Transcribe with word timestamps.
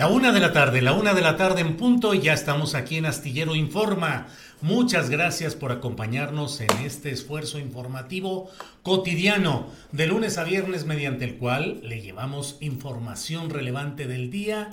La 0.00 0.08
una 0.08 0.32
de 0.32 0.40
la 0.40 0.54
tarde, 0.54 0.80
la 0.80 0.94
una 0.94 1.12
de 1.12 1.20
la 1.20 1.36
tarde 1.36 1.60
en 1.60 1.76
punto 1.76 2.14
y 2.14 2.22
ya 2.22 2.32
estamos 2.32 2.74
aquí 2.74 2.96
en 2.96 3.04
Astillero 3.04 3.54
Informa. 3.54 4.28
Muchas 4.62 5.10
gracias 5.10 5.54
por 5.54 5.72
acompañarnos 5.72 6.62
en 6.62 6.70
este 6.86 7.10
esfuerzo 7.10 7.58
informativo 7.58 8.50
cotidiano 8.82 9.70
de 9.92 10.06
lunes 10.06 10.38
a 10.38 10.44
viernes 10.44 10.86
mediante 10.86 11.26
el 11.26 11.36
cual 11.36 11.82
le 11.82 12.00
llevamos 12.00 12.56
información 12.60 13.50
relevante 13.50 14.06
del 14.06 14.30
día, 14.30 14.70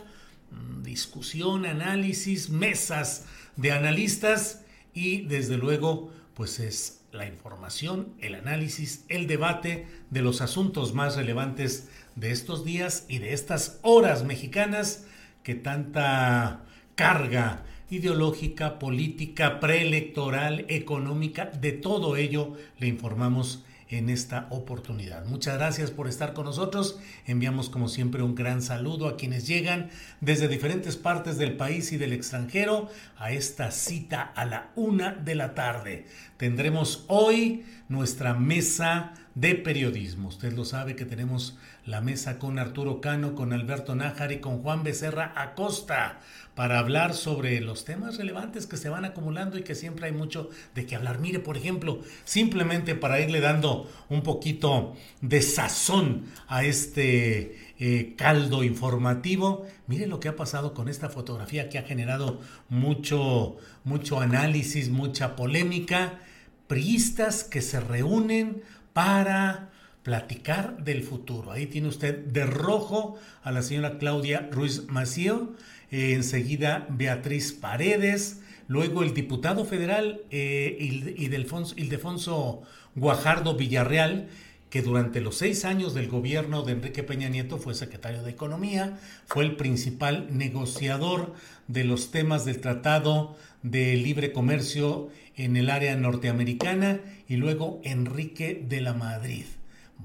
mm, 0.51 0.83
discusión, 0.83 1.65
análisis, 1.65 2.49
mesas 2.49 3.25
de 3.57 3.73
analistas 3.73 4.63
y 4.93 5.23
desde 5.23 5.57
luego 5.57 6.09
pues 6.35 6.61
es 6.61 7.01
la 7.11 7.25
información, 7.25 8.13
el 8.21 8.35
análisis, 8.35 9.03
el 9.09 9.27
debate 9.27 9.87
de 10.09 10.21
los 10.21 10.39
asuntos 10.39 10.93
más 10.93 11.17
relevantes 11.17 11.89
de 12.15 12.31
estos 12.31 12.63
días 12.63 13.03
y 13.09 13.17
de 13.17 13.33
estas 13.33 13.79
horas 13.81 14.23
mexicanas 14.23 15.03
que 15.47 15.55
tanta 15.55 16.65
carga 16.95 17.63
ideológica, 17.89 18.79
política, 18.79 19.61
preelectoral, 19.61 20.65
económica, 20.67 21.45
de 21.45 21.71
todo 21.71 22.17
ello 22.17 22.57
le 22.79 22.87
informamos 22.87 23.63
en 23.89 24.09
esta 24.09 24.47
oportunidad. 24.49 25.25
Muchas 25.25 25.55
gracias 25.55 25.89
por 25.89 26.09
estar 26.09 26.33
con 26.33 26.43
nosotros. 26.43 26.99
Enviamos 27.25 27.69
como 27.69 27.87
siempre 27.87 28.23
un 28.23 28.35
gran 28.35 28.61
saludo 28.61 29.07
a 29.07 29.15
quienes 29.15 29.47
llegan 29.47 29.89
desde 30.19 30.49
diferentes 30.49 30.97
partes 30.97 31.37
del 31.37 31.55
país 31.55 31.93
y 31.93 31.97
del 31.97 32.11
extranjero 32.11 32.89
a 33.17 33.31
esta 33.31 33.71
cita 33.71 34.21
a 34.21 34.43
la 34.43 34.71
una 34.75 35.13
de 35.13 35.35
la 35.35 35.55
tarde. 35.55 36.07
Tendremos 36.35 37.05
hoy 37.07 37.63
nuestra 37.87 38.33
mesa 38.33 39.13
de 39.33 39.55
periodismo. 39.55 40.27
Usted 40.27 40.51
lo 40.51 40.65
sabe 40.65 40.97
que 40.97 41.05
tenemos 41.05 41.57
la 41.87 42.01
mesa 42.01 42.37
con 42.37 42.59
Arturo 42.59 42.99
Cano, 42.99 43.33
con 43.33 43.53
Alberto 43.53 43.95
Nájar 43.95 44.33
y 44.33 44.39
con 44.39 44.61
Juan 44.61 44.83
Becerra 44.83 45.31
Acosta 45.35 46.19
para 46.53 46.79
hablar 46.79 47.13
sobre 47.13 47.61
los 47.61 47.85
temas 47.85 48.17
relevantes 48.17 48.67
que 48.67 48.75
se 48.75 48.89
van 48.89 49.05
acumulando 49.05 49.57
y 49.57 49.63
que 49.63 49.73
siempre 49.73 50.07
hay 50.07 50.11
mucho 50.11 50.49
de 50.75 50.85
qué 50.85 50.97
hablar. 50.97 51.19
Mire, 51.19 51.39
por 51.39 51.55
ejemplo, 51.55 52.01
simplemente 52.25 52.93
para 52.93 53.21
irle 53.21 53.39
dando 53.39 53.89
un 54.09 54.21
poquito 54.21 54.95
de 55.21 55.41
sazón 55.41 56.25
a 56.47 56.65
este 56.65 57.57
eh, 57.79 58.15
caldo 58.17 58.63
informativo, 58.63 59.65
mire 59.87 60.07
lo 60.07 60.19
que 60.19 60.27
ha 60.27 60.35
pasado 60.35 60.73
con 60.73 60.89
esta 60.89 61.07
fotografía 61.07 61.69
que 61.69 61.77
ha 61.77 61.83
generado 61.83 62.41
mucho, 62.67 63.55
mucho 63.85 64.19
análisis, 64.19 64.89
mucha 64.89 65.37
polémica. 65.37 66.19
Priistas 66.67 67.45
que 67.45 67.61
se 67.61 67.79
reúnen 67.79 68.61
para 68.91 69.69
platicar 70.07 70.85
del 70.85 71.03
futuro. 71.03 71.51
Ahí 71.51 71.65
tiene 71.65 71.89
usted 71.89 72.17
de 72.27 72.45
rojo 72.45 73.19
a 73.43 73.51
la 73.51 73.61
señora 73.61 73.97
Claudia 73.97 74.47
Ruiz 74.49 74.85
Mació, 74.87 75.51
eh, 75.91 76.13
enseguida 76.13 76.87
Beatriz 76.89 77.51
Paredes, 77.51 78.39
luego 78.69 79.03
el 79.03 79.13
diputado 79.13 79.65
federal 79.65 80.21
eh, 80.31 80.77
Ildefonso 81.17 82.61
Guajardo 82.95 83.57
Villarreal, 83.57 84.29
que 84.69 84.81
durante 84.81 85.19
los 85.19 85.35
seis 85.35 85.65
años 85.65 85.93
del 85.93 86.07
gobierno 86.07 86.63
de 86.63 86.71
Enrique 86.71 87.03
Peña 87.03 87.27
Nieto 87.27 87.57
fue 87.57 87.75
secretario 87.75 88.23
de 88.23 88.31
Economía, 88.31 88.97
fue 89.25 89.43
el 89.43 89.57
principal 89.57 90.27
negociador 90.31 91.33
de 91.67 91.83
los 91.83 92.11
temas 92.11 92.45
del 92.45 92.61
Tratado 92.61 93.35
de 93.61 93.97
Libre 93.97 94.31
Comercio 94.31 95.09
en 95.35 95.57
el 95.57 95.69
área 95.69 95.97
norteamericana 95.97 97.01
y 97.27 97.35
luego 97.35 97.81
Enrique 97.83 98.63
de 98.65 98.79
la 98.79 98.93
Madrid. 98.93 99.43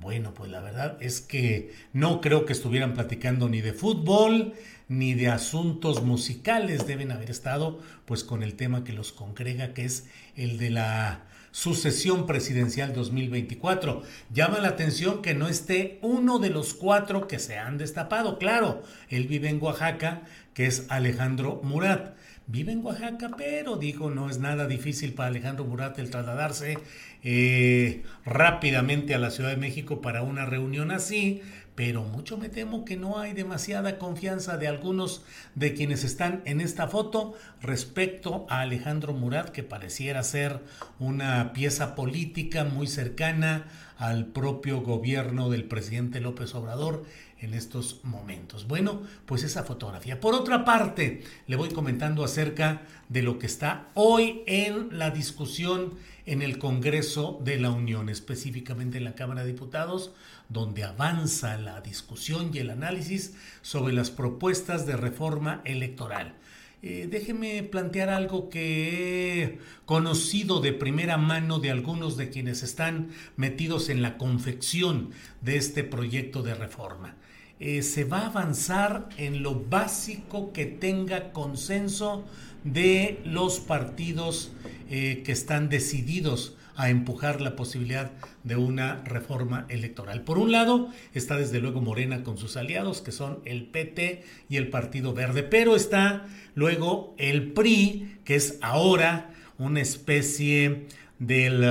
Bueno, 0.03 0.35
pues 0.35 0.51
la 0.51 0.61
verdad 0.61 0.99
es 1.01 1.21
que 1.21 1.73
no 1.93 2.21
creo 2.21 2.45
que 2.45 2.53
estuvieran 2.53 2.93
platicando 2.93 3.49
ni 3.49 3.61
de 3.61 3.73
fútbol 3.73 4.55
ni 4.89 5.15
de 5.15 5.29
asuntos 5.29 6.03
musicales. 6.03 6.89
Deben 6.89 7.13
haber 7.13 7.31
estado 7.31 7.79
pues 8.05 8.25
con 8.25 8.43
el 8.43 8.55
tema 8.55 8.83
que 8.83 8.93
los 8.93 9.13
congrega, 9.13 9.75
que 9.75 9.85
es 9.85 10.09
el 10.35 10.59
de 10.59 10.71
la 10.71 11.23
sucesión 11.53 12.27
presidencial 12.27 12.93
2024. 12.93 14.03
Llama 14.33 14.59
la 14.59 14.71
atención 14.71 15.23
que 15.23 15.35
no 15.35 15.47
esté 15.47 16.01
uno 16.03 16.41
de 16.41 16.51
los 16.51 16.75
cuatro 16.75 17.29
que 17.29 17.39
se 17.39 17.59
han 17.59 17.79
destapado. 17.79 18.39
Claro, 18.39 18.83
él 19.09 19.29
vive 19.29 19.51
en 19.51 19.63
Oaxaca, 19.63 20.23
que 20.53 20.67
es 20.67 20.87
Alejandro 20.89 21.61
Murat. 21.63 22.17
Vive 22.49 22.73
en 22.73 22.85
Oaxaca, 22.85 23.31
pero 23.37 23.77
dijo, 23.77 24.11
no 24.11 24.29
es 24.29 24.39
nada 24.39 24.67
difícil 24.67 25.15
para 25.15 25.29
Alejandro 25.29 25.65
Murat 25.65 25.99
el 25.99 26.11
trasladarse 26.11 26.77
eh, 27.23 28.03
rápidamente 28.25 29.15
a 29.15 29.19
la 29.19 29.31
Ciudad 29.31 29.51
de 29.51 29.57
México 29.57 30.01
para 30.01 30.23
una 30.23 30.45
reunión 30.45 30.91
así, 30.91 31.41
pero 31.77 32.03
mucho 32.03 32.37
me 32.39 32.49
temo 32.49 32.85
que 32.85 32.97
no 32.97 33.19
hay 33.19 33.33
demasiada 33.33 33.97
confianza 33.97 34.59
de 34.59 34.67
algunos 34.67 35.25
de 35.55 35.73
quienes 35.73 36.03
están 36.03 36.43
en 36.45 36.61
esta 36.61 36.89
foto 36.89 37.35
respecto 37.63 38.45
a 38.51 38.61
Alejandro 38.61 39.13
Murat, 39.13 39.51
que 39.51 39.63
pareciera 39.63 40.23
ser 40.25 40.61
una 40.99 41.53
pieza 41.53 41.95
política 41.95 42.65
muy 42.65 42.89
cercana 42.89 43.69
al 43.99 44.27
propio 44.27 44.81
gobierno 44.81 45.49
del 45.49 45.65
presidente 45.65 46.21
López 46.21 46.55
Obrador 46.57 47.05
en 47.43 47.55
estos 47.55 48.01
momentos. 48.05 48.67
Bueno, 48.67 49.03
pues 49.27 49.43
esa 49.43 49.65
fotografía. 49.65 50.21
Por 50.21 50.35
otra 50.35 50.65
parte, 50.65 51.23
le 51.47 51.57
voy 51.57 51.71
comentando 51.71 52.25
acerca 52.25 52.83
de 53.09 53.23
lo 53.23 53.39
que 53.39 53.47
está 53.47 53.89
hoy 53.95 54.43
en 54.47 54.97
la 54.99 55.11
discusión 55.11 55.95
en 56.25 56.41
el 56.41 56.59
Congreso 56.59 57.41
de 57.45 57.59
la 57.59 57.71
Unión, 57.71 58.09
específicamente 58.09 58.99
en 58.99 59.05
la 59.05 59.15
Cámara 59.15 59.43
de 59.43 59.53
Diputados, 59.53 60.13
donde 60.49 60.85
avanza 60.85 61.57
la 61.57 61.81
discusión 61.81 62.51
y 62.53 62.59
el 62.59 62.71
análisis 62.71 63.35
sobre 63.61 63.93
las 63.93 64.11
propuestas 64.11 64.87
de 64.87 64.97
reforma 64.97 65.63
electoral. 65.65 66.37
Eh, 66.85 67.07
déjeme 67.09 67.63
plantear 67.63 68.09
algo 68.09 68.51
que 68.51 69.43
he 69.43 69.59
conocido 69.85 70.61
de 70.61 70.73
primera 70.73 71.17
mano 71.17 71.61
de 71.61 71.71
algunos 71.71 72.17
de 72.17 72.29
quienes 72.29 72.65
están 72.65 73.11
metidos 73.37 73.89
en 73.89 74.03
la 74.03 74.19
confección 74.19 75.11
de 75.43 75.57
este 75.57 75.85
proyecto 75.85 76.43
de 76.43 76.55
reforma. 76.55 77.15
Eh, 77.61 77.83
se 77.83 78.05
va 78.05 78.21
a 78.21 78.27
avanzar 78.27 79.09
en 79.19 79.43
lo 79.43 79.55
básico 79.55 80.53
que 80.53 80.67
tenga 80.67 81.33
consenso 81.33 82.25
de 82.65 83.21
los 83.25 83.61
partidos 83.61 84.53
eh, 84.91 85.23
que 85.25 85.33
están 85.33 85.69
decididos 85.69 86.57
a 86.75 86.91
empujar 86.91 87.41
la 87.41 87.55
posibilidad 87.55 88.11
de 88.45 88.57
una 88.57 89.03
reforma 89.05 89.67
electoral. 89.69 90.23
Por 90.23 90.39
un 90.39 90.53
lado 90.53 90.89
está 91.15 91.37
desde 91.37 91.61
luego 91.61 91.81
Morena 91.81 92.23
con 92.23 92.39
sus 92.39 92.57
aliados, 92.57 93.03
que 93.03 93.13
son 93.13 93.41
el 93.45 93.65
PT 93.67 94.25
y 94.49 94.57
el 94.57 94.69
Partido 94.69 95.13
Verde, 95.13 95.43
pero 95.43 95.77
está 95.77 96.27
luego 96.55 97.15
el 97.19 97.53
PRI, 97.53 98.19
que 98.25 98.37
es 98.37 98.59
ahora 98.63 99.31
una 99.59 99.81
especie 99.81 100.87
del 101.19 101.63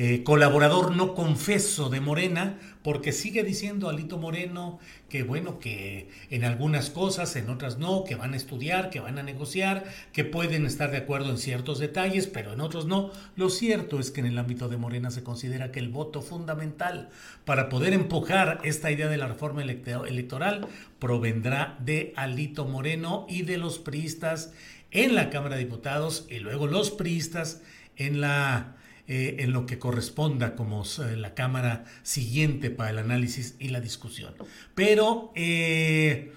eh, 0.00 0.22
colaborador 0.22 0.94
no 0.94 1.12
confeso 1.14 1.88
de 1.88 2.00
Morena, 2.00 2.56
porque 2.88 3.12
sigue 3.12 3.44
diciendo 3.44 3.90
Alito 3.90 4.16
Moreno 4.16 4.78
que 5.10 5.22
bueno, 5.22 5.58
que 5.58 6.08
en 6.30 6.42
algunas 6.42 6.88
cosas, 6.88 7.36
en 7.36 7.50
otras 7.50 7.76
no, 7.76 8.02
que 8.04 8.14
van 8.14 8.32
a 8.32 8.38
estudiar, 8.38 8.88
que 8.88 8.98
van 8.98 9.18
a 9.18 9.22
negociar, 9.22 9.84
que 10.14 10.24
pueden 10.24 10.64
estar 10.64 10.90
de 10.90 10.96
acuerdo 10.96 11.28
en 11.28 11.36
ciertos 11.36 11.80
detalles, 11.80 12.26
pero 12.26 12.54
en 12.54 12.62
otros 12.62 12.86
no. 12.86 13.10
Lo 13.36 13.50
cierto 13.50 14.00
es 14.00 14.10
que 14.10 14.20
en 14.20 14.26
el 14.26 14.38
ámbito 14.38 14.70
de 14.70 14.78
Morena 14.78 15.10
se 15.10 15.22
considera 15.22 15.70
que 15.70 15.80
el 15.80 15.90
voto 15.90 16.22
fundamental 16.22 17.10
para 17.44 17.68
poder 17.68 17.92
empujar 17.92 18.58
esta 18.64 18.90
idea 18.90 19.08
de 19.08 19.18
la 19.18 19.28
reforma 19.28 19.62
electoral 19.62 20.66
provendrá 20.98 21.76
de 21.80 22.14
Alito 22.16 22.64
Moreno 22.64 23.26
y 23.28 23.42
de 23.42 23.58
los 23.58 23.78
priistas 23.78 24.54
en 24.92 25.14
la 25.14 25.28
Cámara 25.28 25.56
de 25.56 25.64
Diputados 25.64 26.26
y 26.30 26.38
luego 26.38 26.66
los 26.66 26.90
priistas 26.90 27.60
en 27.98 28.22
la 28.22 28.77
eh, 29.10 29.36
en 29.38 29.52
lo 29.52 29.64
que 29.64 29.78
corresponda 29.78 30.54
como 30.54 30.82
eh, 30.82 31.16
la 31.16 31.32
Cámara 31.32 31.84
siguiente 32.02 32.70
para 32.70 32.90
el 32.90 32.98
análisis 32.98 33.56
y 33.58 33.68
la 33.68 33.80
discusión. 33.80 34.34
Pero 34.74 35.32
eh, 35.34 36.32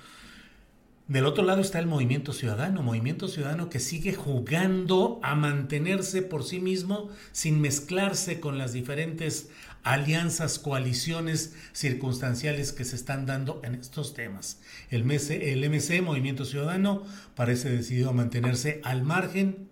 del 1.09 1.25
otro 1.25 1.43
lado 1.43 1.59
está 1.59 1.79
el 1.79 1.87
movimiento 1.87 2.31
ciudadano, 2.31 2.81
movimiento 2.81 3.27
ciudadano 3.27 3.69
que 3.69 3.81
sigue 3.81 4.13
jugando 4.13 5.19
a 5.21 5.35
mantenerse 5.35 6.21
por 6.21 6.45
sí 6.45 6.61
mismo 6.61 7.09
sin 7.33 7.59
mezclarse 7.59 8.39
con 8.39 8.57
las 8.57 8.71
diferentes 8.71 9.49
alianzas, 9.83 10.57
coaliciones 10.57 11.53
circunstanciales 11.73 12.71
que 12.71 12.85
se 12.85 12.95
están 12.95 13.25
dando 13.25 13.59
en 13.65 13.75
estos 13.75 14.13
temas. 14.13 14.61
El, 14.89 15.03
MC, 15.03 15.51
el 15.51 15.69
MC, 15.69 16.01
Movimiento 16.01 16.45
Ciudadano, 16.45 17.03
parece 17.35 17.69
decidido 17.69 18.11
a 18.11 18.13
mantenerse 18.13 18.79
al 18.85 19.03
margen 19.03 19.70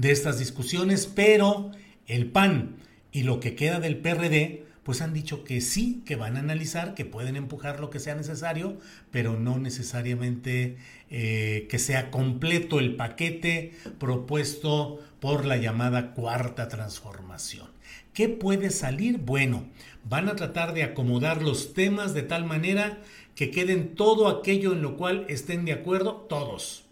de 0.00 0.12
estas 0.12 0.38
discusiones, 0.38 1.06
pero 1.06 1.72
el 2.06 2.30
PAN 2.30 2.76
y 3.12 3.24
lo 3.24 3.38
que 3.38 3.54
queda 3.54 3.80
del 3.80 3.98
PRD, 3.98 4.64
pues 4.82 5.02
han 5.02 5.12
dicho 5.12 5.44
que 5.44 5.60
sí, 5.60 6.02
que 6.06 6.16
van 6.16 6.36
a 6.36 6.40
analizar, 6.40 6.94
que 6.94 7.04
pueden 7.04 7.36
empujar 7.36 7.80
lo 7.80 7.90
que 7.90 8.00
sea 8.00 8.14
necesario, 8.14 8.78
pero 9.10 9.38
no 9.38 9.58
necesariamente 9.58 10.78
eh, 11.10 11.66
que 11.68 11.78
sea 11.78 12.10
completo 12.10 12.80
el 12.80 12.96
paquete 12.96 13.72
propuesto 13.98 15.00
por 15.20 15.44
la 15.44 15.58
llamada 15.58 16.14
cuarta 16.14 16.68
transformación. 16.68 17.68
¿Qué 18.14 18.30
puede 18.30 18.70
salir? 18.70 19.18
Bueno, 19.18 19.66
van 20.08 20.30
a 20.30 20.36
tratar 20.36 20.72
de 20.72 20.82
acomodar 20.82 21.42
los 21.42 21.74
temas 21.74 22.14
de 22.14 22.22
tal 22.22 22.46
manera 22.46 23.02
que 23.34 23.50
queden 23.50 23.94
todo 23.94 24.28
aquello 24.28 24.72
en 24.72 24.80
lo 24.80 24.96
cual 24.96 25.26
estén 25.28 25.66
de 25.66 25.72
acuerdo 25.72 26.26
todos. 26.28 26.86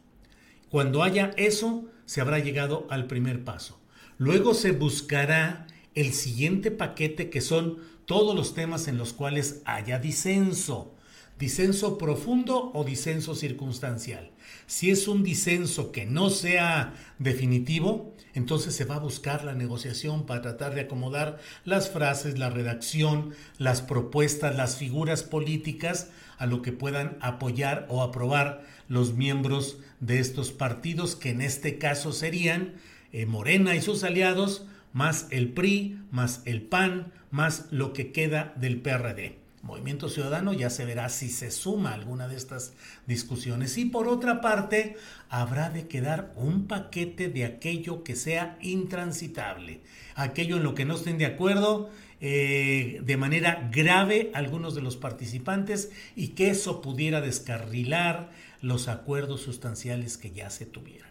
Cuando 0.69 1.03
haya 1.03 1.31
eso, 1.39 1.87
se 2.09 2.23
habrá 2.23 2.39
llegado 2.39 2.87
al 2.89 3.07
primer 3.07 3.45
paso. 3.45 3.79
Luego 4.17 4.55
se 4.55 4.73
buscará 4.73 5.67
el 5.95 6.15
siguiente 6.15 6.71
paquete 6.71 7.29
que 7.29 7.43
son 7.43 7.81
todos 8.07 8.35
los 8.35 8.55
temas 8.55 8.89
en 8.89 8.97
los 8.97 9.13
cuales 9.13 9.61
haya 9.67 9.99
disenso. 9.99 10.95
Disenso 11.39 11.99
profundo 11.99 12.73
o 12.73 12.83
disenso 12.83 13.35
circunstancial. 13.35 14.31
Si 14.67 14.91
es 14.91 15.07
un 15.07 15.23
disenso 15.23 15.93
que 15.93 16.07
no 16.07 16.31
sea 16.31 16.95
definitivo, 17.19 18.17
entonces 18.33 18.75
se 18.75 18.87
va 18.87 18.95
a 18.95 19.01
buscar 19.01 19.45
la 19.45 19.53
negociación 19.53 20.25
para 20.25 20.41
tratar 20.41 20.75
de 20.75 20.81
acomodar 20.81 21.39
las 21.67 21.91
frases, 21.91 22.39
la 22.39 22.49
redacción, 22.49 23.35
las 23.59 23.83
propuestas, 23.83 24.57
las 24.57 24.77
figuras 24.77 25.25
políticas 25.25 26.09
a 26.39 26.47
lo 26.47 26.63
que 26.63 26.73
puedan 26.73 27.19
apoyar 27.21 27.87
o 27.91 28.03
aprobar 28.03 28.65
los 28.89 29.13
miembros 29.13 29.77
de 30.01 30.19
estos 30.19 30.53
partidos, 30.53 31.17
que 31.17 31.31
en 31.31 31.41
este 31.41 31.79
caso 31.79 32.13
serían 32.13 32.75
eh, 33.13 33.27
Morena 33.27 33.75
y 33.75 33.81
sus 33.81 34.05
aliados, 34.05 34.67
más 34.93 35.27
el 35.31 35.49
PRI, 35.49 35.99
más 36.11 36.43
el 36.45 36.63
PAN, 36.63 37.13
más 37.31 37.67
lo 37.71 37.93
que 37.93 38.13
queda 38.13 38.55
del 38.57 38.81
PRD. 38.81 39.37
Movimiento 39.63 40.09
Ciudadano 40.09 40.53
ya 40.53 40.71
se 40.71 40.85
verá 40.85 41.09
si 41.09 41.29
se 41.29 41.51
suma 41.51 41.93
alguna 41.93 42.29
de 42.29 42.37
estas 42.37 42.73
discusiones. 43.07 43.77
Y 43.77 43.87
por 43.87 44.09
otra 44.09 44.41
parte, 44.41 44.97
habrá 45.29 45.69
de 45.69 45.89
quedar 45.89 46.33
un 46.37 46.67
paquete 46.67 47.29
de 47.29 47.45
aquello 47.45 48.05
que 48.05 48.17
sea 48.17 48.57
intransitable, 48.63 49.81
aquello 50.15 50.57
en 50.57 50.63
lo 50.63 50.75
que 50.75 50.85
no 50.85 50.95
estén 50.95 51.19
de 51.19 51.27
acuerdo 51.27 51.91
eh, 52.21 53.01
de 53.05 53.17
manera 53.17 53.69
grave 53.73 54.31
algunos 54.35 54.75
de 54.75 54.83
los 54.83 54.97
participantes 54.97 55.91
y 56.17 56.29
que 56.29 56.51
eso 56.51 56.81
pudiera 56.81 57.21
descarrilar 57.21 58.31
los 58.61 58.89
acuerdos 58.89 59.43
sustanciales 59.43 60.17
que 60.17 60.31
ya 60.31 60.51
se 60.51 60.67
tuvieran. 60.67 61.11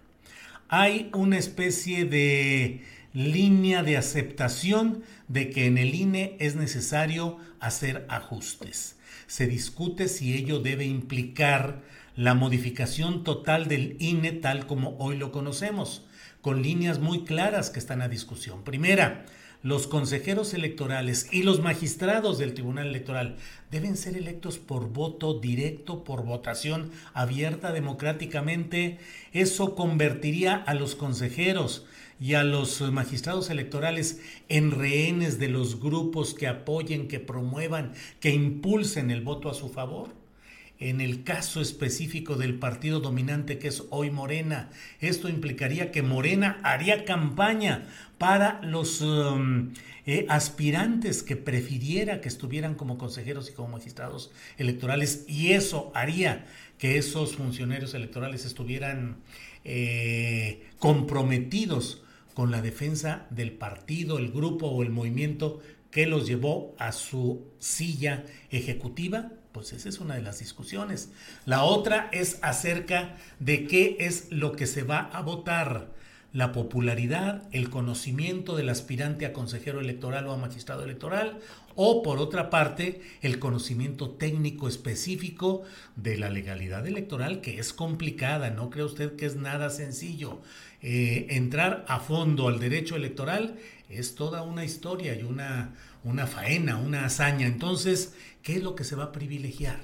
Hay 0.69 1.09
una 1.13 1.38
especie 1.38 2.05
de 2.05 2.81
línea 3.13 3.83
de 3.83 3.97
aceptación 3.97 5.03
de 5.27 5.49
que 5.49 5.65
en 5.65 5.77
el 5.77 5.95
INE 5.95 6.35
es 6.39 6.55
necesario 6.55 7.38
hacer 7.59 8.05
ajustes. 8.09 8.97
Se 9.27 9.47
discute 9.47 10.07
si 10.07 10.33
ello 10.33 10.59
debe 10.59 10.85
implicar 10.85 11.81
la 12.15 12.33
modificación 12.33 13.23
total 13.23 13.67
del 13.67 13.95
INE 13.99 14.33
tal 14.33 14.67
como 14.67 14.97
hoy 14.97 15.17
lo 15.17 15.31
conocemos, 15.31 16.05
con 16.41 16.61
líneas 16.61 16.99
muy 16.99 17.23
claras 17.23 17.69
que 17.69 17.79
están 17.79 18.01
a 18.01 18.07
discusión. 18.07 18.63
Primera, 18.63 19.25
los 19.63 19.88
consejeros 19.88 20.54
electorales 20.54 21.27
y 21.31 21.44
los 21.44 21.62
magistrados 21.62 22.38
del 22.38 22.54
Tribunal 22.54 22.88
Electoral 22.88 23.38
deben 23.71 23.98
ser 23.98 24.15
electos 24.15 24.57
por 24.57 24.89
voto 24.89 25.39
directo, 25.39 26.04
por 26.04 26.24
votación 26.24 26.92
abierta 27.13 27.71
democráticamente. 27.71 29.00
Eso 29.33 29.75
convertiría 29.75 30.56
a 30.56 30.74
los 30.74 30.95
consejeros 30.95 31.86
y 32.19 32.33
a 32.33 32.44
los 32.44 32.81
magistrados 32.92 33.50
electorales 33.50 34.19
en 34.50 34.71
rehenes 34.71 35.39
de 35.39 35.50
los 35.50 35.80
grupos 35.80 36.33
que 36.33 36.48
apoyen, 36.48 37.07
que 37.07 37.19
promuevan, 37.19 37.94
que 38.19 38.31
impulsen 38.31 39.12
el 39.12 39.21
voto 39.21 39.50
a 39.50 39.54
su 39.54 39.69
favor 39.69 40.16
en 40.79 41.01
el 41.01 41.24
caso 41.24 41.62
específico 41.62 42.35
del 42.35 42.56
partido 42.56 43.00
dominante 43.00 43.57
que 43.57 43.69
es 43.69 43.83
hoy 43.89 44.12
Morena. 44.12 44.69
Esto 45.00 45.29
implicaría 45.29 45.91
que 45.91 46.01
Morena 46.01 46.59
haría 46.63 47.06
campaña 47.06 47.85
para 48.18 48.61
los 48.63 49.01
um, 49.01 49.73
eh, 50.06 50.25
aspirantes 50.30 51.23
que 51.23 51.35
prefiriera 51.35 52.21
que 52.21 52.28
estuvieran 52.28 52.75
como 52.75 52.97
consejeros 52.97 53.49
y 53.49 53.54
como 53.54 53.69
magistrados 53.69 54.31
electorales 54.57 55.25
y 55.28 55.54
eso 55.54 55.92
haría 55.94 56.45
que 56.78 56.97
esos 56.97 57.35
funcionarios 57.35 57.94
electorales 57.94 58.45
estuvieran 58.45 59.18
eh, 59.63 60.63
comprometidos 60.80 62.04
con 62.33 62.51
la 62.51 62.61
defensa 62.61 63.25
del 63.31 63.51
partido, 63.51 64.19
el 64.19 64.31
grupo 64.31 64.68
o 64.68 64.83
el 64.83 64.92
movimiento 64.92 65.59
que 65.92 66.06
los 66.06 66.28
llevó 66.28 66.75
a 66.78 66.92
su 66.92 67.47
silla 67.57 68.23
ejecutiva 68.51 69.31
pues 69.57 69.73
esa 69.73 69.90
es 69.90 69.99
una 69.99 70.14
de 70.14 70.21
las 70.21 70.37
discusiones. 70.37 71.09
La 71.47 71.64
otra 71.64 72.09
es 72.11 72.37
acerca 72.44 73.18
de 73.40 73.66
qué 73.66 73.97
es 74.02 74.31
lo 74.31 74.52
que 74.52 74.68
se 74.68 74.83
va 74.83 74.99
a 74.99 75.23
votar. 75.23 75.87
La 76.31 76.52
popularidad, 76.52 77.42
el 77.52 77.71
conocimiento 77.71 78.56
del 78.56 78.69
aspirante 78.69 79.26
a 79.26 79.33
consejero 79.33 79.80
electoral 79.80 80.28
o 80.28 80.31
a 80.31 80.37
magistrado 80.37 80.83
electoral, 80.83 81.40
o 81.73 82.04
por 82.04 82.19
otra 82.19 82.52
parte, 82.52 83.02
el 83.23 83.40
conocimiento 83.40 84.11
técnico 84.11 84.68
específico 84.68 85.64
de 85.95 86.18
la 86.18 86.30
legalidad 86.30 86.85
electoral, 86.85 87.42
que 87.42 87.57
es 87.57 87.73
complicada, 87.73 88.52
no 88.52 88.69
cree 88.69 88.85
usted 88.85 89.16
que 89.16 89.26
es 89.26 89.37
nada 89.37 89.71
sencillo. 89.71 90.40
Eh, 90.83 91.26
entrar 91.31 91.83
a 91.87 91.99
fondo 91.99 92.47
al 92.47 92.59
derecho 92.59 92.95
electoral 92.95 93.57
es 93.90 94.14
toda 94.14 94.44
una 94.44 94.64
historia 94.64 95.16
y 95.16 95.23
una, 95.23 95.73
una 96.04 96.27
faena, 96.27 96.77
una 96.77 97.06
hazaña. 97.06 97.47
Entonces, 97.47 98.13
¿Qué 98.47 98.56
es 98.56 98.63
lo 98.63 98.75
que 98.75 98.85
se 98.85 98.95
va 98.95 99.04
a 99.04 99.11
privilegiar? 99.11 99.81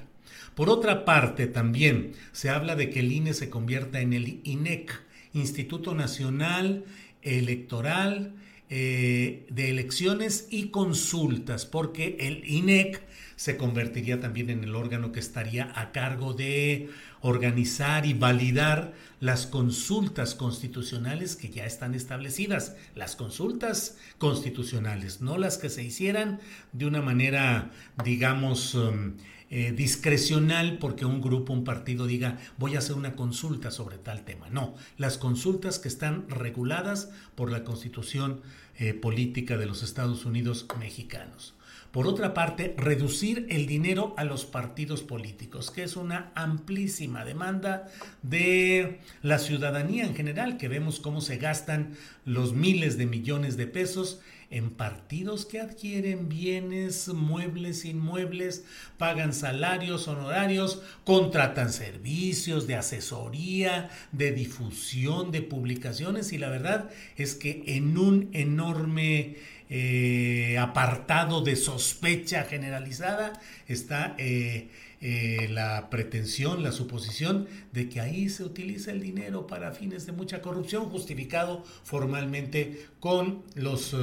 Por 0.54 0.70
otra 0.70 1.04
parte, 1.04 1.46
también 1.46 2.12
se 2.32 2.48
habla 2.48 2.76
de 2.76 2.88
que 2.88 3.00
el 3.00 3.12
INE 3.12 3.34
se 3.34 3.50
convierta 3.50 4.00
en 4.00 4.14
el 4.14 4.40
INEC, 4.42 5.02
Instituto 5.34 5.94
Nacional 5.94 6.86
Electoral 7.20 8.32
eh, 8.70 9.44
de 9.50 9.68
Elecciones 9.68 10.48
y 10.50 10.68
Consultas, 10.68 11.66
porque 11.66 12.16
el 12.20 12.42
INEC 12.48 13.02
se 13.36 13.58
convertiría 13.58 14.18
también 14.18 14.48
en 14.48 14.64
el 14.64 14.74
órgano 14.74 15.12
que 15.12 15.20
estaría 15.20 15.70
a 15.78 15.92
cargo 15.92 16.32
de 16.32 16.88
organizar 17.24 18.04
y 18.04 18.12
validar 18.12 18.92
las 19.18 19.46
consultas 19.46 20.34
constitucionales 20.34 21.36
que 21.36 21.48
ya 21.48 21.64
están 21.64 21.94
establecidas, 21.94 22.76
las 22.94 23.16
consultas 23.16 23.96
constitucionales, 24.18 25.22
no 25.22 25.38
las 25.38 25.56
que 25.56 25.70
se 25.70 25.82
hicieran 25.82 26.38
de 26.72 26.84
una 26.84 27.00
manera, 27.00 27.70
digamos, 28.04 28.74
um, 28.74 29.14
eh, 29.48 29.72
discrecional 29.72 30.76
porque 30.76 31.06
un 31.06 31.22
grupo, 31.22 31.54
un 31.54 31.64
partido 31.64 32.06
diga 32.06 32.38
voy 32.58 32.74
a 32.74 32.80
hacer 32.80 32.94
una 32.94 33.16
consulta 33.16 33.70
sobre 33.70 33.96
tal 33.96 34.26
tema. 34.26 34.50
No, 34.50 34.74
las 34.98 35.16
consultas 35.16 35.78
que 35.78 35.88
están 35.88 36.28
reguladas 36.28 37.08
por 37.34 37.50
la 37.50 37.64
constitución 37.64 38.42
eh, 38.76 38.92
política 38.92 39.56
de 39.56 39.64
los 39.64 39.82
Estados 39.82 40.26
Unidos 40.26 40.66
mexicanos. 40.78 41.54
Por 41.94 42.08
otra 42.08 42.34
parte, 42.34 42.74
reducir 42.76 43.46
el 43.50 43.68
dinero 43.68 44.14
a 44.16 44.24
los 44.24 44.46
partidos 44.46 45.02
políticos, 45.02 45.70
que 45.70 45.84
es 45.84 45.94
una 45.94 46.32
amplísima 46.34 47.24
demanda 47.24 47.88
de 48.20 48.98
la 49.22 49.38
ciudadanía 49.38 50.02
en 50.02 50.16
general, 50.16 50.56
que 50.56 50.66
vemos 50.66 50.98
cómo 50.98 51.20
se 51.20 51.36
gastan 51.36 51.94
los 52.24 52.52
miles 52.52 52.98
de 52.98 53.06
millones 53.06 53.56
de 53.56 53.68
pesos 53.68 54.20
en 54.50 54.70
partidos 54.70 55.46
que 55.46 55.60
adquieren 55.60 56.28
bienes, 56.28 57.08
muebles, 57.08 57.84
inmuebles, 57.84 58.64
pagan 58.98 59.32
salarios, 59.32 60.08
honorarios, 60.08 60.82
contratan 61.04 61.72
servicios 61.72 62.66
de 62.66 62.74
asesoría, 62.74 63.90
de 64.10 64.32
difusión, 64.32 65.30
de 65.30 65.42
publicaciones 65.42 66.32
y 66.32 66.38
la 66.38 66.50
verdad 66.50 66.90
es 67.16 67.34
que 67.36 67.62
en 67.66 67.96
un 67.98 68.30
enorme 68.32 69.36
eh, 69.76 70.56
apartado 70.56 71.40
de 71.40 71.56
sospecha 71.56 72.44
generalizada 72.44 73.32
está 73.66 74.14
eh, 74.18 74.68
eh, 75.00 75.48
la 75.50 75.90
pretensión, 75.90 76.62
la 76.62 76.70
suposición 76.70 77.48
de 77.72 77.88
que 77.88 78.00
ahí 78.00 78.28
se 78.28 78.44
utiliza 78.44 78.92
el 78.92 79.02
dinero 79.02 79.48
para 79.48 79.72
fines 79.72 80.06
de 80.06 80.12
mucha 80.12 80.42
corrupción, 80.42 80.90
justificado 80.90 81.64
formalmente 81.82 82.86
con 83.00 83.42
los 83.56 83.96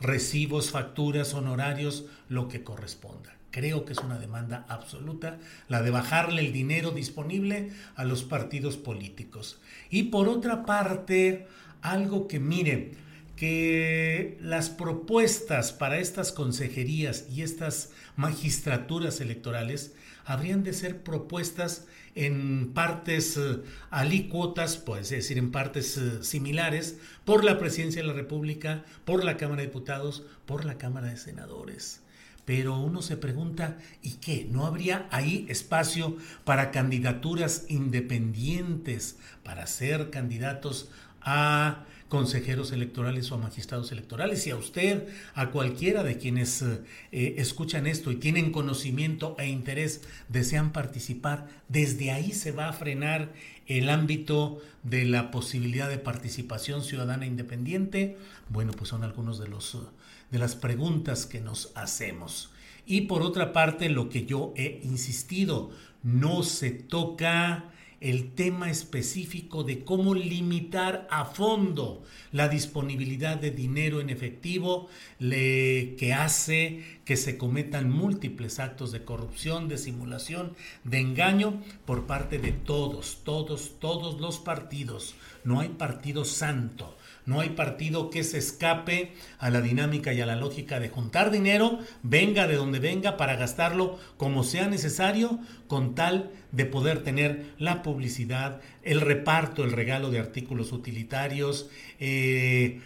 recibos, 0.00 0.70
facturas, 0.70 1.34
honorarios, 1.34 2.06
lo 2.30 2.48
que 2.48 2.64
corresponda. 2.64 3.36
Creo 3.50 3.84
que 3.84 3.92
es 3.92 3.98
una 3.98 4.18
demanda 4.18 4.64
absoluta 4.70 5.36
la 5.68 5.82
de 5.82 5.90
bajarle 5.90 6.40
el 6.40 6.54
dinero 6.54 6.92
disponible 6.92 7.68
a 7.96 8.04
los 8.04 8.22
partidos 8.22 8.78
políticos. 8.78 9.60
Y 9.90 10.04
por 10.04 10.26
otra 10.26 10.64
parte, 10.64 11.46
algo 11.82 12.28
que 12.28 12.40
mire, 12.40 13.07
que 13.38 14.36
las 14.40 14.68
propuestas 14.68 15.72
para 15.72 15.98
estas 15.98 16.32
consejerías 16.32 17.26
y 17.30 17.42
estas 17.42 17.90
magistraturas 18.16 19.20
electorales 19.20 19.94
habrían 20.24 20.64
de 20.64 20.72
ser 20.72 21.04
propuestas 21.04 21.86
en 22.16 22.72
partes 22.74 23.36
eh, 23.36 23.60
alícuotas, 23.90 24.76
puede 24.76 25.02
decir, 25.02 25.38
en 25.38 25.52
partes 25.52 25.96
eh, 25.98 26.24
similares, 26.24 26.98
por 27.24 27.44
la 27.44 27.58
Presidencia 27.60 28.02
de 28.02 28.08
la 28.08 28.14
República, 28.14 28.84
por 29.04 29.22
la 29.22 29.36
Cámara 29.36 29.62
de 29.62 29.68
Diputados, 29.68 30.24
por 30.44 30.64
la 30.64 30.76
Cámara 30.76 31.06
de 31.06 31.16
Senadores. 31.16 32.02
Pero 32.44 32.80
uno 32.80 33.02
se 33.02 33.16
pregunta, 33.16 33.78
¿y 34.02 34.14
qué? 34.14 34.48
¿No 34.50 34.66
habría 34.66 35.06
ahí 35.12 35.46
espacio 35.48 36.16
para 36.44 36.72
candidaturas 36.72 37.66
independientes, 37.68 39.16
para 39.44 39.68
ser 39.68 40.10
candidatos 40.10 40.88
a 41.20 41.84
consejeros 42.08 42.72
electorales 42.72 43.30
o 43.30 43.34
a 43.34 43.38
magistrados 43.38 43.92
electorales. 43.92 44.46
Y 44.46 44.50
a 44.50 44.56
usted, 44.56 45.08
a 45.34 45.50
cualquiera 45.50 46.02
de 46.02 46.18
quienes 46.18 46.62
eh, 46.62 46.78
escuchan 47.38 47.86
esto 47.86 48.10
y 48.10 48.16
tienen 48.16 48.52
conocimiento 48.52 49.36
e 49.38 49.46
interés, 49.46 50.02
desean 50.28 50.72
participar, 50.72 51.48
desde 51.68 52.10
ahí 52.10 52.32
se 52.32 52.52
va 52.52 52.68
a 52.68 52.72
frenar 52.72 53.32
el 53.66 53.90
ámbito 53.90 54.60
de 54.82 55.04
la 55.04 55.30
posibilidad 55.30 55.88
de 55.88 55.98
participación 55.98 56.82
ciudadana 56.82 57.26
independiente. 57.26 58.16
Bueno, 58.48 58.72
pues 58.72 58.90
son 58.90 59.04
algunos 59.04 59.38
de 59.38 59.48
los 59.48 59.76
de 60.30 60.38
las 60.38 60.54
preguntas 60.54 61.26
que 61.26 61.40
nos 61.40 61.72
hacemos. 61.74 62.50
Y 62.86 63.02
por 63.02 63.22
otra 63.22 63.52
parte, 63.52 63.88
lo 63.88 64.08
que 64.08 64.24
yo 64.26 64.52
he 64.56 64.80
insistido, 64.82 65.70
no 66.02 66.42
se 66.42 66.70
toca 66.70 67.70
el 68.00 68.32
tema 68.32 68.70
específico 68.70 69.64
de 69.64 69.84
cómo 69.84 70.14
limitar 70.14 71.08
a 71.10 71.24
fondo 71.24 72.04
la 72.30 72.48
disponibilidad 72.48 73.36
de 73.36 73.50
dinero 73.50 74.00
en 74.00 74.10
efectivo 74.10 74.88
que 75.18 76.14
hace 76.16 77.00
que 77.04 77.16
se 77.16 77.38
cometan 77.38 77.90
múltiples 77.90 78.58
actos 78.60 78.92
de 78.92 79.04
corrupción, 79.04 79.68
de 79.68 79.78
simulación, 79.78 80.54
de 80.84 80.98
engaño 80.98 81.62
por 81.86 82.06
parte 82.06 82.38
de 82.38 82.52
todos, 82.52 83.20
todos, 83.24 83.78
todos 83.80 84.20
los 84.20 84.38
partidos. 84.38 85.14
No 85.42 85.60
hay 85.60 85.70
partido 85.70 86.24
santo. 86.24 86.97
No 87.28 87.40
hay 87.40 87.50
partido 87.50 88.08
que 88.08 88.24
se 88.24 88.38
escape 88.38 89.12
a 89.38 89.50
la 89.50 89.60
dinámica 89.60 90.14
y 90.14 90.22
a 90.22 90.26
la 90.26 90.34
lógica 90.34 90.80
de 90.80 90.88
juntar 90.88 91.30
dinero, 91.30 91.78
venga 92.02 92.46
de 92.46 92.56
donde 92.56 92.78
venga, 92.78 93.18
para 93.18 93.36
gastarlo 93.36 93.98
como 94.16 94.44
sea 94.44 94.66
necesario, 94.66 95.38
con 95.66 95.94
tal 95.94 96.30
de 96.52 96.64
poder 96.64 97.04
tener 97.04 97.52
la 97.58 97.82
publicidad, 97.82 98.62
el 98.82 99.02
reparto, 99.02 99.62
el 99.62 99.72
regalo 99.72 100.10
de 100.10 100.20
artículos 100.20 100.72
utilitarios, 100.72 101.68
eh, 102.00 102.80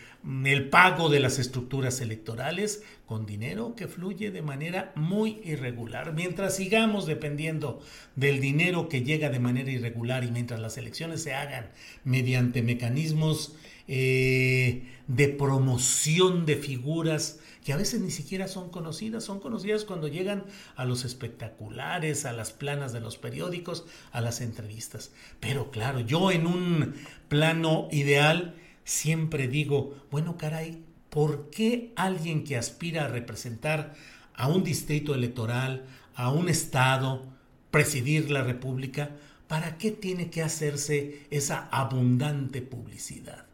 el 0.45 0.69
pago 0.71 1.09
de 1.09 1.21
las 1.21 1.39
estructuras 1.39 2.01
electorales 2.01 2.83
con 3.07 3.27
dinero 3.27 3.77
que 3.77 3.87
fluye 3.87 4.33
de 4.33 4.43
manera 4.43 4.91
muy 4.97 5.41
irregular. 5.45 6.15
Mientras 6.15 6.57
sigamos 6.57 7.07
dependiendo 7.07 7.81
del 8.17 8.41
dinero 8.41 8.89
que 8.89 9.03
llega 9.03 9.31
de 9.31 9.39
manera 9.39 9.71
irregular 9.71 10.25
y 10.25 10.33
mientras 10.33 10.59
las 10.59 10.79
elecciones 10.79 11.23
se 11.23 11.35
hagan 11.35 11.71
mediante 12.03 12.61
mecanismos 12.63 13.55
eh, 13.89 14.89
de 15.07 15.29
promoción 15.29 16.47
de 16.47 16.57
figuras 16.57 17.41
que 17.65 17.73
a 17.73 17.77
veces 17.77 18.01
ni 18.01 18.11
siquiera 18.11 18.49
son 18.49 18.71
conocidas, 18.71 19.23
son 19.25 19.39
conocidas 19.39 19.85
cuando 19.85 20.09
llegan 20.09 20.45
a 20.75 20.85
los 20.85 21.05
espectaculares, 21.05 22.25
a 22.25 22.33
las 22.33 22.53
planas 22.53 22.93
de 22.93 23.01
los 23.01 23.19
periódicos, 23.19 23.85
a 24.11 24.21
las 24.21 24.41
entrevistas. 24.41 25.13
Pero 25.39 25.71
claro, 25.71 26.01
yo 26.01 26.33
en 26.33 26.47
un 26.47 26.95
plano 27.29 27.89
ideal 27.93 28.57
siempre 28.85 29.47
digo, 29.47 29.95
bueno, 30.11 30.37
caray, 30.37 30.83
¿por 31.09 31.51
qué 31.51 31.93
alguien 31.95 32.43
que 32.43 32.57
aspira 32.57 33.05
a 33.05 33.09
representar 33.09 33.95
a 34.35 34.49
un 34.49 34.65
distrito 34.65 35.15
electoral, 35.15 35.85
a 36.15 36.31
un 36.33 36.49
estado, 36.49 37.23
presidir 37.71 38.31
la 38.31 38.43
república, 38.43 39.11
¿para 39.47 39.79
qué 39.79 39.93
tiene 39.93 40.31
que 40.31 40.43
hacerse 40.43 41.27
esa 41.31 41.69
abundante 41.71 42.61
publicidad? 42.61 43.47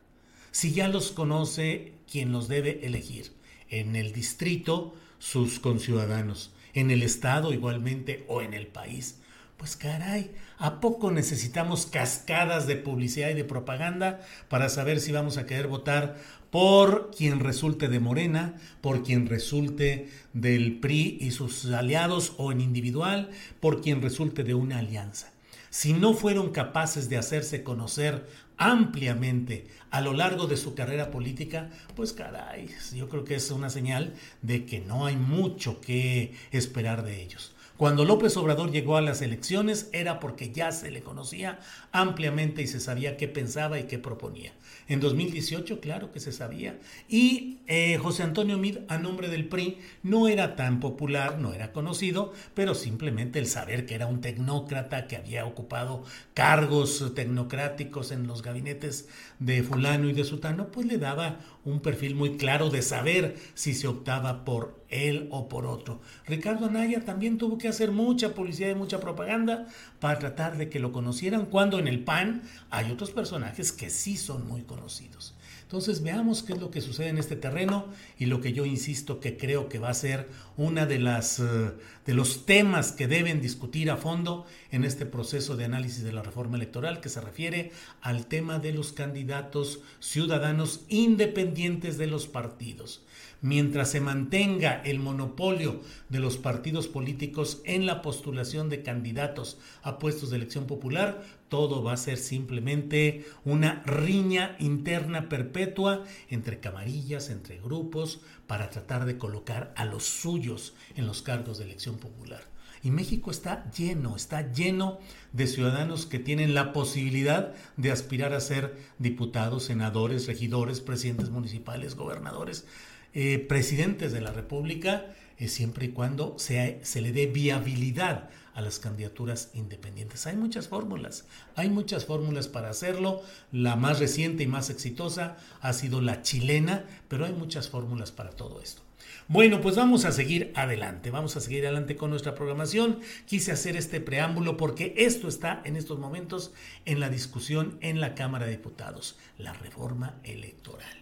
Si 0.50 0.72
ya 0.72 0.88
los 0.88 1.12
conoce 1.12 1.92
quien 2.10 2.32
los 2.32 2.48
debe 2.48 2.86
elegir. 2.86 3.32
En 3.70 3.96
el 3.96 4.12
distrito, 4.12 4.94
sus 5.18 5.60
conciudadanos. 5.60 6.52
En 6.74 6.90
el 6.90 7.02
Estado 7.02 7.52
igualmente 7.52 8.24
o 8.28 8.42
en 8.42 8.54
el 8.54 8.66
país. 8.66 9.20
Pues 9.58 9.74
caray, 9.74 10.30
¿a 10.58 10.80
poco 10.80 11.10
necesitamos 11.10 11.86
cascadas 11.86 12.68
de 12.68 12.76
publicidad 12.76 13.30
y 13.30 13.34
de 13.34 13.42
propaganda 13.42 14.20
para 14.48 14.68
saber 14.68 15.00
si 15.00 15.10
vamos 15.10 15.36
a 15.36 15.46
querer 15.46 15.66
votar 15.66 16.16
por 16.50 17.10
quien 17.10 17.40
resulte 17.40 17.88
de 17.88 17.98
Morena, 17.98 18.54
por 18.80 19.02
quien 19.02 19.26
resulte 19.26 20.10
del 20.32 20.78
PRI 20.78 21.18
y 21.20 21.32
sus 21.32 21.66
aliados 21.66 22.34
o 22.36 22.52
en 22.52 22.60
individual, 22.60 23.30
por 23.58 23.80
quien 23.80 24.00
resulte 24.00 24.44
de 24.44 24.54
una 24.54 24.78
alianza? 24.78 25.32
Si 25.70 25.92
no 25.92 26.14
fueron 26.14 26.50
capaces 26.50 27.08
de 27.08 27.18
hacerse 27.18 27.64
conocer 27.64 28.28
ampliamente 28.58 29.68
a 29.90 30.00
lo 30.00 30.12
largo 30.12 30.46
de 30.46 30.56
su 30.56 30.74
carrera 30.74 31.10
política, 31.10 31.70
pues 31.96 32.12
caray, 32.12 32.68
yo 32.94 33.08
creo 33.08 33.24
que 33.24 33.36
es 33.36 33.50
una 33.50 33.70
señal 33.70 34.14
de 34.42 34.66
que 34.66 34.80
no 34.80 35.06
hay 35.06 35.16
mucho 35.16 35.80
que 35.80 36.34
esperar 36.50 37.04
de 37.04 37.22
ellos. 37.22 37.54
Cuando 37.78 38.04
López 38.04 38.36
Obrador 38.36 38.72
llegó 38.72 38.96
a 38.96 39.00
las 39.00 39.22
elecciones 39.22 39.88
era 39.92 40.18
porque 40.18 40.50
ya 40.50 40.72
se 40.72 40.90
le 40.90 41.00
conocía 41.00 41.60
ampliamente 41.92 42.60
y 42.60 42.66
se 42.66 42.80
sabía 42.80 43.16
qué 43.16 43.28
pensaba 43.28 43.78
y 43.78 43.84
qué 43.84 44.00
proponía. 44.00 44.52
En 44.88 45.00
2018, 45.00 45.80
claro 45.80 46.10
que 46.12 46.18
se 46.18 46.32
sabía. 46.32 46.78
Y 47.08 47.58
eh, 47.66 47.98
José 47.98 48.22
Antonio 48.22 48.56
Mid, 48.56 48.78
a 48.88 48.96
nombre 48.96 49.28
del 49.28 49.46
PRI, 49.46 49.78
no 50.02 50.28
era 50.28 50.56
tan 50.56 50.80
popular, 50.80 51.38
no 51.38 51.52
era 51.52 51.72
conocido, 51.72 52.32
pero 52.54 52.74
simplemente 52.74 53.38
el 53.38 53.46
saber 53.46 53.84
que 53.84 53.94
era 53.94 54.06
un 54.06 54.22
tecnócrata 54.22 55.06
que 55.06 55.16
había 55.16 55.44
ocupado 55.44 56.04
cargos 56.32 57.12
tecnocráticos 57.14 58.12
en 58.12 58.26
los 58.26 58.42
gabinetes 58.42 59.08
de 59.38 59.62
fulano 59.62 60.08
y 60.08 60.14
de 60.14 60.24
sutano, 60.24 60.68
pues 60.68 60.86
le 60.86 60.96
daba 60.96 61.40
un 61.70 61.80
perfil 61.80 62.14
muy 62.14 62.36
claro 62.36 62.70
de 62.70 62.82
saber 62.82 63.36
si 63.54 63.74
se 63.74 63.86
optaba 63.86 64.44
por 64.44 64.82
él 64.88 65.28
o 65.30 65.48
por 65.48 65.66
otro. 65.66 66.00
Ricardo 66.26 66.66
Anaya 66.66 67.04
también 67.04 67.38
tuvo 67.38 67.58
que 67.58 67.68
hacer 67.68 67.92
mucha 67.92 68.34
publicidad 68.34 68.70
y 68.70 68.74
mucha 68.74 69.00
propaganda 69.00 69.66
para 70.00 70.18
tratar 70.18 70.56
de 70.56 70.68
que 70.68 70.80
lo 70.80 70.92
conocieran, 70.92 71.46
cuando 71.46 71.78
en 71.78 71.88
el 71.88 72.04
PAN 72.04 72.42
hay 72.70 72.90
otros 72.90 73.10
personajes 73.10 73.72
que 73.72 73.90
sí 73.90 74.16
son 74.16 74.46
muy 74.48 74.62
conocidos. 74.62 75.34
Entonces 75.68 76.02
veamos 76.02 76.42
qué 76.42 76.54
es 76.54 76.60
lo 76.60 76.70
que 76.70 76.80
sucede 76.80 77.08
en 77.08 77.18
este 77.18 77.36
terreno 77.36 77.84
y 78.18 78.24
lo 78.24 78.40
que 78.40 78.54
yo 78.54 78.64
insisto 78.64 79.20
que 79.20 79.36
creo 79.36 79.68
que 79.68 79.78
va 79.78 79.90
a 79.90 79.94
ser 79.94 80.30
una 80.56 80.86
de 80.86 80.98
las 80.98 81.40
eh, 81.40 81.72
de 82.06 82.14
los 82.14 82.46
temas 82.46 82.92
que 82.92 83.06
deben 83.06 83.42
discutir 83.42 83.90
a 83.90 83.98
fondo 83.98 84.46
en 84.70 84.84
este 84.84 85.04
proceso 85.04 85.58
de 85.58 85.66
análisis 85.66 86.02
de 86.02 86.12
la 86.14 86.22
reforma 86.22 86.56
electoral 86.56 87.02
que 87.02 87.10
se 87.10 87.20
refiere 87.20 87.70
al 88.00 88.24
tema 88.28 88.58
de 88.60 88.72
los 88.72 88.94
candidatos 88.94 89.80
ciudadanos 90.00 90.86
independientes 90.88 91.98
de 91.98 92.06
los 92.06 92.26
partidos 92.28 93.02
mientras 93.40 93.90
se 93.90 94.00
mantenga 94.00 94.82
el 94.84 94.98
monopolio 94.98 95.80
de 96.08 96.20
los 96.20 96.36
partidos 96.36 96.88
políticos 96.88 97.60
en 97.64 97.86
la 97.86 98.02
postulación 98.02 98.68
de 98.68 98.82
candidatos 98.82 99.58
a 99.82 99.98
puestos 99.98 100.30
de 100.30 100.36
elección 100.36 100.66
popular, 100.66 101.22
todo 101.48 101.82
va 101.82 101.92
a 101.92 101.96
ser 101.96 102.18
simplemente 102.18 103.26
una 103.44 103.82
riña 103.84 104.56
interna 104.58 105.28
perpetua 105.28 106.04
entre 106.28 106.60
camarillas, 106.60 107.30
entre 107.30 107.58
grupos, 107.58 108.20
para 108.46 108.70
tratar 108.70 109.04
de 109.04 109.18
colocar 109.18 109.72
a 109.76 109.84
los 109.84 110.04
suyos 110.04 110.74
en 110.96 111.06
los 111.06 111.22
cargos 111.22 111.58
de 111.58 111.64
elección 111.64 111.96
popular. 111.98 112.42
Y 112.82 112.90
México 112.90 113.30
está 113.30 113.70
lleno, 113.72 114.14
está 114.14 114.52
lleno 114.52 115.00
de 115.32 115.46
ciudadanos 115.46 116.06
que 116.06 116.18
tienen 116.18 116.54
la 116.54 116.72
posibilidad 116.72 117.54
de 117.76 117.90
aspirar 117.90 118.32
a 118.32 118.40
ser 118.40 118.76
diputados, 118.98 119.64
senadores, 119.64 120.26
regidores, 120.26 120.80
presidentes 120.80 121.30
municipales, 121.30 121.96
gobernadores, 121.96 122.66
eh, 123.14 123.38
presidentes 123.38 124.12
de 124.12 124.20
la 124.20 124.32
República, 124.32 125.06
eh, 125.38 125.48
siempre 125.48 125.86
y 125.86 125.88
cuando 125.90 126.36
se 126.38 126.80
le 127.00 127.12
dé 127.12 127.26
viabilidad 127.26 128.30
a 128.58 128.60
las 128.60 128.80
candidaturas 128.80 129.50
independientes. 129.54 130.26
Hay 130.26 130.36
muchas 130.36 130.66
fórmulas, 130.66 131.26
hay 131.54 131.70
muchas 131.70 132.06
fórmulas 132.06 132.48
para 132.48 132.70
hacerlo. 132.70 133.22
La 133.52 133.76
más 133.76 134.00
reciente 134.00 134.42
y 134.42 134.48
más 134.48 134.68
exitosa 134.68 135.36
ha 135.60 135.72
sido 135.72 136.00
la 136.00 136.22
chilena, 136.22 136.84
pero 137.06 137.24
hay 137.24 137.32
muchas 137.32 137.68
fórmulas 137.68 138.10
para 138.10 138.30
todo 138.30 138.60
esto. 138.60 138.82
Bueno, 139.28 139.60
pues 139.60 139.76
vamos 139.76 140.04
a 140.06 140.10
seguir 140.10 140.52
adelante, 140.56 141.12
vamos 141.12 141.36
a 141.36 141.40
seguir 141.40 141.66
adelante 141.66 141.94
con 141.94 142.10
nuestra 142.10 142.34
programación. 142.34 142.98
Quise 143.26 143.52
hacer 143.52 143.76
este 143.76 144.00
preámbulo 144.00 144.56
porque 144.56 144.94
esto 144.96 145.28
está 145.28 145.62
en 145.64 145.76
estos 145.76 146.00
momentos 146.00 146.52
en 146.84 146.98
la 146.98 147.10
discusión 147.10 147.78
en 147.80 148.00
la 148.00 148.16
Cámara 148.16 148.46
de 148.46 148.52
Diputados, 148.52 149.18
la 149.36 149.52
reforma 149.52 150.16
electoral. 150.24 150.97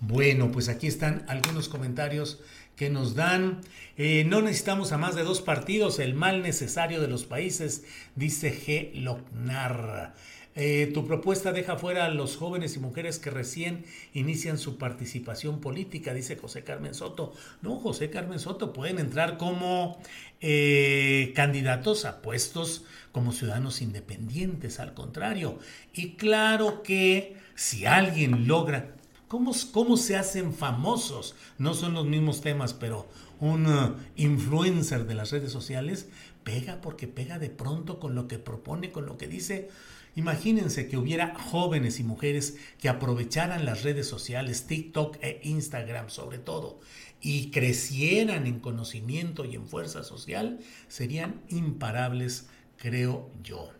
Bueno, 0.00 0.50
pues 0.50 0.70
aquí 0.70 0.86
están 0.86 1.24
algunos 1.28 1.68
comentarios 1.68 2.40
que 2.74 2.88
nos 2.88 3.14
dan. 3.14 3.60
Eh, 3.98 4.24
no 4.26 4.40
necesitamos 4.40 4.92
a 4.92 4.98
más 4.98 5.14
de 5.14 5.24
dos 5.24 5.42
partidos, 5.42 5.98
el 5.98 6.14
mal 6.14 6.40
necesario 6.42 7.02
de 7.02 7.08
los 7.08 7.24
países, 7.24 7.84
dice 8.16 8.50
G. 8.50 8.94
Lochnar. 8.94 10.14
Eh, 10.56 10.90
tu 10.92 11.06
propuesta 11.06 11.52
deja 11.52 11.76
fuera 11.76 12.06
a 12.06 12.08
los 12.08 12.36
jóvenes 12.36 12.74
y 12.76 12.80
mujeres 12.80 13.18
que 13.18 13.30
recién 13.30 13.84
inician 14.14 14.58
su 14.58 14.78
participación 14.78 15.60
política, 15.60 16.14
dice 16.14 16.36
José 16.36 16.64
Carmen 16.64 16.94
Soto. 16.94 17.34
No, 17.60 17.76
José 17.76 18.08
Carmen 18.08 18.38
Soto, 18.38 18.72
pueden 18.72 18.98
entrar 18.98 19.36
como 19.36 20.00
eh, 20.40 21.32
candidatos 21.36 22.06
a 22.06 22.22
puestos 22.22 22.84
como 23.12 23.32
ciudadanos 23.32 23.82
independientes, 23.82 24.80
al 24.80 24.94
contrario. 24.94 25.58
Y 25.92 26.14
claro 26.14 26.82
que 26.82 27.36
si 27.54 27.84
alguien 27.84 28.48
logra 28.48 28.94
¿Cómo, 29.30 29.96
se 29.96 30.16
hacen 30.16 30.52
famosos? 30.52 31.36
No 31.56 31.74
son 31.74 31.94
los 31.94 32.04
mismos 32.04 32.40
temas, 32.40 32.74
pero 32.74 33.06
un 33.38 33.64
uh, 33.64 33.94
influencer 34.16 35.06
de 35.06 35.14
las 35.14 35.30
redes 35.30 35.52
sociales 35.52 36.08
pega 36.42 36.80
porque 36.80 37.06
pega 37.06 37.38
de 37.38 37.48
pronto 37.48 38.00
con 38.00 38.16
lo 38.16 38.26
que 38.26 38.40
propone, 38.40 38.90
con 38.90 39.06
lo 39.06 39.18
que 39.18 39.28
dice. 39.28 39.68
Imagínense 40.16 40.88
que 40.88 40.96
hubiera 40.96 41.36
jóvenes 41.36 42.00
y 42.00 42.02
mujeres 42.02 42.56
que 42.80 42.88
aprovecharan 42.88 43.64
las 43.64 43.84
redes 43.84 44.08
sociales, 44.08 44.66
TikTok 44.66 45.18
e 45.20 45.40
Instagram 45.44 46.10
sobre 46.10 46.38
todo, 46.38 46.80
y 47.20 47.52
crecieran 47.52 48.48
en 48.48 48.58
conocimiento 48.58 49.44
y 49.44 49.54
en 49.54 49.68
fuerza 49.68 50.02
social, 50.02 50.58
serían 50.88 51.40
imparables, 51.50 52.48
creo 52.78 53.30
yo. 53.44 53.79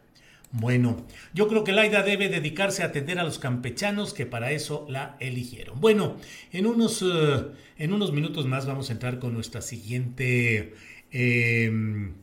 Bueno, 0.52 1.07
yo 1.33 1.47
creo 1.47 1.62
que 1.62 1.71
Laida 1.71 2.02
debe 2.02 2.28
dedicarse 2.28 2.83
a 2.83 2.87
atender 2.87 3.21
a 3.21 3.25
los 3.25 3.38
campechanos 3.38 4.12
que 4.12 4.26
para 4.26 4.50
eso 4.50 4.85
la 4.88 5.16
eligieron. 5.21 5.80
Bueno, 5.80 6.16
en 6.52 6.66
unos, 6.66 7.02
eh, 7.02 7.47
en 7.78 7.92
unos 7.92 8.12
minutos 8.12 8.47
más 8.47 8.66
vamos 8.66 8.90
a 8.90 8.95
entrar 8.95 9.21
con 9.21 9.33
nuestra 9.33 9.62
siguiente 9.62 10.75
em, 11.12 12.14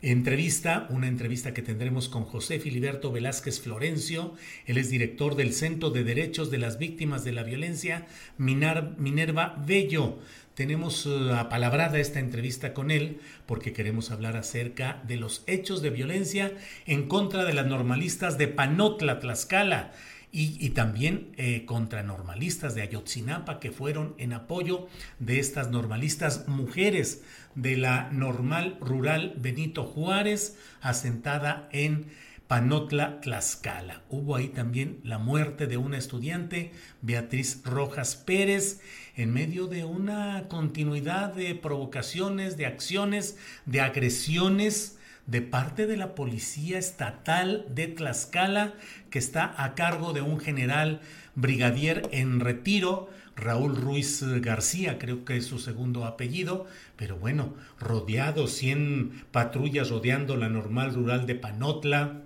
entrevista, 0.00 0.86
una 0.88 1.08
entrevista 1.08 1.52
que 1.52 1.60
tendremos 1.60 2.08
con 2.08 2.24
José 2.24 2.58
Filiberto 2.58 3.12
Velázquez 3.12 3.60
Florencio. 3.60 4.32
Él 4.64 4.78
es 4.78 4.88
director 4.88 5.36
del 5.36 5.52
Centro 5.52 5.90
de 5.90 6.04
Derechos 6.04 6.50
de 6.50 6.58
las 6.58 6.78
Víctimas 6.78 7.22
de 7.22 7.32
la 7.32 7.42
Violencia, 7.42 8.06
Minerva 8.38 9.62
Bello. 9.66 10.18
Tenemos 10.54 11.06
uh, 11.06 11.34
apalabrada 11.34 11.98
esta 11.98 12.20
entrevista 12.20 12.74
con 12.74 12.90
él 12.90 13.20
porque 13.46 13.72
queremos 13.72 14.10
hablar 14.10 14.36
acerca 14.36 15.02
de 15.06 15.16
los 15.16 15.42
hechos 15.46 15.82
de 15.82 15.90
violencia 15.90 16.52
en 16.86 17.08
contra 17.08 17.44
de 17.44 17.54
las 17.54 17.66
normalistas 17.66 18.38
de 18.38 18.48
Panotla, 18.48 19.18
Tlaxcala, 19.18 19.92
y, 20.36 20.70
también 20.70 21.28
eh, 21.36 21.64
contra 21.64 22.02
normalistas 22.02 22.74
de 22.74 22.82
Ayotzinapa 22.82 23.60
que 23.60 23.70
fueron 23.70 24.16
en 24.18 24.32
apoyo 24.32 24.88
de 25.20 25.38
estas 25.38 25.70
normalistas 25.70 26.48
mujeres 26.48 27.22
de 27.54 27.76
la 27.76 28.10
normal 28.10 28.76
rural 28.80 29.34
Benito 29.36 29.84
Juárez, 29.84 30.58
asentada 30.80 31.68
en 31.70 32.06
Panotla, 32.48 33.20
Tlaxcala. 33.20 34.02
Hubo 34.10 34.34
ahí 34.34 34.48
también 34.48 34.98
la 35.04 35.18
muerte 35.18 35.68
de 35.68 35.76
una 35.76 35.98
estudiante, 35.98 36.72
Beatriz 37.00 37.62
Rojas 37.64 38.16
Pérez, 38.16 38.80
en 39.16 39.32
medio 39.32 39.66
de 39.66 39.84
una 39.84 40.48
continuidad 40.48 41.34
de 41.34 41.54
provocaciones, 41.54 42.56
de 42.56 42.66
acciones, 42.66 43.38
de 43.66 43.80
agresiones 43.80 44.98
de 45.26 45.40
parte 45.40 45.86
de 45.86 45.96
la 45.96 46.14
Policía 46.14 46.78
Estatal 46.78 47.66
de 47.70 47.86
Tlaxcala, 47.86 48.74
que 49.10 49.18
está 49.18 49.54
a 49.62 49.74
cargo 49.74 50.12
de 50.12 50.20
un 50.20 50.38
general 50.38 51.00
brigadier 51.34 52.08
en 52.12 52.40
retiro, 52.40 53.08
Raúl 53.36 53.74
Ruiz 53.74 54.22
García, 54.42 54.98
creo 54.98 55.24
que 55.24 55.36
es 55.36 55.46
su 55.46 55.58
segundo 55.58 56.04
apellido, 56.04 56.66
pero 56.96 57.16
bueno, 57.16 57.54
rodeado, 57.80 58.46
100 58.46 59.24
patrullas 59.32 59.90
rodeando 59.90 60.36
la 60.36 60.48
normal 60.48 60.94
rural 60.94 61.26
de 61.26 61.34
Panotla, 61.34 62.22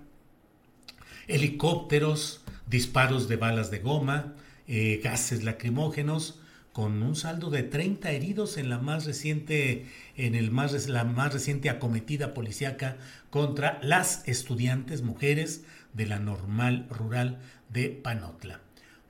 helicópteros, 1.27 2.43
disparos 2.67 3.27
de 3.27 3.37
balas 3.37 3.71
de 3.71 3.79
goma, 3.79 4.35
eh, 4.67 4.99
gases 5.03 5.43
lacrimógenos, 5.43 6.41
con 6.73 7.01
un 7.01 7.15
saldo 7.15 7.49
de 7.49 7.63
30 7.63 8.11
heridos 8.11 8.57
en 8.57 8.69
la 8.69 8.79
más 8.79 9.05
reciente, 9.05 9.85
en 10.15 10.35
el 10.35 10.51
más, 10.51 10.87
la 10.87 11.03
más 11.03 11.33
reciente 11.33 11.69
acometida 11.69 12.33
policíaca 12.33 12.97
contra 13.29 13.79
las 13.81 14.27
estudiantes 14.27 15.01
mujeres 15.01 15.63
de 15.93 16.05
la 16.05 16.19
normal 16.19 16.87
rural 16.89 17.39
de 17.69 17.89
Panotla. 17.89 18.61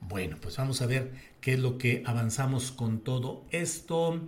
Bueno, 0.02 0.38
pues 0.42 0.58
vamos 0.58 0.82
a 0.82 0.86
ver 0.86 1.12
qué 1.42 1.54
es 1.54 1.60
lo 1.60 1.78
que 1.78 2.04
avanzamos 2.06 2.72
con 2.72 3.02
todo 3.02 3.44
esto. 3.52 4.22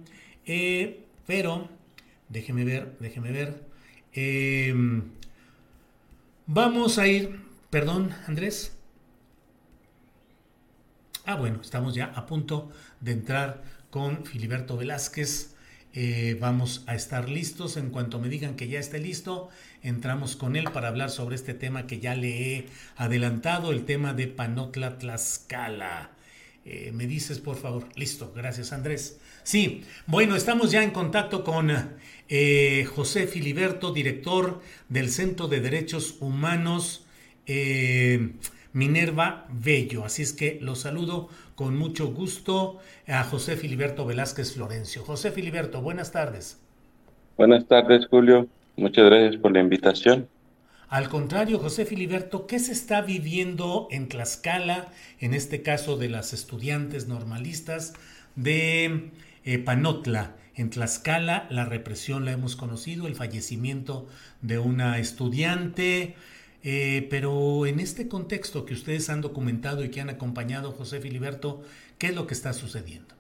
Eh, 0.46 1.06
pero, 1.26 1.70
déjeme 2.30 2.66
ver, 2.66 2.98
déjeme 3.00 3.32
ver. 3.32 3.64
Em, 4.14 5.04
vamos 6.46 6.98
a 6.98 7.08
ir, 7.08 7.40
perdón, 7.70 8.12
Andrés. 8.28 8.78
Ah, 11.32 11.36
bueno, 11.36 11.60
estamos 11.62 11.96
ya 11.96 12.12
a 12.14 12.26
punto 12.26 12.70
de 13.00 13.14
entrar 13.14 13.64
con 13.90 14.26
Filiberto 14.26 14.76
Velázquez. 14.76 15.56
Eh, 15.94 16.36
vamos 16.42 16.84
a 16.88 16.96
estar 16.96 17.30
listos. 17.30 17.78
En 17.78 17.90
cuanto 17.90 18.20
me 18.20 18.28
digan 18.28 18.58
que 18.58 18.68
ya 18.68 18.80
esté 18.80 19.00
listo, 19.00 19.48
entramos 19.82 20.36
con 20.36 20.58
él 20.58 20.66
para 20.74 20.90
hablar 20.90 21.10
sobre 21.10 21.38
este 21.38 21.54
tema 21.54 21.88
que 21.88 22.02
ya 22.02 22.16
le 22.16 22.58
he 22.58 22.66
adelantado, 22.98 23.72
el 23.72 23.86
tema 23.86 24.14
de 24.14 24.28
Panotla 24.28 24.98
Tlaxcala. 24.98 26.12
Eh, 26.66 26.92
me 26.94 27.08
dices, 27.08 27.40
por 27.40 27.56
favor. 27.56 27.88
Listo, 27.96 28.34
gracias 28.36 28.74
Andrés. 28.74 29.18
Sí, 29.44 29.86
bueno, 30.08 30.36
estamos 30.36 30.70
ya 30.70 30.84
en 30.84 30.92
contacto 30.92 31.46
con 31.46 31.72
eh, 32.28 32.86
José 32.94 33.26
Filiberto, 33.26 33.94
director 33.94 34.62
del 34.90 35.10
Centro 35.10 35.48
de 35.48 35.62
Derechos 35.62 36.18
Humanos. 36.20 37.06
Minerva 38.74 39.46
Bello. 39.50 40.06
Así 40.06 40.22
es 40.22 40.34
que 40.34 40.60
los 40.62 40.80
saludo 40.80 41.30
con 41.56 41.78
mucho 41.78 42.14
gusto 42.14 42.80
a 43.08 43.24
José 43.24 43.58
Filiberto 43.58 44.06
Velázquez 44.06 44.54
Florencio. 44.54 45.04
José 45.04 45.32
Filiberto, 45.32 45.82
buenas 45.82 46.12
tardes. 46.12 46.60
Buenas 47.38 47.68
tardes, 47.68 48.08
Julio. 48.08 48.48
Muchas 48.76 49.06
gracias 49.06 49.38
por 49.42 49.52
la 49.52 49.60
invitación. 49.60 50.28
Al 50.90 51.08
contrario, 51.08 51.58
José 51.58 51.86
Filiberto, 51.86 52.48
¿qué 52.48 52.60
se 52.60 52.74
está 52.74 53.02
viviendo 53.02 53.88
en 53.92 54.10
Tlaxcala, 54.10 54.90
en 55.20 55.34
este 55.34 55.62
caso 55.62 55.96
de 55.96 56.10
las 56.10 56.34
estudiantes 56.34 57.08
normalistas 57.08 57.94
de 58.36 59.12
eh, 59.46 59.58
Panotla? 59.60 60.36
En 60.54 60.70
Tlaxcala 60.70 61.48
la 61.50 61.64
represión 61.64 62.26
la 62.26 62.34
hemos 62.34 62.58
conocido, 62.58 63.08
el 63.08 63.16
fallecimiento 63.16 64.06
de 64.42 64.60
una 64.60 65.00
estudiante, 65.00 66.16
Eh, 66.64 67.08
pero 67.10 67.66
en 67.66 67.80
este 67.80 68.08
contexto 68.08 68.66
que 68.66 68.74
ustedes 68.74 69.10
han 69.10 69.22
documentado 69.22 69.84
y 69.84 69.90
que 69.90 70.02
han 70.02 70.10
acompañado, 70.10 70.72
José 70.72 71.00
Filiberto, 71.00 71.62
¿qué 71.98 72.08
es 72.08 72.16
lo 72.16 72.28
que 72.28 72.36
está 72.36 72.54
sucediendo? 72.54 73.16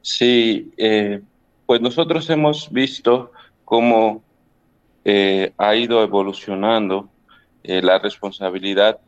Sí, 0.00 0.70
eh, 0.76 1.20
pues 1.66 1.80
nosotros 1.80 2.30
hemos 2.30 2.70
visto 2.70 3.32
cómo 3.64 4.22
eh, 5.04 5.52
ha 5.58 5.74
ido 5.74 6.02
evolucionando 6.02 7.08
la 7.64 7.98
responsabilidad 7.98 8.98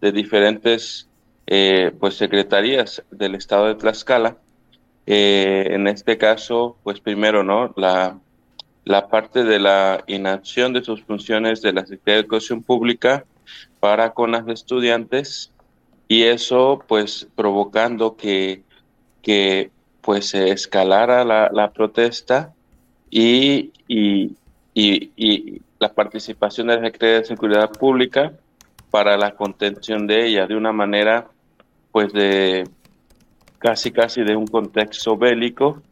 de 0.00 0.10
diferentes 0.10 1.06
pues 1.44 2.14
secretarías 2.14 3.04
del 3.10 3.34
estado 3.34 3.66
de 3.66 3.74
Tlaxcala. 3.74 4.38
en 5.04 5.86
este 5.86 6.16
caso, 6.16 6.78
pues 6.82 6.98
primero, 7.00 7.42
¿no? 7.42 7.74
La, 7.76 8.18
la 8.86 9.08
parte 9.08 9.42
de 9.42 9.58
la 9.58 10.04
inacción 10.06 10.72
de 10.72 10.82
sus 10.82 11.02
funciones 11.02 11.60
de 11.60 11.72
la 11.72 11.82
Secretaría 11.82 12.14
de 12.14 12.20
Educación 12.20 12.62
Pública 12.62 13.24
para 13.80 14.14
con 14.14 14.30
las 14.30 14.46
estudiantes 14.46 15.50
y 16.06 16.22
eso 16.22 16.82
pues 16.86 17.28
provocando 17.34 18.16
que, 18.16 18.62
que 19.22 19.72
pues 20.02 20.28
se 20.28 20.50
escalara 20.50 21.24
la, 21.24 21.72
protesta 21.72 22.54
y, 23.10 23.72
y, 23.88 24.36
y, 24.72 25.60
la 25.80 25.92
participación 25.92 26.68
de 26.68 26.76
la 26.76 26.84
Secretaría 26.84 27.18
de 27.18 27.24
Seguridad 27.24 27.72
Pública 27.72 28.32
para 28.92 29.16
la 29.16 29.34
contención 29.34 30.06
de 30.06 30.28
ella 30.28 30.46
de 30.46 30.54
una 30.54 30.70
manera 30.70 31.26
pues 31.90 32.12
de 32.12 32.68
casi 33.58 33.90
casi 33.90 34.22
de 34.22 34.36
un 34.36 34.46
contexto 34.46 35.16
bélico 35.16 35.82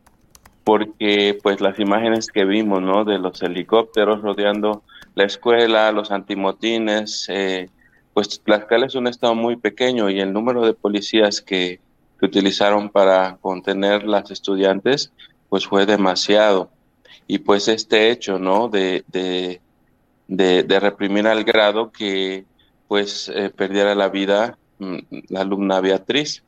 porque 0.64 1.38
pues 1.42 1.60
las 1.60 1.78
imágenes 1.78 2.28
que 2.28 2.44
vimos, 2.44 2.82
¿no? 2.82 3.04
De 3.04 3.18
los 3.18 3.42
helicópteros 3.42 4.22
rodeando 4.22 4.82
la 5.14 5.24
escuela, 5.24 5.92
los 5.92 6.10
antimotines, 6.10 7.26
eh, 7.28 7.68
pues 8.14 8.40
Tlaxcala 8.42 8.86
es 8.86 8.94
un 8.94 9.06
estado 9.06 9.34
muy 9.34 9.56
pequeño 9.56 10.08
y 10.08 10.20
el 10.20 10.32
número 10.32 10.64
de 10.64 10.74
policías 10.74 11.40
que, 11.40 11.80
utilizaron 12.22 12.88
para 12.88 13.36
contener 13.42 14.04
las 14.04 14.30
estudiantes, 14.30 15.12
pues 15.50 15.66
fue 15.66 15.84
demasiado. 15.84 16.70
Y 17.26 17.40
pues 17.40 17.68
este 17.68 18.10
hecho, 18.10 18.38
¿no? 18.38 18.68
De, 18.68 19.04
de, 19.08 19.60
de, 20.28 20.80
reprimir 20.80 21.26
al 21.26 21.44
grado 21.44 21.92
que 21.92 22.46
pues 22.88 23.28
eh, 23.28 23.50
perdiera 23.54 23.94
la 23.94 24.08
vida 24.08 24.56
mm, 24.78 24.98
la 25.28 25.40
alumna 25.42 25.82
Beatriz. 25.82 26.42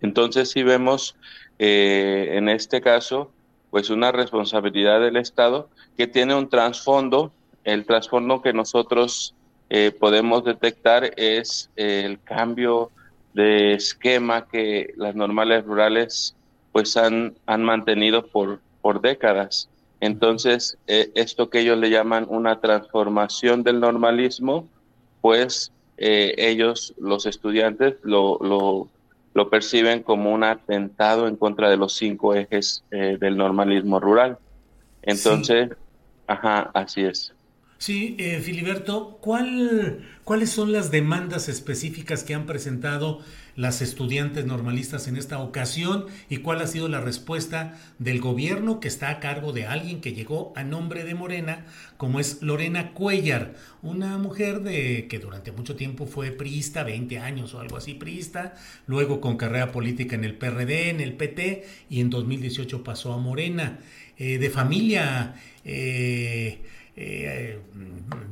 Entonces 0.00 0.52
si 0.52 0.62
vemos 0.62 1.16
eh, 1.58 2.30
en 2.32 2.48
este 2.48 2.80
caso, 2.80 3.30
pues 3.70 3.90
una 3.90 4.12
responsabilidad 4.12 5.00
del 5.00 5.16
Estado 5.16 5.68
que 5.96 6.06
tiene 6.06 6.34
un 6.34 6.48
trasfondo. 6.48 7.32
El 7.64 7.84
trasfondo 7.84 8.40
que 8.40 8.52
nosotros 8.52 9.34
eh, 9.68 9.90
podemos 9.90 10.44
detectar 10.44 11.12
es 11.16 11.70
el 11.76 12.22
cambio 12.22 12.90
de 13.34 13.74
esquema 13.74 14.46
que 14.46 14.94
las 14.96 15.14
normales 15.14 15.64
rurales 15.64 16.34
pues 16.72 16.96
han, 16.96 17.34
han 17.46 17.62
mantenido 17.62 18.26
por, 18.26 18.60
por 18.80 19.00
décadas. 19.00 19.68
Entonces, 20.00 20.78
eh, 20.86 21.10
esto 21.14 21.50
que 21.50 21.60
ellos 21.60 21.78
le 21.78 21.90
llaman 21.90 22.26
una 22.28 22.60
transformación 22.60 23.64
del 23.64 23.80
normalismo, 23.80 24.68
pues 25.20 25.72
ellos, 26.00 26.94
los 26.96 27.26
estudiantes, 27.26 27.96
lo, 28.04 28.38
lo, 28.40 28.88
lo 29.38 29.50
perciben 29.50 30.02
como 30.02 30.32
un 30.32 30.42
atentado 30.42 31.28
en 31.28 31.36
contra 31.36 31.70
de 31.70 31.76
los 31.76 31.92
cinco 31.94 32.34
ejes 32.34 32.82
eh, 32.90 33.18
del 33.20 33.36
normalismo 33.36 34.00
rural. 34.00 34.36
Entonces, 35.00 35.70
ajá, 36.26 36.72
así 36.74 37.02
es. 37.02 37.32
Sí, 37.78 38.16
eh, 38.18 38.40
Filiberto, 38.40 39.18
¿cuál, 39.20 40.00
¿cuáles 40.24 40.50
son 40.50 40.72
las 40.72 40.90
demandas 40.90 41.48
específicas 41.48 42.24
que 42.24 42.34
han 42.34 42.46
presentado 42.46 43.20
las 43.58 43.82
estudiantes 43.82 44.46
normalistas 44.46 45.08
en 45.08 45.16
esta 45.16 45.40
ocasión 45.40 46.06
y 46.30 46.36
cuál 46.38 46.60
ha 46.60 46.68
sido 46.68 46.88
la 46.88 47.00
respuesta 47.00 47.76
del 47.98 48.20
gobierno 48.20 48.78
que 48.78 48.86
está 48.86 49.10
a 49.10 49.18
cargo 49.18 49.52
de 49.52 49.66
alguien 49.66 50.00
que 50.00 50.12
llegó 50.12 50.52
a 50.54 50.62
nombre 50.62 51.02
de 51.02 51.16
Morena, 51.16 51.66
como 51.96 52.20
es 52.20 52.40
Lorena 52.40 52.92
Cuellar, 52.92 53.56
una 53.82 54.16
mujer 54.16 54.60
de 54.60 55.08
que 55.08 55.18
durante 55.18 55.50
mucho 55.50 55.74
tiempo 55.74 56.06
fue 56.06 56.30
priista, 56.30 56.84
20 56.84 57.18
años 57.18 57.52
o 57.52 57.58
algo 57.58 57.76
así 57.76 57.94
priista, 57.94 58.54
luego 58.86 59.20
con 59.20 59.36
carrera 59.36 59.72
política 59.72 60.14
en 60.14 60.22
el 60.22 60.36
PRD, 60.36 60.90
en 60.90 61.00
el 61.00 61.14
PT 61.14 61.66
y 61.90 62.00
en 62.00 62.10
2018 62.10 62.84
pasó 62.84 63.12
a 63.12 63.18
Morena, 63.18 63.80
eh, 64.16 64.38
de 64.38 64.50
familia... 64.50 65.34
Eh, 65.64 66.62
eh, 67.00 67.60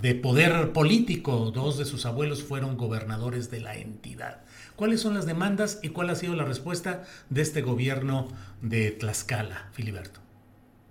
de 0.02 0.14
poder 0.16 0.72
político. 0.72 1.52
Dos 1.52 1.78
de 1.78 1.84
sus 1.84 2.04
abuelos 2.04 2.42
fueron 2.42 2.76
gobernadores 2.76 3.48
de 3.48 3.60
la 3.60 3.76
entidad. 3.76 4.40
¿Cuáles 4.76 5.00
son 5.00 5.14
las 5.14 5.26
demandas 5.26 5.80
y 5.82 5.88
cuál 5.88 6.10
ha 6.10 6.14
sido 6.14 6.34
la 6.34 6.44
respuesta 6.44 7.04
de 7.30 7.42
este 7.42 7.62
gobierno 7.62 8.28
de 8.60 8.90
Tlaxcala, 8.90 9.68
Filiberto? 9.72 10.20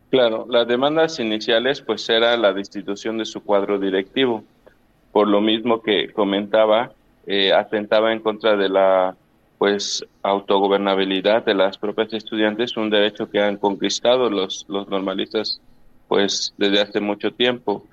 Claro, 0.10 0.45
las 0.50 0.67
demandas 0.67 1.19
iniciales 1.19 1.82
pues 1.82 2.10
era 2.10 2.36
la 2.38 2.54
destitución 2.54 3.17
de 3.17 3.26
su 3.26 3.43
cuadro 3.43 3.80
directivo. 3.80 4.43
Por 5.12 5.28
lo 5.28 5.39
mismo 5.41 5.82
que 5.82 6.12
comentaba, 6.12 6.91
eh, 7.28 7.54
atentaba 7.54 8.12
en 8.12 8.19
contra 8.19 8.56
de 8.56 8.69
la 8.69 9.15
pues 9.58 10.06
autogobernabilidad 10.21 11.45
de 11.45 11.54
las 11.54 11.78
propias 11.78 12.13
estudiantes, 12.13 12.76
un 12.78 12.89
derecho 12.89 13.30
que 13.30 13.39
han 13.39 13.58
conquistado 13.58 14.30
los, 14.30 14.65
los 14.67 14.88
normalistas 14.89 15.62
pues 16.08 16.54
desde 16.58 16.82
hace 16.82 17.00
mucho 17.00 17.32
tiempo 17.32 17.86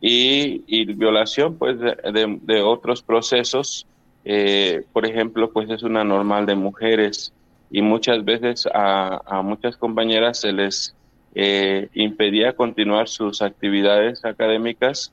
y, 0.00 0.84
violación 0.94 1.56
pues 1.56 1.78
de, 1.78 2.62
otros 2.62 3.02
procesos 3.02 3.86
eh, 4.24 4.84
por 4.92 5.06
ejemplo 5.06 5.50
pues 5.52 5.70
es 5.70 5.82
una 5.82 6.04
normal 6.04 6.46
de 6.46 6.54
mujeres 6.54 7.32
y 7.70 7.82
muchas 7.82 8.24
veces 8.24 8.68
a, 8.72 9.42
muchas 9.44 9.76
compañeras 9.76 10.40
se 10.40 10.52
les 10.52 10.94
eh, 11.34 11.88
impedía 11.94 12.54
continuar 12.54 13.08
sus 13.08 13.42
actividades 13.42 14.24
académicas 14.24 15.12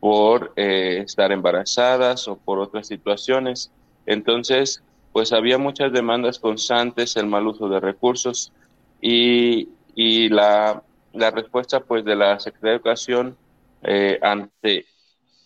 por 0.00 0.52
eh, 0.56 1.02
estar 1.04 1.30
embarazadas 1.30 2.26
o 2.26 2.36
por 2.36 2.58
otras 2.58 2.88
situaciones. 2.88 3.70
Entonces 4.06 4.82
pues 5.12 5.32
había 5.32 5.58
muchas 5.58 5.92
demandas 5.92 6.38
constantes 6.38 7.16
el 7.16 7.26
mal 7.26 7.46
uso 7.46 7.68
de 7.68 7.78
recursos 7.80 8.52
y, 9.00 9.68
y 9.94 10.28
la 10.28 10.82
la 11.12 11.30
respuesta 11.30 11.80
pues 11.80 12.04
de 12.04 12.16
la 12.16 12.38
Secretaría 12.40 12.70
de 12.72 12.76
Educación 12.76 13.36
eh, 13.82 14.18
ante, 14.22 14.86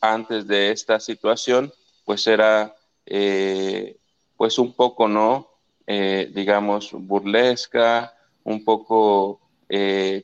antes 0.01 0.47
de 0.47 0.71
esta 0.71 1.01
situación 1.01 1.73
pues 2.05 2.27
era 2.27 2.75
eh, 3.07 3.97
pues 4.37 4.59
un 4.59 4.75
poco, 4.75 5.09
¿no? 5.09 5.49
Eh, 5.87 6.31
digamos, 6.35 6.91
burlesca, 6.93 8.15
un 8.45 8.65
poco 8.65 9.41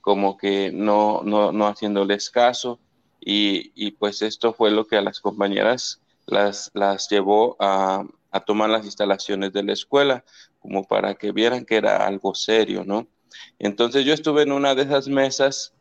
como 0.02 0.36
que 0.36 0.70
no, 0.72 1.22
no, 1.24 1.50
no 1.50 1.66
haciéndoles 1.66 2.30
caso 2.30 2.78
y, 3.20 3.72
y, 3.74 3.90
pues 3.90 4.22
esto 4.22 4.52
fue 4.52 4.70
lo 4.70 4.86
que 4.86 4.96
a 4.96 5.02
las 5.02 5.18
compañeras 5.18 6.00
las, 6.26 6.70
las 6.74 7.08
llevó 7.08 7.56
a, 7.58 8.04
a 8.30 8.40
tomar 8.40 8.70
las 8.70 8.84
instalaciones 8.84 9.52
de 9.52 9.62
la 9.62 9.72
escuela 9.72 10.24
como 10.60 10.84
para 10.84 11.14
que 11.14 11.32
vieran 11.32 11.64
que 11.64 11.76
era 11.76 12.06
algo 12.06 12.34
serio, 12.34 12.84
¿no? 12.84 13.08
Entonces 13.58 14.04
yo 14.04 14.14
estuve 14.14 14.42
en 14.42 14.52
una 14.52 14.74
de 14.74 14.82
esas 14.82 15.08
mesas 15.08 15.74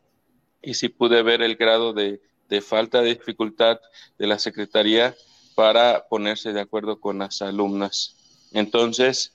y 0.60 0.74
sí 0.74 0.88
pude 0.88 1.22
ver 1.22 1.42
el 1.42 1.56
grado 1.56 1.92
de, 1.92 2.20
falta 2.60 3.00
de 3.00 3.14
dificultad 3.14 3.80
de 4.18 4.26
la 4.26 4.38
Secretaría 4.38 5.14
para 5.54 6.06
ponerse 6.08 6.52
de 6.52 6.60
acuerdo 6.60 7.00
con 7.00 7.18
las 7.18 7.42
alumnas. 7.42 8.14
Entonces 8.52 9.32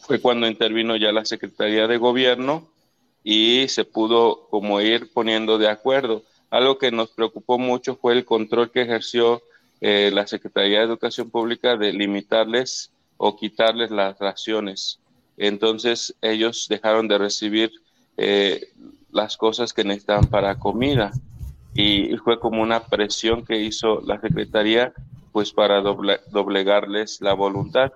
fue 0.00 0.20
cuando 0.20 0.46
intervino 0.46 0.96
ya 0.96 1.12
la 1.12 1.24
Secretaría 1.24 1.86
de 1.86 1.96
Gobierno 1.96 2.68
y 3.24 3.66
se 3.68 3.84
pudo 3.84 4.46
como 4.50 4.80
ir 4.80 5.12
poniendo 5.12 5.58
de 5.58 5.68
acuerdo. 5.68 6.22
Algo 6.50 6.78
que 6.78 6.92
nos 6.92 7.10
preocupó 7.10 7.58
mucho 7.58 7.96
fue 7.96 8.12
el 8.12 8.24
control 8.24 8.70
que 8.70 8.82
ejerció 8.82 9.42
eh, 9.80 10.10
la 10.12 10.26
Secretaría 10.26 10.78
de 10.78 10.84
Educación 10.84 11.30
Pública 11.30 11.76
de 11.76 11.92
limitarles 11.92 12.90
o 13.16 13.36
quitarles 13.36 13.90
las 13.90 14.18
raciones 14.18 15.00
entonces 15.36 16.14
ellos 16.22 16.66
dejaron 16.68 17.08
de 17.08 17.18
recibir 17.18 17.72
eh, 18.16 18.68
las 19.12 19.36
cosas 19.36 19.72
que 19.72 19.84
necesitaban 19.84 20.26
para 20.26 20.58
comida 20.58 21.12
y 21.76 22.16
fue 22.18 22.40
como 22.40 22.62
una 22.62 22.84
presión 22.84 23.44
que 23.44 23.60
hizo 23.60 24.00
la 24.00 24.20
Secretaría 24.20 24.92
pues 25.36 25.52
para 25.52 25.82
doblegarles 25.82 27.20
la 27.20 27.34
voluntad, 27.34 27.92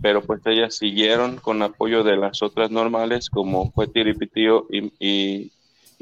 pero 0.00 0.22
pues 0.22 0.40
ellas 0.46 0.76
siguieron 0.76 1.38
con 1.38 1.60
apoyo 1.60 2.04
de 2.04 2.16
las 2.16 2.40
otras 2.40 2.70
normales 2.70 3.28
como 3.30 3.72
fue 3.72 3.88
Tiripitío 3.88 4.68
y, 4.70 4.92
y, 5.00 5.50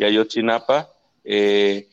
Ayotzinapa, 0.05 0.91
eh, 1.25 1.89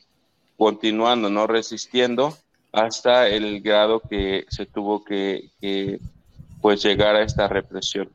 continuando, 0.58 1.30
no 1.30 1.48
resistiendo 1.48 2.36
hasta 2.74 3.30
el 3.30 3.62
grado 3.62 4.02
que 4.02 4.44
se 4.50 4.66
tuvo 4.66 5.06
que, 5.06 5.46
que 5.62 6.00
pues 6.62 6.84
llegar 6.84 7.16
a 7.16 7.24
esta 7.24 7.48
represión. 7.48 8.10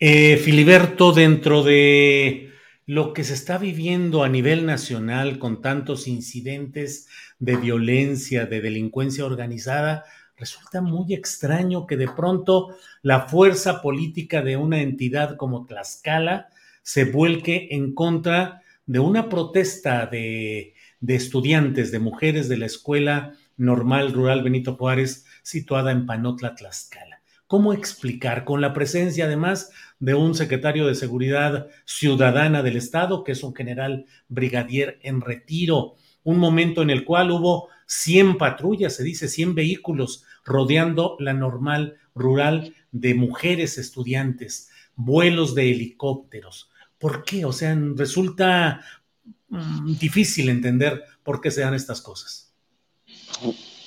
Eh, 0.00 0.38
Filiberto, 0.38 1.12
dentro 1.12 1.62
de 1.62 2.51
lo 2.92 3.14
que 3.14 3.24
se 3.24 3.32
está 3.32 3.56
viviendo 3.56 4.22
a 4.22 4.28
nivel 4.28 4.66
nacional 4.66 5.38
con 5.38 5.62
tantos 5.62 6.06
incidentes 6.06 7.08
de 7.38 7.56
violencia, 7.56 8.44
de 8.44 8.60
delincuencia 8.60 9.24
organizada, 9.24 10.04
resulta 10.36 10.82
muy 10.82 11.14
extraño 11.14 11.86
que 11.86 11.96
de 11.96 12.08
pronto 12.08 12.76
la 13.00 13.28
fuerza 13.28 13.80
política 13.80 14.42
de 14.42 14.58
una 14.58 14.82
entidad 14.82 15.38
como 15.38 15.64
Tlaxcala 15.64 16.50
se 16.82 17.06
vuelque 17.06 17.68
en 17.70 17.94
contra 17.94 18.60
de 18.84 18.98
una 18.98 19.30
protesta 19.30 20.04
de, 20.04 20.74
estudiantes, 21.00 21.92
de 21.92 21.98
mujeres 21.98 22.50
de 22.50 22.58
la 22.58 22.66
Escuela 22.66 23.32
Normal 23.56 24.12
Rural 24.12 24.42
Benito 24.42 24.76
Juárez, 24.76 25.24
situada 25.42 25.92
en 25.92 26.04
Panotla, 26.04 26.54
Tlaxcala. 26.54 27.11
¿Cómo 27.52 27.74
explicar 27.74 28.46
con 28.46 28.62
la 28.62 28.72
presencia 28.72 29.26
además 29.26 29.72
de 29.98 30.14
un 30.14 30.34
secretario 30.34 30.86
de 30.86 30.94
Seguridad 30.94 31.68
Ciudadana 31.84 32.62
del 32.62 32.78
Estado, 32.78 33.24
que 33.24 33.32
es 33.32 33.42
un 33.42 33.54
general 33.54 34.06
brigadier 34.28 34.98
en 35.02 35.20
retiro, 35.20 35.96
un 36.24 36.38
momento 36.38 36.80
en 36.80 36.88
el 36.88 37.04
cual 37.04 37.30
hubo 37.30 37.68
100 37.84 38.38
patrullas, 38.38 38.96
se 38.96 39.04
dice 39.04 39.28
100 39.28 39.54
vehículos 39.54 40.24
rodeando 40.46 41.18
la 41.20 41.34
normal 41.34 41.98
rural 42.14 42.74
de 42.90 43.12
mujeres 43.12 43.76
estudiantes, 43.76 44.70
vuelos 44.96 45.54
de 45.54 45.72
helicópteros. 45.72 46.70
¿Por 46.96 47.22
qué? 47.22 47.44
O 47.44 47.52
sea, 47.52 47.78
resulta 47.94 48.80
mm, 49.50 49.98
difícil 49.98 50.48
entender 50.48 51.02
por 51.22 51.42
qué 51.42 51.50
se 51.50 51.60
dan 51.60 51.74
estas 51.74 52.00
cosas. 52.00 52.54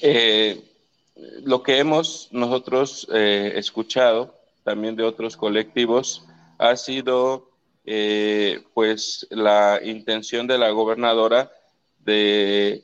Eh, 0.03 0.74
lo 1.15 1.63
que 1.63 1.79
hemos 1.79 2.29
nosotros 2.31 3.07
eh, 3.13 3.53
escuchado 3.55 4.35
también 4.63 4.95
de 4.95 5.03
otros 5.03 5.37
colectivos 5.37 6.25
ha 6.57 6.75
sido 6.75 7.51
eh, 7.85 8.63
pues 8.73 9.27
la 9.29 9.79
intención 9.83 10.47
de 10.47 10.57
la 10.57 10.71
gobernadora 10.71 11.51
de 11.99 12.83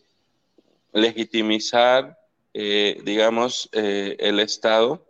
legitimizar 0.94 2.17
eh, 2.54 3.00
digamos, 3.06 3.70
el 3.72 4.41
Estado 4.41 5.06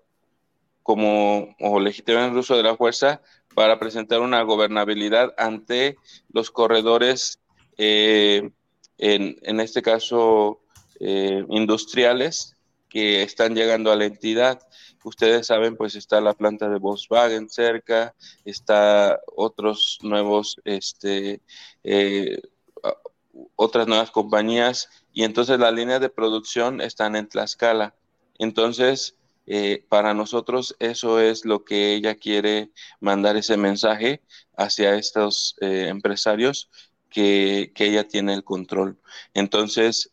como, 0.84 1.56
o 1.60 1.80
legitimar 1.80 2.30
el 2.30 2.38
uso 2.38 2.56
de 2.56 2.62
la 2.62 2.78
fuerza 2.78 3.22
para 3.56 3.80
presentar 3.80 4.22
una 4.22 4.44
gobernabilidad 4.44 5.34
ante 5.38 5.98
los 6.32 6.52
corredores, 6.52 7.40
en, 7.78 8.54
en, 8.98 9.60
este 9.60 9.82
caso, 9.82 10.62
industriales 11.00 12.56
que 12.92 13.24
están 13.24 13.56
llegando 13.56 13.92
a 13.92 13.96
la 13.96 14.06
entidad. 14.06 14.60
Ustedes 15.04 15.48
saben, 15.48 15.78
pues 15.78 15.96
está 15.96 16.20
la 16.20 16.34
planta 16.34 16.68
de 16.70 16.78
Volkswagen 16.78 17.50
cerca, 17.50 18.14
está 18.46 19.20
otros 19.36 19.98
nuevos, 20.04 20.58
este, 20.66 21.42
otras 23.56 23.88
nuevas 23.88 24.12
compañías 24.12 24.90
y 25.14 25.24
entonces 25.24 25.58
las 25.58 25.74
líneas 25.74 26.02
de 26.02 26.10
producción 26.10 26.82
están 26.82 27.16
en 27.16 27.28
Tlaxcala. 27.30 27.96
Entonces, 28.38 29.16
eh, 29.48 29.86
para 29.90 30.14
nosotros 30.14 30.76
eso 30.80 31.20
es 31.20 31.46
lo 31.46 31.64
que 31.64 31.94
ella 31.94 32.16
quiere 32.16 32.72
mandar 33.00 33.38
ese 33.38 33.58
mensaje 33.58 34.22
hacia 34.58 34.96
estos 34.96 35.56
eh, 35.62 35.88
empresarios 35.88 36.70
que, 37.10 37.72
que, 37.74 37.86
ella 37.88 38.08
tiene 38.08 38.34
el 38.34 38.44
control. 38.44 39.00
Entonces, 39.34 40.12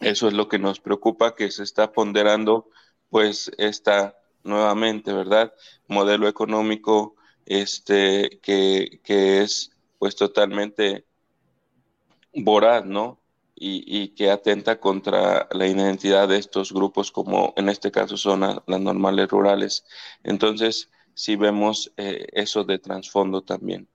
eso 0.00 0.28
es 0.28 0.34
lo 0.34 0.48
que 0.48 0.58
nos 0.58 0.80
preocupa, 0.80 1.34
que 1.34 1.50
se 1.50 1.62
está 1.62 1.92
ponderando 1.92 2.68
pues 3.10 3.50
esta 3.58 4.16
nuevamente, 4.42 5.12
¿verdad? 5.12 5.54
Modelo 5.88 6.28
económico 6.28 7.16
este, 7.46 8.40
que, 8.42 9.00
que 9.04 9.42
es 9.42 9.70
pues 9.98 10.16
totalmente 10.16 11.06
voraz, 12.34 12.84
¿no? 12.84 13.20
Y, 13.56 14.08
que 14.14 14.30
atenta 14.30 14.78
contra 14.80 15.48
la 15.52 15.66
identidad 15.66 16.28
de 16.28 16.36
estos 16.38 16.72
grupos, 16.72 17.10
como 17.10 17.54
en 17.56 17.68
este 17.70 17.90
caso 17.90 18.16
son 18.16 18.40
las 18.40 18.80
normales 18.80 19.28
rurales. 19.28 19.86
Entonces, 20.22 20.90
sí 21.14 21.36
vemos 21.36 21.92
eh, 21.96 22.26
eso 22.32 22.64
de 22.64 22.78
trasfondo 22.78 23.42
también. 23.42 23.88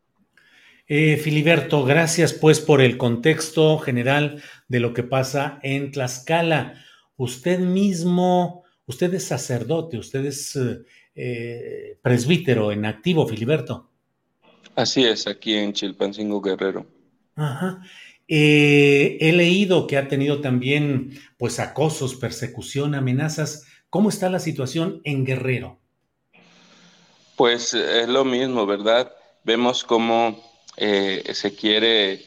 Eh, 0.91 1.17
Filiberto, 1.17 1.86
gracias 1.86 2.34
pues 2.34 2.60
por 2.60 2.82
el 2.82 2.97
contexto 2.97 3.78
general 3.78 4.41
de 4.67 4.80
lo 4.80 4.91
que 4.91 5.04
pasa 5.04 5.60
en 5.62 5.91
Tlaxcala. 5.91 6.84
Usted 7.15 7.60
mismo, 7.60 8.63
usted 8.88 9.13
es 9.13 9.25
sacerdote, 9.25 9.99
usted 9.99 10.25
es 10.25 10.58
eh, 11.13 11.99
presbítero 12.02 12.71
en 12.71 12.88
activo, 12.88 13.28
Filiberto. 13.28 13.91
Así 14.75 15.06
es, 15.06 15.28
aquí 15.28 15.54
en 15.54 15.73
Chilpancingo 15.73 16.41
Guerrero. 16.41 16.88
Ajá. 17.36 17.84
Eh, 18.28 19.19
he 19.21 19.32
leído 19.32 19.86
que 19.86 19.95
ha 19.95 20.08
tenido 20.08 20.41
también 20.41 21.19
pues 21.38 21.60
acosos, 21.60 22.15
persecución, 22.15 22.95
amenazas. 22.95 23.67
¿Cómo 23.91 24.10
está 24.10 24.28
la 24.32 24.39
situación 24.39 25.02
en 25.04 25.23
Guerrero? 25.23 25.78
Pues 27.36 27.75
es 27.75 28.08
lo 28.10 28.25
mismo, 28.25 28.65
¿verdad? 28.65 29.12
Vemos 29.43 29.84
cómo 29.84 30.48
eh, 30.81 31.33
se 31.33 31.53
quiere, 31.53 32.23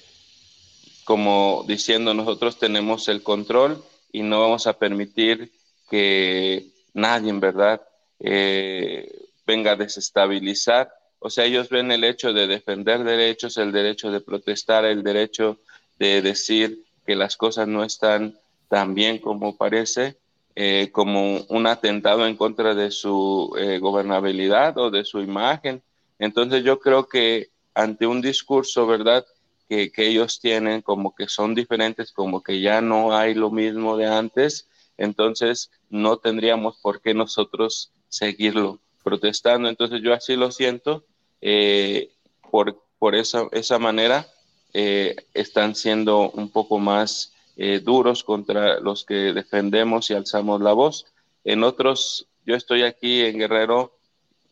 como 1.04 1.64
diciendo, 1.66 2.12
nosotros 2.12 2.58
tenemos 2.58 3.08
el 3.08 3.22
control 3.22 3.82
y 4.12 4.20
no 4.22 4.42
vamos 4.42 4.66
a 4.66 4.74
permitir 4.74 5.50
que 5.88 6.66
nadie, 6.92 7.32
¿verdad?, 7.32 7.80
eh, 8.20 9.10
venga 9.46 9.72
a 9.72 9.76
desestabilizar. 9.76 10.92
O 11.18 11.30
sea, 11.30 11.46
ellos 11.46 11.70
ven 11.70 11.90
el 11.92 12.04
hecho 12.04 12.34
de 12.34 12.46
defender 12.46 13.04
derechos, 13.04 13.56
el 13.56 13.72
derecho 13.72 14.10
de 14.10 14.20
protestar, 14.20 14.84
el 14.84 15.02
derecho 15.02 15.56
de 15.98 16.20
decir 16.20 16.84
que 17.06 17.16
las 17.16 17.38
cosas 17.38 17.66
no 17.66 17.84
están 17.84 18.36
tan 18.68 18.94
bien 18.94 19.16
como 19.16 19.56
parece, 19.56 20.16
eh, 20.54 20.90
como 20.92 21.38
un 21.48 21.66
atentado 21.66 22.26
en 22.26 22.36
contra 22.36 22.74
de 22.74 22.90
su 22.90 23.56
gobernabilidad 23.80 24.76
o 24.76 24.90
de 24.90 25.06
su 25.06 25.20
imagen. 25.20 25.82
Entonces 26.18 26.64
yo 26.64 26.78
creo 26.80 27.08
que 27.08 27.51
ante 27.74 28.06
un 28.06 28.20
discurso, 28.20 28.86
¿verdad? 28.86 29.24
Que, 29.68 29.90
que, 29.90 30.08
ellos 30.08 30.40
tienen 30.40 30.82
como 30.82 31.14
que 31.14 31.28
son 31.28 31.54
diferentes, 31.54 32.12
como 32.12 32.42
que 32.42 32.60
ya 32.60 32.80
no 32.80 33.16
hay 33.16 33.34
lo 33.34 33.50
mismo 33.50 33.96
de 33.96 34.06
antes, 34.06 34.68
entonces 34.98 35.70
no 35.88 36.18
tendríamos 36.18 36.78
por 36.82 37.00
qué 37.00 37.14
nosotros 37.14 37.92
seguirlo 38.08 38.80
protestando. 39.02 39.68
Entonces 39.68 40.00
yo 40.02 40.12
así 40.12 40.36
lo 40.36 40.50
siento 40.50 41.04
eh, 41.40 42.12
por, 42.50 42.82
por 42.98 43.14
esa, 43.14 43.48
esa 43.52 43.78
manera 43.78 44.26
eh, 44.74 45.16
están 45.34 45.74
siendo 45.74 46.30
un 46.30 46.50
poco 46.50 46.78
más 46.78 47.32
eh, 47.56 47.80
duros 47.80 48.24
contra 48.24 48.80
los 48.80 49.04
que 49.04 49.32
defendemos 49.32 50.10
y 50.10 50.14
alzamos 50.14 50.60
la 50.60 50.72
voz. 50.72 51.06
En 51.44 51.64
otros, 51.64 52.28
yo 52.46 52.54
estoy 52.54 52.82
aquí 52.82 53.22
en 53.22 53.38
Guerrero 53.38 53.98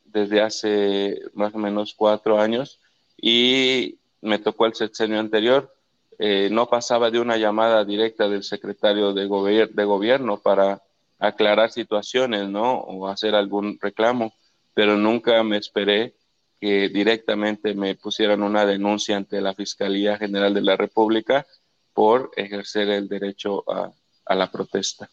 desde 0.04 0.40
hace 0.40 1.20
más 1.34 1.54
o 1.54 1.58
menos 1.58 1.94
cuatro 1.94 2.40
años 2.40 2.79
y 3.20 3.98
me 4.20 4.38
tocó 4.38 4.66
el 4.66 4.74
sexenio 4.74 5.20
anterior. 5.20 5.74
Eh, 6.18 6.48
no 6.50 6.66
pasaba 6.68 7.10
de 7.10 7.20
una 7.20 7.36
llamada 7.36 7.84
directa 7.84 8.28
del 8.28 8.42
secretario 8.42 9.12
de, 9.14 9.22
de 9.72 9.84
gobierno 9.84 10.38
para 10.38 10.82
aclarar 11.18 11.70
situaciones, 11.70 12.48
¿no? 12.48 12.74
O 12.74 13.08
hacer 13.08 13.34
algún 13.34 13.78
reclamo, 13.80 14.32
pero 14.74 14.96
nunca 14.96 15.42
me 15.42 15.58
esperé 15.58 16.14
que 16.60 16.90
directamente 16.90 17.74
me 17.74 17.94
pusieran 17.94 18.42
una 18.42 18.66
denuncia 18.66 19.16
ante 19.16 19.40
la 19.40 19.54
Fiscalía 19.54 20.18
General 20.18 20.52
de 20.52 20.60
la 20.60 20.76
República 20.76 21.46
por 21.94 22.30
ejercer 22.36 22.90
el 22.90 23.08
derecho 23.08 23.64
a, 23.70 23.92
la 24.34 24.50
protesta. 24.50 25.10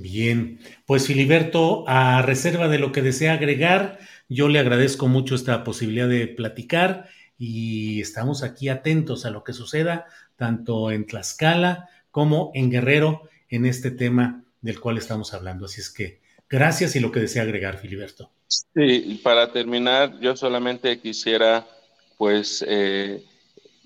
Bien, 0.00 0.58
pues 0.86 1.06
Filiberto, 1.06 1.84
a 1.86 2.22
reserva 2.22 2.68
de 2.68 2.78
lo 2.78 2.90
que 2.90 3.02
desea 3.02 3.34
agregar, 3.34 3.98
yo 4.28 4.48
le 4.48 4.58
agradezco 4.58 5.06
mucho 5.08 5.34
esta 5.34 5.62
posibilidad 5.62 6.08
de 6.08 6.26
platicar 6.26 7.08
y 7.38 8.00
estamos 8.00 8.42
aquí 8.42 8.68
atentos 8.68 9.24
a 9.24 9.30
lo 9.30 9.44
que 9.44 9.52
suceda 9.52 10.06
tanto 10.36 10.90
en 10.90 11.06
Tlaxcala 11.06 11.88
como 12.10 12.50
en 12.54 12.70
Guerrero 12.70 13.28
en 13.48 13.66
este 13.66 13.90
tema 13.90 14.44
del 14.60 14.80
cual 14.80 14.98
estamos 14.98 15.32
hablando. 15.32 15.66
Así 15.66 15.80
es 15.80 15.90
que 15.90 16.20
gracias 16.48 16.96
y 16.96 17.00
lo 17.00 17.12
que 17.12 17.20
desea 17.20 17.42
agregar, 17.42 17.78
Filiberto. 17.78 18.30
Sí, 18.48 19.20
para 19.22 19.52
terminar, 19.52 20.18
yo 20.20 20.36
solamente 20.36 20.98
quisiera 20.98 21.66
pues 22.18 22.64
eh, 22.66 23.24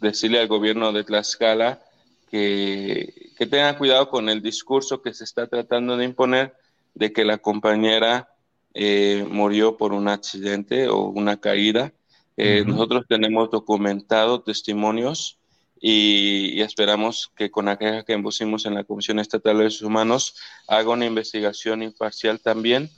decirle 0.01 0.41
al 0.41 0.49
gobierno 0.49 0.93
de 0.93 1.05
Tlaxcala 1.05 1.83
que, 2.29 3.33
que 3.37 3.47
tenga 3.47 3.77
cuidado 3.77 4.09
con 4.09 4.29
el 4.29 4.43
discurso 4.43 5.03
que 5.03 5.15
se 5.15 5.25
está 5.25 5.47
tratando 5.47 5.97
de 5.97 6.05
imponer 6.05 6.55
de 6.95 7.13
que 7.13 7.25
la 7.25 7.39
compañera 7.39 8.29
eh, 8.75 9.27
murió 9.29 9.77
por 9.77 9.93
un 9.93 10.09
accidente 10.09 10.89
o 10.89 11.05
una 11.05 11.41
caída. 11.41 11.93
Eh, 12.37 12.65
nosotros 12.67 13.05
tenemos 13.09 13.51
documentado 13.51 14.43
testimonios 14.43 15.39
y, 15.81 16.53
y, 16.55 16.63
esperamos 16.63 17.33
que 17.37 17.51
con 17.51 17.67
la 17.67 17.77
queja 17.77 18.05
que 18.05 18.19
pusimos 18.19 18.67
en 18.67 18.75
la 18.75 18.85
Comisión 18.85 19.19
Estatal 19.19 19.57
de 19.57 19.65
Derechos 19.65 19.83
Humanos 19.83 20.35
haga 20.67 20.91
una 20.91 21.07
investigación 21.07 21.83
imparcial 21.83 22.41
también 22.41 22.91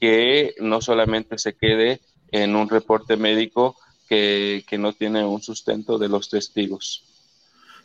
que 0.00 0.54
no 0.60 0.80
solamente 0.80 1.38
se 1.38 1.54
quede 1.56 2.00
en 2.30 2.56
un 2.56 2.68
reporte 2.68 3.16
médico, 3.16 3.76
que, 4.08 4.64
que 4.68 4.78
no 4.78 4.92
tiene 4.92 5.24
un 5.24 5.42
sustento 5.42 5.98
de 5.98 6.08
los 6.08 6.28
testigos. 6.28 7.13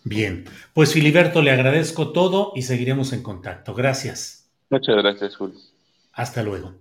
Bien, 0.04 0.46
pues 0.74 0.94
Filiberto, 0.94 1.42
le 1.42 1.52
agradezco 1.52 2.12
todo 2.12 2.54
y 2.56 2.64
seguiremos 2.64 3.14
en 3.14 3.24
contacto. 3.24 3.74
Gracias. 3.74 4.50
Muchas 4.70 4.96
gracias, 4.98 5.36
Julio. 5.36 5.60
Hasta 6.14 6.44
luego. 6.44 6.76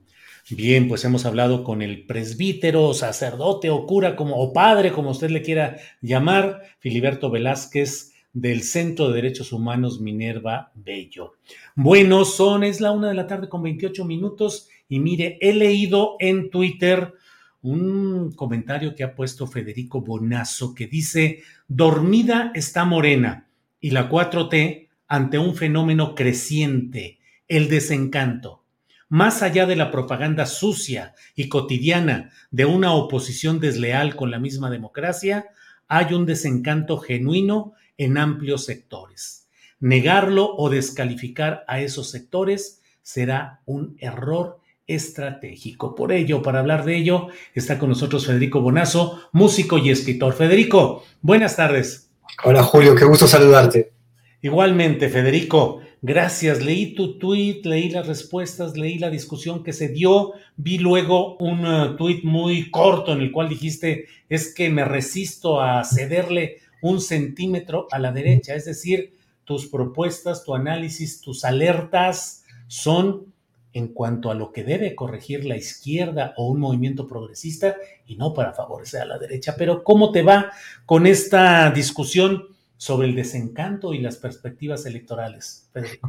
Bien, 0.51 0.89
pues 0.89 1.05
hemos 1.05 1.27
hablado 1.27 1.63
con 1.63 1.83
el 1.83 2.07
presbítero, 2.07 2.95
sacerdote 2.95 3.69
o 3.69 3.87
cura 3.87 4.17
como 4.17 4.37
o 4.37 4.53
padre, 4.53 4.93
como 4.93 5.11
usted 5.11 5.31
le 5.31 5.43
quiera 5.43 5.77
llamar, 6.01 6.63
Filiberto 6.79 7.31
Velázquez 7.31 8.15
del 8.33 8.63
Centro 8.63 9.09
de 9.09 9.17
Derechos 9.17 9.53
Humanos 9.53 10.01
Minerva 10.01 10.73
Bello. 10.75 11.35
Bueno, 11.75 12.25
son, 12.25 12.65
es 12.65 12.81
la 12.81 12.93
una 12.93 13.09
de 13.09 13.15
la 13.15 13.27
tarde 13.27 13.49
con 13.49 13.63
28 13.63 14.05
minutos 14.05 14.69
y 14.89 15.01
mire, 15.01 15.37
he 15.41 15.53
leído 15.53 16.17
en 16.19 16.49
Twitter 16.49 17.13
un 17.61 18.33
comentario 18.33 18.95
que 18.95 19.05
ha 19.05 19.15
puesto 19.15 19.47
Federico 19.47 20.01
Bonazo 20.01 20.75
que 20.75 20.87
dice, 20.87 21.43
dormida 21.69 22.51
está 22.55 22.87
Morena 22.87 23.47
y 23.79 23.91
la 23.91 24.09
4T 24.09 24.89
ante 25.07 25.39
un 25.39 25.55
fenómeno 25.55 26.15
creciente, 26.15 27.21
el 27.47 27.69
desencanto. 27.69 28.65
Más 29.11 29.43
allá 29.43 29.67
de 29.67 29.77
la 29.77 29.91
propaganda 29.91 30.47
sucia 30.47 31.15
y 31.35 31.49
cotidiana 31.49 32.31
de 32.51 32.65
una 32.65 32.93
oposición 32.93 33.61
desleal 33.61 34.17
con 34.17 34.31
la 34.31 34.39
misma 34.39 34.71
democracia, 34.71 35.47
hay 35.89 36.15
un 36.15 36.27
desencanto 36.27 36.99
genuino 36.99 37.75
en 37.97 38.19
amplios 38.19 38.65
sectores. 38.65 39.49
Negarlo 39.79 40.55
o 40.57 40.71
descalificar 40.71 41.65
a 41.69 41.81
esos 41.81 42.11
sectores 42.11 42.83
será 43.03 43.61
un 43.65 43.97
error 43.99 44.61
estratégico. 44.89 45.95
Por 45.95 46.11
ello, 46.11 46.43
para 46.43 46.59
hablar 46.59 46.85
de 46.85 46.97
ello, 46.97 47.29
está 47.55 47.79
con 47.79 47.91
nosotros 47.91 48.27
Federico 48.27 48.61
Bonazo, 48.61 49.21
músico 49.33 49.79
y 49.79 49.91
escritor. 49.91 50.33
Federico, 50.33 51.05
buenas 51.23 51.55
tardes. 51.55 52.11
Hola 52.43 52.63
Julio, 52.65 52.97
qué 52.97 53.05
gusto 53.05 53.29
saludarte. 53.29 53.93
Igualmente, 54.41 55.09
Federico, 55.09 55.81
gracias. 56.01 56.65
Leí 56.65 56.95
tu 56.95 57.19
tweet, 57.19 57.61
leí 57.65 57.91
las 57.91 58.07
respuestas, 58.07 58.77
leí 58.77 58.99
la 58.99 59.11
discusión 59.11 59.63
que 59.63 59.73
se 59.73 59.89
dio, 59.89 60.33
vi 60.57 60.79
luego 60.79 61.37
un 61.39 61.67
uh, 61.67 61.97
tweet 61.97 62.21
muy 62.23 62.71
corto 62.71 63.13
en 63.13 63.21
el 63.21 63.31
cual 63.31 63.49
dijiste 63.49 64.07
es 64.29 64.55
que 64.55 64.71
me 64.71 64.85
resisto 64.85 65.61
a 65.61 65.85
cederle 65.85 66.59
un 66.81 67.01
centímetro 67.01 67.89
a 67.91 67.99
la 67.99 68.13
derecha, 68.13 68.55
es 68.55 68.65
decir, 68.65 69.15
tus 69.45 69.67
propuestas, 69.67 70.45
tu 70.45 70.55
análisis, 70.55 71.21
tus 71.21 71.45
alertas 71.45 72.45
son 72.69 73.28
en 73.73 73.89
cuanto 73.89 74.31
a 74.31 74.35
lo 74.35 74.53
que 74.53 74.65
debe 74.65 74.95
corregir 74.95 75.45
la 75.45 75.57
izquierda 75.57 76.35
o 76.37 76.49
un 76.49 76.61
movimiento 76.61 77.07
progresista 77.07 77.77
y 78.07 78.17
no 78.17 78.35
para 78.35 78.53
favorecer 78.53 79.03
a 79.03 79.07
la 79.07 79.19
derecha. 79.19 79.55
Pero 79.57 79.85
¿cómo 79.85 80.11
te 80.11 80.23
va 80.23 80.51
con 80.87 81.07
esta 81.07 81.71
discusión 81.71 82.57
sobre 82.77 83.09
el 83.09 83.15
desencanto 83.15 83.93
y 83.93 83.99
las 83.99 84.17
perspectivas 84.17 84.87
electorales, 84.87 85.69
Federico? 85.73 86.09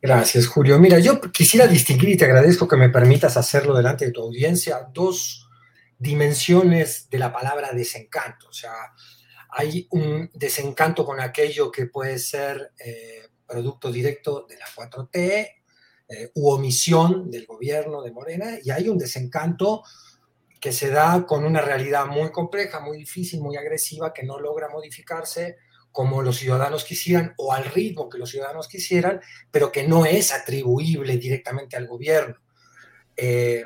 Gracias, 0.00 0.46
Julio. 0.46 0.78
Mira, 0.78 0.98
yo 1.00 1.20
quisiera 1.20 1.66
distinguir 1.66 2.10
y 2.10 2.16
te 2.16 2.24
agradezco 2.24 2.68
que 2.68 2.76
me 2.76 2.88
permitas 2.88 3.36
hacerlo 3.36 3.76
delante 3.76 4.06
de 4.06 4.12
tu 4.12 4.22
audiencia, 4.22 4.88
dos 4.92 5.48
dimensiones 5.98 7.08
de 7.10 7.18
la 7.18 7.32
palabra 7.32 7.72
desencanto. 7.72 8.48
O 8.48 8.52
sea, 8.52 8.72
hay 9.50 9.88
un 9.90 10.30
desencanto 10.34 11.04
con 11.04 11.20
aquello 11.20 11.72
que 11.72 11.86
puede 11.86 12.18
ser 12.18 12.72
eh, 12.78 13.28
producto 13.46 13.90
directo 13.90 14.46
de 14.48 14.56
la 14.56 14.66
4T, 14.66 15.57
eh, 16.08 16.30
u 16.34 16.48
omisión 16.50 17.30
del 17.30 17.46
gobierno 17.46 18.02
de 18.02 18.12
Morena 18.12 18.58
y 18.62 18.70
hay 18.70 18.88
un 18.88 18.96
desencanto 18.96 19.82
que 20.60 20.72
se 20.72 20.90
da 20.90 21.26
con 21.26 21.44
una 21.44 21.60
realidad 21.60 22.06
muy 22.06 22.30
compleja, 22.30 22.80
muy 22.80 22.98
difícil, 22.98 23.40
muy 23.40 23.56
agresiva, 23.56 24.12
que 24.12 24.24
no 24.24 24.40
logra 24.40 24.68
modificarse 24.68 25.56
como 25.92 26.22
los 26.22 26.36
ciudadanos 26.36 26.84
quisieran 26.84 27.34
o 27.36 27.52
al 27.52 27.64
ritmo 27.64 28.08
que 28.08 28.18
los 28.18 28.30
ciudadanos 28.30 28.68
quisieran, 28.68 29.20
pero 29.50 29.70
que 29.70 29.86
no 29.86 30.06
es 30.06 30.32
atribuible 30.32 31.16
directamente 31.16 31.76
al 31.76 31.86
gobierno. 31.86 32.36
Eh, 33.16 33.64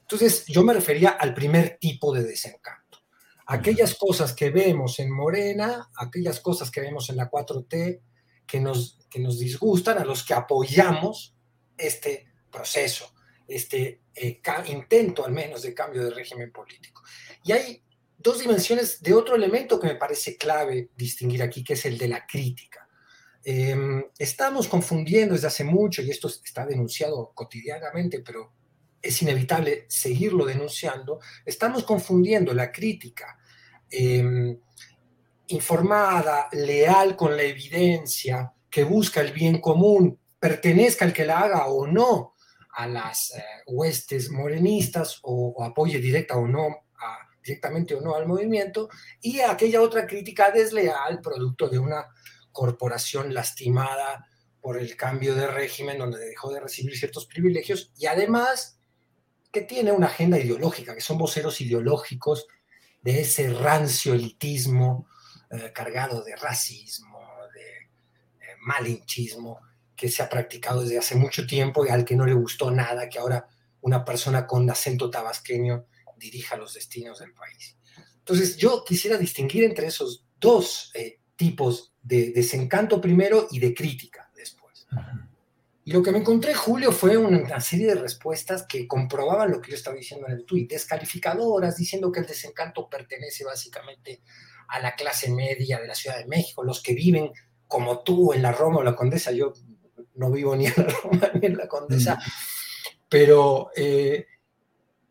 entonces, 0.00 0.44
yo 0.46 0.62
me 0.62 0.74
refería 0.74 1.10
al 1.10 1.34
primer 1.34 1.78
tipo 1.80 2.14
de 2.14 2.24
desencanto. 2.24 2.98
Aquellas 3.46 3.94
cosas 3.94 4.32
que 4.32 4.50
vemos 4.50 4.98
en 5.00 5.10
Morena, 5.10 5.90
aquellas 5.96 6.40
cosas 6.40 6.70
que 6.70 6.80
vemos 6.80 7.10
en 7.10 7.16
la 7.16 7.30
4T, 7.30 8.00
que 8.46 8.60
nos, 8.60 8.98
que 9.10 9.20
nos 9.20 9.38
disgustan, 9.38 9.98
a 9.98 10.04
los 10.04 10.24
que 10.24 10.34
apoyamos, 10.34 11.33
este 11.76 12.26
proceso, 12.50 13.14
este 13.46 14.00
eh, 14.14 14.40
intento 14.66 15.24
al 15.24 15.32
menos 15.32 15.62
de 15.62 15.74
cambio 15.74 16.04
de 16.04 16.10
régimen 16.10 16.52
político. 16.52 17.02
Y 17.42 17.52
hay 17.52 17.82
dos 18.16 18.38
dimensiones 18.40 19.02
de 19.02 19.12
otro 19.12 19.34
elemento 19.36 19.78
que 19.78 19.88
me 19.88 19.96
parece 19.96 20.36
clave 20.36 20.90
distinguir 20.96 21.42
aquí, 21.42 21.62
que 21.62 21.74
es 21.74 21.84
el 21.84 21.98
de 21.98 22.08
la 22.08 22.26
crítica. 22.26 22.88
Em, 23.44 24.02
estamos 24.18 24.68
confundiendo 24.68 25.34
desde 25.34 25.48
hace 25.48 25.64
mucho, 25.64 26.00
y 26.00 26.10
esto 26.10 26.28
está 26.28 26.64
denunciado 26.64 27.32
cotidianamente, 27.34 28.20
pero 28.20 28.52
es 29.02 29.20
inevitable 29.20 29.84
seguirlo 29.88 30.46
denunciando, 30.46 31.20
estamos 31.44 31.84
confundiendo 31.84 32.54
la 32.54 32.72
crítica 32.72 33.38
em, 33.90 34.58
informada, 35.48 36.48
leal 36.52 37.14
con 37.16 37.36
la 37.36 37.42
evidencia, 37.42 38.50
que 38.70 38.84
busca 38.84 39.20
el 39.20 39.32
bien 39.32 39.60
común, 39.60 40.18
pertenezca 40.44 41.06
al 41.06 41.14
que 41.14 41.24
la 41.24 41.38
haga 41.40 41.68
o 41.68 41.86
no 41.86 42.34
a 42.74 42.86
las 42.86 43.30
eh, 43.30 43.42
huestes 43.66 44.30
morenistas 44.30 45.20
o, 45.22 45.64
apoye 45.64 45.98
directa 45.98 46.36
o 46.36 46.46
no 46.46 46.82
directamente 47.42 47.94
o 47.94 48.02
no 48.02 48.14
al 48.14 48.26
movimiento, 48.26 48.88
y 49.20 49.40
aquella 49.40 49.80
otra 49.80 50.06
crítica 50.06 50.50
desleal, 50.50 51.20
producto 51.22 51.68
de 51.68 51.78
una 51.78 52.06
corporación 52.52 53.32
lastimada 53.32 54.26
por 54.60 54.78
el 54.78 54.96
cambio 54.96 55.34
de 55.34 55.46
régimen, 55.46 55.98
donde 55.98 56.18
dejó 56.18 56.52
de 56.52 56.60
recibir 56.60 56.96
ciertos 56.96 57.26
privilegios, 57.26 57.92
y 57.98 58.06
además 58.06 58.78
que 59.50 59.62
tiene 59.62 59.92
una 59.92 60.06
agenda 60.06 60.38
ideológica, 60.38 60.94
que 60.94 61.02
son 61.02 61.16
voceros 61.16 61.60
ideológicos 61.62 62.46
de 63.00 63.20
ese 63.22 63.50
rancio 63.50 64.12
elitismo 64.12 65.06
eh, 65.50 65.70
cargado 65.74 66.22
de 66.22 66.36
racismo, 66.36 67.20
de 67.54 67.68
eh, 68.46 68.56
malinchismo, 68.60 69.60
que 69.96 70.08
se 70.08 70.22
ha 70.22 70.28
practicado 70.28 70.82
desde 70.82 70.98
hace 70.98 71.14
mucho 71.14 71.46
tiempo 71.46 71.84
y 71.84 71.90
al 71.90 72.04
que 72.04 72.16
no 72.16 72.26
le 72.26 72.34
gustó 72.34 72.70
nada 72.70 73.08
que 73.08 73.18
ahora 73.18 73.46
una 73.80 74.04
persona 74.04 74.46
con 74.46 74.68
acento 74.68 75.10
tabasqueño 75.10 75.86
dirija 76.16 76.56
los 76.56 76.74
destinos 76.74 77.18
del 77.18 77.32
país. 77.32 77.76
Entonces, 78.18 78.56
yo 78.56 78.82
quisiera 78.84 79.18
distinguir 79.18 79.64
entre 79.64 79.86
esos 79.86 80.24
dos 80.40 80.90
eh, 80.94 81.20
tipos 81.36 81.92
de 82.02 82.32
desencanto 82.32 83.00
primero 83.00 83.48
y 83.50 83.58
de 83.58 83.74
crítica 83.74 84.30
después. 84.34 84.86
Y 85.84 85.92
lo 85.92 86.02
que 86.02 86.10
me 86.10 86.18
encontré, 86.18 86.54
Julio, 86.54 86.92
fue 86.92 87.18
una 87.18 87.60
serie 87.60 87.88
de 87.88 87.96
respuestas 87.96 88.64
que 88.66 88.88
comprobaban 88.88 89.50
lo 89.50 89.60
que 89.60 89.72
yo 89.72 89.76
estaba 89.76 89.96
diciendo 89.96 90.26
en 90.26 90.32
el 90.32 90.44
tuit, 90.46 90.70
descalificadoras, 90.70 91.76
diciendo 91.76 92.10
que 92.10 92.20
el 92.20 92.26
desencanto 92.26 92.88
pertenece 92.88 93.44
básicamente 93.44 94.22
a 94.68 94.80
la 94.80 94.94
clase 94.94 95.30
media 95.30 95.78
de 95.78 95.86
la 95.86 95.94
Ciudad 95.94 96.16
de 96.16 96.26
México, 96.26 96.64
los 96.64 96.82
que 96.82 96.94
viven 96.94 97.30
como 97.68 98.02
tú 98.02 98.32
en 98.32 98.40
la 98.40 98.52
Roma 98.52 98.78
o 98.78 98.82
la 98.82 98.96
Condesa. 98.96 99.32
Yo 99.32 99.52
no 100.14 100.30
vivo 100.30 100.54
ni 100.56 100.66
en 100.66 100.74
la 100.76 100.84
Roma 100.84 101.30
ni 101.40 101.46
en 101.46 101.56
la 101.56 101.68
Condesa, 101.68 102.18
pero, 103.08 103.70
eh, 103.76 104.26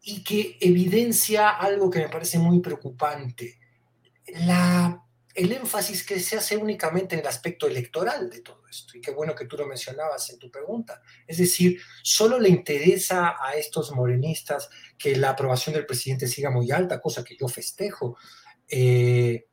y 0.02 0.24
que 0.24 0.58
evidencia 0.60 1.50
algo 1.50 1.90
que 1.90 2.00
me 2.00 2.10
parece 2.10 2.38
muy 2.40 2.60
preocupante, 2.60 3.60
la, 4.46 5.02
el 5.34 5.52
énfasis 5.52 6.06
que 6.06 6.20
se 6.20 6.38
hace 6.38 6.58
únicamente 6.58 7.16
en 7.16 7.22
el 7.22 7.28
aspecto 7.28 7.68
electoral 7.68 8.30
de 8.30 8.42
todo 8.42 8.68
esto, 8.70 8.98
y 8.98 9.02
qué 9.02 9.12
bueno 9.12 9.34
que 9.34 9.46
tú 9.46 9.58
lo 9.58 9.68
mencionabas 9.68 10.30
en 10.30 10.40
tu 10.40 10.52
pregunta, 10.52 11.02
es 11.26 11.38
decir, 11.38 11.80
solo 12.02 12.40
le 12.40 12.50
interesa 12.50 13.36
a 13.42 13.56
estos 13.56 13.92
morenistas 13.92 14.70
que 14.98 15.16
la 15.16 15.30
aprobación 15.30 15.76
del 15.76 15.86
presidente 15.86 16.28
siga 16.28 16.50
muy 16.50 16.72
alta, 16.72 17.02
cosa 17.02 17.24
que 17.24 17.38
yo 17.38 17.48
festejo, 17.48 18.18
eh, 18.68 19.48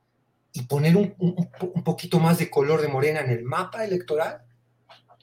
y 0.53 0.63
poner 0.63 0.97
un, 0.97 1.15
un 1.19 1.85
poquito 1.85 2.19
más 2.19 2.39
de 2.39 2.51
color 2.51 2.81
de 2.81 2.89
morena 2.89 3.21
en 3.21 3.31
el 3.31 3.45
mapa 3.45 3.85
electoral, 3.85 4.45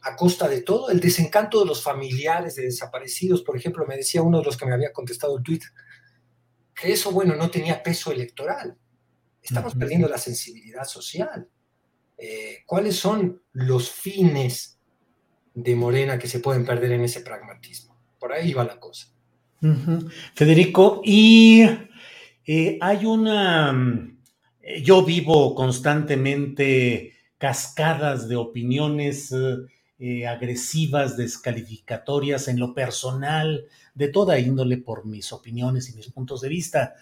a 0.02 0.16
costa 0.16 0.48
de 0.48 0.62
todo, 0.62 0.90
el 0.90 1.00
desencanto 1.00 1.60
de 1.60 1.66
los 1.66 1.82
familiares 1.82 2.56
de 2.56 2.64
desaparecidos, 2.64 3.42
por 3.42 3.58
ejemplo, 3.58 3.86
me 3.86 3.98
decía 3.98 4.22
uno 4.22 4.40
de 4.40 4.46
los 4.46 4.58
que 4.58 4.66
me 4.66 4.74
había 4.74 4.94
contestado 4.94 5.38
el 5.38 5.44
tweet, 5.44 5.62
que 6.76 6.92
eso, 6.92 7.12
bueno, 7.12 7.36
no 7.36 7.50
tenía 7.50 7.82
peso 7.82 8.12
electoral. 8.12 8.78
Estamos 9.42 9.76
perdiendo 9.76 10.08
la 10.08 10.18
sensibilidad 10.18 10.84
social. 10.84 11.50
Eh, 12.18 12.64
¿Cuáles 12.66 12.98
son 12.98 13.42
los 13.54 13.90
fines 13.90 14.80
de 15.54 15.76
Morena 15.76 16.20
que 16.20 16.28
se 16.28 16.40
pueden 16.40 16.66
perder 16.66 16.92
en 16.92 17.02
ese 17.02 17.22
pragmatismo? 17.22 17.98
Por 18.20 18.34
ahí 18.34 18.54
va 18.54 18.66
la 18.66 18.80
cosa. 18.80 19.08
Federico, 20.36 21.02
y 21.04 21.64
eh, 22.46 22.78
hay 22.80 23.06
una... 23.06 23.72
Mm, 23.72 24.18
yo 24.84 25.04
vivo 25.04 25.56
constantemente 25.56 27.14
cascadas 27.38 28.28
de 28.28 28.36
opiniones 28.36 29.32
eh, 29.32 29.58
agresivas, 30.28 31.18
descalificatorias 31.18 32.48
en 32.48 32.60
lo 32.60 32.74
personal, 32.74 33.66
de 33.96 34.08
toda 34.10 34.40
índole 34.40 34.78
por 34.78 35.06
mis 35.06 35.34
opiniones 35.34 35.90
y 35.90 35.96
mis 35.96 36.12
puntos 36.12 36.42
de 36.42 36.50
vista. 36.50 36.94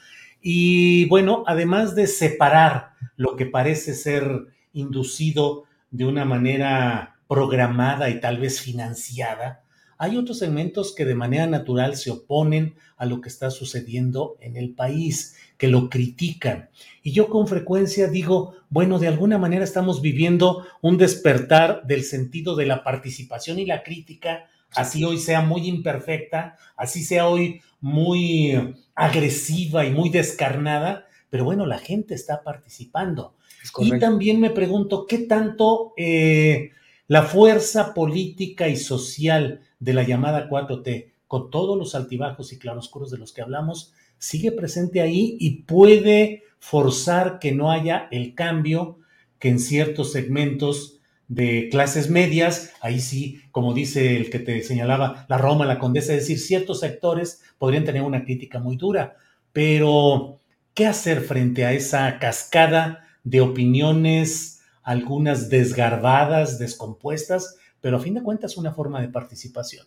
Y 0.42 1.06
bueno, 1.10 1.44
además 1.48 1.96
de 1.96 2.08
separar 2.08 2.92
lo 3.18 3.36
que 3.36 3.46
parece 3.46 3.94
ser 3.94 4.48
inducido 4.74 5.64
de 5.92 6.06
una 6.06 6.24
manera 6.24 7.20
programada 7.28 8.10
y 8.10 8.20
tal 8.22 8.38
vez 8.38 8.62
financiada, 8.62 9.64
hay 9.98 10.18
otros 10.18 10.40
segmentos 10.40 10.94
que 10.94 11.06
de 11.06 11.16
manera 11.16 11.48
natural 11.48 11.96
se 11.96 12.12
oponen 12.12 12.76
a 12.98 13.06
lo 13.06 13.22
que 13.22 13.30
está 13.30 13.50
sucediendo 13.50 14.38
en 14.42 14.58
el 14.58 14.74
país, 14.74 15.36
que 15.58 15.68
lo 15.68 15.90
critican. 15.90 16.70
Y 17.02 17.12
yo 17.12 17.30
con 17.30 17.48
frecuencia 17.48 18.08
digo, 18.08 18.56
bueno, 18.70 19.00
de 19.00 19.08
alguna 19.08 19.38
manera 19.38 19.64
estamos 19.64 20.02
viviendo 20.02 20.66
un 20.82 20.98
despertar 20.98 21.86
del 21.86 22.04
sentido 22.04 22.56
de 22.56 22.66
la 22.66 22.84
participación 22.84 23.60
y 23.60 23.66
la 23.66 23.84
crítica, 23.84 24.50
así 24.74 25.04
hoy 25.04 25.18
sea 25.18 25.42
muy 25.42 25.68
imperfecta, 25.68 26.58
así 26.76 27.04
sea 27.04 27.28
hoy 27.28 27.62
muy 27.80 28.76
agresiva 28.96 29.86
y 29.86 29.92
muy 29.92 30.10
descarnada, 30.10 31.06
pero 31.30 31.46
bueno, 31.46 31.66
la 31.66 31.78
gente 31.78 32.16
está 32.16 32.44
participando. 32.44 33.36
Y 33.80 33.98
también 34.00 34.40
me 34.40 34.52
pregunto, 34.52 35.06
¿qué 35.08 35.20
tanto 35.20 35.94
eh, 35.98 36.72
la 37.08 37.24
fuerza 37.24 37.94
política 37.94 38.68
y 38.68 38.78
social 38.78 39.62
de 39.80 39.94
la 39.94 40.04
llamada 40.04 40.50
4T, 40.50 41.12
con 41.28 41.50
todos 41.50 41.78
los 41.78 41.96
altibajos 41.96 42.54
y 42.54 42.60
claroscuros 42.60 43.12
de 43.12 43.18
los 43.18 43.34
que 43.34 43.42
hablamos, 43.42 43.94
sigue 44.26 44.52
presente 44.52 45.02
ahí 45.02 45.38
y 45.40 45.62
puede 45.64 46.44
forzar 46.58 47.38
que 47.38 47.52
no 47.52 47.72
haya 47.72 48.08
el 48.10 48.34
cambio 48.34 48.98
que 49.38 49.50
en 49.50 49.60
ciertos 49.60 50.12
segmentos 50.12 51.00
de 51.28 51.70
clases 51.70 52.10
medias, 52.10 52.74
ahí 52.82 53.00
sí, 53.00 53.42
como 53.52 53.76
dice 53.76 54.18
el 54.18 54.32
que 54.32 54.40
te 54.40 54.64
señalaba, 54.64 55.28
la 55.30 55.38
Roma, 55.38 55.68
la 55.68 55.78
Condesa, 55.78 56.14
es 56.14 56.22
decir, 56.22 56.40
ciertos 56.40 56.80
sectores 56.80 57.44
podrían 57.60 57.84
tener 57.84 58.02
una 58.02 58.24
crítica 58.24 58.60
muy 58.60 58.78
dura, 58.78 59.16
pero 59.54 60.40
¿qué 60.74 60.88
hacer 60.88 61.22
frente 61.22 61.64
a 61.66 61.74
esa 61.74 62.18
cascada 62.18 63.08
de 63.24 63.42
opiniones, 63.42 64.62
algunas 64.82 65.50
desgarbadas, 65.50 66.58
descompuestas, 66.58 67.58
pero 67.80 67.98
a 67.98 68.00
fin 68.00 68.16
de 68.16 68.24
cuentas 68.24 68.58
una 68.58 68.74
forma 68.74 69.02
de 69.02 69.10
participación. 69.10 69.86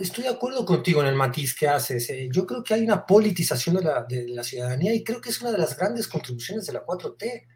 Estoy 0.00 0.24
de 0.24 0.30
acuerdo 0.30 0.64
contigo 0.64 1.00
en 1.00 1.08
el 1.08 1.14
matiz 1.14 1.54
que 1.54 1.68
haces. 1.68 2.10
Eh. 2.10 2.28
yo 2.30 2.46
creo 2.46 2.62
que 2.62 2.74
hay 2.74 2.82
una 2.82 3.06
politización 3.06 3.76
de 3.76 4.28
la, 4.28 4.44
ciudadanía 4.44 4.94
y 4.94 5.02
creo 5.02 5.20
que 5.20 5.30
es 5.30 5.40
una 5.40 5.52
de 5.52 5.58
las 5.58 5.76
grandes 5.76 6.08
contribuciones 6.08 6.66
de 6.66 6.72
la 6.72 6.84
4T. 6.84 7.46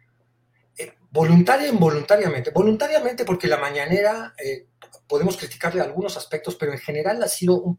Eh, 0.77 0.93
voluntaria 1.11 1.67
e 1.67 1.71
involuntariamente. 1.71 2.51
Voluntariamente 2.51 3.25
porque 3.25 3.47
la 3.47 3.57
mañanera 3.57 4.33
eh, 4.43 4.67
podemos 5.07 5.37
criticarle 5.37 5.81
algunos 5.81 6.17
aspectos, 6.17 6.55
pero 6.55 6.71
en 6.71 6.79
general 6.79 7.21
ha 7.21 7.27
sido 7.27 7.61
un, 7.61 7.77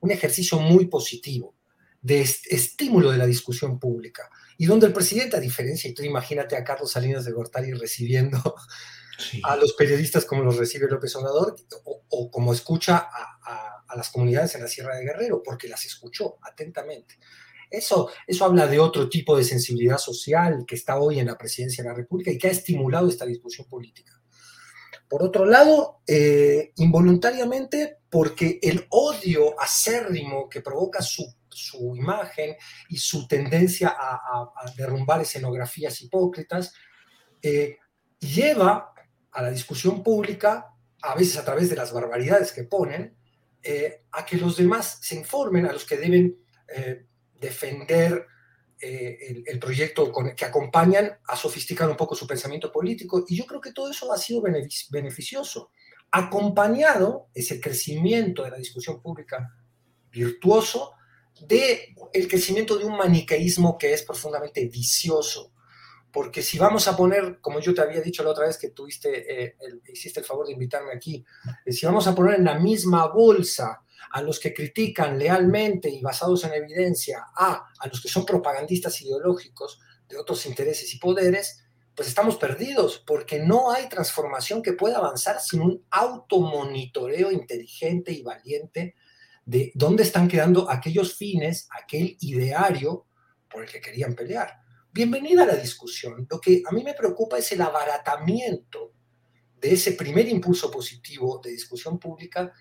un 0.00 0.10
ejercicio 0.10 0.58
muy 0.58 0.86
positivo 0.86 1.54
de 2.00 2.20
estímulo 2.20 3.10
de 3.10 3.18
la 3.18 3.26
discusión 3.26 3.78
pública. 3.78 4.28
Y 4.58 4.66
donde 4.66 4.86
el 4.86 4.92
presidente, 4.92 5.36
a 5.36 5.40
diferencia, 5.40 5.88
y 5.88 5.94
tú 5.94 6.02
imagínate 6.02 6.56
a 6.56 6.64
Carlos 6.64 6.92
Salinas 6.92 7.24
de 7.24 7.32
Gortari 7.32 7.72
recibiendo 7.72 8.38
a 9.44 9.56
los 9.56 9.72
periodistas 9.74 10.24
como 10.24 10.42
los 10.42 10.56
recibe 10.56 10.88
López 10.88 11.14
Obrador 11.16 11.56
o, 11.84 12.30
como 12.30 12.52
escucha 12.52 12.96
a, 12.98 13.31
las 13.96 14.10
comunidades 14.10 14.54
en 14.54 14.62
la 14.62 14.68
Sierra 14.68 14.96
de 14.96 15.04
Guerrero, 15.04 15.42
porque 15.42 15.68
las 15.68 15.84
escuchó 15.84 16.38
atentamente. 16.42 17.18
Eso, 17.70 18.10
eso 18.26 18.44
habla 18.44 18.66
de 18.66 18.78
otro 18.78 19.08
tipo 19.08 19.36
de 19.36 19.44
sensibilidad 19.44 19.98
social 19.98 20.64
que 20.66 20.74
está 20.74 20.98
hoy 20.98 21.18
en 21.18 21.26
la 21.26 21.38
presidencia 21.38 21.82
de 21.82 21.90
la 21.90 21.96
República 21.96 22.30
y 22.30 22.38
que 22.38 22.48
ha 22.48 22.50
estimulado 22.50 23.08
esta 23.08 23.24
discusión 23.24 23.66
política. 23.66 24.22
Por 25.08 25.22
otro 25.22 25.44
lado, 25.44 26.00
eh, 26.06 26.72
involuntariamente, 26.76 27.98
porque 28.08 28.58
el 28.62 28.86
odio 28.88 29.60
acérrimo 29.60 30.48
que 30.48 30.62
provoca 30.62 31.02
su, 31.02 31.24
su 31.50 31.94
imagen 31.96 32.56
y 32.88 32.96
su 32.96 33.26
tendencia 33.26 33.94
a, 33.94 34.50
derrumbar 34.76 35.20
escenografías 35.20 36.00
hipócritas, 36.00 36.72
eh, 37.42 37.76
lleva 38.18 38.94
a 39.30 39.42
la 39.42 39.50
discusión 39.50 40.02
pública, 40.02 40.74
a 41.02 41.14
veces 41.14 41.36
a 41.36 41.44
través 41.44 41.68
de 41.68 41.76
las 41.76 41.92
barbaridades 41.92 42.52
que 42.52 42.64
ponen, 42.64 43.16
eh, 43.62 44.02
a 44.12 44.24
que 44.24 44.36
los 44.36 44.56
demás 44.56 44.98
se 45.00 45.14
informen, 45.14 45.66
a 45.66 45.72
los 45.72 45.84
que 45.84 45.96
deben 45.96 46.36
eh, 46.68 47.06
defender 47.40 48.26
eh, 48.80 49.44
el, 49.46 49.58
proyecto 49.60 50.12
que 50.36 50.44
acompañan 50.44 51.18
a 51.28 51.36
sofisticar 51.36 51.88
un 51.88 51.96
poco 51.96 52.16
su 52.16 52.26
pensamiento 52.26 52.72
político. 52.72 53.24
Y 53.28 53.36
yo 53.36 53.46
creo 53.46 53.60
que 53.60 53.72
todo 53.72 53.90
eso 53.90 54.12
ha 54.12 54.18
sido 54.18 54.42
beneficioso. 54.90 55.70
Acompañado 56.10 57.28
es 57.32 57.52
el 57.52 57.60
crecimiento 57.60 58.42
de 58.42 58.50
la 58.50 58.56
discusión 58.56 59.00
pública 59.00 59.54
virtuoso 60.10 60.94
de 61.40 61.94
el 62.12 62.28
crecimiento 62.28 62.76
de 62.76 62.84
un 62.84 62.96
maniqueísmo 62.96 63.78
que 63.78 63.92
es 63.92 64.02
profundamente 64.02 64.66
vicioso, 64.66 65.52
porque 66.12 66.42
si 66.42 66.58
vamos 66.58 66.86
a 66.88 66.96
poner, 66.96 67.40
como 67.40 67.58
yo 67.58 67.72
te 67.72 67.80
había 67.80 68.02
dicho 68.02 68.22
la 68.22 68.30
otra 68.30 68.46
vez 68.46 68.58
que 68.58 68.68
tuviste, 68.68 69.44
eh, 69.44 69.56
hiciste 69.92 70.20
el 70.20 70.26
favor 70.26 70.46
de 70.46 70.52
invitarme 70.52 70.92
aquí, 70.92 71.24
eh, 71.64 71.72
si 71.72 71.86
vamos 71.86 72.06
a 72.06 72.14
poner 72.14 72.34
en 72.34 72.44
la 72.44 72.58
misma 72.58 73.06
bolsa 73.08 73.82
a 74.10 74.20
los 74.20 74.38
que 74.38 74.52
critican 74.52 75.18
lealmente 75.18 75.88
y 75.88 76.02
basados 76.02 76.44
en 76.44 76.52
evidencia 76.52 77.24
a, 77.34 77.66
a 77.78 77.86
los 77.88 78.02
que 78.02 78.08
son 78.08 78.26
propagandistas 78.26 79.00
ideológicos 79.00 79.80
de 80.06 80.18
otros 80.18 80.44
intereses 80.44 80.92
y 80.92 80.98
poderes, 80.98 81.64
pues 81.94 82.08
estamos 82.08 82.36
perdidos, 82.36 83.02
porque 83.06 83.38
no 83.38 83.70
hay 83.70 83.88
transformación 83.88 84.62
que 84.62 84.74
pueda 84.74 84.98
avanzar 84.98 85.40
sin 85.40 85.62
un 85.62 85.86
automonitoreo 85.90 87.30
inteligente 87.30 88.12
y 88.12 88.22
valiente 88.22 88.96
de 89.46 89.72
dónde 89.74 90.02
están 90.02 90.28
quedando 90.28 90.70
aquellos 90.70 91.16
fines, 91.16 91.68
aquel 91.70 92.16
ideario 92.20 93.06
por 93.48 93.62
el 93.64 93.70
que 93.70 93.80
querían 93.80 94.14
pelear 94.14 94.61
bienvenida 94.92 95.44
a 95.44 95.46
la 95.46 95.56
discusión. 95.56 96.26
Lo 96.30 96.38
que 96.38 96.62
a 96.68 96.72
mí 96.72 96.84
me 96.84 96.94
preocupa 96.94 97.38
es 97.38 97.50
el 97.52 97.62
abaratamiento 97.62 98.92
de 99.58 99.72
ese 99.72 99.92
primer 99.92 100.28
impulso 100.28 100.70
positivo 100.70 101.40
de 101.42 101.50
discusión 101.50 101.98
pública, 101.98 102.52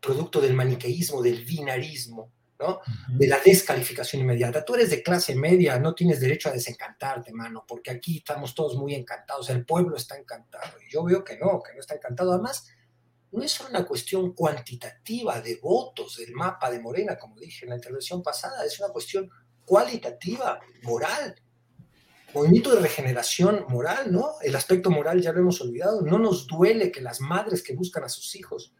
producto 0.00 0.40
del 0.40 0.54
maniqueísmo, 0.54 1.20
del 1.20 1.44
binarismo, 1.44 2.32
¿no? 2.58 2.80
de 3.08 3.26
la 3.26 3.40
descalificación 3.44 4.22
inmediata. 4.22 4.64
Tú 4.64 4.76
eres 4.76 4.90
de 4.90 5.02
clase 5.02 5.34
media, 5.34 5.78
no 5.78 5.94
tienes 5.94 6.20
derecho 6.20 6.48
a 6.48 6.52
desencantarte, 6.52 7.32
mano, 7.32 7.64
porque 7.68 7.90
aquí 7.90 8.18
estamos 8.18 8.54
todos 8.54 8.76
muy 8.76 8.94
encantados, 8.94 9.50
el 9.50 9.66
pueblo 9.66 9.96
está 9.96 10.16
encantado. 10.16 10.78
Y 10.86 10.92
yo 10.92 11.04
veo 11.04 11.22
que 11.22 11.36
no, 11.36 11.60
que 11.62 11.74
no 11.74 11.80
está 11.80 11.96
encantado. 11.96 12.32
Además, 12.32 12.68
no 13.30 13.42
es 13.42 13.52
solo 13.52 13.70
una 13.70 13.84
cuestión 13.84 14.32
cuantitativa 14.32 15.40
de 15.40 15.56
votos 15.56 16.16
del 16.16 16.32
mapa 16.32 16.70
de 16.70 16.80
Morena, 16.80 17.18
como 17.18 17.38
dije 17.38 17.66
en 17.66 17.70
la 17.70 17.76
intervención 17.76 18.22
pasada, 18.22 18.64
es 18.64 18.78
una 18.80 18.88
cuestión 18.88 19.28
cualitativa, 19.66 20.58
moral 20.84 21.34
movimiento 22.34 22.74
de 22.74 22.80
regeneración 22.80 23.64
moral, 23.68 24.12
¿no? 24.12 24.32
El 24.42 24.54
aspecto 24.56 24.90
moral 24.90 25.20
ya 25.20 25.32
lo 25.32 25.40
hemos 25.40 25.60
olvidado. 25.60 26.02
No 26.02 26.18
nos 26.18 26.46
duele 26.46 26.92
que 26.92 27.00
las 27.00 27.20
madres 27.20 27.62
que 27.62 27.74
buscan 27.74 28.04
a 28.04 28.08
sus 28.08 28.34
hijos 28.36 28.74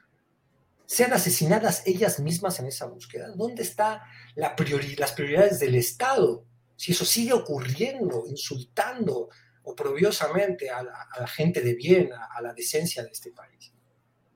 sean 0.87 1.13
asesinadas 1.13 1.83
ellas 1.87 2.19
mismas 2.21 2.59
en 2.61 2.67
esa 2.67 2.87
búsqueda. 2.87 3.29
¿Dónde 3.35 3.63
están 3.63 4.01
la 4.35 4.55
las 4.97 5.13
prioridades 5.13 5.61
del 5.61 5.75
Estado? 5.75 6.45
Si 6.77 6.93
eso 6.93 7.05
sigue 7.05 7.33
ocurriendo, 7.33 8.25
insultando 8.27 9.29
oprobiosamente 9.65 10.71
a 10.71 10.83
la, 10.83 11.27
gente 11.27 11.61
de 11.61 11.75
bien, 11.75 12.11
a, 12.13 12.41
la 12.41 12.55
decencia 12.55 13.03
de 13.03 13.11
este 13.11 13.33
país. 13.33 13.73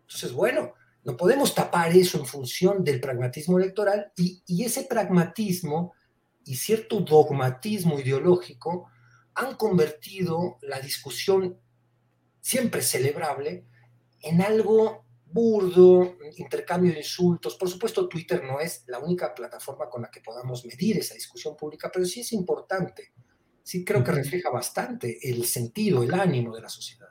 Entonces, 0.03 0.33
bueno, 0.33 0.75
no 1.05 1.17
podemos 1.17 1.55
tapar 1.55 1.91
eso 1.97 2.19
en 2.19 2.27
función 2.27 2.85
del 2.85 3.01
pragmatismo 3.01 3.59
electoral 3.59 4.13
y, 4.17 4.43
y 4.47 4.65
ese 4.65 4.85
pragmatismo 4.85 5.95
y 6.45 6.57
cierto 6.57 7.01
dogmatismo 7.01 7.99
ideológico 7.99 8.91
han 9.35 9.57
convertido 9.57 10.59
la 10.63 10.81
discusión 10.81 11.59
siempre 12.41 12.83
celebrable 12.83 13.67
en 14.21 14.41
algo 14.43 15.05
burdo, 15.25 16.17
intercambio 16.37 16.93
de 16.93 16.99
insultos. 16.99 17.57
Por 17.57 17.69
supuesto, 17.69 18.09
Twitter 18.09 18.43
no 18.45 18.61
es 18.61 18.85
la 18.87 18.99
única 18.99 19.35
plataforma 19.35 19.89
con 19.89 20.03
la 20.03 20.11
que 20.11 20.21
podamos 20.21 20.65
medir 20.67 20.99
esa 20.99 21.15
discusión 21.15 21.57
pública, 21.57 21.91
pero 21.93 22.05
sí 22.05 22.21
es 22.21 22.33
importante. 22.33 23.13
Sí 23.63 23.85
creo 23.85 24.05
que 24.05 24.13
refleja 24.13 24.51
bastante 24.51 25.19
el 25.23 25.45
sentido, 25.47 26.03
el 26.03 26.13
ánimo 26.13 26.55
de 26.55 26.63
la 26.63 26.69
sociedad. 26.69 27.09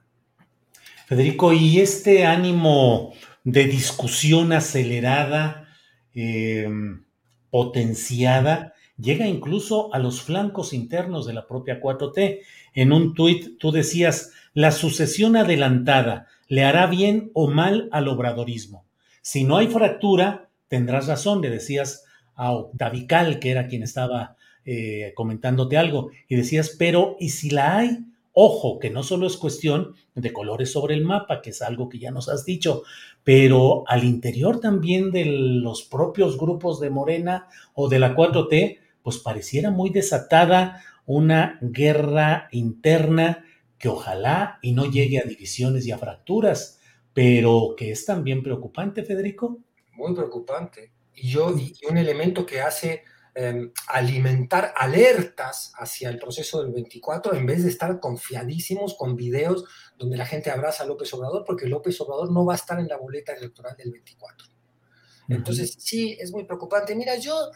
Federico, 1.07 1.51
¿y 1.51 1.79
este 1.79 2.25
ánimo 2.25 3.13
de 3.43 3.65
discusión 3.65 4.53
acelerada, 4.53 5.67
eh, 6.13 6.69
potenciada, 7.49 8.73
llega 9.01 9.27
incluso 9.27 9.93
a 9.93 9.99
los 9.99 10.21
flancos 10.21 10.73
internos 10.73 11.25
de 11.25 11.33
la 11.33 11.47
propia 11.47 11.81
4T. 11.81 12.39
En 12.73 12.93
un 12.93 13.13
tuit 13.13 13.57
tú 13.57 13.71
decías, 13.71 14.31
la 14.53 14.71
sucesión 14.71 15.35
adelantada 15.35 16.27
le 16.47 16.63
hará 16.63 16.87
bien 16.87 17.31
o 17.33 17.47
mal 17.47 17.89
al 17.91 18.07
obradorismo. 18.07 18.85
Si 19.21 19.43
no 19.43 19.57
hay 19.57 19.67
fractura, 19.67 20.49
tendrás 20.67 21.07
razón, 21.07 21.41
le 21.41 21.49
decías 21.49 22.05
a 22.35 22.51
Octavical, 22.51 23.39
que 23.39 23.51
era 23.51 23.67
quien 23.67 23.83
estaba 23.83 24.35
eh, 24.65 25.13
comentándote 25.15 25.77
algo, 25.77 26.11
y 26.27 26.35
decías, 26.35 26.75
pero 26.77 27.15
¿y 27.19 27.29
si 27.29 27.49
la 27.49 27.77
hay? 27.77 27.99
Ojo, 28.33 28.79
que 28.79 28.89
no 28.89 29.03
solo 29.03 29.27
es 29.27 29.35
cuestión 29.35 29.93
de 30.15 30.31
colores 30.31 30.71
sobre 30.71 30.93
el 30.95 31.03
mapa, 31.03 31.41
que 31.41 31.49
es 31.49 31.61
algo 31.61 31.89
que 31.89 31.99
ya 31.99 32.11
nos 32.11 32.29
has 32.29 32.45
dicho, 32.45 32.83
pero 33.23 33.83
al 33.87 34.03
interior 34.05 34.59
también 34.59 35.11
de 35.11 35.25
los 35.25 35.83
propios 35.83 36.37
grupos 36.37 36.79
de 36.79 36.89
Morena 36.89 37.47
o 37.73 37.89
de 37.89 37.99
la 37.99 38.15
4T, 38.15 38.77
pues 39.03 39.17
pareciera 39.17 39.71
muy 39.71 39.89
desatada 39.89 40.83
una 41.05 41.59
guerra 41.61 42.47
interna 42.51 43.45
que 43.77 43.89
ojalá 43.89 44.59
y 44.61 44.73
no 44.73 44.85
llegue 44.85 45.19
a 45.19 45.23
divisiones 45.23 45.85
y 45.85 45.91
a 45.91 45.97
fracturas, 45.97 46.79
pero 47.13 47.73
que 47.75 47.91
es 47.91 48.05
también 48.05 48.43
preocupante, 48.43 49.03
Federico. 49.03 49.59
Muy 49.93 50.13
preocupante. 50.13 50.91
Y 51.15 51.29
yo, 51.29 51.55
y 51.57 51.73
un 51.89 51.97
elemento 51.97 52.45
que 52.45 52.61
hace 52.61 53.03
Em, 53.33 53.71
alimentar 53.87 54.73
alertas 54.75 55.71
hacia 55.77 56.09
el 56.09 56.19
proceso 56.19 56.61
del 56.61 56.73
24 56.73 57.33
en 57.33 57.45
vez 57.45 57.63
de 57.63 57.69
estar 57.69 57.97
confiadísimos 58.01 58.95
con 58.95 59.15
videos 59.15 59.63
donde 59.97 60.17
la 60.17 60.25
gente 60.25 60.51
abraza 60.51 60.83
a 60.83 60.85
López 60.85 61.13
Obrador, 61.13 61.45
porque 61.45 61.65
López 61.65 62.01
Obrador 62.01 62.29
no 62.29 62.45
va 62.45 62.53
a 62.53 62.55
estar 62.57 62.77
en 62.81 62.89
la 62.89 62.97
boleta 62.97 63.31
electoral 63.31 63.77
del 63.77 63.91
24. 63.91 64.47
Entonces, 65.29 65.77
sí, 65.79 66.17
es 66.19 66.33
muy 66.33 66.43
preocupante. 66.43 66.93
Mira, 66.93 67.15
yo, 67.15 67.51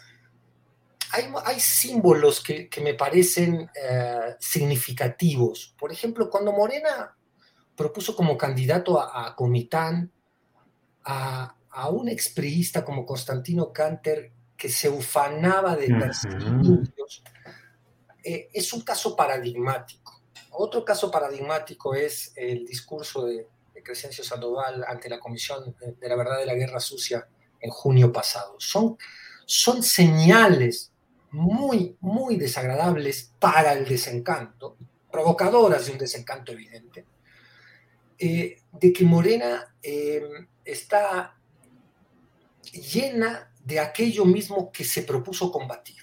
hay, 1.11 1.31
hay 1.45 1.59
símbolos 1.59 2.41
que, 2.41 2.69
que, 2.69 2.81
me 2.81 2.93
parecen 2.93 3.69
eh, 3.75 4.35
significativos. 4.39 5.75
Por 5.77 5.91
ejemplo, 5.91 6.29
cuando 6.29 6.51
Morena 6.51 7.15
propuso 7.75 8.15
como 8.15 8.37
candidato 8.37 8.99
a, 8.99 9.27
a 9.27 9.35
Comitán 9.35 10.11
a, 11.03 11.55
a 11.69 11.89
un 11.89 12.07
expriista 12.09 12.83
como 12.83 13.05
Constantino 13.05 13.71
Canter, 13.71 14.31
que 14.57 14.69
se 14.69 14.89
ufanaba 14.89 15.75
de 15.75 15.87
perseguidos, 15.87 17.23
eh, 18.23 18.49
es 18.53 18.73
un 18.73 18.81
caso 18.81 19.15
paradigmático. 19.15 20.21
Otro 20.51 20.85
caso 20.85 21.11
paradigmático 21.11 21.93
es 21.93 22.31
el 22.35 22.65
discurso 22.65 23.25
de, 23.25 23.47
Crescencio 23.83 24.23
Sandoval 24.23 24.83
ante 24.87 25.07
la 25.09 25.19
Comisión 25.19 25.75
de 25.79 26.09
la 26.09 26.15
Verdad 26.15 26.39
de 26.39 26.47
la 26.47 26.55
Guerra 26.55 26.79
Sucia 26.79 27.27
en 27.59 27.69
junio 27.69 28.11
pasado. 28.11 28.55
Son, 28.57 28.97
son 29.45 29.83
señales 29.83 30.91
muy, 31.35 31.97
muy 31.99 32.37
desagradables 32.37 33.33
para 33.39 33.73
el 33.73 33.85
desencanto, 33.85 34.77
provocadoras 35.11 35.85
de 35.85 35.91
un 35.91 35.97
desencanto 35.97 36.53
evidente, 36.53 37.05
eh, 38.17 38.61
de 38.71 38.93
que 38.93 39.03
Morena 39.03 39.75
eh, 39.83 40.23
está 40.63 41.37
llena 42.71 43.53
de 43.63 43.79
aquello 43.79 44.25
mismo 44.25 44.71
que 44.71 44.85
se 44.85 45.03
propuso 45.03 45.51
combatir. 45.51 45.97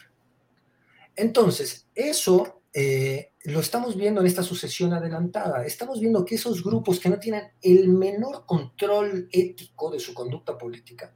Entonces, 1.17 1.89
eso 1.95 2.63
eh, 2.75 3.33
lo 3.45 3.61
estamos 3.61 3.97
viendo 3.97 4.21
en 4.21 4.27
esta 4.27 4.43
sucesión 4.43 4.93
adelantada. 4.93 5.65
Estamos 5.65 6.01
viendo 6.01 6.25
que 6.25 6.35
esos 6.35 6.63
grupos 6.63 7.01
que 7.01 7.09
no 7.09 7.19
tienen 7.19 7.53
el 7.63 7.89
menor 7.89 8.45
control 8.45 9.29
ético 9.33 9.91
de 9.91 10.01
su 10.01 10.13
conducta 10.13 10.59
política, 10.59 11.15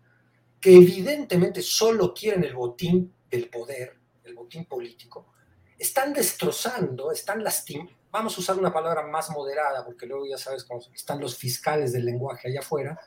que 0.60 0.74
evidentemente 0.74 1.60
solo 1.60 2.14
quieren 2.14 2.44
el 2.44 2.54
botín 2.54 3.12
del 3.30 3.48
poder, 3.48 4.05
el 4.26 4.34
botín 4.34 4.64
político, 4.66 5.32
están 5.78 6.12
destrozando, 6.12 7.12
están 7.12 7.42
lastimando, 7.44 7.92
vamos 8.10 8.36
a 8.36 8.40
usar 8.40 8.58
una 8.58 8.72
palabra 8.72 9.06
más 9.06 9.30
moderada, 9.30 9.84
porque 9.84 10.06
luego 10.06 10.26
ya 10.26 10.38
sabes 10.38 10.64
cómo 10.64 10.80
están 10.94 11.20
los 11.20 11.36
fiscales 11.36 11.92
del 11.92 12.04
lenguaje 12.04 12.48
allá 12.48 12.60
afuera, 12.60 12.98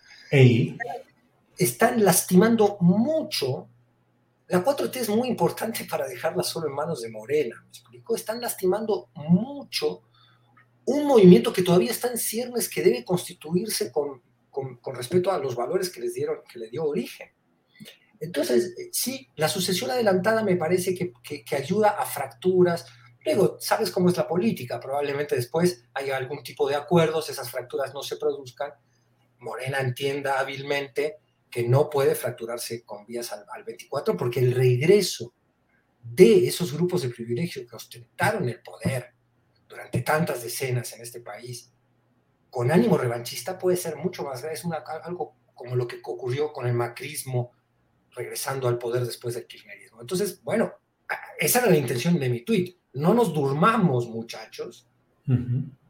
están 1.57 2.03
lastimando 2.03 2.78
mucho. 2.82 3.67
La 4.47 4.63
4T 4.63 4.95
es 4.95 5.09
muy 5.09 5.28
importante 5.28 5.86
para 5.86 6.07
dejarla 6.07 6.43
solo 6.43 6.67
en 6.67 6.74
manos 6.74 7.01
de 7.01 7.09
Morena, 7.09 7.55
¿me 7.61 7.70
explico? 7.70 8.15
Están 8.15 8.41
lastimando 8.41 9.09
mucho 9.13 10.03
un 10.86 11.05
movimiento 11.05 11.53
que 11.53 11.61
todavía 11.61 11.91
está 11.91 12.09
en 12.09 12.17
ciernes, 12.17 12.67
que 12.67 12.82
debe 12.82 13.05
constituirse 13.05 13.91
con, 13.91 14.24
con, 14.49 14.95
respecto 14.95 15.32
a 15.32 15.38
los 15.38 15.55
valores 15.55 15.89
que 15.89 16.01
les 16.01 16.15
dieron, 16.15 16.39
que 16.51 16.57
le 16.57 16.70
dio 16.70 16.84
origen. 16.86 17.30
Entonces, 18.20 18.76
sí, 18.91 19.30
la 19.36 19.47
sucesión 19.47 19.91
adelantada 19.91 20.43
me 20.43 20.55
parece 20.55 20.93
que, 20.93 21.13
que, 21.24 21.55
ayuda 21.55 21.89
a 21.91 22.05
fracturas. 22.05 22.86
Luego, 23.24 23.57
sabes 23.59 23.91
cómo 23.91 24.09
es 24.09 24.17
la 24.17 24.28
política, 24.28 24.80
probablemente 24.80 25.36
después 25.36 25.86
haya 25.93 26.17
algún 26.17 26.43
tipo 26.43 26.67
de 26.67 26.76
acuerdos, 26.76 27.30
esas 27.30 27.49
fracturas 27.49 27.93
no 27.93 28.01
se 28.01 28.17
produzcan. 28.17 28.74
Morena 29.39 29.80
entienda 29.80 30.39
hábilmente 30.39 31.17
que 31.49 31.67
no 31.67 31.89
puede 31.89 32.13
fracturarse 32.15 32.84
con 32.84 33.05
vías 33.05 33.32
al, 33.32 33.63
24 33.63 34.15
porque 34.15 34.39
el 34.39 34.53
regreso 34.53 35.34
de 36.03 36.47
esos 36.47 36.74
grupos 36.74 37.01
de 37.01 37.09
privilegio 37.09 37.65
que 37.67 37.76
ostentaron 37.76 38.47
el 38.47 38.61
poder 38.61 39.13
durante 39.67 40.01
tantas 40.01 40.43
decenas 40.43 40.93
en 40.93 41.01
este 41.01 41.22
país 41.22 41.72
con 42.49 42.72
ánimo 42.72 42.97
revanchista 42.97 43.57
puede 43.57 43.78
ser 43.78 43.95
mucho 43.95 44.24
más 44.24 44.41
grave. 44.41 44.55
Es 44.55 44.65
algo 45.03 45.36
como 45.53 45.76
lo 45.76 45.88
que 45.88 45.99
ocurrió 46.03 46.51
con 46.51 46.67
el 46.67 46.74
macrismo 46.74 47.51
regresando 48.20 48.67
al 48.67 48.78
poder 48.78 49.05
después 49.05 49.34
del 49.34 49.47
kirchnerismo. 49.47 50.01
Entonces, 50.01 50.43
bueno, 50.43 50.74
esa 51.39 51.59
era 51.59 51.70
la 51.70 51.78
intención 51.78 52.20
de 52.20 52.30
mi 52.30 52.41
tweet. 52.41 52.76
No 52.93 53.13
nos 53.13 53.34
durmamos, 53.34 54.09
muchachos. 54.09 54.86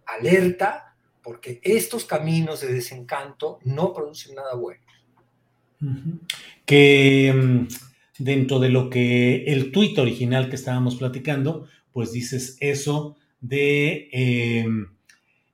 Alerta, 0.05 0.95
porque 1.23 1.59
estos 1.63 2.05
caminos 2.05 2.61
de 2.61 2.71
desencanto 2.71 3.59
no 3.63 3.93
producen 3.93 4.35
nada 4.35 4.53
bueno. 4.53 4.81
Que 6.65 7.33
mm, 7.33 7.67
dentro 8.19 8.59
de 8.59 8.69
lo 8.69 8.89
que 8.89 9.45
el 9.45 9.71
tuit 9.71 9.97
original 9.97 10.49
que 10.49 10.55
estábamos 10.55 10.97
platicando, 10.97 11.67
pues 11.93 12.11
dices 12.11 12.57
eso 12.59 13.15
de, 13.41 14.09
em, 14.11 14.87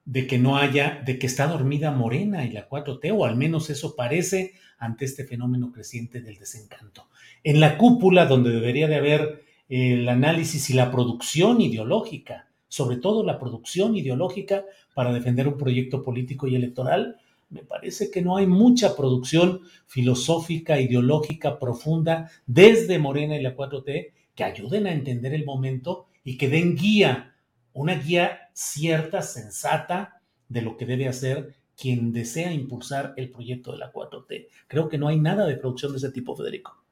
de 0.03 0.27
que 0.27 0.39
no 0.39 0.57
haya, 0.57 1.01
de 1.05 1.19
que 1.19 1.27
está 1.27 1.47
dormida 1.47 1.91
Morena 1.91 2.43
y 2.43 2.51
la 2.51 2.67
4T, 2.67 3.11
o 3.15 3.23
al 3.23 3.37
menos 3.37 3.69
eso 3.69 3.95
parece 3.95 4.55
ante 4.77 5.05
este 5.05 5.25
fenómeno 5.25 5.71
creciente 5.71 6.21
del 6.21 6.37
desencanto. 6.37 7.07
En 7.43 7.59
la 7.59 7.77
cúpula, 7.77 8.25
donde 8.25 8.51
debería 8.51 8.87
de 8.87 8.95
haber 8.95 9.43
el 9.69 10.07
análisis 10.07 10.69
y 10.69 10.73
la 10.73 10.91
producción 10.91 11.61
ideológica, 11.61 12.49
sobre 12.67 12.97
todo 12.97 13.23
la 13.23 13.39
producción 13.39 13.95
ideológica 13.95 14.65
para 14.93 15.13
defender 15.13 15.47
un 15.47 15.57
proyecto 15.57 16.03
político 16.03 16.47
y 16.47 16.55
electoral, 16.55 17.17
me 17.49 17.63
parece 17.63 18.09
que 18.11 18.21
no 18.21 18.37
hay 18.37 18.47
mucha 18.47 18.95
producción 18.95 19.61
filosófica, 19.85 20.79
ideológica, 20.79 21.59
profunda 21.59 22.29
desde 22.45 22.99
Morena 22.99 23.37
y 23.37 23.41
la 23.41 23.55
4T 23.55 24.11
que 24.35 24.43
ayuden 24.43 24.87
a 24.87 24.91
entender 24.91 25.33
el 25.33 25.45
momento 25.45 26.07
y 26.23 26.37
que 26.37 26.49
den 26.49 26.75
guía, 26.75 27.35
una 27.73 27.95
guía 27.95 28.49
cierta, 28.53 29.21
sensata 29.21 30.21
de 30.49 30.61
lo 30.61 30.75
que 30.75 30.85
debe 30.85 31.07
hacer 31.07 31.55
quien 31.77 32.11
desea 32.11 32.51
impulsar 32.51 33.13
el 33.17 33.29
proyecto 33.31 33.71
de 33.71 33.79
la 33.79 33.91
4T. 33.91 34.47
Creo 34.67 34.87
que 34.89 34.97
no 34.97 35.07
hay 35.07 35.19
nada 35.19 35.45
de 35.45 35.57
producción 35.57 35.91
de 35.91 35.97
ese 35.97 36.11
tipo, 36.11 36.35
Federico. 36.35 36.83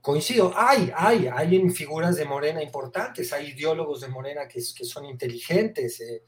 Coincido, 0.00 0.52
hay, 0.56 0.90
hay, 0.94 1.26
hay 1.26 1.56
en 1.56 1.72
figuras 1.72 2.16
de 2.16 2.24
Morena 2.24 2.62
importantes, 2.62 3.32
hay 3.32 3.48
ideólogos 3.48 4.00
de 4.00 4.08
Morena 4.08 4.46
que, 4.46 4.60
que 4.74 4.84
son 4.84 5.04
inteligentes. 5.04 6.00
Eh, 6.00 6.22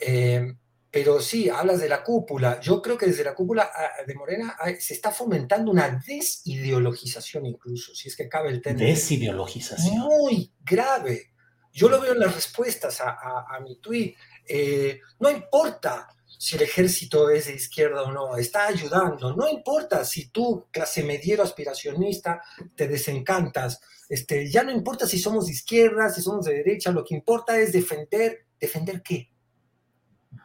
eh, 0.00 0.54
pero 0.90 1.20
sí, 1.20 1.48
hablas 1.48 1.80
de 1.80 1.88
la 1.88 2.04
cúpula. 2.04 2.60
Yo 2.60 2.80
creo 2.80 2.96
que 2.96 3.06
desde 3.06 3.24
la 3.24 3.34
cúpula 3.34 3.70
ah, 3.74 4.04
de 4.06 4.14
Morena 4.14 4.56
se 4.78 4.94
está 4.94 5.10
fomentando 5.10 5.70
una 5.70 6.00
desideologización 6.06 7.46
incluso, 7.46 7.94
si 7.94 8.08
es 8.08 8.16
que 8.16 8.28
cabe 8.28 8.50
el 8.50 8.62
término. 8.62 8.86
Desideologización. 8.86 9.98
Muy 9.98 10.52
grave. 10.64 11.32
Yo 11.72 11.88
lo 11.88 12.00
veo 12.00 12.12
en 12.12 12.20
las 12.20 12.32
respuestas 12.32 13.00
a, 13.00 13.58
mi 13.60 13.76
tuit. 13.80 14.16
Eh, 14.46 15.00
no 15.18 15.30
importa 15.30 16.06
si 16.44 16.56
el 16.56 16.62
ejército 16.62 17.30
es 17.30 17.46
de 17.46 17.54
izquierda 17.54 18.02
o 18.02 18.12
no, 18.12 18.36
está 18.36 18.66
ayudando. 18.66 19.34
No 19.34 19.48
importa 19.48 20.04
si 20.04 20.28
tú, 20.28 20.66
clase 20.70 21.02
mediero 21.02 21.42
aspiracionista, 21.42 22.42
te 22.76 22.86
desencantas. 22.86 23.80
Este, 24.10 24.50
ya 24.50 24.62
no 24.62 24.70
importa 24.70 25.06
si 25.06 25.18
somos 25.18 25.46
de 25.46 25.52
izquierda, 25.52 26.10
si 26.10 26.20
somos 26.20 26.44
de 26.44 26.56
derecha, 26.56 26.90
lo 26.90 27.02
que 27.02 27.14
importa 27.14 27.58
es 27.58 27.72
defender. 27.72 28.46
¿Defender 28.60 29.02
qué? 29.02 29.32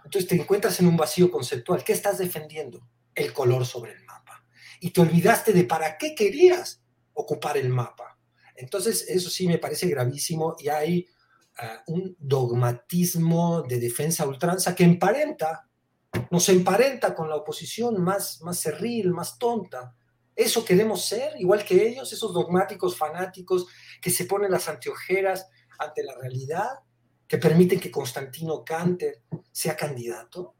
Entonces 0.06 0.30
te 0.30 0.36
encuentras 0.36 0.80
en 0.80 0.88
un 0.88 0.95
vacío 0.95 1.30
conceptual. 1.30 1.84
¿Qué 1.84 1.91
estás 1.91 2.18
defendiendo? 2.18 2.88
El 3.14 3.34
color 3.34 3.66
sobre 3.66 3.91
el 3.91 4.06
mapa. 4.06 4.45
Y 4.80 4.91
te 4.91 5.02
olvidaste 5.02 5.52
de 5.52 5.66
para 5.66 5.97
qué 5.97 6.16
querías 6.16 6.82
ocupar 7.12 7.58
el 7.58 7.68
mapa. 7.68 8.18
Entonces 8.56 9.06
eso 9.10 9.30
sí 9.30 9.50
me 9.50 9.58
parece 9.58 9.88
gravísimo 9.88 10.56
y 10.60 10.70
hay 10.70 11.08
ah, 11.58 11.84
un 11.88 12.16
dogmatismo 12.18 13.64
de 13.64 13.82
defensa 13.82 14.26
ultranza 14.26 14.74
que 14.74 14.86
emparenta, 14.86 15.66
nos 16.32 16.49
emparenta 16.49 17.16
con 17.16 17.30
la 17.30 17.36
oposición 17.36 18.01
más, 18.01 18.41
más 18.41 18.60
cerril, 18.60 19.12
más 19.12 19.38
tonta. 19.38 19.95
Eso 20.36 20.64
queremos 20.64 21.05
ser, 21.05 21.34
igual 21.39 21.64
que 21.66 21.88
ellos, 21.88 22.14
esos 22.14 22.34
dogmáticos 22.34 22.97
fanáticos 22.97 23.68
que 24.01 24.10
se 24.10 24.26
ponen 24.26 24.51
las 24.51 24.70
anteojeras 24.70 25.47
ante 25.78 26.03
la 26.03 26.16
realidad 26.16 26.80
que 27.30 27.38
permiten 27.38 27.80
que 27.80 27.91
Constantino 27.91 28.66
Canter 28.66 29.22
sea 29.51 29.78
candidato? 29.78 30.55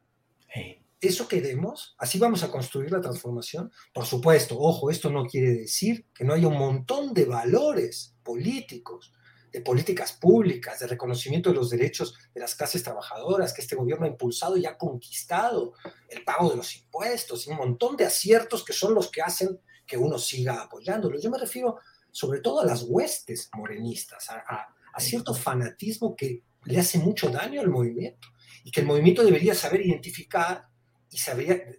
¿Eso 1.02 1.28
queremos? 1.28 1.96
¿Así 1.98 2.20
vamos 2.20 2.44
a 2.44 2.52
construir 2.52 2.92
la 2.92 3.02
transformación? 3.02 3.72
Por 3.92 4.06
supuesto, 4.06 4.58
ojo, 4.60 4.92
esto 4.92 5.10
no 5.10 5.26
quiere 5.26 5.52
decir 5.52 6.06
que 6.14 6.24
no 6.24 6.34
haya 6.34 6.48
un 6.48 6.60
montón 6.60 7.14
de 7.14 7.26
valores 7.26 8.16
políticos, 8.22 9.12
de 9.52 9.62
políticas 9.62 10.14
públicas, 10.14 10.80
de 10.80 10.88
reconocimiento 10.88 11.50
de 11.50 11.56
los 11.56 11.70
derechos 11.70 12.16
de 12.34 12.40
las 12.42 12.56
clases 12.56 12.84
trabajadoras 12.84 13.54
que 13.54 13.62
este 13.62 13.76
gobierno 13.76 14.06
ha 14.06 14.10
impulsado 14.10 14.58
y 14.58 14.66
ha 14.66 14.78
conquistado, 14.78 15.74
el 16.08 16.24
pago 16.24 16.50
de 16.50 16.58
los 16.58 16.76
impuestos 16.76 17.48
y 17.48 17.52
un 17.52 17.58
montón 17.58 17.98
de 17.98 18.06
aciertos 18.06 18.64
que 18.64 18.74
son 18.74 18.94
los 18.94 19.10
que 19.10 19.22
hacen 19.22 19.60
que 19.86 19.98
uno 19.98 20.20
siga 20.20 20.62
apoyándolo. 20.62 21.20
Yo 21.20 21.32
me 21.32 21.40
refiero 21.40 21.80
sobre 22.12 22.42
todo 22.42 22.62
a 22.62 22.66
las 22.66 22.84
huestes 22.84 23.50
morenistas, 23.54 24.30
a, 24.30 24.68
cierto 25.00 25.34
fanatismo 25.34 26.14
que 26.14 26.44
le 26.66 26.78
hace 26.78 26.98
mucho 26.98 27.30
daño 27.30 27.62
al 27.62 27.70
movimiento 27.70 28.28
y 28.66 28.72
que 28.72 28.82
el 28.82 28.86
movimiento 28.86 29.24
debería 29.24 29.56
saber 29.56 29.80
identificar 29.80 30.68
y 31.10 31.18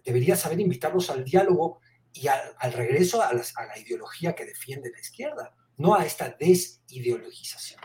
debería 0.03 0.35
saber 0.35 0.59
invitarlos 0.59 1.11
al 1.11 1.23
diálogo 1.23 1.81
y 2.13 2.27
al, 2.27 2.73
regreso 2.73 3.21
a, 3.21 3.31
la 3.31 3.77
ideología 3.77 4.33
que 4.33 4.45
defiende 4.45 4.89
la 4.89 4.99
izquierda, 4.99 5.53
no 5.77 5.95
a 5.95 6.05
esta 6.05 6.35
desideologización. 6.39 7.81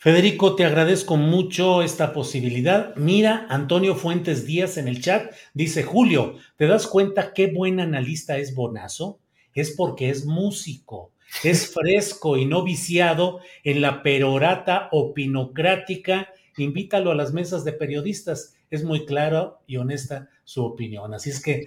Federico, 0.00 0.54
te 0.54 0.64
agradezco 0.64 1.16
mucho 1.16 1.82
esta 1.82 2.12
posibilidad. 2.12 2.94
Mira, 2.94 3.48
Antonio 3.50 3.96
Fuentes 3.96 4.46
Díaz 4.46 4.76
en 4.76 4.86
el 4.86 5.02
chat 5.02 5.34
dice, 5.54 5.82
Julio, 5.82 6.36
¿te 6.56 6.68
das 6.68 6.86
cuenta 6.86 7.32
qué 7.34 7.48
buen 7.48 7.80
analista 7.80 8.36
es 8.38 8.54
Bonazo? 8.54 9.18
Es 9.54 9.72
porque 9.72 10.08
es 10.08 10.24
músico, 10.24 11.10
es 11.42 11.72
fresco 11.74 12.36
y 12.36 12.44
no 12.44 12.62
viciado 12.62 13.40
en 13.64 13.80
la 13.80 14.04
perorata 14.04 14.88
opinocrática. 14.92 16.28
Invítalo 16.56 17.10
a 17.10 17.16
las 17.16 17.32
mesas 17.32 17.64
de 17.64 17.72
periodistas. 17.72 18.54
Es 18.70 18.84
muy 18.84 19.04
claro 19.04 19.62
y 19.66 19.78
honesta 19.78 20.28
su 20.44 20.64
opinión. 20.64 21.12
Así 21.12 21.30
es 21.30 21.42
que 21.42 21.66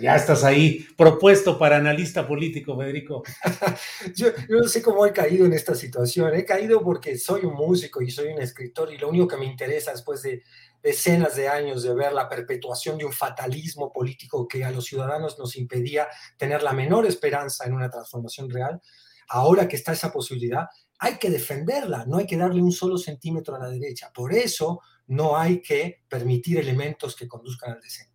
ya 0.00 0.16
estás 0.16 0.44
ahí 0.44 0.86
propuesto 0.96 1.58
para 1.58 1.76
analista 1.76 2.26
político, 2.26 2.76
Federico. 2.76 3.22
yo, 4.16 4.28
no 4.48 4.68
sé 4.68 4.82
cómo 4.82 5.06
he 5.06 5.12
caído 5.12 5.46
en 5.46 5.52
esta 5.52 5.74
situación. 5.74 6.34
He 6.34 6.44
caído 6.44 6.82
porque 6.82 7.18
soy 7.18 7.44
un 7.44 7.54
músico 7.54 8.00
y 8.02 8.10
soy 8.10 8.28
un 8.28 8.40
escritor 8.40 8.92
y 8.92 8.98
lo 8.98 9.08
único 9.08 9.28
que 9.28 9.36
me 9.36 9.46
interesa 9.46 9.92
después 9.92 10.22
de 10.22 10.42
decenas 10.82 11.36
de 11.36 11.48
años 11.48 11.82
de 11.82 11.94
ver 11.94 12.12
la 12.12 12.28
perpetuación 12.28 12.98
de 12.98 13.04
un 13.04 13.12
fatalismo 13.12 13.92
político 13.92 14.48
que 14.48 14.64
a 14.64 14.70
los 14.70 14.84
ciudadanos 14.86 15.38
nos 15.38 15.56
impedía 15.56 16.08
tener 16.36 16.62
la 16.62 16.72
menor 16.72 17.06
esperanza 17.06 17.64
en 17.66 17.74
una 17.74 17.88
transformación 17.88 18.50
real, 18.50 18.80
ahora 19.28 19.68
que 19.68 19.76
está 19.76 19.92
esa 19.92 20.12
posibilidad, 20.12 20.66
hay 20.98 21.18
que 21.18 21.30
defenderla, 21.30 22.04
no 22.06 22.18
hay 22.18 22.26
que 22.26 22.36
darle 22.36 22.62
un 22.62 22.72
solo 22.72 22.96
centímetro 22.98 23.56
a 23.56 23.58
la 23.58 23.68
derecha. 23.68 24.12
Por 24.12 24.32
eso 24.32 24.80
no 25.08 25.36
hay 25.36 25.60
que 25.60 26.02
permitir 26.08 26.58
elementos 26.58 27.16
que 27.16 27.28
conduzcan 27.28 27.72
al 27.72 27.80
desencanto. 27.80 28.11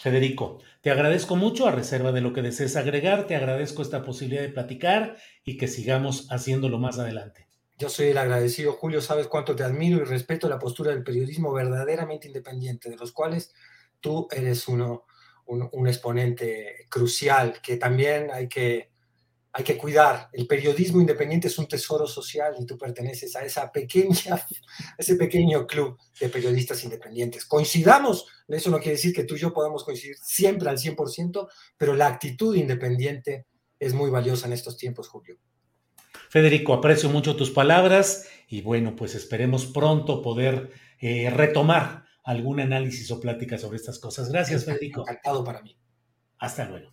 Federico, 0.00 0.60
te 0.80 0.90
agradezco 0.90 1.36
mucho, 1.36 1.66
a 1.66 1.72
reserva 1.72 2.10
de 2.10 2.22
lo 2.22 2.32
que 2.32 2.40
desees 2.40 2.76
agregar, 2.76 3.26
te 3.26 3.36
agradezco 3.36 3.82
esta 3.82 4.02
posibilidad 4.02 4.40
de 4.40 4.48
platicar 4.48 5.16
y 5.44 5.58
que 5.58 5.68
sigamos 5.68 6.26
haciéndolo 6.30 6.78
más 6.78 6.98
adelante. 6.98 7.48
Yo 7.76 7.90
soy 7.90 8.08
el 8.08 8.18
agradecido, 8.18 8.72
Julio, 8.72 9.02
sabes 9.02 9.26
cuánto 9.26 9.54
te 9.54 9.62
admiro 9.62 9.98
y 9.98 10.04
respeto 10.04 10.48
la 10.48 10.58
postura 10.58 10.90
del 10.90 11.04
periodismo 11.04 11.52
verdaderamente 11.52 12.28
independiente, 12.28 12.88
de 12.88 12.96
los 12.96 13.12
cuales 13.12 13.52
tú 14.00 14.26
eres 14.30 14.68
uno, 14.68 15.04
un 15.44 15.86
exponente 15.86 16.86
crucial 16.88 17.60
que 17.62 17.76
también 17.76 18.30
hay 18.32 18.48
que 18.48 18.90
hay 19.52 19.64
que 19.64 19.76
cuidar. 19.76 20.28
El 20.32 20.46
periodismo 20.46 21.00
independiente 21.00 21.48
es 21.48 21.58
un 21.58 21.66
tesoro 21.66 22.06
social 22.06 22.54
y 22.58 22.66
tú 22.66 22.78
perteneces 22.78 23.34
a 23.36 23.44
esa 23.44 23.70
pequeña, 23.72 24.46
ese 24.98 25.16
pequeño 25.16 25.66
club 25.66 25.98
de 26.20 26.28
periodistas 26.28 26.82
independientes. 26.84 27.44
Coincidamos, 27.46 28.26
eso 28.46 28.70
no 28.70 28.78
quiere 28.78 28.92
decir 28.92 29.12
que 29.12 29.24
tú 29.24 29.34
y 29.34 29.38
yo 29.38 29.52
podamos 29.52 29.84
coincidir 29.84 30.16
siempre 30.22 30.68
al 30.68 30.78
100%, 30.78 31.48
pero 31.76 31.94
la 31.94 32.06
actitud 32.06 32.54
independiente 32.54 33.46
es 33.78 33.94
muy 33.94 34.10
valiosa 34.10 34.46
en 34.46 34.52
estos 34.52 34.76
tiempos, 34.76 35.08
Julio. 35.08 35.38
Federico, 36.28 36.74
aprecio 36.74 37.08
mucho 37.08 37.34
tus 37.34 37.50
palabras 37.50 38.28
y 38.46 38.62
bueno, 38.62 38.94
pues 38.94 39.16
esperemos 39.16 39.66
pronto 39.66 40.22
poder 40.22 40.70
eh, 41.00 41.28
retomar 41.30 42.04
algún 42.22 42.60
análisis 42.60 43.10
o 43.10 43.18
plática 43.18 43.58
sobre 43.58 43.78
estas 43.78 43.98
cosas. 43.98 44.30
Gracias, 44.30 44.64
Federico. 44.64 45.00
Encantado 45.00 45.42
para 45.42 45.62
mí. 45.62 45.76
Hasta 46.38 46.66
luego. 46.66 46.90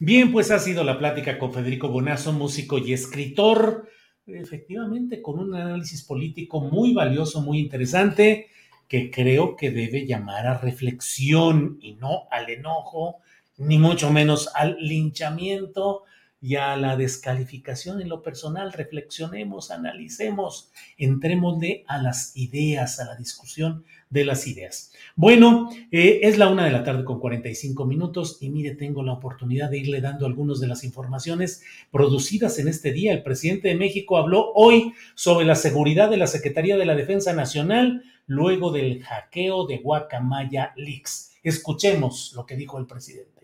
Bien, 0.00 0.30
pues 0.30 0.52
ha 0.52 0.60
sido 0.60 0.84
la 0.84 0.96
plática 0.96 1.40
con 1.40 1.52
Federico 1.52 1.88
Bonazo, 1.88 2.32
músico 2.32 2.78
y 2.78 2.92
escritor, 2.92 3.88
efectivamente 4.26 5.20
con 5.20 5.40
un 5.40 5.56
análisis 5.56 6.04
político 6.04 6.60
muy 6.60 6.94
valioso, 6.94 7.40
muy 7.40 7.58
interesante, 7.58 8.46
que 8.86 9.10
creo 9.10 9.56
que 9.56 9.72
debe 9.72 10.06
llamar 10.06 10.46
a 10.46 10.58
reflexión 10.58 11.78
y 11.80 11.94
no 11.94 12.28
al 12.30 12.48
enojo, 12.48 13.16
ni 13.56 13.76
mucho 13.76 14.12
menos 14.12 14.48
al 14.54 14.76
linchamiento 14.78 16.04
y 16.40 16.54
a 16.54 16.76
la 16.76 16.96
descalificación 16.96 18.00
en 18.00 18.08
lo 18.08 18.22
personal. 18.22 18.72
Reflexionemos, 18.72 19.72
analicemos, 19.72 20.70
entrémosle 20.96 21.84
a 21.88 22.00
las 22.00 22.36
ideas, 22.36 23.00
a 23.00 23.04
la 23.04 23.16
discusión 23.16 23.84
de 24.10 24.24
las 24.24 24.46
ideas. 24.46 24.92
Bueno, 25.16 25.70
eh, 25.90 26.20
es 26.22 26.38
la 26.38 26.48
una 26.48 26.64
de 26.64 26.70
la 26.70 26.84
tarde 26.84 27.04
con 27.04 27.20
45 27.20 27.84
minutos 27.84 28.38
y 28.40 28.50
mire, 28.50 28.74
tengo 28.74 29.02
la 29.02 29.12
oportunidad 29.12 29.70
de 29.70 29.78
irle 29.78 30.00
dando 30.00 30.26
algunas 30.26 30.60
de 30.60 30.68
las 30.68 30.84
informaciones 30.84 31.62
producidas 31.90 32.58
en 32.58 32.68
este 32.68 32.92
día. 32.92 33.12
El 33.12 33.22
presidente 33.22 33.68
de 33.68 33.74
México 33.74 34.16
habló 34.16 34.52
hoy 34.54 34.92
sobre 35.14 35.44
la 35.44 35.54
seguridad 35.54 36.10
de 36.10 36.16
la 36.16 36.26
Secretaría 36.26 36.76
de 36.76 36.86
la 36.86 36.94
Defensa 36.94 37.32
Nacional 37.32 38.02
luego 38.26 38.70
del 38.70 39.02
hackeo 39.02 39.66
de 39.66 39.78
Guacamaya 39.78 40.72
Leaks. 40.76 41.32
Escuchemos 41.42 42.32
lo 42.36 42.46
que 42.46 42.56
dijo 42.56 42.78
el 42.78 42.86
presidente. 42.86 43.37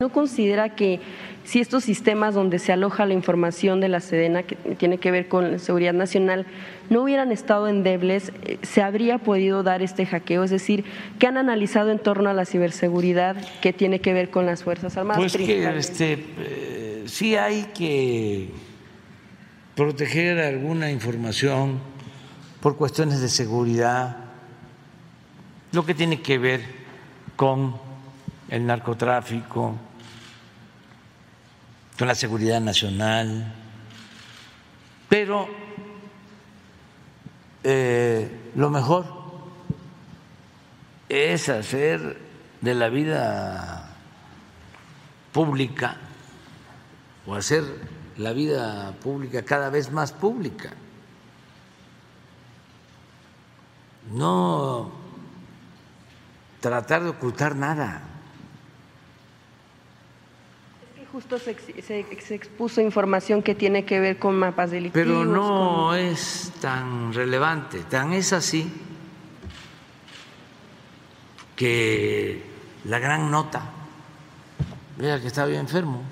¿No 0.00 0.08
considera 0.08 0.74
que 0.74 0.98
si 1.44 1.60
estos 1.60 1.84
sistemas 1.84 2.34
donde 2.34 2.58
se 2.58 2.72
aloja 2.72 3.04
la 3.04 3.12
información 3.12 3.82
de 3.82 3.90
la 3.90 4.00
Sedena, 4.00 4.44
que 4.44 4.56
tiene 4.78 4.96
que 4.96 5.10
ver 5.10 5.28
con 5.28 5.52
la 5.52 5.58
seguridad 5.58 5.92
nacional, 5.92 6.46
no 6.88 7.02
hubieran 7.02 7.32
estado 7.32 7.68
endebles, 7.68 8.32
eh, 8.44 8.56
se 8.62 8.80
habría 8.80 9.18
podido 9.18 9.62
dar 9.62 9.82
este 9.82 10.06
hackeo? 10.06 10.42
Es 10.42 10.50
decir, 10.50 10.86
¿qué 11.18 11.26
han 11.26 11.36
analizado 11.36 11.90
en 11.90 11.98
torno 11.98 12.30
a 12.30 12.32
la 12.32 12.46
ciberseguridad 12.46 13.36
que 13.60 13.74
tiene 13.74 14.00
que 14.00 14.14
ver 14.14 14.30
con 14.30 14.46
las 14.46 14.64
Fuerzas 14.64 14.96
Armadas? 14.96 15.20
Pues 15.20 15.36
que 15.36 15.68
este, 15.76 16.24
eh, 16.38 17.04
sí 17.04 17.36
hay 17.36 17.64
que 17.74 18.48
proteger 19.74 20.38
alguna 20.38 20.90
información 20.90 21.78
por 22.62 22.78
cuestiones 22.78 23.20
de 23.20 23.28
seguridad, 23.28 24.16
lo 25.72 25.84
que 25.84 25.92
tiene 25.92 26.22
que 26.22 26.38
ver 26.38 26.62
con 27.36 27.74
el 28.48 28.64
narcotráfico, 28.64 29.76
con 32.00 32.08
la 32.08 32.14
seguridad 32.14 32.62
nacional, 32.62 33.52
pero 35.06 35.46
eh, 37.62 38.50
lo 38.54 38.70
mejor 38.70 39.04
es 41.10 41.50
hacer 41.50 42.16
de 42.62 42.74
la 42.74 42.88
vida 42.88 43.96
pública 45.30 45.98
o 47.26 47.34
hacer 47.34 47.64
la 48.16 48.32
vida 48.32 48.92
pública 49.02 49.42
cada 49.42 49.68
vez 49.68 49.92
más 49.92 50.10
pública. 50.10 50.70
No 54.10 54.90
tratar 56.60 57.02
de 57.02 57.10
ocultar 57.10 57.56
nada. 57.56 58.09
Justo 61.12 61.38
se, 61.38 61.50
expuso 62.34 62.80
información 62.80 63.42
que 63.42 63.54
tiene 63.54 63.84
que 63.84 64.00
ver 64.00 64.18
con 64.18 64.38
mapas 64.38 64.70
delictivos. 64.70 65.06
Pero 65.06 65.24
no 65.24 65.94
es 65.94 66.52
tan 66.60 67.12
relevante, 67.12 67.80
tan 67.80 68.12
es 68.12 68.32
así 68.32 68.70
que 71.56 72.42
la 72.84 72.98
gran 72.98 73.30
nota, 73.30 73.70
vea 74.96 75.20
que 75.20 75.26
estaba 75.26 75.50
enfermo, 75.50 76.02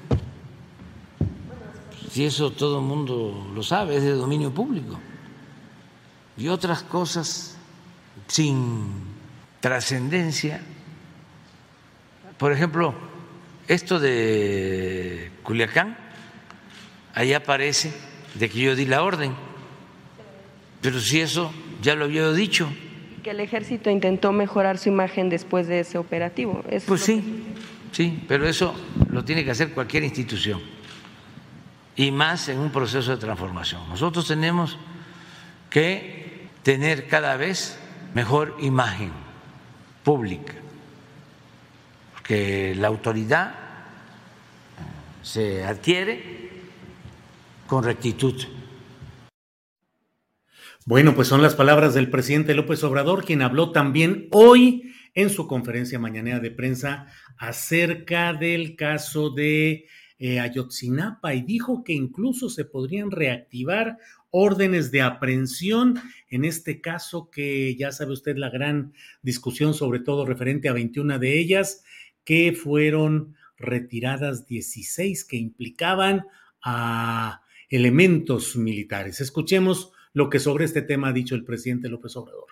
si 2.10 2.24
eso 2.24 2.52
todo 2.52 2.80
el 2.80 2.84
mundo 2.84 3.50
lo 3.54 3.62
sabe, 3.62 3.96
es 3.96 4.02
de 4.02 4.12
dominio 4.12 4.52
público, 4.52 4.98
y 6.36 6.48
otras 6.48 6.82
cosas 6.82 7.56
sin 8.26 8.92
trascendencia, 9.60 10.60
por 12.36 12.52
ejemplo, 12.52 13.07
esto 13.68 14.00
de 14.00 15.30
Culiacán, 15.42 15.96
ahí 17.14 17.34
aparece 17.34 17.92
de 18.34 18.48
que 18.48 18.58
yo 18.58 18.74
di 18.74 18.86
la 18.86 19.02
orden, 19.02 19.34
pero 20.80 21.00
si 21.00 21.20
eso 21.20 21.52
ya 21.82 21.94
lo 21.94 22.06
había 22.06 22.32
dicho. 22.32 22.68
Que 23.22 23.30
el 23.30 23.40
ejército 23.40 23.90
intentó 23.90 24.32
mejorar 24.32 24.78
su 24.78 24.88
imagen 24.88 25.28
después 25.28 25.66
de 25.66 25.80
ese 25.80 25.98
operativo. 25.98 26.64
pues 26.86 27.02
sí, 27.02 27.44
sí, 27.92 28.24
pero 28.26 28.48
eso 28.48 28.74
lo 29.10 29.24
tiene 29.24 29.44
que 29.44 29.50
hacer 29.50 29.72
cualquier 29.72 30.04
institución 30.04 30.60
y 31.94 32.10
más 32.10 32.48
en 32.48 32.58
un 32.60 32.70
proceso 32.70 33.10
de 33.10 33.16
transformación. 33.18 33.86
Nosotros 33.88 34.26
tenemos 34.26 34.78
que 35.68 36.48
tener 36.62 37.06
cada 37.06 37.36
vez 37.36 37.78
mejor 38.14 38.56
imagen 38.60 39.10
pública 40.04 40.54
que 42.28 42.74
la 42.74 42.88
autoridad 42.88 43.54
se 45.22 45.64
adquiere 45.64 46.50
con 47.66 47.82
rectitud. 47.82 48.34
Bueno, 50.84 51.14
pues 51.14 51.28
son 51.28 51.40
las 51.40 51.54
palabras 51.54 51.94
del 51.94 52.10
presidente 52.10 52.54
López 52.54 52.84
Obrador, 52.84 53.24
quien 53.24 53.40
habló 53.40 53.72
también 53.72 54.28
hoy 54.30 54.92
en 55.14 55.30
su 55.30 55.46
conferencia 55.46 55.98
mañanera 55.98 56.38
de 56.38 56.50
prensa 56.50 57.06
acerca 57.38 58.34
del 58.34 58.76
caso 58.76 59.30
de 59.30 59.86
eh, 60.18 60.40
Ayotzinapa 60.40 61.34
y 61.34 61.42
dijo 61.42 61.82
que 61.82 61.94
incluso 61.94 62.50
se 62.50 62.66
podrían 62.66 63.10
reactivar 63.10 63.98
órdenes 64.30 64.90
de 64.90 65.00
aprehensión, 65.00 65.98
en 66.28 66.44
este 66.44 66.82
caso 66.82 67.30
que 67.30 67.74
ya 67.76 67.92
sabe 67.92 68.12
usted 68.12 68.36
la 68.36 68.50
gran 68.50 68.92
discusión, 69.22 69.72
sobre 69.72 70.00
todo 70.00 70.26
referente 70.26 70.68
a 70.68 70.74
21 70.74 71.18
de 71.18 71.38
ellas, 71.38 71.84
que 72.28 72.52
fueron 72.52 73.36
retiradas 73.56 74.46
16 74.46 75.24
que 75.24 75.38
implicaban 75.38 76.26
a 76.62 77.40
elementos 77.70 78.54
militares. 78.54 79.22
Escuchemos 79.22 79.92
lo 80.12 80.28
que 80.28 80.38
sobre 80.38 80.66
este 80.66 80.82
tema 80.82 81.08
ha 81.08 81.12
dicho 81.14 81.34
el 81.34 81.46
presidente 81.46 81.88
López 81.88 82.14
Obrador. 82.16 82.44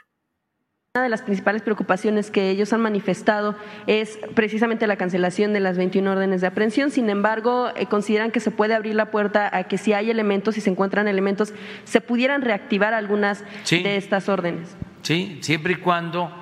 Una 0.94 1.02
de 1.02 1.10
las 1.10 1.20
principales 1.20 1.60
preocupaciones 1.60 2.30
que 2.30 2.48
ellos 2.48 2.72
han 2.72 2.80
manifestado 2.80 3.54
es 3.86 4.18
precisamente 4.34 4.86
la 4.86 4.96
cancelación 4.96 5.52
de 5.52 5.60
las 5.60 5.76
21 5.76 6.10
órdenes 6.10 6.40
de 6.40 6.46
aprehensión. 6.46 6.90
Sin 6.90 7.10
embargo, 7.10 7.68
eh, 7.76 7.84
consideran 7.84 8.30
que 8.30 8.40
se 8.40 8.50
puede 8.50 8.72
abrir 8.72 8.94
la 8.94 9.10
puerta 9.10 9.54
a 9.54 9.64
que 9.64 9.76
si 9.76 9.92
hay 9.92 10.10
elementos, 10.10 10.54
si 10.54 10.62
se 10.62 10.70
encuentran 10.70 11.06
elementos, 11.06 11.52
se 11.84 12.00
pudieran 12.00 12.40
reactivar 12.40 12.94
algunas 12.94 13.44
de 13.70 13.98
estas 13.98 14.30
órdenes. 14.30 14.74
Sí, 15.02 15.36
siempre 15.42 15.74
y 15.74 15.76
cuando 15.76 16.32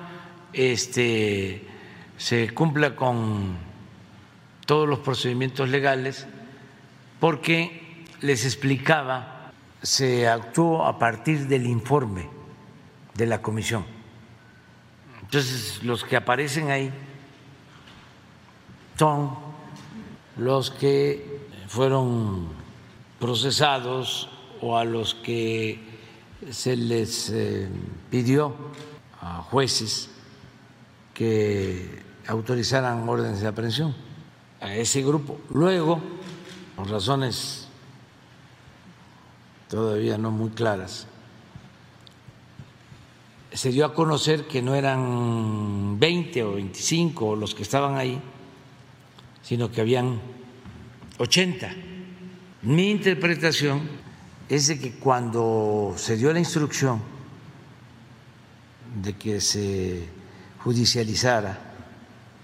este, 0.53 1.74
se 2.17 2.53
cumpla 2.53 2.95
con 2.95 3.57
todos 4.65 4.87
los 4.87 4.99
procedimientos 4.99 5.69
legales, 5.69 6.27
porque 7.19 8.05
les 8.21 8.45
explicaba, 8.45 9.51
se 9.81 10.27
actuó 10.27 10.85
a 10.85 10.97
partir 10.97 11.47
del 11.47 11.65
informe 11.67 12.27
de 13.13 13.25
la 13.25 13.41
comisión. 13.41 13.85
Entonces, 15.21 15.83
los 15.83 16.03
que 16.03 16.15
aparecen 16.15 16.71
ahí 16.71 16.91
son 18.97 19.35
los 20.37 20.71
que 20.71 21.47
fueron 21.67 22.47
procesados 23.19 24.29
o 24.61 24.77
a 24.77 24.85
los 24.85 25.15
que 25.15 25.79
se 26.49 26.75
les 26.75 27.29
eh, 27.29 27.69
pidió 28.09 28.55
a 29.21 29.41
jueces 29.41 30.09
que 31.13 32.04
autorizaran 32.27 33.07
órdenes 33.07 33.41
de 33.41 33.47
aprehensión 33.47 33.95
a 34.61 34.73
ese 34.75 35.01
grupo. 35.01 35.39
Luego, 35.53 36.01
por 36.75 36.89
razones 36.89 37.67
todavía 39.69 40.17
no 40.17 40.31
muy 40.31 40.49
claras, 40.49 41.07
se 43.51 43.71
dio 43.71 43.85
a 43.85 43.93
conocer 43.93 44.47
que 44.47 44.61
no 44.61 44.75
eran 44.75 45.97
20 45.99 46.43
o 46.43 46.53
25 46.55 47.35
los 47.35 47.55
que 47.55 47.63
estaban 47.63 47.95
ahí, 47.95 48.21
sino 49.41 49.71
que 49.71 49.81
habían 49.81 50.19
80. 51.19 51.73
Mi 52.63 52.91
interpretación 52.91 53.81
es 54.49 54.67
de 54.67 54.79
que 54.79 54.95
cuando 54.95 55.93
se 55.95 56.17
dio 56.17 56.33
la 56.33 56.39
instrucción 56.39 57.01
de 59.01 59.13
que 59.13 59.39
se 59.39 60.07
judicializara 60.63 61.74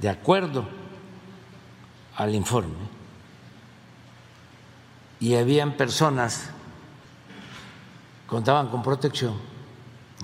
de 0.01 0.09
acuerdo 0.09 0.67
al 2.15 2.33
informe, 2.33 2.75
y 5.19 5.35
habían 5.35 5.73
personas 5.73 6.49
contaban 8.25 8.69
con 8.69 8.81
protección, 8.81 9.35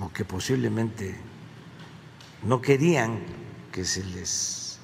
o 0.00 0.12
que 0.12 0.24
posiblemente 0.24 1.16
no 2.42 2.60
querían 2.60 3.20
que 3.70 3.84
se 3.84 4.02
les 4.02 4.80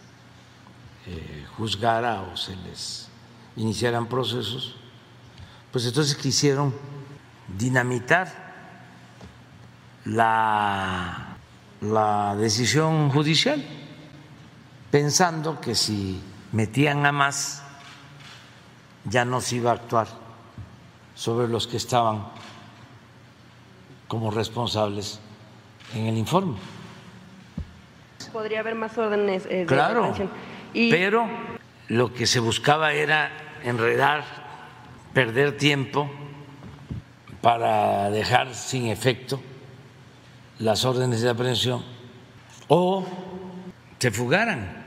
eh, 1.06 1.44
juzgara 1.56 2.22
o 2.22 2.36
se 2.36 2.54
les 2.54 3.08
iniciaran 3.56 4.06
procesos, 4.08 4.76
pues 5.72 5.86
entonces 5.86 6.14
quisieron 6.14 6.72
dinamitar 7.58 8.54
la 10.04 11.36
decisión 12.38 13.10
judicial, 13.10 13.83
pensando 14.94 15.60
que 15.60 15.74
si 15.74 16.22
metían 16.52 17.04
a 17.04 17.10
más 17.10 17.64
ya 19.04 19.24
no 19.24 19.40
se 19.40 19.56
iba 19.56 19.72
a 19.72 19.74
actuar 19.74 20.06
sobre 21.16 21.48
los 21.48 21.66
que 21.66 21.78
estaban 21.78 22.28
como 24.06 24.30
responsables 24.30 25.18
en 25.96 26.06
el 26.06 26.16
informe. 26.16 26.58
Podría 28.32 28.60
haber 28.60 28.76
más 28.76 28.96
órdenes 28.96 29.46
eh, 29.46 29.56
de 29.56 29.66
claro, 29.66 30.14
pero 30.72 31.26
lo 31.88 32.14
que 32.14 32.28
se 32.28 32.38
buscaba 32.38 32.92
era 32.92 33.32
enredar, 33.64 34.22
perder 35.12 35.56
tiempo 35.56 36.08
para 37.40 38.10
dejar 38.10 38.54
sin 38.54 38.86
efecto 38.86 39.40
las 40.60 40.84
órdenes 40.84 41.20
de 41.20 41.30
aprehensión 41.30 41.84
o 42.68 43.04
se 43.98 44.10
fugaran. 44.10 44.83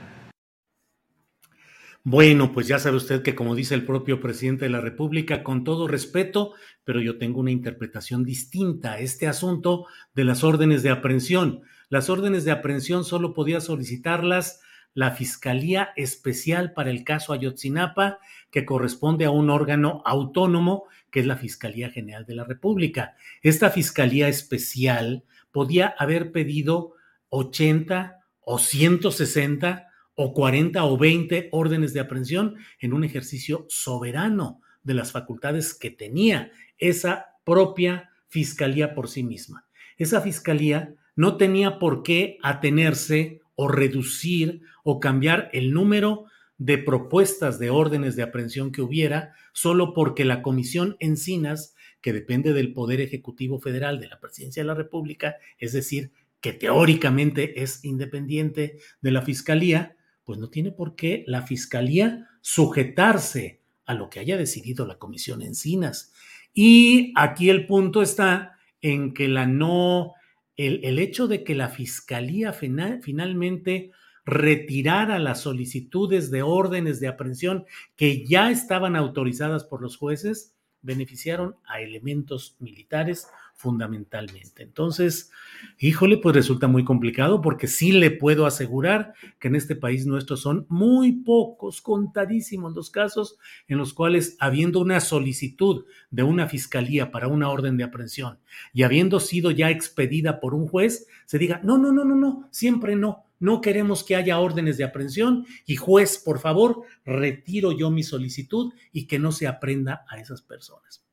Bueno, 2.04 2.52
pues 2.52 2.68
ya 2.68 2.78
sabe 2.78 2.96
usted 2.96 3.22
que 3.22 3.34
como 3.34 3.54
dice 3.54 3.74
el 3.74 3.84
propio 3.84 4.20
presidente 4.20 4.64
de 4.64 4.70
la 4.70 4.80
República, 4.80 5.42
con 5.42 5.64
todo 5.64 5.88
respeto, 5.88 6.54
pero 6.84 7.00
yo 7.00 7.18
tengo 7.18 7.40
una 7.40 7.50
interpretación 7.50 8.24
distinta 8.24 8.92
a 8.92 8.98
este 9.00 9.26
asunto 9.26 9.86
de 10.14 10.24
las 10.24 10.44
órdenes 10.44 10.82
de 10.82 10.90
aprehensión. 10.90 11.62
Las 11.90 12.08
órdenes 12.08 12.44
de 12.44 12.52
aprehensión 12.52 13.04
solo 13.04 13.34
podía 13.34 13.60
solicitarlas 13.60 14.60
la 14.94 15.10
Fiscalía 15.10 15.90
Especial 15.96 16.72
para 16.72 16.90
el 16.90 17.04
caso 17.04 17.32
Ayotzinapa, 17.32 18.18
que 18.50 18.64
corresponde 18.64 19.26
a 19.26 19.30
un 19.30 19.50
órgano 19.50 20.02
autónomo, 20.04 20.84
que 21.10 21.20
es 21.20 21.26
la 21.26 21.36
Fiscalía 21.36 21.90
General 21.90 22.24
de 22.24 22.34
la 22.34 22.44
República. 22.44 23.16
Esta 23.42 23.70
Fiscalía 23.70 24.28
Especial 24.28 25.24
podía 25.52 25.94
haber 25.98 26.32
pedido 26.32 26.94
80 27.28 28.18
o 28.40 28.58
160 28.58 29.87
o 30.20 30.34
40 30.34 30.84
o 30.84 30.98
20 30.98 31.48
órdenes 31.52 31.94
de 31.94 32.00
aprehensión 32.00 32.56
en 32.80 32.92
un 32.92 33.04
ejercicio 33.04 33.66
soberano 33.68 34.60
de 34.82 34.94
las 34.94 35.12
facultades 35.12 35.74
que 35.74 35.90
tenía 35.90 36.50
esa 36.76 37.26
propia 37.44 38.10
fiscalía 38.26 38.96
por 38.96 39.08
sí 39.08 39.22
misma. 39.22 39.64
Esa 39.96 40.20
fiscalía 40.20 40.92
no 41.14 41.36
tenía 41.36 41.78
por 41.78 42.02
qué 42.02 42.36
atenerse 42.42 43.42
o 43.54 43.68
reducir 43.68 44.62
o 44.82 44.98
cambiar 44.98 45.50
el 45.52 45.72
número 45.72 46.24
de 46.56 46.78
propuestas 46.78 47.60
de 47.60 47.70
órdenes 47.70 48.16
de 48.16 48.24
aprehensión 48.24 48.72
que 48.72 48.82
hubiera 48.82 49.34
solo 49.52 49.94
porque 49.94 50.24
la 50.24 50.42
Comisión 50.42 50.96
Encinas, 50.98 51.76
que 52.00 52.12
depende 52.12 52.52
del 52.54 52.72
Poder 52.72 53.00
Ejecutivo 53.00 53.60
Federal 53.60 54.00
de 54.00 54.08
la 54.08 54.18
Presidencia 54.18 54.64
de 54.64 54.66
la 54.66 54.74
República, 54.74 55.36
es 55.58 55.72
decir, 55.72 56.10
que 56.40 56.52
teóricamente 56.52 57.62
es 57.62 57.84
independiente 57.84 58.78
de 59.00 59.10
la 59.12 59.22
Fiscalía, 59.22 59.94
pues 60.28 60.38
no 60.38 60.50
tiene 60.50 60.72
por 60.72 60.94
qué 60.94 61.24
la 61.26 61.40
Fiscalía 61.40 62.28
sujetarse 62.42 63.62
a 63.86 63.94
lo 63.94 64.10
que 64.10 64.20
haya 64.20 64.36
decidido 64.36 64.86
la 64.86 64.98
Comisión 64.98 65.40
Encinas. 65.40 66.12
Y 66.52 67.14
aquí 67.16 67.48
el 67.48 67.66
punto 67.66 68.02
está 68.02 68.58
en 68.82 69.14
que 69.14 69.26
la 69.26 69.46
no, 69.46 70.12
el, 70.54 70.98
hecho 70.98 71.28
de 71.28 71.44
que 71.44 71.54
la 71.54 71.70
Fiscalía 71.70 72.52
finalmente 72.52 73.90
retirara 74.26 75.18
las 75.18 75.40
solicitudes 75.40 76.30
de 76.30 76.42
órdenes 76.42 77.00
de 77.00 77.08
aprehensión 77.08 77.64
que 77.96 78.26
ya 78.26 78.50
estaban 78.50 78.96
autorizadas 78.96 79.64
por 79.64 79.80
los 79.80 79.96
jueces, 79.96 80.54
beneficiaron 80.82 81.56
a 81.64 81.80
elementos 81.80 82.54
militares 82.58 83.28
fundamentalmente. 83.58 84.62
Entonces, 84.62 85.32
híjole, 85.80 86.18
pues 86.18 86.36
resulta 86.36 86.68
muy 86.68 86.84
complicado 86.84 87.42
porque 87.42 87.66
sí 87.66 87.90
le 87.90 88.12
puedo 88.12 88.46
asegurar 88.46 89.14
que 89.40 89.48
en 89.48 89.56
este 89.56 89.74
país 89.74 90.06
nuestro 90.06 90.36
son 90.36 90.64
muy 90.68 91.10
pocos, 91.10 91.82
contadísimos 91.82 92.72
los 92.72 92.88
casos 92.88 93.36
en 93.66 93.78
los 93.78 93.94
cuales, 93.94 94.36
habiendo 94.38 94.78
una 94.78 95.00
solicitud 95.00 95.86
de 96.12 96.22
una 96.22 96.46
fiscalía 96.46 97.10
para 97.10 97.26
una 97.26 97.50
orden 97.50 97.76
de 97.76 97.82
aprehensión 97.82 98.38
y 98.72 98.84
habiendo 98.84 99.18
sido 99.18 99.50
ya 99.50 99.70
expedida 99.70 100.38
por 100.38 100.54
un 100.54 100.68
juez, 100.68 101.08
se 101.26 101.38
diga, 101.38 101.60
no, 101.64 101.78
no, 101.78 101.90
no, 101.90 102.04
no, 102.04 102.14
no, 102.14 102.48
siempre 102.52 102.94
no. 102.94 103.24
No 103.40 103.60
queremos 103.60 104.04
que 104.04 104.14
haya 104.14 104.38
órdenes 104.38 104.78
de 104.78 104.84
aprehensión 104.84 105.46
y 105.66 105.74
juez, 105.74 106.22
por 106.24 106.38
favor, 106.38 106.82
retiro 107.04 107.72
yo 107.72 107.90
mi 107.90 108.04
solicitud 108.04 108.72
y 108.92 109.08
que 109.08 109.18
no 109.18 109.32
se 109.32 109.48
aprenda 109.48 110.04
a 110.08 110.18
esas 110.18 110.42
personas. 110.42 111.07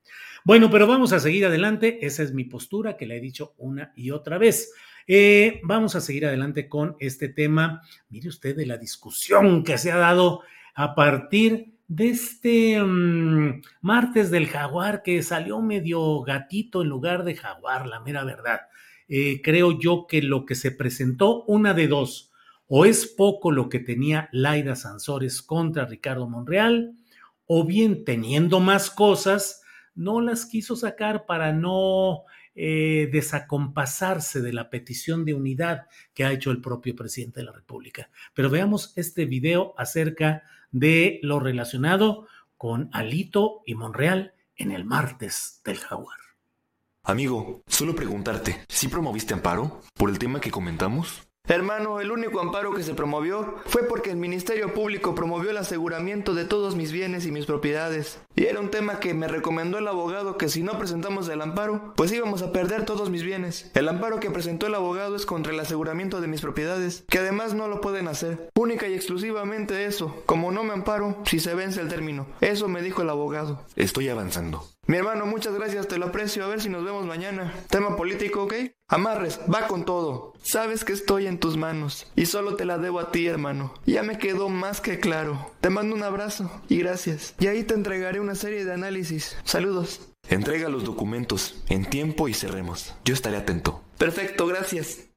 Bueno, 0.46 0.70
pero 0.70 0.86
vamos 0.86 1.12
a 1.12 1.20
seguir 1.20 1.44
adelante. 1.48 2.06
Esa 2.06 2.22
es 2.22 2.32
mi 2.32 2.44
postura 2.44 2.98
que 2.98 3.08
le 3.08 3.18
he 3.18 3.20
dicho 3.20 3.56
una 3.58 3.92
y 3.96 4.12
otra 4.12 4.38
vez. 4.38 4.72
Eh, 5.08 5.60
vamos 5.64 5.96
a 5.96 6.02
seguir 6.02 6.28
adelante 6.28 6.70
con 6.70 6.96
este 7.00 7.30
tema. 7.30 7.82
Mire 8.10 8.30
usted 8.30 8.56
de 8.56 8.68
la 8.68 8.78
discusión 8.78 9.64
que 9.64 9.80
se 9.80 9.92
ha 9.92 9.98
dado 9.98 10.44
a 10.76 10.94
partir 10.94 11.74
de 11.88 12.10
este 12.10 12.80
mm, 12.80 13.64
martes 13.82 14.30
del 14.30 14.46
jaguar 14.46 15.02
que 15.02 15.24
salió 15.24 15.64
medio 15.64 16.22
gatito 16.22 16.84
en 16.84 16.90
lugar 16.90 17.24
de 17.24 17.34
jaguar, 17.34 17.88
la 17.88 18.02
mera 18.02 18.24
verdad. 18.24 18.60
Eh, 19.08 19.42
creo 19.44 19.80
yo 19.80 20.06
que 20.08 20.22
lo 20.22 20.46
que 20.46 20.54
se 20.54 20.70
presentó, 20.70 21.44
una 21.46 21.74
de 21.74 21.88
dos, 21.88 22.32
o 22.68 22.86
es 22.86 23.08
poco 23.08 23.50
lo 23.50 23.68
que 23.68 23.80
tenía 23.80 24.30
Laida 24.32 24.76
Sansores 24.76 25.42
contra 25.42 25.86
Ricardo 25.86 26.30
Monreal, 26.30 26.94
o 27.48 27.66
bien 27.66 28.06
teniendo 28.06 28.60
más 28.60 28.92
cosas, 28.92 29.64
no 29.96 30.22
las 30.22 30.46
quiso 30.46 30.76
sacar 30.76 31.26
para 31.26 31.54
no 31.54 32.24
eh, 32.54 33.10
desacompasarse 33.12 34.42
de 34.42 34.54
la 34.54 34.70
petición 34.70 35.26
de 35.26 35.34
unidad 35.34 35.88
que 36.14 36.24
ha 36.24 36.32
hecho 36.32 36.52
el 36.52 36.62
propio 36.62 36.96
presidente 36.96 37.40
de 37.40 37.46
la 37.46 37.52
República. 37.52 38.10
Pero 38.34 38.50
veamos 38.50 38.94
este 38.96 39.26
video 39.26 39.74
acerca 39.78 40.44
de 40.72 41.20
lo 41.24 41.40
relacionado 41.40 42.28
con 42.58 42.90
Alito 42.94 43.62
y 43.66 43.76
Monreal 43.76 44.34
en 44.56 44.72
el 44.72 44.86
martes 44.86 45.62
del 45.66 45.78
jaguar. 45.78 46.18
Amigo, 47.04 47.62
solo 47.68 47.96
preguntarte, 47.96 48.62
¿sí 48.68 48.88
promoviste 48.88 49.34
amparo 49.34 49.82
por 49.94 50.10
el 50.10 50.18
tema 50.18 50.42
que 50.42 50.50
comentamos? 50.50 51.28
Hermano, 51.48 52.00
el 52.00 52.12
único 52.12 52.40
amparo 52.40 52.74
que 52.74 52.82
se 52.82 52.96
promovió 52.96 53.56
fue 53.66 53.84
porque 53.84 54.10
el 54.10 54.18
Ministerio 54.18 54.74
Público 54.74 55.14
promovió 55.14 55.52
el 55.52 55.58
aseguramiento 55.58 56.34
de 56.34 56.46
todos 56.46 56.76
mis 56.76 56.92
bienes 56.92 57.26
y 57.26 57.32
mis 57.32 57.46
propiedades. 57.46 58.20
Y 58.36 58.46
era 58.46 58.60
un 58.60 58.72
tema 58.72 59.00
que 59.00 59.14
me 59.14 59.28
recomendó 59.28 59.78
el 59.78 59.88
abogado 59.88 60.38
que 60.38 60.50
si 60.50 60.64
no 60.64 60.78
presentamos 60.78 61.30
el 61.30 61.42
amparo, 61.42 61.94
pues 61.96 62.12
íbamos 62.12 62.42
a 62.42 62.52
perder 62.52 62.86
todos 62.86 63.10
mis 63.10 63.24
bienes. 63.24 63.70
El 63.76 63.88
amparo 63.88 64.20
que 64.20 64.32
presentó 64.32 64.68
el 64.68 64.76
abogado 64.76 65.16
es 65.16 65.26
contra 65.26 65.54
el 65.54 65.60
aseguramiento 65.60 66.20
de 66.20 66.28
mis 66.28 66.42
propiedades, 66.42 67.04
que 67.10 67.20
además 67.20 67.54
no 67.54 67.68
lo 67.68 67.80
pueden 67.80 68.08
hacer. 68.08 68.50
Única 68.56 68.88
y 68.88 68.94
exclusivamente 68.94 69.86
eso. 69.86 70.24
Como 70.26 70.52
no 70.52 70.64
me 70.64 70.74
amparo, 70.74 71.18
si 71.26 71.40
se 71.40 71.54
vence 71.54 71.80
el 71.80 71.90
término. 71.90 72.28
Eso 72.42 72.68
me 72.68 72.82
dijo 72.82 73.04
el 73.04 73.10
abogado. 73.10 73.64
Estoy 73.76 74.10
avanzando. 74.10 74.66
Mi 74.88 74.98
hermano, 74.98 75.26
muchas 75.26 75.56
gracias, 75.56 75.88
te 75.88 75.98
lo 75.98 76.06
aprecio. 76.08 76.46
A 76.46 76.48
ver 76.48 76.62
si 76.62 76.70
nos 76.70 76.86
vemos 76.86 77.08
mañana. 77.08 77.52
Tema 77.72 77.96
político, 77.96 78.44
¿ok? 78.44 78.54
Amarres, 78.88 79.40
va 79.52 79.66
con 79.66 79.84
todo. 79.84 80.34
Sabes 80.44 80.86
que 80.86 80.94
estoy 80.94 81.26
en 81.26 81.40
tus 81.40 81.58
manos 81.58 82.12
y 82.16 82.28
solo 82.28 82.56
te 82.56 82.66
la 82.66 82.78
debo 82.78 83.00
a 83.00 83.12
ti, 83.12 83.26
hermano. 83.26 83.74
Ya 83.88 84.04
me 84.04 84.20
quedó 84.20 84.48
más 84.48 84.82
que 84.82 85.00
claro. 85.00 85.52
Te 85.60 85.72
mando 85.72 85.96
un 85.96 86.04
abrazo 86.04 86.52
y 86.70 86.78
gracias. 86.78 87.34
Y 87.40 87.48
ahí 87.48 87.64
te 87.64 87.74
entregaré 87.74 88.20
una 88.20 88.36
serie 88.36 88.64
de 88.64 88.74
análisis. 88.74 89.36
Saludos. 89.44 90.02
Entrega 90.30 90.70
los 90.70 90.84
documentos 90.84 91.64
en 91.68 91.86
tiempo 91.90 92.28
y 92.28 92.36
cerremos. 92.36 92.94
Yo 93.06 93.16
estaré 93.16 93.38
atento. 93.38 93.82
Perfecto, 93.98 94.46
gracias. 94.46 95.10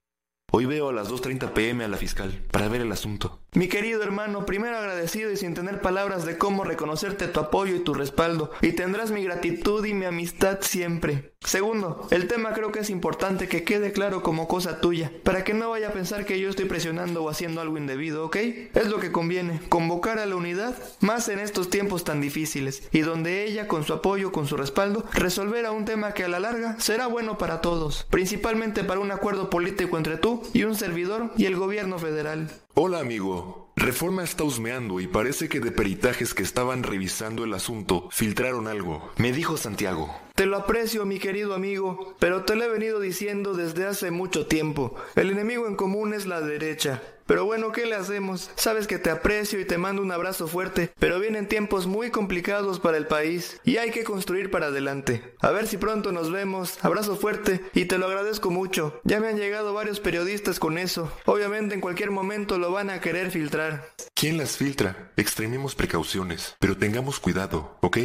Hoy 0.51 0.65
veo 0.65 0.89
a 0.89 0.93
las 0.95 1.11
2.30 1.11 1.53
pm 1.53 1.85
a 1.85 1.89
la 1.89 1.99
fiscal 1.99 2.43
para 2.51 2.69
ver 2.69 2.81
el 2.81 2.91
asunto. 2.91 3.39
Mi 3.55 3.67
querido 3.67 4.03
hermano, 4.03 4.45
primero 4.45 4.77
agradecido 4.77 5.33
y 5.33 5.39
sin 5.39 5.55
tener 5.55 5.81
palabras 5.81 6.27
de 6.27 6.37
cómo 6.37 6.65
reconocerte 6.65 7.29
tu 7.29 7.41
apoyo 7.41 7.77
y 7.77 7.81
tu 7.81 7.95
respaldo, 7.95 8.51
y 8.61 8.73
tendrás 8.73 9.11
mi 9.11 9.25
gratitud 9.25 9.83
y 9.87 9.95
mi 9.95 10.05
amistad 10.05 10.59
siempre. 10.61 11.33
Segundo, 11.41 12.07
el 12.11 12.29
tema 12.29 12.53
creo 12.53 12.73
que 12.73 12.81
es 12.81 12.91
importante 12.91 13.49
que 13.49 13.65
quede 13.65 13.93
claro 13.93 14.23
como 14.23 14.49
cosa 14.49 14.83
tuya, 14.83 15.11
para 15.23 15.45
que 15.45 15.55
no 15.55 15.71
vaya 15.71 15.89
a 15.89 15.93
pensar 15.93 16.27
que 16.27 16.39
yo 16.39 16.51
estoy 16.51 16.67
presionando 16.67 17.23
o 17.23 17.31
haciendo 17.31 17.63
algo 17.63 17.79
indebido, 17.79 18.27
¿ok? 18.27 18.37
Es 18.75 18.89
lo 18.89 19.01
que 19.01 19.13
conviene, 19.13 19.63
convocar 19.71 20.19
a 20.19 20.27
la 20.27 20.37
unidad, 20.37 20.77
más 21.01 21.31
en 21.31 21.39
estos 21.39 21.71
tiempos 21.71 22.05
tan 22.05 22.21
difíciles, 22.21 22.87
y 22.93 23.01
donde 23.01 23.45
ella, 23.45 23.67
con 23.67 23.83
su 23.83 23.95
apoyo, 23.95 24.31
con 24.31 24.47
su 24.47 24.59
respaldo, 24.59 25.07
resolverá 25.15 25.71
un 25.71 25.87
tema 25.87 26.13
que 26.13 26.25
a 26.25 26.29
la 26.29 26.39
larga 26.39 26.79
será 26.81 27.07
bueno 27.07 27.39
para 27.39 27.63
todos, 27.63 28.07
principalmente 28.11 28.85
para 28.85 29.01
un 29.01 29.11
acuerdo 29.11 29.49
político 29.49 29.97
entre 29.97 30.19
tú 30.19 30.43
y 30.53 30.65
un 30.65 30.75
servidor 30.75 31.31
y 31.39 31.47
el 31.47 31.57
gobierno 31.57 31.99
federal. 31.99 32.51
Hola 32.81 33.01
amigo. 33.01 33.73
Reforma 33.75 34.23
está 34.23 34.45
husmeando 34.45 35.01
y 35.01 35.09
parece 35.09 35.49
que 35.49 35.59
de 35.59 35.73
peritajes 35.73 36.33
que 36.33 36.45
estaban 36.45 36.85
revisando 36.85 37.43
el 37.43 37.53
asunto 37.53 38.09
filtraron 38.13 38.69
algo. 38.69 39.11
Me 39.17 39.33
dijo 39.33 39.57
Santiago. 39.57 40.15
Te 40.37 40.47
lo 40.47 40.57
aprecio, 40.57 41.05
mi 41.05 41.19
querido 41.19 41.55
amigo, 41.55 42.15
pero 42.21 42.45
te 42.45 42.55
lo 42.55 42.63
he 42.63 42.69
venido 42.69 43.01
diciendo 43.01 43.55
desde 43.55 43.85
hace 43.85 44.13
mucho 44.13 44.47
tiempo. 44.47 44.95
El 45.17 45.31
enemigo 45.31 45.67
en 45.67 45.75
común 45.75 46.15
es 46.15 46.27
la 46.27 46.41
derecha. 46.41 47.03
Pero 47.29 47.45
bueno, 47.45 47.73
¿qué 47.73 47.85
le 47.85 47.95
hacemos? 47.95 48.51
Sabes 48.57 48.87
que 48.87 48.99
te 48.99 49.11
aprecio 49.11 49.61
y 49.61 49.67
te 49.67 49.77
mando 49.77 50.01
un 50.01 50.11
abrazo 50.13 50.49
fuerte, 50.49 50.95
pero 50.99 51.21
vienen 51.21 51.47
tiempos 51.47 51.87
muy 51.87 52.11
complicados 52.11 52.81
para 52.81 52.97
el 52.97 53.07
país 53.07 53.61
y 53.65 53.77
hay 53.77 53.91
que 53.91 54.03
construir 54.03 54.51
para 54.51 54.69
adelante. 54.69 55.35
A 55.41 55.51
ver 55.51 55.67
si 55.67 55.77
pronto 55.77 56.11
nos 56.11 56.33
vemos. 56.33 56.83
Abrazo 56.83 57.17
fuerte 57.17 57.61
y 57.75 57.85
te 57.85 57.99
lo 57.99 58.07
agradezco 58.07 58.51
mucho. 58.51 58.99
Ya 59.05 59.21
me 59.21 59.29
han 59.29 59.37
llegado 59.37 59.75
varios 59.75 60.01
periodistas 60.01 60.59
con 60.59 60.79
eso. 60.79 61.13
Obviamente 61.27 61.75
en 61.75 61.83
cualquier 61.83 62.11
momento 62.11 62.57
lo 62.57 62.73
van 62.73 62.89
a 62.89 63.03
querer 63.03 63.31
filtrar. 63.31 63.91
¿Quién 64.15 64.39
las 64.39 64.57
filtra? 64.57 65.13
Extrememos 65.19 65.75
precauciones, 65.75 66.57
pero 66.59 66.79
tengamos 66.79 67.21
cuidado, 67.21 67.77
¿ok? 67.83 67.99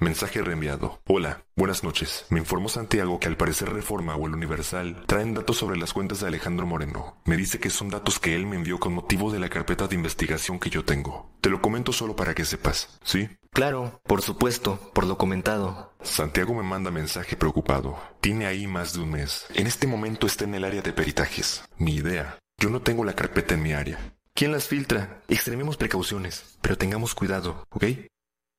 Mensaje 0.00 0.42
reenviado. 0.42 1.00
Hola, 1.06 1.44
buenas 1.54 1.84
noches. 1.84 2.26
Me 2.28 2.40
informó 2.40 2.68
Santiago 2.68 3.20
que 3.20 3.28
al 3.28 3.36
parecer 3.36 3.72
Reforma 3.72 4.16
o 4.16 4.26
el 4.26 4.34
Universal 4.34 5.04
traen 5.06 5.34
datos 5.34 5.56
sobre 5.56 5.78
las 5.78 5.92
cuentas 5.92 6.18
de 6.20 6.26
Alejandro 6.26 6.66
Moreno. 6.66 7.16
Me 7.24 7.36
dice 7.36 7.60
que 7.60 7.70
son 7.70 7.90
datos 7.90 8.18
que 8.18 8.34
él 8.34 8.44
me 8.44 8.56
envió 8.56 8.80
con 8.80 8.92
motivo 8.92 9.30
de 9.30 9.38
la 9.38 9.48
carpeta 9.48 9.86
de 9.86 9.94
investigación 9.94 10.58
que 10.58 10.68
yo 10.68 10.84
tengo. 10.84 11.30
Te 11.40 11.48
lo 11.48 11.62
comento 11.62 11.92
solo 11.92 12.16
para 12.16 12.34
que 12.34 12.44
sepas, 12.44 12.98
¿sí? 13.04 13.28
Claro, 13.52 14.00
por 14.02 14.20
supuesto, 14.20 14.80
por 14.92 15.06
lo 15.06 15.16
comentado. 15.16 15.94
Santiago 16.02 16.54
me 16.54 16.64
manda 16.64 16.90
mensaje 16.90 17.36
preocupado. 17.36 17.96
Tiene 18.20 18.46
ahí 18.46 18.66
más 18.66 18.94
de 18.94 19.00
un 19.00 19.12
mes. 19.12 19.46
En 19.54 19.68
este 19.68 19.86
momento 19.86 20.26
está 20.26 20.42
en 20.42 20.56
el 20.56 20.64
área 20.64 20.82
de 20.82 20.92
peritajes. 20.92 21.62
Ni 21.78 21.94
idea. 21.94 22.36
Yo 22.58 22.68
no 22.68 22.82
tengo 22.82 23.04
la 23.04 23.14
carpeta 23.14 23.54
en 23.54 23.62
mi 23.62 23.72
área. 23.72 23.98
¿Quién 24.34 24.50
las 24.50 24.66
filtra? 24.66 25.22
Extrememos 25.28 25.76
precauciones, 25.76 26.58
pero 26.60 26.76
tengamos 26.76 27.14
cuidado, 27.14 27.64
¿ok? 27.70 27.84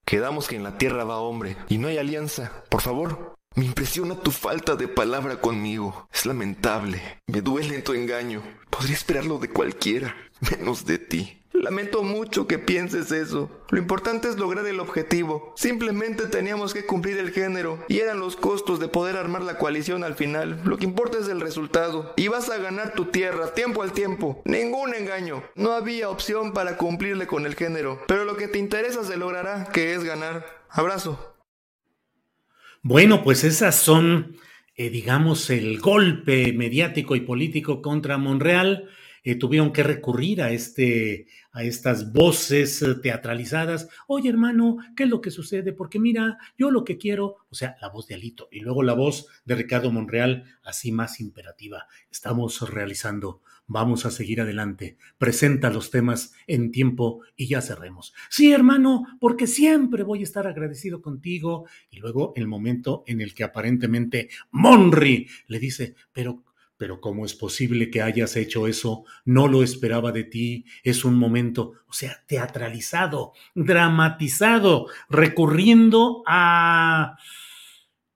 Quedamos 0.06 0.48
que 0.48 0.56
en 0.56 0.62
la 0.62 0.78
tierra 0.78 1.04
va 1.04 1.18
hombre 1.18 1.58
y 1.68 1.80
no 1.80 1.88
hay 1.88 1.98
alianza. 1.98 2.64
Por 2.70 2.82
favor. 2.82 3.34
Me 3.56 3.66
impresiona 3.66 4.20
tu 4.20 4.32
falta 4.32 4.76
de 4.76 4.88
palabra 4.88 5.42
conmigo. 5.42 6.08
Es 6.14 6.26
lamentable. 6.26 7.02
Me 7.26 7.42
duele 7.42 7.82
tu 7.82 7.94
engaño. 7.94 8.44
Podría 8.70 8.96
esperarlo 8.96 9.40
de 9.40 9.50
cualquiera, 9.50 10.16
menos 10.60 10.86
de 10.86 11.00
ti. 11.00 11.42
Lamento 11.62 12.04
mucho 12.04 12.48
que 12.48 12.60
pienses 12.60 13.12
eso. 13.12 13.50
Lo 13.70 13.78
importante 13.78 14.28
es 14.28 14.38
lograr 14.38 14.66
el 14.68 14.80
objetivo. 14.80 15.54
Simplemente 15.56 16.28
teníamos 16.28 16.74
que 16.74 16.86
cumplir 16.86 17.18
el 17.18 17.32
género 17.32 17.84
y 17.88 18.00
eran 18.00 18.20
los 18.20 18.36
costos 18.36 18.80
de 18.80 18.88
poder 18.88 19.16
armar 19.16 19.42
la 19.42 19.58
coalición 19.58 20.04
al 20.04 20.16
final. 20.16 20.62
Lo 20.66 20.78
que 20.78 20.86
importa 20.86 21.18
es 21.18 21.28
el 21.28 21.40
resultado. 21.40 22.14
Y 22.18 22.28
vas 22.28 22.50
a 22.50 22.58
ganar 22.58 22.94
tu 22.94 23.06
tierra, 23.06 23.54
tiempo 23.54 23.82
al 23.82 23.94
tiempo. 23.94 24.42
Ningún 24.46 24.94
engaño. 24.94 25.44
No 25.56 25.72
había 25.72 26.10
opción 26.10 26.54
para 26.54 26.78
cumplirle 26.78 27.26
con 27.26 27.46
el 27.46 27.56
género. 27.56 28.02
Pero 28.08 28.26
lo 28.26 28.36
que 28.36 28.48
te 28.48 28.60
interesa 28.60 29.04
se 29.04 29.18
logrará, 29.18 29.70
que 29.72 29.94
es 29.94 30.04
ganar. 30.04 30.46
Abrazo. 30.70 31.36
Bueno, 32.82 33.24
pues 33.24 33.44
esas 33.44 33.76
son, 33.76 34.38
eh, 34.76 34.90
digamos, 34.90 35.50
el 35.50 35.80
golpe 35.80 36.54
mediático 36.54 37.16
y 37.16 37.22
político 37.22 37.82
contra 37.82 38.18
Monreal. 38.18 38.90
Eh, 39.26 39.36
tuvieron 39.36 39.74
que 39.74 39.82
recurrir 39.84 40.44
a, 40.44 40.52
este, 40.52 41.28
a 41.52 41.64
estas 41.64 42.14
voces 42.14 42.82
eh, 42.84 42.94
teatralizadas. 42.96 43.90
Oye, 44.08 44.30
hermano, 44.30 44.78
¿qué 44.96 45.04
es 45.04 45.10
lo 45.10 45.20
que 45.20 45.32
sucede? 45.32 45.74
Porque 45.74 46.00
mira, 46.00 46.38
yo 46.58 46.70
lo 46.70 46.86
que 46.86 46.98
quiero, 46.98 47.38
o 47.50 47.56
sea, 47.56 47.76
la 47.82 47.90
voz 47.90 48.08
de 48.08 48.16
Alito 48.16 48.48
y 48.52 48.60
luego 48.60 48.84
la 48.84 48.94
voz 48.94 49.28
de 49.44 49.56
Ricardo 49.56 49.92
Monreal, 49.92 50.46
así 50.64 50.92
más 50.92 51.20
imperativa. 51.20 51.88
Estamos 52.12 52.70
realizando 52.70 53.42
Vamos 53.68 54.06
a 54.06 54.12
seguir 54.12 54.42
adelante. 54.42 54.98
Presenta 55.18 55.72
los 55.72 55.90
temas 55.90 56.34
en 56.46 56.72
tiempo 56.72 57.22
y 57.36 57.48
ya 57.48 57.62
cerremos. 57.62 58.14
Sí, 58.30 58.52
hermano, 58.52 59.06
porque 59.20 59.48
siempre 59.48 60.04
voy 60.04 60.20
a 60.20 60.24
estar 60.24 60.46
agradecido 60.46 61.02
contigo. 61.02 61.66
Y 61.90 61.98
luego 61.98 62.34
el 62.36 62.48
momento 62.48 63.04
en 63.08 63.22
el 63.22 63.34
que 63.34 63.44
aparentemente 63.44 64.30
Monri 64.52 65.28
le 65.48 65.58
dice, 65.58 65.96
pero 66.14 66.44
pero 66.78 67.00
¿cómo 67.00 67.26
es 67.26 67.34
posible 67.34 67.90
que 67.90 68.02
hayas 68.02 68.36
hecho 68.36 68.68
eso? 68.68 69.06
No 69.24 69.48
lo 69.48 69.64
esperaba 69.64 70.12
de 70.12 70.24
ti. 70.24 70.66
Es 70.84 71.06
un 71.06 71.16
momento, 71.16 71.74
o 71.88 71.94
sea, 71.94 72.24
teatralizado, 72.28 73.34
dramatizado, 73.54 74.88
recurriendo 75.10 76.24
a 76.28 77.18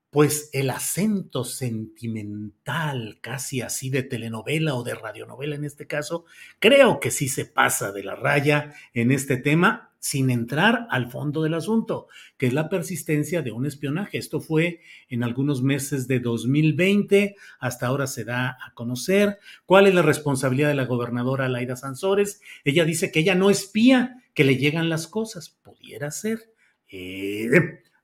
pues 0.09 0.49
el 0.53 0.71
acento 0.71 1.43
sentimental, 1.43 3.19
casi 3.21 3.61
así 3.61 3.91
de 3.91 4.01
telenovela 4.01 4.73
o 4.73 4.83
de 4.83 4.95
radionovela 4.95 5.55
en 5.55 5.65
este 5.65 5.85
caso, 5.85 6.25
creo 6.57 6.99
que 6.99 7.11
sí 7.11 7.29
se 7.29 7.45
pasa 7.45 7.91
de 7.91 8.03
la 8.03 8.15
raya 8.15 8.73
en 8.93 9.11
este 9.11 9.37
tema 9.37 9.88
sin 9.99 10.29
entrar 10.29 10.87
al 10.89 11.11
fondo 11.11 11.43
del 11.43 11.53
asunto, 11.53 12.07
que 12.37 12.47
es 12.47 12.53
la 12.53 12.69
persistencia 12.69 13.41
de 13.41 13.51
un 13.51 13.65
espionaje. 13.65 14.17
Esto 14.17 14.39
fue 14.39 14.81
en 15.09 15.23
algunos 15.23 15.61
meses 15.61 16.07
de 16.07 16.19
2020, 16.19 17.35
hasta 17.59 17.87
ahora 17.87 18.07
se 18.07 18.23
da 18.23 18.57
a 18.65 18.73
conocer 18.73 19.39
cuál 19.65 19.87
es 19.87 19.93
la 19.93 20.01
responsabilidad 20.01 20.69
de 20.69 20.75
la 20.75 20.85
gobernadora 20.85 21.49
Laida 21.49 21.75
Sansores. 21.75 22.41
Ella 22.63 22.85
dice 22.85 23.11
que 23.11 23.19
ella 23.19 23.35
no 23.35 23.49
espía, 23.49 24.23
que 24.33 24.43
le 24.45 24.57
llegan 24.57 24.89
las 24.89 25.07
cosas, 25.07 25.49
pudiera 25.61 26.11
ser. 26.11 26.53
Eh, 26.91 27.49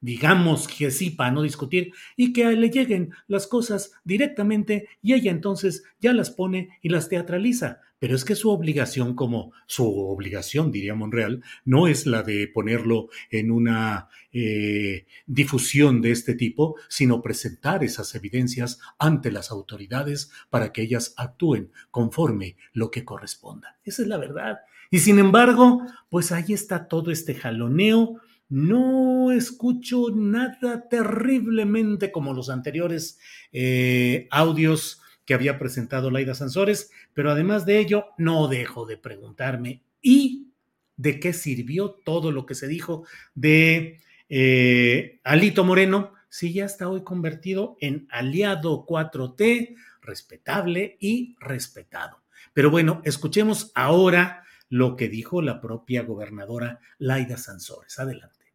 digamos 0.01 0.67
que 0.67 0.91
sí, 0.91 1.09
para 1.09 1.31
no 1.31 1.41
discutir, 1.41 1.91
y 2.15 2.31
que 2.31 2.45
le 2.51 2.69
lleguen 2.69 3.11
las 3.27 3.47
cosas 3.47 3.93
directamente 4.03 4.87
y 5.01 5.13
ella 5.13 5.31
entonces 5.31 5.83
ya 5.99 6.13
las 6.13 6.29
pone 6.29 6.69
y 6.83 6.89
las 6.89 7.09
teatraliza. 7.09 7.81
Pero 8.05 8.17
es 8.17 8.23
que 8.23 8.35
su 8.35 8.51
obligación, 8.51 9.15
como 9.15 9.51
su 9.65 9.83
obligación, 9.83 10.71
diría 10.71 10.93
Monreal, 10.93 11.41
no 11.63 11.87
es 11.87 12.05
la 12.05 12.21
de 12.21 12.47
ponerlo 12.47 13.09
en 13.31 13.49
una 13.49 14.09
eh, 14.31 15.07
difusión 15.25 16.03
de 16.03 16.11
este 16.11 16.35
tipo, 16.35 16.75
sino 16.87 17.23
presentar 17.23 17.83
esas 17.83 18.13
evidencias 18.13 18.79
ante 18.99 19.31
las 19.31 19.49
autoridades 19.49 20.29
para 20.51 20.71
que 20.71 20.83
ellas 20.83 21.15
actúen 21.17 21.71
conforme 21.89 22.57
lo 22.73 22.91
que 22.91 23.03
corresponda. 23.03 23.79
Esa 23.83 24.03
es 24.03 24.07
la 24.07 24.19
verdad. 24.19 24.59
Y 24.91 24.99
sin 24.99 25.17
embargo, 25.17 25.81
pues 26.07 26.31
ahí 26.31 26.53
está 26.53 26.87
todo 26.87 27.09
este 27.09 27.33
jaloneo 27.33 28.21
no 28.47 29.31
escucho 29.31 30.11
nada 30.13 30.87
terriblemente 30.87 32.11
como 32.11 32.35
los 32.35 32.51
anteriores 32.51 33.17
eh, 33.51 34.27
audios 34.29 35.01
que 35.25 35.33
había 35.33 35.57
presentado 35.57 36.11
Laida 36.11 36.35
Sansores, 36.35 36.91
pero 37.13 37.31
además 37.31 37.65
de 37.65 37.79
ello, 37.79 38.07
no 38.17 38.47
dejo 38.47 38.85
de 38.85 38.97
preguntarme, 38.97 39.81
¿y 40.01 40.51
de 40.97 41.19
qué 41.19 41.33
sirvió 41.33 41.91
todo 41.91 42.31
lo 42.31 42.45
que 42.45 42.55
se 42.55 42.67
dijo 42.67 43.05
de 43.33 43.99
eh, 44.29 45.19
Alito 45.23 45.63
Moreno 45.63 46.13
si 46.29 46.53
ya 46.53 46.65
está 46.65 46.89
hoy 46.89 47.03
convertido 47.03 47.77
en 47.81 48.07
aliado 48.09 48.85
4T, 48.85 49.75
respetable 50.01 50.97
y 50.99 51.35
respetado? 51.39 52.21
Pero 52.53 52.69
bueno, 52.69 53.01
escuchemos 53.03 53.71
ahora 53.75 54.43
lo 54.69 54.95
que 54.95 55.09
dijo 55.09 55.41
la 55.41 55.61
propia 55.61 56.03
gobernadora 56.03 56.79
Laida 56.97 57.37
Sansores. 57.37 57.99
Adelante. 57.99 58.45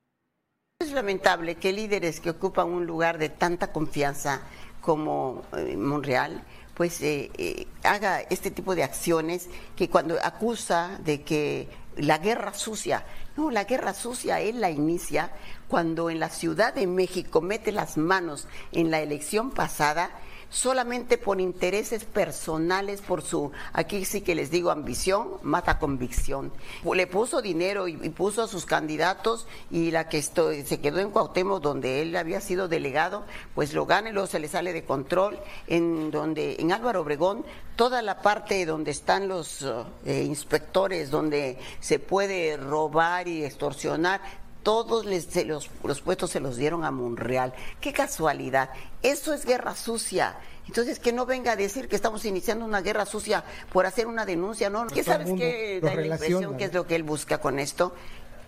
Es 0.81 0.93
lamentable 0.93 1.57
que 1.57 1.73
líderes 1.73 2.21
que 2.21 2.31
ocupan 2.31 2.69
un 2.69 2.87
lugar 2.87 3.19
de 3.19 3.29
tanta 3.29 3.71
confianza 3.71 4.43
como 4.81 5.43
eh, 5.57 5.77
Monreal, 5.77 6.43
pues 6.81 7.03
eh, 7.03 7.31
eh, 7.37 7.67
haga 7.83 8.23
este 8.31 8.51
tipo 8.51 8.75
de 8.75 8.83
acciones 8.83 9.51
que 9.77 9.91
cuando 9.91 10.17
acusa 10.25 10.99
de 11.05 11.21
que 11.21 11.69
la 11.97 12.17
guerra 12.17 12.55
sucia, 12.55 13.05
no, 13.37 13.51
la 13.51 13.65
guerra 13.65 13.93
sucia 13.93 14.41
él 14.41 14.63
la 14.63 14.71
inicia 14.71 15.31
cuando 15.69 16.09
en 16.09 16.19
la 16.19 16.31
Ciudad 16.31 16.73
de 16.73 16.87
México 16.87 17.43
mete 17.43 17.71
las 17.71 17.99
manos 17.99 18.49
en 18.73 18.91
la 18.91 19.03
elección 19.03 19.51
pasada 19.51 20.09
solamente 20.51 21.17
por 21.17 21.41
intereses 21.41 22.05
personales, 22.05 23.01
por 23.01 23.23
su, 23.23 23.53
aquí 23.73 24.05
sí 24.05 24.21
que 24.21 24.35
les 24.35 24.51
digo 24.51 24.71
ambición, 24.71 25.29
mata 25.43 25.79
convicción. 25.79 26.53
Le 26.93 27.07
puso 27.07 27.41
dinero 27.41 27.89
y, 27.89 27.97
puso 28.11 28.43
a 28.43 28.49
sus 28.49 28.67
candidatos 28.67 29.47
y 29.71 29.93
la 29.93 30.09
que 30.09 30.21
se 30.21 30.81
quedó 30.81 30.99
en 30.99 31.11
Cuauhtémoc 31.11 31.63
donde 31.63 32.03
él 32.03 32.15
había 32.17 32.41
sido 32.41 32.69
delegado, 32.69 33.25
pues 33.55 33.73
lo 33.73 33.87
gana 33.87 34.11
y 34.11 34.13
luego 34.13 34.27
se 34.27 34.41
le 34.41 34.49
sale 34.49 34.73
de 34.73 34.85
control. 34.85 35.39
En 35.69 36.11
donde, 36.11 36.57
en 36.59 36.73
Álvaro 36.73 37.03
Obregón, 37.03 37.45
toda 37.77 38.03
la 38.03 38.21
parte 38.21 38.67
donde 38.67 38.91
están 38.91 39.29
los 39.29 39.65
eh, 40.05 40.25
inspectores, 40.25 41.11
donde 41.11 41.59
se 41.79 41.99
puede 41.99 42.57
robar 42.57 43.29
y 43.29 43.45
extorsionar, 43.45 44.21
todos 44.63 45.07
los, 45.07 45.71
los 45.85 46.01
puestos 46.01 46.31
se 46.31 46.41
los 46.41 46.57
dieron 46.57 46.85
a 46.85 46.91
Monreal. 46.91 47.55
Qué 47.81 47.93
casualidad. 47.93 48.71
Eso 49.03 49.33
es 49.33 49.45
guerra 49.45 49.75
sucia. 49.75 50.37
Entonces, 50.67 51.01
que 51.01 51.13
no 51.13 51.27
venga 51.27 51.53
a 51.53 51.57
decir 51.57 51.89
que 51.89 51.97
estamos 51.97 52.25
iniciando 52.25 52.65
una 52.65 52.81
guerra 52.81 53.05
sucia 53.07 53.45
por 53.73 53.87
hacer 53.87 54.07
una 54.07 54.25
denuncia, 54.25 54.71
¿no? 54.71 54.87
¿Qué 54.87 55.03
sabes 55.03 55.31
qué 55.37 55.81
da 55.83 55.95
la 55.95 56.07
impresión 56.07 56.57
que 56.57 56.65
es 56.65 56.75
lo 56.75 56.87
que 56.87 56.95
él 56.95 57.03
busca 57.03 57.39
con 57.39 57.59
esto? 57.59 57.95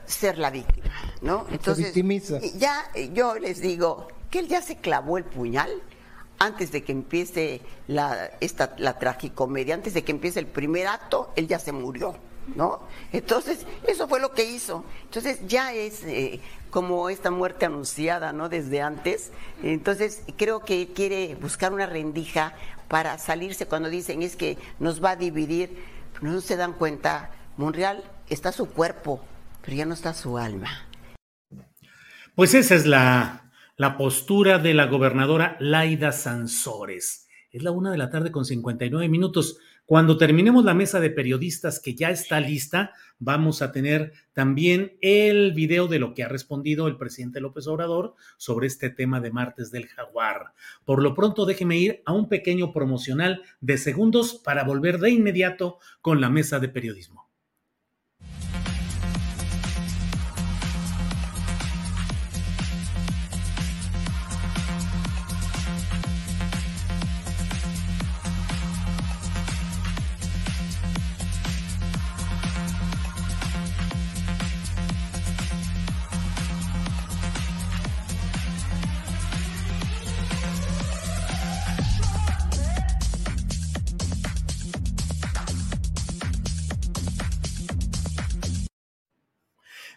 Ser 0.07 0.39
la 0.39 0.51
víctima, 0.51 0.91
¿no? 1.21 1.47
Entonces, 1.51 1.93
ya 2.59 2.85
yo 3.13 3.35
les 3.37 3.61
digo 3.61 4.09
que 4.31 4.39
él 4.41 4.49
ya 4.49 4.63
se 4.63 4.77
clavó 4.77 5.19
el 5.19 5.25
puñal 5.25 5.71
antes 6.39 6.73
de 6.73 6.83
que 6.83 6.93
empiece 6.93 7.61
la, 7.87 8.31
esta, 8.41 8.75
la 8.79 8.99
tragicomedia, 8.99 9.75
antes 9.75 9.95
de 9.95 10.03
que 10.03 10.13
empiece 10.13 10.41
el 10.41 10.47
primer 10.47 10.89
acto, 10.89 11.33
él 11.37 11.47
ya 11.47 11.59
se 11.59 11.73
murió. 11.73 12.17
¿No? 12.55 12.81
Entonces, 13.13 13.67
eso 13.87 14.09
fue 14.09 14.21
lo 14.21 14.33
que 14.33 14.45
hizo. 14.45 14.85
Entonces, 15.05 15.41
ya 15.47 15.73
es 15.73 16.03
eh, 16.05 16.41
como 16.71 17.09
esta 17.09 17.31
muerte 17.31 17.67
anunciada, 17.67 18.33
¿no? 18.33 18.49
Desde 18.49 18.81
antes. 18.81 19.33
Entonces, 19.63 20.23
creo 20.37 20.61
que 20.61 20.89
quiere 20.93 21.35
buscar 21.37 21.73
una 21.73 21.87
rendija 21.87 22.55
para 22.89 23.19
salirse 23.19 23.67
cuando 23.67 23.89
dicen 23.89 24.23
es 24.23 24.37
que 24.37 24.59
nos 24.79 25.03
va 25.03 25.11
a 25.11 25.17
dividir. 25.17 25.77
No 26.21 26.41
se 26.41 26.57
dan 26.57 26.75
cuenta, 26.75 27.31
Monreal 27.57 28.05
está 28.29 28.53
su 28.53 28.69
cuerpo, 28.69 29.25
pero 29.63 29.77
ya 29.77 29.87
no 29.87 29.95
está 29.95 30.15
su 30.15 30.39
alma. 30.39 30.87
Pues 32.35 32.55
esa 32.55 32.75
es 32.75 32.87
la, 32.87 33.51
la 33.77 33.97
postura 33.97 34.59
de 34.59 34.75
la 34.75 34.87
gobernadora 34.87 35.57
Laida 35.59 36.13
Sansores. 36.13 37.29
Es 37.51 37.63
la 37.63 37.71
una 37.71 37.91
de 37.91 37.99
la 37.99 38.11
tarde 38.11 38.31
con 38.31 38.47
59 38.47 39.09
minutos. 39.09 39.59
Cuando 39.93 40.17
terminemos 40.17 40.65
la 40.65 40.73
mesa 40.73 41.01
de 41.01 41.11
periodistas 41.11 41.79
que 41.79 41.95
ya 41.95 42.09
está 42.09 42.41
lista, 42.41 42.95
vamos 43.19 43.61
a 43.61 43.73
tener 43.73 44.15
también 44.33 44.97
el 45.03 45.53
video 45.53 45.87
de 45.87 45.99
lo 45.99 46.15
que 46.15 46.23
ha 46.23 46.29
respondido 46.29 46.87
el 46.89 46.97
presidente 46.97 47.43
López 47.43 47.67
Obrador 47.67 48.15
sobre 48.39 48.69
este 48.69 48.89
tema 48.89 49.21
de 49.21 49.31
martes 49.31 49.71
del 49.71 49.89
jaguar. 49.89 50.55
Por 50.87 51.03
lo 51.03 51.15
pronto, 51.15 51.45
déjeme 51.45 51.77
ir 51.77 52.03
a 52.07 52.15
un 52.15 52.31
pequeño 52.31 52.73
promocional 52.73 53.43
de 53.61 53.77
segundos 53.77 54.41
para 54.43 54.65
volver 54.65 54.99
de 54.99 55.11
inmediato 55.11 55.79
con 56.01 56.23
la 56.23 56.31
mesa 56.31 56.59
de 56.59 56.71
periodismo. 56.71 57.32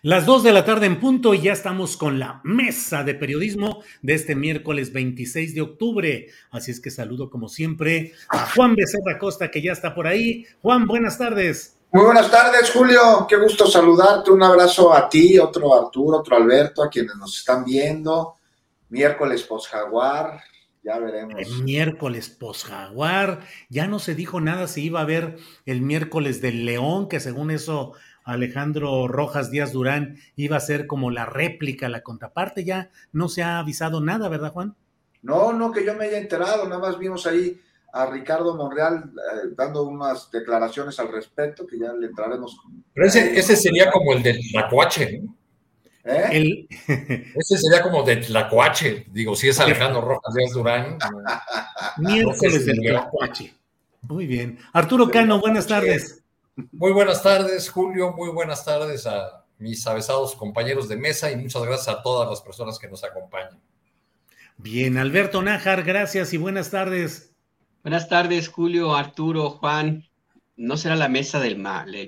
Las 0.06 0.28
dos 0.28 0.44
de 0.44 0.54
la 0.54 0.66
tarde 0.66 0.86
en 0.86 1.00
punto 1.00 1.34
y 1.34 1.42
ya 1.42 1.52
estamos 1.52 1.98
con 1.98 2.20
la 2.20 2.40
mesa 2.44 3.04
de 3.04 3.16
periodismo 3.16 3.82
de 4.04 4.14
este 4.14 4.36
miércoles 4.36 4.94
26 4.94 5.56
de 5.56 5.62
octubre. 5.62 6.28
Así 6.52 6.70
es 6.70 6.80
que 6.80 6.92
saludo 6.92 7.32
como 7.32 7.50
siempre 7.50 8.14
a 8.30 8.46
Juan 8.52 8.76
Becerra 8.76 9.18
Costa 9.18 9.50
que 9.50 9.64
ya 9.64 9.72
está 9.72 9.96
por 9.96 10.06
ahí. 10.06 10.46
Juan, 10.62 10.86
buenas 10.86 11.18
tardes. 11.18 11.80
Muy 11.92 12.06
buenas 12.06 12.30
tardes, 12.30 12.70
Julio. 12.70 13.26
Qué 13.28 13.36
gusto 13.36 13.66
saludarte. 13.66 14.30
Un 14.30 14.44
abrazo 14.44 14.94
a 14.94 15.10
ti, 15.10 15.40
otro 15.40 15.74
Arturo, 15.74 16.20
otro 16.20 16.38
Alberto, 16.38 16.84
a 16.84 16.90
quienes 16.92 17.16
nos 17.16 17.40
están 17.40 17.66
viendo. 17.66 18.36
Miércoles 18.90 19.42
post 19.42 19.72
Jaguar, 19.72 20.40
ya 20.84 21.00
veremos. 21.00 21.34
El 21.36 21.64
miércoles 21.64 22.30
post 22.30 22.68
Jaguar. 22.68 23.40
Ya 23.70 23.88
no 23.88 23.98
se 23.98 24.14
dijo 24.14 24.40
nada 24.40 24.68
si 24.68 24.84
iba 24.84 25.00
a 25.00 25.04
haber 25.04 25.38
el 25.66 25.82
miércoles 25.82 26.42
del 26.42 26.64
León, 26.64 27.10
que 27.10 27.20
según 27.20 27.50
eso 27.50 27.94
Alejandro 28.26 29.08
Rojas 29.08 29.52
Díaz 29.52 29.72
Durán 29.72 30.18
iba 30.36 30.58
a 30.58 30.60
ser 30.60 30.88
como 30.88 31.12
la 31.12 31.26
réplica, 31.26 31.88
la 31.88 32.02
contraparte. 32.02 32.66
Ya 32.66 32.90
no 33.14 33.30
se 33.30 33.44
ha 33.44 33.60
avisado 33.60 34.02
nada, 34.02 34.28
¿verdad, 34.28 34.52
Juan? 34.52 34.76
No, 35.22 35.54
no, 35.54 35.72
que 35.72 35.86
yo 35.86 35.94
me 35.94 36.06
haya 36.06 36.18
enterado. 36.18 36.68
Nada 36.68 36.82
más 36.82 37.00
vimos 37.00 37.26
ahí 37.28 37.60
a 37.94 38.08
Ricardo 38.08 38.56
Monreal 38.56 39.12
eh, 39.16 39.50
dando 39.56 39.84
unas 39.84 40.30
declaraciones 40.32 41.00
al 41.00 41.12
respecto, 41.12 41.66
que 41.66 41.80
ya 41.80 41.94
le 41.94 42.08
entraremos. 42.08 42.60
Pero 42.94 43.08
ese, 43.08 43.40
ese 43.40 43.56
sería 43.56 43.90
como 43.92 44.14
el 44.14 44.24
del 44.24 44.40
Tlacuache, 44.52 45.22
¿no? 45.22 45.36
¿Eh? 46.08 46.68
Ese 47.36 47.58
sería 47.58 47.82
como 47.82 48.04
de 48.04 48.18
Tlacuache, 48.18 49.08
digo, 49.12 49.36
si 49.36 49.50
es 49.50 49.60
Alejandro 49.60 50.02
Rojas 50.02 50.36
Díaz 50.36 50.52
Durán. 50.52 50.98
Miércoles 51.98 52.64
del 52.64 52.80
Tlacuache. 52.80 53.56
Muy 54.04 54.28
bien. 54.28 54.60
Arturo 54.72 55.10
Cano, 55.10 55.40
buenas 55.40 55.66
tardes. 55.66 56.24
Muy 56.72 56.94
buenas 56.94 57.22
tardes, 57.22 57.70
Julio. 57.70 58.14
Muy 58.14 58.30
buenas 58.30 58.64
tardes 58.64 59.06
a 59.06 59.46
mis 59.58 59.86
avesados 59.88 60.36
compañeros 60.36 60.88
de 60.88 60.96
mesa 60.96 61.32
y 61.32 61.36
muchas 61.36 61.64
gracias 61.64 61.90
a 61.90 62.02
todas 62.02 62.30
las 62.30 62.42
personas 62.42 62.80
que 62.80 62.88
nos 62.88 63.04
acompañan. 63.04 63.60
Bien, 64.58 64.98
Alberto 64.98 65.42
Nájar, 65.42 65.84
gracias 65.84 66.34
y 66.34 66.38
buenas 66.38 66.72
tardes. 66.72 67.34
Buenas 67.84 68.08
tardes, 68.08 68.48
Julio, 68.48 68.96
Arturo, 68.96 69.50
Juan. 69.50 70.06
¿No 70.56 70.78
será 70.78 70.96
la 70.96 71.10
mesa 71.10 71.42
del, 71.42 71.58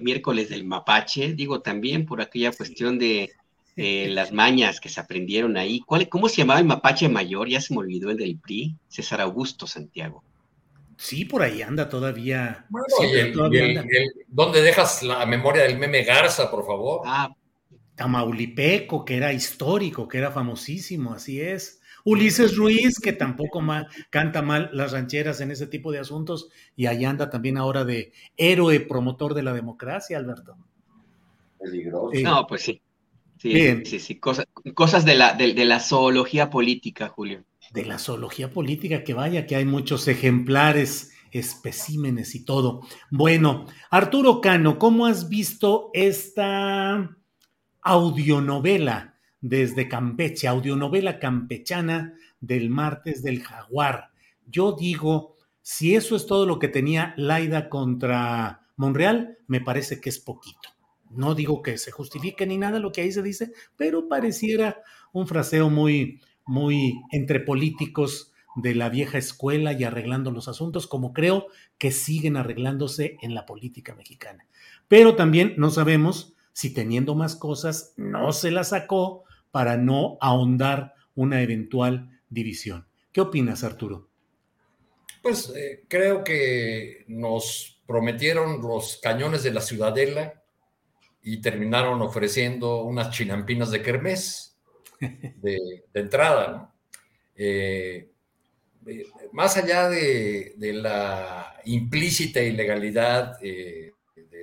miércoles 0.02 0.50
del 0.50 0.64
mapache? 0.64 1.34
Digo 1.34 1.62
también 1.62 2.06
por 2.06 2.22
aquella 2.22 2.54
cuestión 2.54 2.98
de 2.98 3.34
las 3.76 4.32
mañas 4.32 4.80
que 4.80 4.88
se 4.88 5.02
aprendieron 5.02 5.58
ahí. 5.58 5.82
¿Cuál, 5.82 6.08
¿Cómo 6.08 6.30
se 6.30 6.38
llamaba 6.38 6.62
el 6.62 6.66
mapache 6.66 7.10
mayor? 7.10 7.50
Ya 7.50 7.60
se 7.60 7.74
me 7.74 7.82
olvidó 7.82 8.10
el 8.12 8.18
del 8.18 8.40
PRI, 8.40 8.78
César 8.88 9.20
Augusto 9.20 9.68
Santiago. 9.68 10.24
Sí, 10.98 11.26
por 11.26 11.44
ahí 11.44 11.62
anda 11.62 11.88
todavía. 11.88 12.66
Bueno, 12.70 12.88
¿Dónde 14.28 14.62
dejas 14.62 15.04
la 15.04 15.26
memoria 15.28 15.64
del 15.64 15.78
meme 15.78 16.04
Garza, 16.04 16.50
por 16.50 16.66
favor? 16.66 17.02
Ah, 17.06 17.30
Tamaulipeco, 17.96 19.06
que 19.06 19.18
era 19.18 19.32
histórico, 19.32 20.08
que 20.08 20.18
era 20.18 20.32
famosísimo, 20.32 21.14
así 21.14 21.40
es. 21.40 21.82
Ulises 22.04 22.56
Ruiz, 22.56 23.00
que 23.00 23.14
tampoco 23.14 23.62
canta 24.10 24.42
mal 24.42 24.70
las 24.74 24.92
rancheras 24.92 25.40
en 25.42 25.52
ese 25.52 25.68
tipo 25.68 25.92
de 25.92 26.00
asuntos, 26.00 26.50
y 26.76 26.88
ahí 26.88 27.06
anda 27.06 27.30
también 27.30 27.58
ahora 27.58 27.86
de 27.86 28.12
héroe 28.36 28.80
promotor 28.80 29.34
de 29.34 29.44
la 29.44 29.54
democracia, 29.54 30.18
Alberto. 30.18 30.58
Peligroso. 31.60 32.20
No, 32.24 32.48
pues 32.48 32.64
sí. 32.64 32.82
Sí, 33.40 33.86
sí, 33.86 34.00
sí, 34.00 34.20
cosas, 34.20 35.06
de, 35.06 35.14
la, 35.14 35.34
de 35.34 35.66
la 35.66 35.80
zoología 35.80 36.50
política, 36.50 37.08
Julio 37.08 37.44
de 37.72 37.86
la 37.86 38.00
zoología 38.00 38.52
política, 38.52 39.04
que 39.04 39.14
vaya 39.14 39.46
que 39.46 39.56
hay 39.56 39.66
muchos 39.66 40.08
ejemplares, 40.08 41.12
especímenes 41.32 42.36
y 42.36 42.46
todo. 42.46 42.82
Bueno, 43.12 43.66
Arturo 43.90 44.42
Cano, 44.42 44.80
¿cómo 44.80 45.06
has 45.06 45.30
visto 45.30 45.92
esta 45.94 47.18
audionovela 47.82 49.18
desde 49.42 49.88
Campeche, 49.88 50.48
audionovela 50.48 51.20
campechana 51.20 52.16
del 52.40 52.70
martes 52.70 53.24
del 53.24 53.42
jaguar. 53.44 54.12
Yo 54.46 54.74
digo, 54.74 55.36
si 55.62 55.96
eso 55.96 56.16
es 56.16 56.26
todo 56.26 56.46
lo 56.46 56.60
que 56.60 56.68
tenía 56.68 57.14
Laida 57.18 57.70
contra 57.70 58.62
Monreal, 58.76 59.38
me 59.48 59.62
parece 59.62 60.00
que 60.02 60.10
es 60.10 60.20
poquito. 60.20 60.70
No 61.10 61.36
digo 61.36 61.62
que 61.62 61.78
se 61.78 61.92
justifique 61.92 62.46
ni 62.46 62.58
nada 62.58 62.80
lo 62.80 62.92
que 62.92 63.02
ahí 63.02 63.12
se 63.12 63.24
dice, 63.24 63.52
pero 63.76 64.08
pareciera 64.08 64.82
un 65.14 65.28
fraseo 65.28 65.70
muy, 65.70 66.22
muy 66.48 67.02
entre 67.12 67.40
políticos 67.40 68.34
de 68.56 68.74
la 68.74 68.90
vieja 68.90 69.20
escuela 69.20 69.74
y 69.74 69.84
arreglando 69.84 70.32
los 70.32 70.48
asuntos, 70.48 70.88
como 70.88 71.14
creo 71.14 71.48
que 71.78 71.92
siguen 71.92 72.38
arreglándose 72.38 73.18
en 73.22 73.36
la 73.36 73.46
política 73.46 73.94
mexicana. 73.94 74.48
Pero 74.88 75.16
también 75.16 75.54
no 75.58 75.70
sabemos 75.70 76.34
si 76.54 76.74
teniendo 76.74 77.14
más 77.14 77.36
cosas 77.36 77.94
no 77.98 78.32
se 78.32 78.50
la 78.50 78.64
sacó 78.64 79.26
para 79.52 79.78
no 79.78 80.18
ahondar 80.22 80.96
una 81.14 81.42
eventual 81.42 82.20
división. 82.30 82.88
¿Qué 83.12 83.22
opinas, 83.22 83.64
Arturo? 83.64 84.10
Pues 85.22 85.54
eh, 85.56 85.84
creo 85.88 86.24
que 86.24 87.06
nos 87.08 87.80
prometieron 87.86 88.62
los 88.62 88.98
cañones 89.02 89.44
de 89.44 89.52
la 89.52 89.62
Ciudadela 89.62 90.42
y 91.22 91.42
terminaron 91.42 92.02
ofreciendo 92.02 92.84
unas 92.84 93.12
chinampinas 93.12 93.70
de 93.70 93.82
kermés 93.82 94.47
de, 95.00 95.84
entrada, 95.94 96.48
¿no? 96.52 96.74
Eh, 97.36 98.10
eh, 98.88 99.06
más 99.34 99.58
allá 99.58 99.90
de, 99.90 100.56
la 100.58 101.56
implícita 101.66 102.42
ilegalidad 102.42 103.38
de 103.40 103.94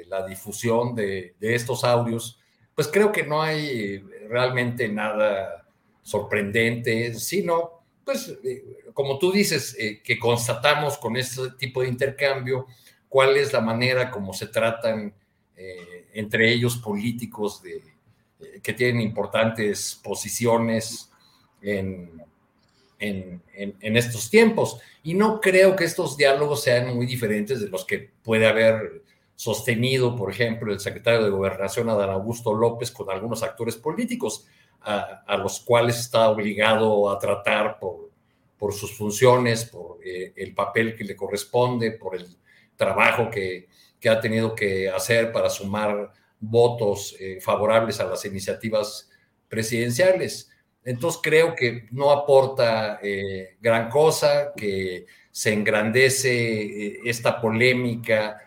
la 0.07 0.27
difusión 0.27 0.95
de, 0.95 1.35
estos 1.41 1.83
audios, 1.83 2.39
pues 2.75 2.89
creo 2.89 3.11
que 3.11 3.25
no 3.25 3.41
hay 3.41 3.99
realmente 4.29 4.89
nada 4.89 5.67
sorprendente, 6.03 7.15
sino, 7.15 7.85
pues, 8.05 8.37
eh, 8.45 8.65
como 8.93 9.19
tú 9.19 9.33
dices, 9.33 9.75
eh, 9.79 10.03
que 10.03 10.19
constatamos 10.19 10.99
con 10.99 11.17
este 11.17 11.51
tipo 11.59 11.81
de 11.81 11.89
intercambio 11.89 12.67
cuál 13.09 13.37
es 13.37 13.53
la 13.53 13.61
manera 13.61 14.11
como 14.11 14.33
se 14.33 14.47
tratan 14.47 15.15
entre 16.13 16.53
ellos 16.53 16.77
políticos 16.77 17.63
de, 17.63 17.81
que 18.62 18.72
tienen 18.72 19.01
importantes 19.01 20.01
posiciones 20.03 21.11
en, 21.62 22.22
en, 22.99 23.97
estos 23.97 24.30
tiempos. 24.30 24.80
Y 25.03 25.14
no 25.14 25.41
creo 25.41 25.76
que 25.76 25.85
estos 25.85 26.16
diálogos 26.16 26.62
sean 26.62 26.95
muy 26.95 27.07
diferentes 27.07 27.61
de 27.61 27.68
los 27.68 27.85
que 27.85 28.11
puede 28.22 28.47
haber 28.47 29.03
sostenido, 29.37 30.16
por 30.16 30.30
ejemplo, 30.30 30.72
el 30.72 30.80
secretario 30.80 31.24
de 31.24 31.30
Gobernación, 31.30 31.89
Adán 31.89 32.11
Augusto 32.11 32.55
López, 32.55 32.91
con 32.91 33.11
algunos 33.11 33.43
actores 33.43 33.76
políticos, 33.76 34.47
a, 34.80 35.37
los 35.39 35.61
cuales 35.61 35.99
está 35.99 36.28
obligado 36.28 37.11
a 37.11 37.18
tratar 37.18 37.78
por, 37.78 38.11
por 38.59 38.74
sus 38.74 38.95
funciones, 38.95 39.64
por 39.64 39.99
eh, 40.05 40.35
el 40.37 40.55
papel 40.55 40.95
que 40.95 41.05
le 41.05 41.16
corresponde, 41.16 41.93
por 41.93 42.14
el 42.14 42.26
trabajo 42.76 43.30
que, 43.30 43.66
que 43.99 44.11
ha 44.11 44.20
tenido 44.20 44.55
que 44.55 44.91
hacer 44.91 45.32
para 45.32 45.49
sumar 45.49 46.12
votos 46.51 47.16
eh, 47.18 47.38
favorables 47.40 48.01
a 48.01 48.05
las 48.05 48.24
iniciativas 48.24 49.11
presidenciales. 49.49 50.51
Entonces 50.84 51.20
creo 51.22 51.55
que 51.55 51.86
no 51.90 52.11
aporta 52.11 52.99
eh, 53.03 53.57
gran 53.61 53.88
cosa, 53.88 54.53
que 54.57 55.07
se 55.30 55.53
engrandece 55.53 56.62
eh, 56.62 57.01
esta 57.05 57.40
polémica 57.40 58.40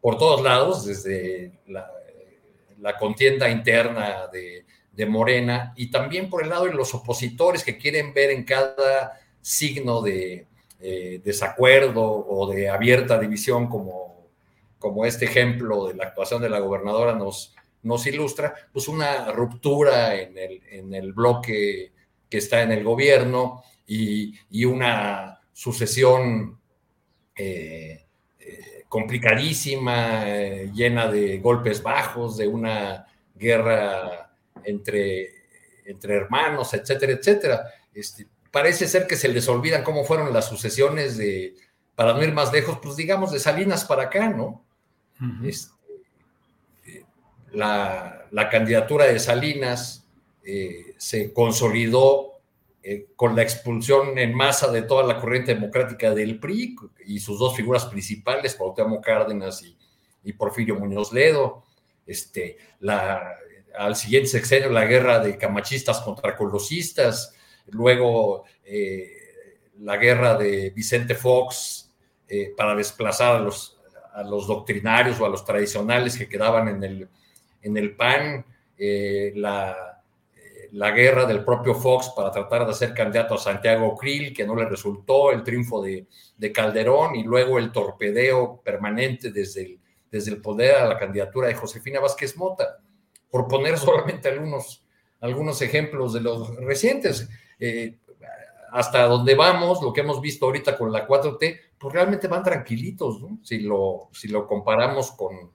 por 0.00 0.18
todos 0.18 0.42
lados, 0.42 0.86
desde 0.86 1.60
la, 1.66 1.88
contienda 2.98 3.48
interna 3.48 4.28
de, 4.32 4.64
Morena 5.06 5.72
y 5.76 5.90
también 5.90 6.30
por 6.30 6.42
el 6.42 6.48
lado 6.48 6.64
de 6.64 6.72
los 6.72 6.94
opositores 6.94 7.62
que 7.62 7.76
quieren 7.76 8.14
ver 8.14 8.30
en 8.30 8.44
cada 8.44 9.20
signo 9.40 10.00
de 10.00 10.46
desacuerdo 11.22 12.02
o 12.02 12.50
de 12.50 12.68
abierta 12.68 13.18
división 13.18 13.68
como, 13.68 14.05
como 14.86 15.04
este 15.04 15.24
ejemplo 15.24 15.88
de 15.88 15.94
la 15.94 16.04
actuación 16.04 16.40
de 16.40 16.48
la 16.48 16.60
gobernadora 16.60 17.12
nos, 17.12 17.56
nos 17.82 18.06
ilustra, 18.06 18.54
pues 18.72 18.86
una 18.86 19.32
ruptura 19.32 20.14
en 20.14 20.38
el, 20.38 20.62
en 20.70 20.94
el 20.94 21.12
bloque 21.12 21.90
que 22.30 22.38
está 22.38 22.62
en 22.62 22.70
el 22.70 22.84
gobierno 22.84 23.64
y, 23.84 24.64
una 24.64 25.40
sucesión 25.52 26.60
eh, 27.34 28.06
eh, 28.38 28.84
complicadísima, 28.88 30.22
eh, 30.28 30.70
llena 30.72 31.10
de 31.10 31.38
golpes 31.38 31.82
bajos, 31.82 32.36
de 32.36 32.46
una 32.46 33.04
guerra 33.34 34.36
entre, 34.62 35.30
entre 35.84 36.14
hermanos, 36.14 36.74
etcétera, 36.74 37.12
etcétera. 37.12 37.64
Este, 37.92 38.28
parece 38.52 38.86
ser 38.86 39.08
que 39.08 39.16
se 39.16 39.28
les 39.28 39.48
olvidan 39.48 39.82
cómo 39.82 40.04
fueron 40.04 40.32
las 40.32 40.48
sucesiones 40.48 41.16
de, 41.16 41.56
para 41.96 42.12
no 42.12 42.22
ir 42.22 42.32
más 42.32 42.52
lejos, 42.52 42.78
pues 42.80 42.94
digamos 42.94 43.32
de 43.32 43.40
Salinas 43.40 43.84
para 43.84 44.04
acá, 44.04 44.28
¿no? 44.28 44.65
La, 47.52 48.48
candidatura 48.50 49.06
de 49.06 49.18
Salinas 49.18 50.06
eh, 50.44 50.94
se 50.98 51.32
consolidó 51.32 52.40
eh, 52.82 53.06
con 53.16 53.34
la 53.34 53.42
expulsión 53.42 54.18
en 54.18 54.34
masa 54.34 54.70
de 54.70 54.82
toda 54.82 55.02
la 55.04 55.20
corriente 55.20 55.54
democrática 55.54 56.14
del 56.14 56.38
PRI 56.38 56.76
y 57.06 57.18
sus 57.18 57.38
dos 57.38 57.56
figuras 57.56 57.86
principales, 57.86 58.54
Cuauhtémoc 58.54 59.04
Cárdenas 59.04 59.62
y, 59.62 59.76
Porfirio 60.32 60.74
Muñoz 60.74 61.12
Ledo. 61.12 61.64
Este, 62.04 62.58
al 63.78 63.94
siguiente 63.94 64.28
sexenio, 64.28 64.70
la 64.70 64.84
guerra 64.84 65.20
de 65.20 65.38
camachistas 65.38 66.00
contra 66.00 66.36
colosistas, 66.36 67.32
luego 67.68 68.44
eh, 68.64 69.12
la 69.78 69.96
guerra 69.96 70.36
de 70.36 70.70
Vicente 70.70 71.14
Fox 71.14 71.92
para 72.56 72.74
desplazar 72.74 73.36
a 73.36 73.38
los, 73.38 73.75
a 74.16 74.22
los 74.22 74.46
doctrinarios 74.46 75.20
o 75.20 75.26
a 75.26 75.28
los 75.28 75.44
tradicionales 75.44 76.16
que 76.16 76.28
quedaban 76.28 76.68
en 76.68 76.82
el, 76.82 77.08
en 77.60 77.76
el 77.76 77.94
PAN 77.94 78.46
eh, 78.78 79.32
la, 79.36 80.02
eh, 80.34 80.68
la, 80.72 80.90
guerra 80.92 81.26
del 81.26 81.44
propio 81.44 81.74
Fox 81.74 82.12
para 82.16 82.30
tratar 82.30 82.64
de 82.64 82.72
hacer 82.72 82.94
candidato 82.94 83.34
a 83.34 83.38
Santiago 83.38 83.94
Krill, 83.94 84.34
que 84.34 84.46
no 84.46 84.56
le 84.56 84.64
resultó, 84.64 85.32
el 85.32 85.42
triunfo 85.42 85.82
de, 85.82 86.06
Calderón 86.52 87.14
y 87.16 87.24
luego 87.24 87.58
el 87.58 87.70
torpedeo 87.70 88.62
permanente 88.64 89.30
desde 89.30 89.62
el, 89.62 89.80
desde 90.10 90.30
el 90.30 90.40
poder 90.40 90.76
a 90.76 90.86
la 90.86 90.98
candidatura 90.98 91.48
de 91.48 91.54
Josefina 91.54 92.00
Vázquez 92.00 92.38
Mota, 92.38 92.78
por 93.30 93.46
poner 93.46 93.76
solamente 93.76 94.30
algunos, 94.30 94.82
algunos 95.20 95.60
ejemplos 95.60 96.14
de 96.14 96.20
los 96.22 96.56
recientes. 96.56 97.28
Eh, 97.60 97.96
hasta 98.76 99.06
donde 99.06 99.34
vamos, 99.34 99.80
lo 99.80 99.90
que 99.90 100.02
hemos 100.02 100.20
visto 100.20 100.44
ahorita 100.44 100.76
con 100.76 100.92
la 100.92 101.08
4T, 101.08 101.60
pues 101.78 101.94
realmente 101.94 102.28
van 102.28 102.42
tranquilitos, 102.42 103.22
si, 103.42 103.60
lo, 103.60 104.10
si 104.12 104.28
lo 104.28 104.46
comparamos 104.46 105.12
con, 105.12 105.50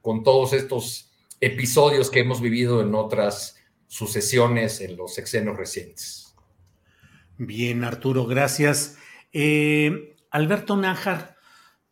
con 0.00 0.22
todos 0.22 0.52
estos 0.52 1.10
episodios 1.40 2.10
que 2.10 2.20
hemos 2.20 2.40
vivido 2.40 2.80
en 2.80 2.94
otras 2.94 3.56
sucesiones 3.88 4.80
en 4.80 4.96
los 4.96 5.14
sexenios 5.14 5.56
recientes. 5.56 6.36
Bien, 7.38 7.82
Arturo, 7.82 8.24
gracias. 8.24 8.98
Eh, 9.32 10.14
Alberto 10.30 10.76
Nájar, 10.76 11.36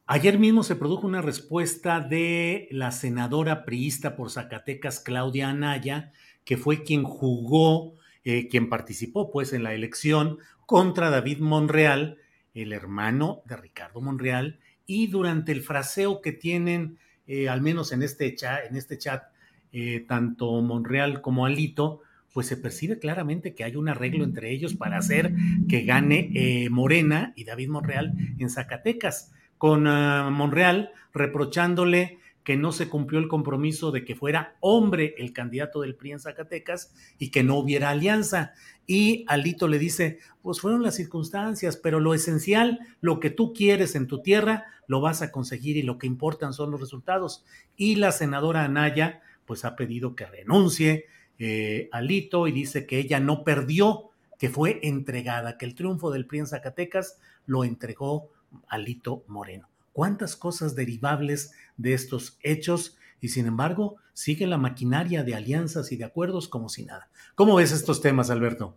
ayer 0.07 0.39
mismo 0.39 0.63
se 0.63 0.77
produjo 0.77 1.09
una 1.09 1.23
respuesta 1.23 1.99
de 1.99 2.69
la 2.71 2.93
senadora 2.93 3.65
priista 3.65 4.15
por 4.15 4.31
Zacatecas, 4.31 5.01
Claudia 5.01 5.49
Anaya, 5.49 6.13
que 6.45 6.57
fue 6.57 6.85
quien 6.85 7.03
jugó, 7.03 7.95
eh, 8.25 8.47
quien 8.47 8.69
participó 8.69 9.33
pues 9.33 9.53
en 9.53 9.65
la 9.65 9.75
elección 9.75 10.39
contra 10.67 11.11
David 11.11 11.39
Monreal, 11.39 12.19
el 12.55 12.73
hermano 12.73 13.43
de 13.47 13.57
Ricardo 13.57 14.01
Monreal, 14.01 14.59
y 14.87 15.07
durante 15.07 15.53
el 15.53 15.63
fraseo 15.63 16.21
que 16.21 16.33
tienen, 16.33 16.99
eh, 17.27 17.49
al 17.49 17.63
menos 17.63 17.93
en 17.93 18.03
este, 18.03 18.35
chat, 18.35 18.67
en 18.69 18.77
este 18.77 18.99
chat, 18.99 19.25
eh, 19.73 20.05
tanto 20.07 20.61
Monreal 20.61 21.23
como 21.23 21.47
Alito, 21.47 22.01
pues 22.33 22.47
se 22.47 22.57
percibe 22.57 22.99
claramente 22.99 23.55
que 23.55 23.65
hay 23.65 23.77
un 23.77 23.89
arreglo 23.89 24.25
entre 24.25 24.51
ellos 24.51 24.75
para 24.75 24.99
hacer 24.99 25.35
que 25.69 25.83
gane 25.83 26.31
eh, 26.35 26.71
Morena 26.71 27.33
y 27.37 27.45
David 27.45 27.69
Monreal 27.69 28.15
en 28.39 28.49
Zacatecas, 28.49 29.33
con 29.59 29.87
ah, 29.87 30.31
Monreal 30.31 30.91
reprochándole 31.13 32.19
que 32.45 32.57
no 32.57 32.73
se 32.73 32.89
cumplió 32.89 33.21
el 33.21 33.29
compromiso 33.29 33.93
de 33.93 34.05
que 34.05 34.17
fuera 34.17 34.57
hombre 34.61 35.15
el 35.19 35.33
candidato 35.33 35.81
del 35.81 35.95
PRI 35.95 36.13
en 36.13 36.21
Zacatecas 36.21 36.93
y 37.19 37.31
que 37.31 37.43
no 37.43 37.57
hubiera 37.57 37.91
alianza. 37.91 38.53
Y 38.87 39.25
Alito 39.29 39.69
le 39.69 39.79
dice, 39.79 40.19
pues 40.43 40.61
fueron 40.61 40.83
las 40.83 40.97
circunstancias, 40.97 41.77
pero 41.77 42.01
lo 42.01 42.15
esencial, 42.15 42.81
lo 43.01 43.21
que 43.21 43.31
tú 43.31 43.53
quieres 43.53 43.95
en 43.95 44.09
tu 44.09 44.23
tierra, 44.23 44.67
lo 44.87 45.01
vas 45.01 45.23
a 45.23 45.31
conseguir 45.31 45.77
y 45.77 45.83
lo 45.83 45.99
que 45.99 46.07
importan 46.07 46.53
son 46.53 46.73
los 46.73 46.81
resultados. 46.81 47.45
Y 47.77 47.97
la 47.97 48.11
senadora 48.11 48.65
Anaya, 48.65 49.23
pues 49.47 49.65
ha 49.65 49.77
pedido 49.77 50.17
que 50.17 50.27
renuncie 50.27 51.07
eh, 51.39 51.89
Alito 51.93 52.47
y 52.47 52.53
dice 52.53 52.87
que 52.87 52.99
ella 52.99 53.21
no 53.21 53.45
perdió, 53.45 54.11
que 54.39 54.49
fue 54.49 54.81
entregada, 54.83 55.59
que 55.59 55.65
el 55.65 55.75
triunfo 55.75 56.11
del 56.11 56.27
PRI 56.27 56.41
en 56.41 56.47
Zacatecas 56.49 57.19
lo 57.47 57.65
entregó 57.65 58.31
Alito 58.69 59.25
Moreno. 59.29 59.72
¿Cuántas 59.93 60.37
cosas 60.37 60.75
derivables 60.75 61.53
de 61.77 61.95
estos 61.95 62.39
hechos 62.43 62.97
y 63.21 63.29
sin 63.29 63.47
embargo 63.47 63.97
sigue 64.13 64.47
la 64.47 64.59
maquinaria 64.59 65.23
de 65.23 65.35
alianzas 65.35 65.93
y 65.93 65.97
de 65.97 66.05
acuerdos 66.05 66.49
como 66.49 66.69
si 66.69 66.85
nada. 66.85 67.09
¿Cómo 67.35 67.55
ves 67.55 67.73
estos 67.73 68.03
temas, 68.03 68.31
Alberto? 68.31 68.77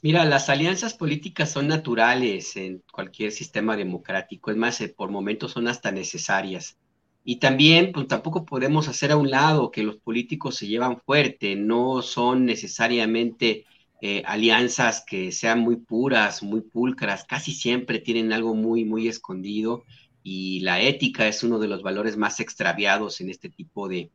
Mira, 0.00 0.24
las 0.24 0.48
alianzas 0.48 0.94
políticas 0.94 1.52
son 1.52 1.68
naturales 1.68 2.56
en 2.56 2.82
cualquier 2.90 3.30
sistema 3.30 3.76
democrático, 3.76 4.50
es 4.50 4.56
más, 4.56 4.80
eh, 4.80 4.88
por 4.88 5.10
momentos 5.10 5.52
son 5.52 5.68
hasta 5.68 5.92
necesarias. 5.92 6.76
Y 7.24 7.36
también, 7.36 7.92
pues 7.92 8.08
tampoco 8.08 8.44
podemos 8.44 8.88
hacer 8.88 9.12
a 9.12 9.16
un 9.16 9.30
lado 9.30 9.70
que 9.70 9.84
los 9.84 9.96
políticos 9.98 10.56
se 10.56 10.66
llevan 10.66 11.00
fuerte, 11.00 11.54
no 11.54 12.02
son 12.02 12.46
necesariamente 12.46 13.64
eh, 14.04 14.24
alianzas 14.26 15.04
que 15.06 15.30
sean 15.30 15.60
muy 15.60 15.76
puras, 15.76 16.42
muy 16.42 16.60
pulcras, 16.60 17.24
casi 17.24 17.52
siempre 17.52 18.00
tienen 18.00 18.32
algo 18.32 18.52
muy, 18.52 18.84
muy 18.84 19.06
escondido 19.06 19.84
y 20.24 20.58
la 20.58 20.80
ética 20.80 21.28
es 21.28 21.44
uno 21.44 21.60
de 21.60 21.68
los 21.68 21.84
valores 21.84 22.16
más 22.16 22.40
extraviados 22.40 23.20
en 23.20 23.30
este 23.30 23.48
tipo 23.48 23.88
de, 23.88 24.10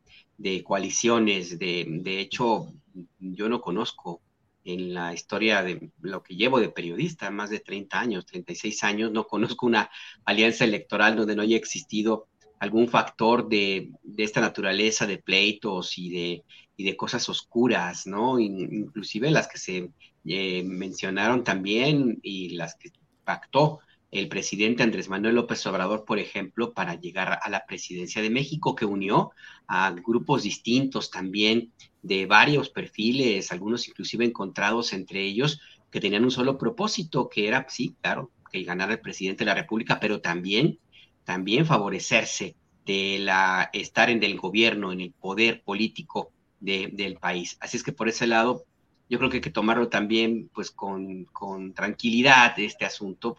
coaliciones. 0.62 1.58
De, 1.58 1.86
de, 1.88 2.20
hecho, 2.20 2.70
yo 3.18 3.48
no 3.48 3.62
conozco 3.62 4.20
en 4.62 4.92
la 4.92 5.14
historia 5.14 5.62
de 5.62 5.90
lo 6.02 6.22
que 6.22 6.36
llevo 6.36 6.60
de 6.60 6.68
periodista, 6.68 7.30
más 7.30 7.48
de 7.48 7.60
30 7.60 7.98
años, 7.98 8.26
36 8.26 8.84
años, 8.84 9.10
no 9.10 9.26
conozco 9.26 9.64
una 9.64 9.90
alianza 10.26 10.64
electoral 10.64 11.16
donde 11.16 11.34
no 11.34 11.40
haya 11.40 11.56
existido 11.56 12.28
algún 12.60 12.88
factor 12.88 13.48
de, 13.48 13.90
esta 14.18 14.42
naturaleza 14.42 15.06
de 15.06 15.16
pleitos 15.16 15.96
y 15.96 16.10
de, 16.10 16.44
y 16.78 16.84
de 16.84 16.96
cosas 16.96 17.28
oscuras, 17.28 18.06
¿no? 18.06 18.38
Inclusive 18.38 19.32
las 19.32 19.48
que 19.48 19.58
se 19.58 19.90
eh, 20.24 20.62
mencionaron 20.62 21.42
también 21.42 22.20
y 22.22 22.50
las 22.50 22.76
que 22.76 22.92
pactó 23.24 23.80
el 24.12 24.28
presidente 24.28 24.84
Andrés 24.84 25.08
Manuel 25.08 25.34
López 25.34 25.66
Obrador, 25.66 26.04
por 26.04 26.20
ejemplo, 26.20 26.72
para 26.72 26.94
llegar 26.94 27.40
a 27.42 27.50
la 27.50 27.66
presidencia 27.66 28.22
de 28.22 28.30
México, 28.30 28.76
que 28.76 28.84
unió 28.84 29.32
a 29.66 29.90
grupos 29.90 30.44
distintos 30.44 31.10
también 31.10 31.72
de 32.00 32.26
varios 32.26 32.70
perfiles, 32.70 33.50
algunos 33.50 33.88
inclusive 33.88 34.24
encontrados 34.24 34.92
entre 34.92 35.24
ellos, 35.24 35.60
que 35.90 36.00
tenían 36.00 36.22
un 36.22 36.30
solo 36.30 36.56
propósito, 36.58 37.28
que 37.28 37.48
era, 37.48 37.66
sí, 37.68 37.96
claro, 38.00 38.30
que 38.52 38.62
ganara 38.62 38.92
el 38.92 39.00
presidente 39.00 39.44
de 39.44 39.50
la 39.50 39.54
República, 39.54 39.98
pero 39.98 40.20
también 40.20 40.78
también 41.24 41.66
favorecerse 41.66 42.54
de 42.86 43.18
la 43.18 43.68
estar 43.72 44.08
en 44.10 44.22
el 44.22 44.38
gobierno, 44.38 44.92
en 44.92 45.00
el 45.00 45.12
poder 45.12 45.62
político 45.62 46.32
del 46.60 47.16
país. 47.16 47.56
Así 47.60 47.76
es 47.76 47.82
que 47.82 47.92
por 47.92 48.08
ese 48.08 48.26
lado, 48.26 48.64
yo 49.08 49.18
creo 49.18 49.30
que 49.30 49.38
hay 49.38 49.42
que 49.42 49.50
tomarlo 49.50 49.88
también 49.88 50.50
pues 50.52 50.70
con, 50.70 51.24
con 51.26 51.72
tranquilidad 51.72 52.58
este 52.58 52.84
asunto, 52.84 53.36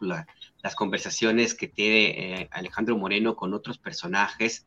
las 0.61 0.75
conversaciones 0.75 1.53
que 1.53 1.67
tiene 1.67 2.41
eh, 2.41 2.49
Alejandro 2.51 2.97
Moreno 2.97 3.35
con 3.35 3.53
otros 3.53 3.77
personajes, 3.77 4.65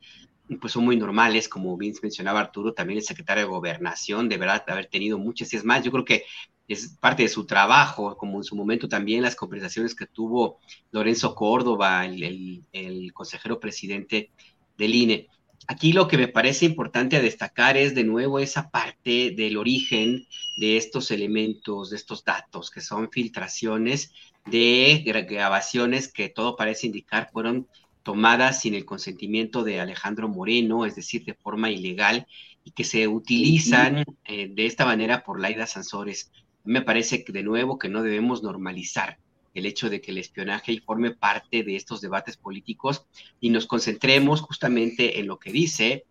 pues 0.60 0.72
son 0.72 0.84
muy 0.84 0.96
normales, 0.96 1.48
como 1.48 1.76
bien 1.76 1.94
mencionaba 2.02 2.40
Arturo, 2.40 2.74
también 2.74 2.98
el 2.98 3.04
secretario 3.04 3.44
de 3.44 3.50
Gobernación, 3.50 4.28
de 4.28 4.36
verdad 4.36 4.64
haber 4.68 4.86
tenido 4.86 5.18
muchas, 5.18 5.52
y 5.52 5.56
es 5.56 5.64
más, 5.64 5.82
yo 5.82 5.90
creo 5.90 6.04
que 6.04 6.24
es 6.68 6.96
parte 7.00 7.22
de 7.22 7.28
su 7.28 7.46
trabajo, 7.46 8.16
como 8.16 8.38
en 8.38 8.44
su 8.44 8.56
momento 8.56 8.88
también 8.88 9.22
las 9.22 9.36
conversaciones 9.36 9.94
que 9.94 10.06
tuvo 10.06 10.58
Lorenzo 10.90 11.34
Córdoba, 11.34 12.06
el, 12.06 13.10
consejero 13.12 13.60
presidente 13.60 14.30
del 14.76 14.94
INE. 14.94 15.28
Aquí 15.68 15.92
lo 15.92 16.08
que 16.08 16.18
me 16.18 16.28
parece 16.28 16.66
importante 16.66 17.20
destacar 17.20 17.76
es 17.76 17.94
de 17.94 18.04
nuevo 18.04 18.40
esa 18.40 18.70
parte 18.70 19.30
del 19.30 19.56
origen 19.56 20.26
de 20.56 20.76
estos 20.76 21.10
elementos, 21.10 21.90
de 21.90 21.96
estos 21.96 22.24
datos, 22.24 22.70
que 22.70 22.80
son 22.80 23.10
filtraciones 23.10 24.12
de 24.44 25.04
grabaciones 25.28 26.12
que 26.12 26.28
todo 26.28 26.56
parece 26.56 26.88
indicar 26.88 27.30
fueron 27.32 27.68
tomadas 28.02 28.60
sin 28.60 28.74
el 28.74 28.84
consentimiento 28.84 29.62
de 29.62 29.80
Alejandro 29.80 30.28
Moreno, 30.28 30.84
es 30.84 30.96
decir, 30.96 31.24
de 31.24 31.34
forma 31.34 31.70
ilegal, 31.70 32.26
y 32.64 32.72
que 32.72 32.84
se 32.84 33.06
utilizan 33.06 34.04
eh, 34.24 34.48
de 34.48 34.66
esta 34.66 34.84
manera 34.84 35.22
por 35.22 35.40
Laida 35.40 35.66
Sansores. 35.66 36.32
Me 36.64 36.82
parece 36.82 37.24
que 37.24 37.32
de 37.32 37.44
nuevo 37.44 37.78
que 37.78 37.88
no 37.88 38.02
debemos 38.02 38.42
normalizar 38.42 39.18
el 39.54 39.66
hecho 39.66 39.90
de 39.90 40.00
que 40.00 40.10
el 40.10 40.18
espionaje 40.18 40.80
forme 40.84 41.12
parte 41.12 41.62
de 41.62 41.76
estos 41.76 42.00
debates 42.00 42.36
políticos 42.36 43.04
y 43.40 43.50
nos 43.50 43.66
concentremos 43.66 44.40
justamente 44.40 45.20
en 45.20 45.26
lo 45.26 45.38
que 45.38 45.52
dice, 45.52 46.04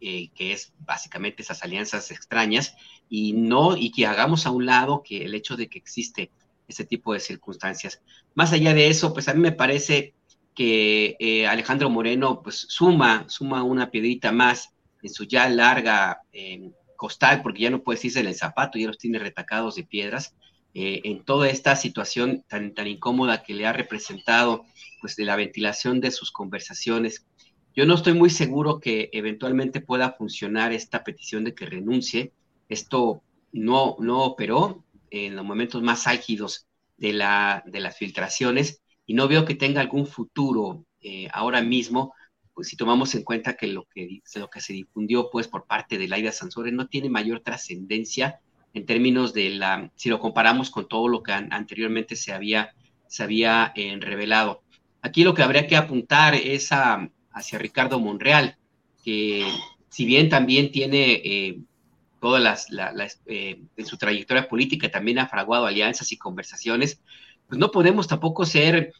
eh, 0.00 0.28
que 0.34 0.52
es 0.52 0.72
básicamente 0.80 1.42
esas 1.42 1.62
alianzas 1.62 2.10
extrañas, 2.10 2.76
y 3.08 3.32
no, 3.32 3.76
y 3.76 3.90
que 3.90 4.06
hagamos 4.06 4.46
a 4.46 4.50
un 4.50 4.66
lado 4.66 5.02
que 5.02 5.24
el 5.24 5.34
hecho 5.34 5.56
de 5.56 5.68
que 5.68 5.78
existe 5.78 6.30
ese 6.68 6.84
tipo 6.84 7.12
de 7.12 7.20
circunstancias. 7.20 8.00
Más 8.34 8.52
allá 8.52 8.74
de 8.74 8.88
eso, 8.88 9.12
pues 9.12 9.28
a 9.28 9.34
mí 9.34 9.40
me 9.40 9.52
parece 9.52 10.14
que 10.54 11.16
eh, 11.18 11.46
Alejandro 11.46 11.90
Moreno 11.90 12.42
pues 12.42 12.66
suma, 12.68 13.24
suma 13.28 13.62
una 13.62 13.90
piedrita 13.90 14.32
más 14.32 14.70
en 15.02 15.12
su 15.12 15.24
ya 15.24 15.48
larga 15.48 16.22
eh, 16.32 16.70
costal, 16.96 17.42
porque 17.42 17.62
ya 17.62 17.70
no 17.70 17.82
puede 17.82 18.00
irse 18.02 18.20
en 18.20 18.26
el 18.26 18.34
zapato, 18.34 18.78
ya 18.78 18.86
los 18.86 18.98
tiene 18.98 19.18
retacados 19.18 19.74
de 19.74 19.84
piedras, 19.84 20.34
eh, 20.74 21.00
en 21.04 21.24
toda 21.24 21.48
esta 21.48 21.76
situación 21.76 22.44
tan, 22.48 22.74
tan 22.74 22.88
incómoda 22.88 23.42
que 23.42 23.54
le 23.54 23.66
ha 23.66 23.72
representado, 23.72 24.64
pues 25.00 25.16
de 25.16 25.24
la 25.24 25.36
ventilación 25.36 26.00
de 26.00 26.10
sus 26.10 26.32
conversaciones. 26.32 27.26
Yo 27.74 27.86
no 27.86 27.94
estoy 27.94 28.14
muy 28.14 28.30
seguro 28.30 28.80
que 28.80 29.08
eventualmente 29.12 29.80
pueda 29.80 30.12
funcionar 30.12 30.72
esta 30.72 31.04
petición 31.04 31.44
de 31.44 31.54
que 31.54 31.66
renuncie. 31.66 32.32
Esto 32.68 33.22
no, 33.52 33.96
no 34.00 34.24
operó 34.24 34.84
en 35.10 35.36
los 35.36 35.44
momentos 35.44 35.82
más 35.82 36.06
álgidos 36.06 36.66
de, 36.96 37.12
la, 37.12 37.62
de 37.66 37.80
las 37.80 37.96
filtraciones 37.96 38.82
y 39.06 39.14
no 39.14 39.28
veo 39.28 39.44
que 39.44 39.54
tenga 39.54 39.80
algún 39.80 40.06
futuro 40.06 40.84
eh, 41.00 41.28
ahora 41.32 41.62
mismo 41.62 42.14
pues 42.54 42.68
si 42.68 42.76
tomamos 42.76 43.14
en 43.14 43.24
cuenta 43.24 43.56
que 43.56 43.66
lo 43.66 43.86
que, 43.92 44.20
lo 44.36 44.48
que 44.48 44.60
se 44.60 44.72
difundió 44.72 45.28
pues 45.30 45.48
por 45.48 45.66
parte 45.66 45.98
de 45.98 46.08
Laida 46.08 46.32
Sansores 46.32 46.72
no 46.72 46.86
tiene 46.86 47.10
mayor 47.10 47.40
trascendencia 47.40 48.40
en 48.74 48.86
términos 48.86 49.32
de 49.32 49.50
la, 49.50 49.90
si 49.94 50.08
lo 50.10 50.18
comparamos 50.20 50.70
con 50.70 50.86
todo 50.88 51.08
lo 51.08 51.22
que 51.22 51.32
anteriormente 51.32 52.16
se 52.16 52.32
había, 52.32 52.74
se 53.06 53.22
había 53.22 53.72
eh, 53.74 53.96
revelado. 54.00 54.62
Aquí 55.00 55.24
lo 55.24 55.32
que 55.32 55.42
habría 55.42 55.66
que 55.66 55.76
apuntar 55.76 56.34
es 56.34 56.72
a, 56.72 57.08
hacia 57.32 57.58
Ricardo 57.58 58.00
Monreal, 58.00 58.56
que 59.04 59.46
si 59.88 60.04
bien 60.04 60.28
también 60.28 60.72
tiene 60.72 61.22
eh, 61.24 61.58
todas 62.20 62.70
las, 62.70 63.20
eh, 63.26 63.60
en 63.76 63.86
su 63.86 63.98
trayectoria 63.98 64.48
política, 64.48 64.90
también 64.90 65.18
ha 65.18 65.28
fraguado 65.28 65.66
alianzas 65.66 66.10
y 66.10 66.16
conversaciones, 66.16 67.00
pues 67.46 67.58
no 67.58 67.70
podemos 67.70 68.08
tampoco 68.08 68.46
ser 68.46 68.92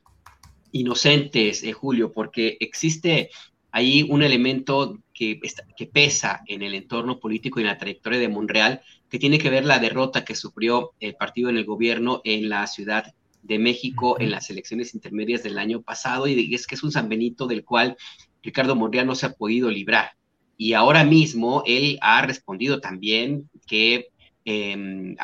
inocentes, 0.73 1.63
eh, 1.63 1.73
Julio, 1.73 2.13
porque 2.13 2.59
existe 2.61 3.31
ahí 3.71 4.07
un 4.09 4.23
elemento 4.23 5.01
que, 5.13 5.41
que 5.77 5.87
pesa 5.87 6.43
en 6.47 6.63
el 6.63 6.75
entorno 6.75 7.19
político 7.19 7.59
y 7.59 7.63
en 7.63 7.69
la 7.69 7.79
trayectoria 7.79 8.19
de 8.19 8.29
Monreal, 8.29 8.83
que 9.15 9.21
tiene 9.21 9.39
que 9.39 9.49
ver 9.49 9.65
la 9.65 9.79
derrota 9.79 10.25
que 10.25 10.35
sufrió 10.35 10.91
el 10.99 11.15
partido 11.15 11.49
en 11.49 11.57
el 11.57 11.65
gobierno 11.65 12.21
en 12.25 12.49
la 12.49 12.67
Ciudad 12.67 13.15
de 13.45 13.61
México 13.61 14.17
en 14.19 14.33
las 14.33 14.51
elecciones 14.51 14.93
intermedias 14.93 15.45
del 15.45 15.59
año 15.59 15.83
pasado, 15.83 16.27
y 16.27 16.53
es 16.53 16.67
que 16.67 16.75
es 16.75 16.83
un 16.83 16.91
San 16.91 17.09
Benito 17.09 17.47
del 17.47 17.65
cual 17.65 17.97
Ricardo 18.43 18.75
Monreal 18.75 19.07
no 19.07 19.15
se 19.15 19.27
ha 19.27 19.33
podido 19.35 19.71
librar. 19.71 20.17
Y 20.57 20.73
ahora 20.73 21.05
mismo 21.05 21.63
él 21.65 21.97
ha 22.01 22.23
respondido 22.23 22.81
también 22.81 23.49
que 23.69 24.09
em, 24.45 25.15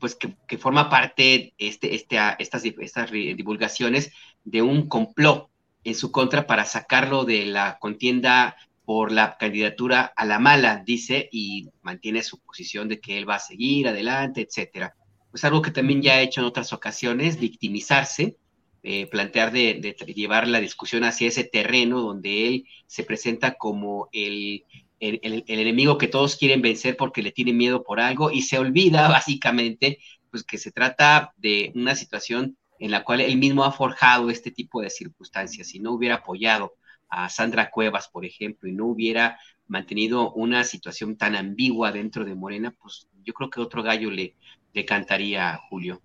pues 0.00 0.16
que, 0.16 0.58
forma 0.58 0.90
parte 0.90 1.54
este, 1.58 1.94
este, 1.94 2.18
estas, 2.40 2.64
estas 2.64 3.12
divulgaciones 3.12 4.10
de 4.42 4.62
un 4.62 4.88
complot 4.88 5.48
en 5.84 5.94
su 5.94 6.10
contra 6.10 6.44
para 6.48 6.64
sacarlo 6.64 7.24
de 7.24 7.46
la 7.46 7.78
contienda 7.78 8.56
por 8.88 9.12
la 9.12 9.36
candidatura 9.36 10.14
a 10.16 10.24
la 10.24 10.38
mala, 10.38 10.82
dice, 10.82 11.28
y 11.30 11.68
mantiene 11.82 12.22
su 12.22 12.40
posición 12.40 12.88
de 12.88 13.00
que 13.00 13.18
él 13.18 13.28
va 13.28 13.34
a 13.34 13.38
seguir 13.38 13.86
adelante, 13.86 14.40
etcétera. 14.40 14.94
Pues 15.30 15.44
algo 15.44 15.60
que 15.60 15.70
también 15.70 16.00
ya 16.00 16.14
ha 16.14 16.22
hecho 16.22 16.40
en 16.40 16.46
otras 16.46 16.72
ocasiones, 16.72 17.38
victimizarse, 17.38 18.38
eh, 18.82 19.06
plantear 19.08 19.52
de, 19.52 19.94
llevar 20.16 20.48
la 20.48 20.58
discusión 20.58 21.04
hacia 21.04 21.28
ese 21.28 21.44
terreno 21.44 22.00
donde 22.00 22.48
él 22.48 22.64
se 22.86 23.04
presenta 23.04 23.56
como 23.56 24.08
el, 24.10 24.64
el, 25.00 25.44
enemigo 25.46 25.98
que 25.98 26.08
todos 26.08 26.36
quieren 26.36 26.62
vencer 26.62 26.96
porque 26.96 27.22
le 27.22 27.32
tienen 27.32 27.58
miedo 27.58 27.84
por 27.84 28.00
algo 28.00 28.30
y 28.30 28.40
se 28.40 28.58
olvida 28.58 29.06
básicamente 29.08 29.98
pues 30.30 30.44
que 30.44 30.56
se 30.56 30.72
trata 30.72 31.34
de 31.36 31.72
una 31.74 31.94
situación 31.94 32.56
en 32.78 32.90
la 32.90 33.04
cual 33.04 33.20
él 33.20 33.36
mismo 33.36 33.64
ha 33.64 33.72
forjado 33.72 34.30
este 34.30 34.50
tipo 34.50 34.80
de 34.80 34.88
circunstancias. 34.88 35.68
Si 35.68 35.78
no 35.78 35.92
hubiera 35.92 36.14
apoyado 36.14 36.77
a 37.08 37.28
Sandra 37.28 37.70
Cuevas, 37.70 38.08
por 38.08 38.24
ejemplo, 38.24 38.68
y 38.68 38.72
no 38.72 38.86
hubiera 38.86 39.38
mantenido 39.66 40.32
una 40.32 40.64
situación 40.64 41.16
tan 41.16 41.36
ambigua 41.36 41.92
dentro 41.92 42.24
de 42.24 42.34
Morena, 42.34 42.74
pues 42.80 43.08
yo 43.24 43.34
creo 43.34 43.50
que 43.50 43.60
otro 43.60 43.82
gallo 43.82 44.10
le, 44.10 44.34
le 44.72 44.84
cantaría 44.84 45.50
a 45.50 45.56
Julio. 45.56 46.00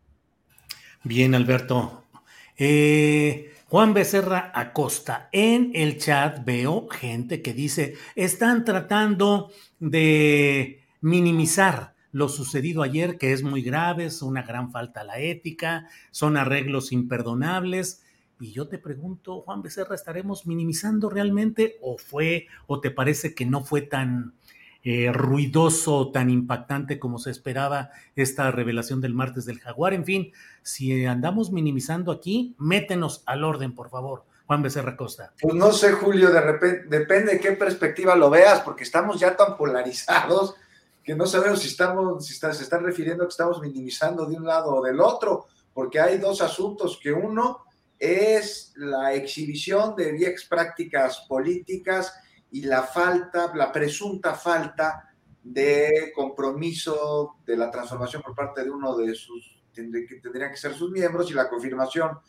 Bien, 1.04 1.36
Alberto. 1.36 2.06
Eh, 2.58 3.54
Juan 3.68 3.94
Becerra 3.94 4.52
Acosta, 4.54 5.30
en 5.32 5.72
el 5.74 5.98
chat 5.98 6.46
veo 6.46 6.88
gente 6.88 7.42
que 7.42 7.54
dice, 7.54 7.96
están 8.16 8.66
tratando 8.66 9.52
de 9.80 10.84
minimizar 11.02 11.96
lo 12.12 12.30
sucedido 12.30 12.84
ayer, 12.84 13.18
que 13.18 13.34
es 13.34 13.42
muy 13.42 13.64
grave, 13.64 14.06
es 14.06 14.22
una 14.22 14.44
gran 14.44 14.72
falta 14.72 15.02
a 15.02 15.04
la 15.04 15.18
ética, 15.18 15.88
son 16.12 16.38
arreglos 16.38 16.92
imperdonables. 16.92 18.03
Y 18.44 18.52
yo 18.52 18.68
te 18.68 18.78
pregunto, 18.78 19.40
Juan 19.40 19.62
Becerra, 19.62 19.96
¿estaremos 19.96 20.46
minimizando 20.46 21.10
realmente 21.10 21.78
o 21.82 21.98
fue 21.98 22.48
o 22.68 22.82
te 22.82 22.92
parece 22.92 23.34
que 23.34 23.46
no 23.46 23.64
fue 23.64 23.84
tan 23.84 24.34
eh, 24.84 25.14
ruidoso, 25.14 26.12
tan 26.12 26.30
impactante 26.30 27.00
como 27.00 27.20
se 27.20 27.32
esperaba 27.32 27.92
esta 28.18 28.52
revelación 28.52 29.00
del 29.00 29.14
martes 29.14 29.46
del 29.46 29.62
jaguar? 29.62 29.94
En 29.94 30.04
fin, 30.04 30.34
si 30.62 31.06
andamos 31.06 31.54
minimizando 31.54 32.12
aquí, 32.12 32.54
métenos 32.58 33.24
al 33.28 33.46
orden, 33.46 33.74
por 33.74 33.90
favor. 33.90 34.26
Juan 34.46 34.62
Becerra 34.62 34.98
Costa. 34.98 35.32
Pues 35.40 35.56
no 35.56 35.72
sé, 35.72 35.94
Julio, 35.94 36.30
de 36.30 36.42
repente, 36.42 36.84
depende 36.90 37.36
de 37.36 37.40
qué 37.40 37.54
perspectiva 37.54 38.14
lo 38.18 38.30
veas, 38.30 38.60
porque 38.60 38.84
estamos 38.84 39.22
ya 39.22 39.38
tan 39.38 39.56
polarizados 39.56 40.56
que 41.02 41.16
no 41.16 41.28
sabemos 41.28 41.62
si 41.62 41.70
estamos, 41.70 42.28
si 42.28 42.34
se 42.34 42.50
están 42.50 42.84
refiriendo 42.84 43.24
a 43.24 43.28
que 43.28 43.32
estamos 43.32 43.62
minimizando 43.62 44.26
de 44.26 44.36
un 44.36 44.46
lado 44.46 44.76
o 44.76 44.84
del 44.84 45.00
otro, 45.00 45.46
porque 45.74 46.02
hay 46.02 46.18
dos 46.18 46.42
asuntos, 46.42 47.00
que 47.02 47.14
uno 47.14 47.64
es 48.04 48.74
la 48.76 49.14
exhibición 49.14 49.96
de 49.96 50.12
viejas 50.12 50.44
prácticas 50.44 51.26
políticas 51.28 52.14
y 52.52 52.64
la 52.64 52.84
falta, 52.84 53.54
la 53.56 53.72
presunta 53.72 54.34
falta 54.34 55.10
de 55.42 56.12
compromiso 56.14 57.38
de 57.46 57.56
la 57.56 57.72
transformación 57.72 58.22
por 58.22 58.36
parte 58.36 58.64
de 58.64 58.72
uno 58.72 58.98
de 58.98 59.16
sus, 59.16 59.64
que 59.74 60.20
tendrían 60.22 60.52
que 60.52 60.58
ser 60.58 60.74
sus 60.74 60.92
miembros 60.92 61.32
y 61.32 61.34
la 61.34 61.50
confirmación 61.50 62.20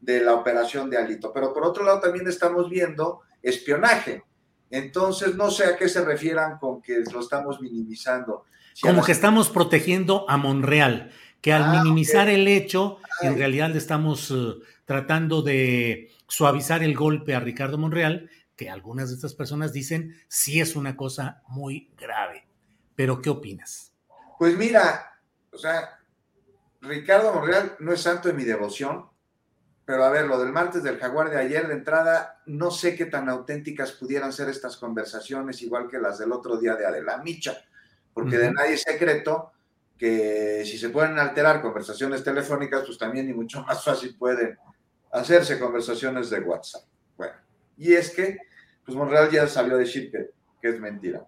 de 0.00 0.20
la 0.20 0.34
operación 0.34 0.90
de 0.90 0.98
Alito. 0.98 1.32
Pero 1.32 1.54
por 1.54 1.64
otro 1.64 1.84
lado 1.84 2.00
también 2.00 2.26
estamos 2.26 2.68
viendo 2.68 3.20
espionaje. 3.40 4.24
Entonces, 4.68 5.36
no 5.36 5.50
sé 5.50 5.64
a 5.64 5.76
qué 5.76 5.88
se 5.88 6.04
refieran 6.04 6.58
con 6.58 6.82
que 6.82 7.02
lo 7.12 7.20
estamos 7.20 7.60
minimizando. 7.60 8.44
Como 8.82 9.02
que 9.04 9.12
estamos 9.12 9.48
protegiendo 9.48 10.28
a 10.28 10.36
Monreal, 10.36 11.12
que 11.40 11.52
al 11.52 11.64
ah, 11.64 11.82
minimizar 11.82 12.28
el 12.28 12.46
hecho, 12.48 12.98
en 13.20 13.36
realidad 13.36 13.70
le 13.70 13.78
estamos 13.78 14.30
eh, 14.30 14.54
tratando 14.90 15.40
de 15.40 16.10
suavizar 16.26 16.82
el 16.82 16.96
golpe 16.96 17.36
a 17.36 17.38
Ricardo 17.38 17.78
Monreal, 17.78 18.28
que 18.56 18.68
algunas 18.68 19.08
de 19.08 19.14
estas 19.14 19.34
personas 19.34 19.72
dicen 19.72 20.16
sí 20.26 20.60
es 20.60 20.74
una 20.74 20.96
cosa 20.96 21.44
muy 21.46 21.92
grave. 21.96 22.48
Pero, 22.96 23.22
¿qué 23.22 23.30
opinas? 23.30 23.94
Pues 24.36 24.56
mira, 24.56 25.16
o 25.52 25.56
sea, 25.56 25.96
Ricardo 26.80 27.32
Monreal 27.32 27.76
no 27.78 27.92
es 27.92 28.00
santo 28.00 28.26
de 28.26 28.34
mi 28.34 28.42
devoción, 28.42 29.06
pero 29.84 30.02
a 30.02 30.10
ver, 30.10 30.26
lo 30.26 30.40
del 30.40 30.50
martes 30.50 30.82
del 30.82 30.98
jaguar 30.98 31.30
de 31.30 31.38
ayer, 31.38 31.68
de 31.68 31.74
entrada, 31.74 32.42
no 32.46 32.72
sé 32.72 32.96
qué 32.96 33.06
tan 33.06 33.28
auténticas 33.28 33.92
pudieran 33.92 34.32
ser 34.32 34.48
estas 34.48 34.76
conversaciones, 34.76 35.62
igual 35.62 35.86
que 35.86 36.00
las 36.00 36.18
del 36.18 36.32
otro 36.32 36.56
día 36.56 36.74
de 36.74 36.86
Adela 36.86 37.18
Micha, 37.18 37.56
porque 38.12 38.38
de 38.38 38.50
nadie 38.50 38.72
es 38.72 38.82
secreto 38.82 39.52
que 39.96 40.64
si 40.64 40.78
se 40.78 40.88
pueden 40.88 41.16
alterar 41.20 41.62
conversaciones 41.62 42.24
telefónicas, 42.24 42.82
pues 42.84 42.98
también 42.98 43.28
y 43.28 43.34
mucho 43.34 43.62
más 43.62 43.84
fácil 43.84 44.16
pueden 44.18 44.58
hacerse 45.10 45.58
conversaciones 45.58 46.30
de 46.30 46.40
WhatsApp. 46.40 46.84
Bueno, 47.16 47.34
y 47.76 47.92
es 47.92 48.10
que, 48.10 48.38
pues 48.84 48.96
Monreal 48.96 49.30
ya 49.30 49.46
salió 49.46 49.74
a 49.74 49.78
decir 49.78 50.10
que, 50.10 50.30
es 50.68 50.80
mentira. 50.80 51.26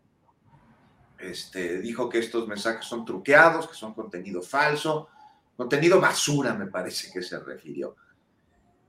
Este, 1.19 1.81
dijo 1.81 2.09
que 2.09 2.19
estos 2.19 2.47
mensajes 2.49 2.85
son 2.85 3.05
truqueados, 3.05 3.69
que 3.69 3.75
son 3.75 3.95
contenido 3.95 4.43
falso, 4.43 5.09
contenido 5.57 6.01
basura, 6.01 6.55
me 6.55 6.67
parece 6.67 7.11
que 7.13 7.23
se 7.23 7.39
refirió. 7.39 7.97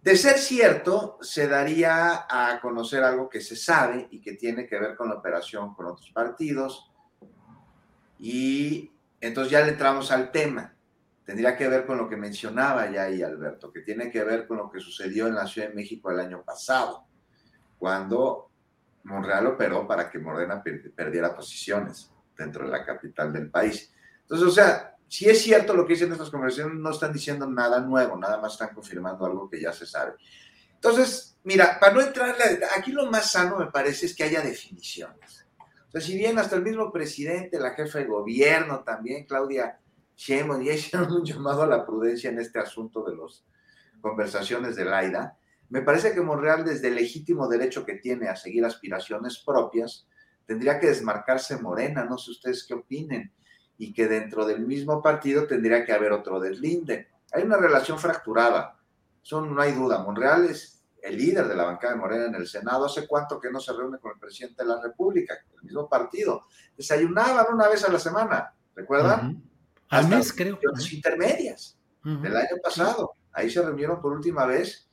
De 0.01 0.17
ser 0.17 0.37
cierto, 0.37 1.17
se 1.21 1.47
daría 1.47 2.25
a 2.29 2.59
conocer 2.59 3.03
algo 3.03 3.29
que 3.29 3.39
se 3.39 3.55
sabe 3.55 4.07
y 4.11 4.19
que 4.19 4.33
tiene 4.33 4.67
que 4.67 4.77
ver 4.77 4.97
con 4.97 5.07
la 5.07 5.15
operación 5.15 5.73
con 5.75 5.85
otros 5.85 6.11
partidos. 6.11 6.91
Y 8.19 8.91
entonces 9.21 9.51
ya 9.51 9.61
le 9.61 9.69
entramos 9.69 10.11
al 10.11 10.29
tema. 10.29 10.75
Tendría 11.25 11.55
que 11.55 11.67
ver 11.67 11.85
con 11.85 11.97
lo 11.97 12.09
que 12.09 12.17
mencionaba 12.17 12.89
ya 12.91 13.03
ahí 13.03 13.23
Alberto, 13.23 13.71
que 13.71 13.81
tiene 13.81 14.11
que 14.11 14.23
ver 14.23 14.45
con 14.45 14.57
lo 14.57 14.69
que 14.69 14.79
sucedió 14.79 15.27
en 15.27 15.35
la 15.35 15.47
Ciudad 15.47 15.69
de 15.69 15.75
México 15.75 16.11
el 16.11 16.19
año 16.19 16.43
pasado, 16.43 17.05
cuando 17.77 18.49
Monreal 19.03 19.47
operó 19.47 19.87
para 19.87 20.09
que 20.09 20.19
Morena 20.19 20.61
perdiera 20.95 21.35
posiciones 21.35 22.11
dentro 22.37 22.65
de 22.65 22.71
la 22.71 22.85
capital 22.85 23.31
del 23.31 23.49
país. 23.49 23.93
Entonces, 24.21 24.47
o 24.47 24.51
sea, 24.51 24.95
si 25.07 25.29
es 25.29 25.41
cierto 25.41 25.73
lo 25.73 25.85
que 25.85 25.93
dicen 25.93 26.11
estas 26.11 26.29
conversaciones, 26.29 26.75
no 26.75 26.89
están 26.89 27.13
diciendo 27.13 27.47
nada 27.47 27.79
nuevo, 27.79 28.17
nada 28.17 28.41
más 28.41 28.53
están 28.53 28.73
confirmando 28.73 29.25
algo 29.25 29.49
que 29.49 29.61
ya 29.61 29.71
se 29.71 29.85
sabe. 29.85 30.13
Entonces, 30.73 31.37
mira, 31.43 31.79
para 31.79 31.93
no 31.93 32.01
entrar, 32.01 32.35
aquí 32.75 32.91
lo 32.91 33.05
más 33.09 33.31
sano 33.31 33.59
me 33.59 33.67
parece 33.67 34.07
es 34.07 34.15
que 34.15 34.23
haya 34.23 34.41
definiciones. 34.41 35.45
O 35.87 35.91
sea, 35.91 36.01
si 36.01 36.17
bien 36.17 36.39
hasta 36.39 36.55
el 36.55 36.63
mismo 36.63 36.91
presidente, 36.91 37.59
la 37.59 37.71
jefa 37.71 37.99
de 37.99 38.05
gobierno 38.05 38.83
también, 38.83 39.25
Claudia 39.25 39.79
Sheinbaum, 40.15 40.61
ya 40.63 40.73
hicieron 40.73 41.11
un 41.11 41.23
llamado 41.23 41.63
a 41.63 41.67
la 41.67 41.85
prudencia 41.85 42.29
en 42.29 42.39
este 42.39 42.59
asunto 42.59 43.03
de 43.03 43.15
las 43.15 43.43
conversaciones 44.01 44.75
de 44.75 44.85
Laida, 44.85 45.37
me 45.69 45.81
parece 45.81 46.13
que 46.13 46.21
Monreal, 46.21 46.63
desde 46.63 46.89
el 46.89 46.95
legítimo 46.95 47.47
derecho 47.47 47.83
que 47.83 47.95
tiene 47.95 48.27
a 48.27 48.35
seguir 48.35 48.63
aspiraciones 48.63 49.39
propias, 49.39 50.07
tendría 50.45 50.79
que 50.79 50.87
desmarcarse 50.87 51.57
Morena, 51.57 52.05
no 52.05 52.17
sé 52.17 52.29
ustedes 52.29 52.63
qué 52.63 52.75
opinen 52.75 53.31
y 53.77 53.91
que 53.91 54.07
dentro 54.07 54.45
del 54.45 54.67
mismo 54.67 55.01
partido 55.01 55.47
tendría 55.47 55.83
que 55.83 55.93
haber 55.93 56.11
otro 56.11 56.39
deslinde. 56.39 57.07
Hay 57.31 57.43
una 57.43 57.57
relación 57.57 57.97
fracturada, 57.97 58.77
no 59.31 59.59
hay 59.59 59.71
duda. 59.71 60.03
Monreal 60.03 60.45
es 60.45 60.83
el 61.01 61.17
líder 61.17 61.47
de 61.47 61.55
la 61.55 61.63
bancada 61.63 61.93
de 61.93 61.99
Morena 61.99 62.25
en 62.25 62.35
el 62.35 62.47
Senado. 62.47 62.85
¿Hace 62.85 63.07
cuánto 63.07 63.39
que 63.39 63.49
no 63.49 63.59
se 63.59 63.73
reúne 63.73 63.97
con 63.97 64.11
el 64.11 64.19
presidente 64.19 64.61
de 64.63 64.69
la 64.69 64.81
República, 64.81 65.35
el 65.55 65.63
mismo 65.63 65.89
partido? 65.89 66.43
Desayunaban 66.77 67.47
una 67.51 67.67
vez 67.67 67.83
a 67.83 67.91
la 67.91 67.97
semana, 67.99 68.53
¿recuerdan? 68.75 69.41
Al 69.93 70.07
mes, 70.07 70.33
creo. 70.33 70.59
intermedias 70.91 71.77
del 72.03 72.35
año 72.35 72.57
pasado. 72.61 73.15
Ahí 73.31 73.49
se 73.49 73.61
reunieron 73.61 74.01
por 74.01 74.13
última 74.13 74.45
vez 74.45 74.89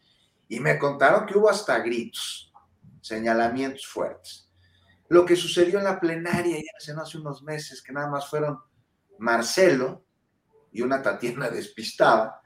y 0.49 0.61
me 0.61 0.79
contaron 0.79 1.27
que 1.27 1.37
hubo 1.37 1.49
hasta 1.49 1.79
gritos, 1.79 2.53
señalamientos 3.01 3.87
fuertes. 3.87 4.49
Lo 5.09 5.25
que 5.25 5.37
sucedió 5.37 5.79
en 5.79 5.85
la 5.85 5.99
plenaria 5.99 6.57
ya 6.57 6.95
hace 7.01 7.19
unos 7.19 7.43
meses, 7.43 7.83
que 7.83 7.93
nada 7.93 8.09
más 8.09 8.29
fueron 8.29 8.61
Marcelo 9.19 10.05
y 10.73 10.83
una 10.83 11.03
Tatiana 11.03 11.49
despistada. 11.51 12.41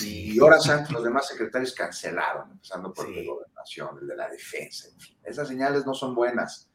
Y 0.00 0.40
horas 0.40 0.66
antes 0.70 0.90
los 0.92 1.04
demás 1.04 1.28
secretarios 1.28 1.74
cancelaron, 1.74 2.52
empezando 2.52 2.90
por 2.92 3.06
el 3.06 3.14
de 3.16 3.26
gobernación, 3.26 3.98
el 4.00 4.06
de 4.06 4.16
la 4.16 4.28
defensa, 4.30 4.88
en 4.88 4.98
fin. 4.98 5.18
Esas 5.22 5.46
señales 5.46 5.84
no 5.84 5.92
son 5.92 6.14
buenas. 6.14 6.70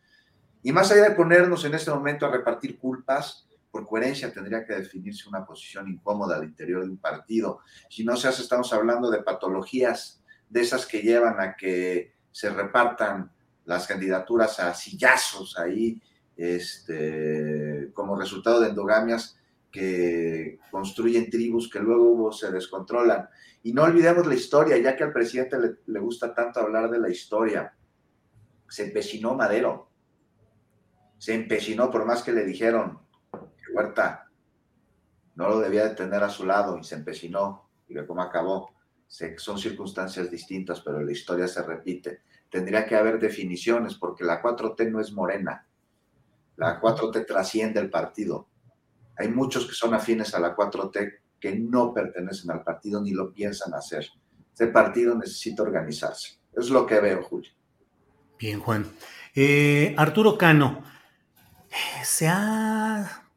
Y 0.62 0.72
más 0.72 0.92
allá 0.92 1.10
de 1.10 1.16
ponernos 1.16 1.66
en 1.66 1.74
este 1.74 1.90
momento 1.90 2.28
a 2.28 2.32
repartir 2.32 2.78
culpas, 2.78 3.49
por 3.72 3.86
coherencia 3.86 4.34
tendría 4.34 4.66
que 4.66 4.74
definirse 4.74 5.30
una 5.30 5.46
posición 5.46 5.88
incómoda 5.88 6.38
al 6.38 6.44
interior 6.44 6.84
de 6.84 6.90
un 6.90 6.98
partido. 6.98 7.60
Si 7.90 8.04
no 8.04 8.16
se 8.16 8.28
hace, 8.28 8.42
estamos 8.42 8.72
hablando 8.74 9.10
de 9.12 9.24
patologías 9.24 10.24
de 10.50 10.62
esas 10.62 10.86
que 10.86 11.02
llevan 11.02 11.40
a 11.40 11.56
que 11.56 12.14
se 12.32 12.50
repartan 12.50 13.32
las 13.66 13.86
candidaturas 13.86 14.60
a 14.60 14.74
sillazos 14.74 15.58
ahí 15.60 16.02
este, 16.36 17.92
como 17.94 18.18
resultado 18.18 18.62
de 18.62 18.70
endogamias 18.70 19.38
que 19.72 20.60
construyen 20.72 21.30
tribus 21.30 21.70
que 21.70 21.80
luego 21.80 22.32
se 22.32 22.52
descontrolan. 22.52 23.30
Y 23.62 23.74
no 23.74 23.84
olvidemos 23.84 24.26
la 24.26 24.36
historia, 24.36 24.78
ya 24.78 24.96
que 24.96 25.04
al 25.04 25.14
presidente 25.14 25.58
le, 25.86 26.00
gusta 26.00 26.34
tanto 26.34 26.60
hablar 26.60 26.90
de 26.90 27.00
la 27.00 27.10
historia. 27.10 27.74
Se 28.68 28.86
empecinó 28.86 29.36
Madero. 29.36 29.90
Se 31.18 31.36
empecinó 31.36 31.92
por 31.92 32.06
más 32.06 32.24
que 32.24 32.32
le 32.32 32.46
dijeron 32.46 33.00
No 35.36 35.50
lo 35.50 35.60
debía 35.60 35.88
de 35.88 35.96
tener 35.96 36.24
a 36.24 36.30
su 36.30 36.46
lado 36.46 36.78
y 36.78 36.84
se 36.84 36.96
empecinó. 36.96 37.70
Y 37.88 37.94
ve 37.94 38.06
cómo 38.06 38.22
acabó. 38.22 38.74
son 39.08 39.58
circunstancias 39.58 40.30
distintas, 40.30 40.82
pero 40.82 41.02
la 41.02 41.12
historia 41.12 41.48
se 41.48 41.64
repite. 41.64 42.22
Tendría 42.50 42.86
que 42.86 42.96
haber 42.96 43.20
definiciones 43.20 43.96
porque 43.96 44.24
la 44.24 44.42
4T 44.42 44.92
no 44.92 45.00
es 45.00 45.12
morena 45.12 45.66
la 46.60 46.80
4T 46.80 47.26
trasciende 47.26 47.80
el 47.80 47.90
partido. 47.90 48.50
Hay 49.18 49.30
muchos 49.30 49.66
que 49.66 49.74
son 49.74 49.94
afines 49.94 50.36
a 50.36 50.40
la 50.40 50.56
4T 50.56 51.20
que 51.40 51.56
no 51.56 51.94
pertenecen 51.94 52.52
al 52.52 52.64
partido 52.64 53.02
ni 53.02 53.12
lo 53.12 53.34
piensan 53.34 53.74
hacer. 53.74 54.06
Este 54.52 54.68
partido 54.68 55.16
necesita 55.16 55.64
organizarse. 55.64 56.38
Es 56.54 56.70
lo 56.70 56.86
que 56.86 57.00
veo, 57.00 57.24
Julio. 57.24 57.50
Bien, 58.38 58.60
Juan. 58.60 58.86
Eh, 59.34 59.96
Arturo 59.98 60.38
Cano, 60.38 60.84
se 62.04 62.28
ha, 62.28 63.29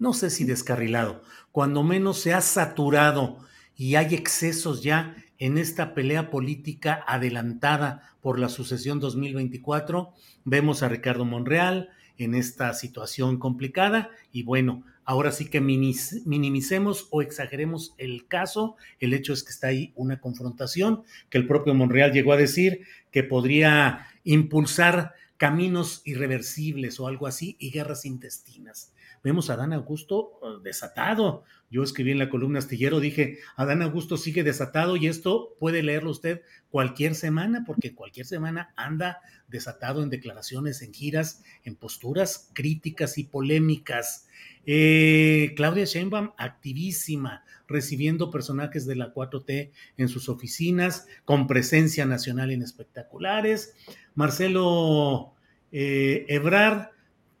no 0.00 0.14
sé 0.14 0.30
si 0.30 0.44
descarrilado, 0.44 1.22
cuando 1.52 1.84
menos 1.84 2.18
se 2.18 2.34
ha 2.34 2.40
saturado 2.40 3.38
y 3.76 3.94
hay 3.94 4.14
excesos 4.14 4.82
ya 4.82 5.14
en 5.38 5.58
esta 5.58 5.94
pelea 5.94 6.30
política 6.30 7.04
adelantada 7.06 8.16
por 8.20 8.38
la 8.38 8.48
sucesión 8.48 8.98
2024. 8.98 10.12
Vemos 10.44 10.82
a 10.82 10.88
Ricardo 10.88 11.24
Monreal, 11.24 11.90
en 12.18 12.34
esta 12.34 12.74
situación 12.74 13.38
complicada 13.38 14.10
y 14.30 14.42
bueno, 14.42 14.84
ahora 15.04 15.32
sí 15.32 15.48
que 15.48 15.60
minimicemos 15.60 17.08
o 17.10 17.22
exageremos 17.22 17.94
el 17.96 18.26
caso. 18.26 18.76
El 19.00 19.14
hecho 19.14 19.32
es 19.32 19.42
que 19.42 19.50
está 19.50 19.68
ahí 19.68 19.92
una 19.96 20.20
confrontación 20.20 21.02
que 21.30 21.38
el 21.38 21.46
propio 21.46 21.74
Monreal 21.74 22.12
llegó 22.12 22.34
a 22.34 22.36
decir 22.36 22.82
que 23.10 23.22
podría 23.22 24.06
impulsar 24.24 25.14
caminos 25.38 26.02
irreversibles 26.04 27.00
o 27.00 27.06
algo 27.06 27.26
así 27.26 27.56
y 27.58 27.70
guerras 27.70 28.04
intestinas. 28.04 28.92
Vemos 29.22 29.50
a 29.50 29.54
Adán 29.54 29.72
Augusto 29.72 30.38
uh, 30.42 30.60
desatado. 30.62 31.44
Yo 31.70 31.82
escribí 31.82 32.10
en 32.10 32.18
la 32.18 32.30
columna 32.30 32.58
astillero, 32.58 33.00
dije, 33.00 33.38
Adán 33.56 33.82
Augusto 33.82 34.16
sigue 34.16 34.42
desatado 34.42 34.96
y 34.96 35.06
esto 35.06 35.54
puede 35.58 35.82
leerlo 35.82 36.10
usted 36.10 36.42
cualquier 36.70 37.14
semana, 37.14 37.64
porque 37.66 37.94
cualquier 37.94 38.26
semana 38.26 38.72
anda 38.76 39.20
desatado 39.48 40.02
en 40.02 40.10
declaraciones, 40.10 40.82
en 40.82 40.92
giras, 40.92 41.42
en 41.64 41.76
posturas 41.76 42.50
críticas 42.54 43.18
y 43.18 43.24
polémicas. 43.24 44.26
Eh, 44.66 45.52
Claudia 45.56 45.84
Sheinbaum, 45.84 46.32
activísima, 46.36 47.44
recibiendo 47.66 48.30
personajes 48.30 48.86
de 48.86 48.96
la 48.96 49.12
4T 49.14 49.70
en 49.96 50.08
sus 50.08 50.28
oficinas, 50.28 51.06
con 51.24 51.46
presencia 51.46 52.04
nacional 52.06 52.50
en 52.50 52.62
espectaculares. 52.62 53.74
Marcelo 54.14 55.34
eh, 55.72 56.26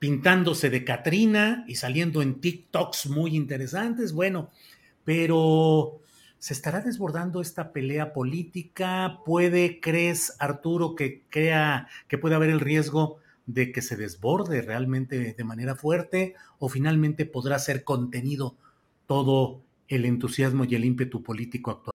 pintándose 0.00 0.70
de 0.70 0.82
Catrina 0.82 1.64
y 1.68 1.76
saliendo 1.76 2.22
en 2.22 2.40
TikToks 2.40 3.10
muy 3.10 3.36
interesantes. 3.36 4.12
Bueno, 4.12 4.50
pero 5.04 6.00
¿se 6.38 6.54
estará 6.54 6.80
desbordando 6.80 7.40
esta 7.40 7.70
pelea 7.70 8.12
política? 8.12 9.20
¿Puede, 9.24 9.78
crees, 9.78 10.34
Arturo, 10.40 10.96
que 10.96 11.22
crea 11.28 11.86
que 12.08 12.18
puede 12.18 12.34
haber 12.34 12.48
el 12.48 12.60
riesgo 12.60 13.18
de 13.46 13.72
que 13.72 13.82
se 13.82 13.96
desborde 13.96 14.62
realmente 14.62 15.34
de 15.34 15.44
manera 15.44 15.74
fuerte 15.76 16.34
o 16.58 16.68
finalmente 16.70 17.26
podrá 17.26 17.58
ser 17.58 17.84
contenido 17.84 18.56
todo 19.06 19.60
el 19.86 20.06
entusiasmo 20.06 20.64
y 20.64 20.74
el 20.76 20.86
ímpetu 20.86 21.22
político 21.22 21.72
actual? 21.72 21.90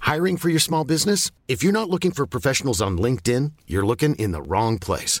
Hiring 0.00 0.38
for 0.38 0.50
your 0.50 0.60
small 0.60 0.84
business? 0.84 1.30
If 1.46 1.62
you're 1.62 1.72
not 1.72 1.88
looking 1.88 2.10
for 2.10 2.26
professionals 2.26 2.82
on 2.82 2.98
LinkedIn, 2.98 3.52
you're 3.68 3.86
looking 3.86 4.16
in 4.16 4.32
the 4.32 4.42
wrong 4.42 4.76
place. 4.76 5.20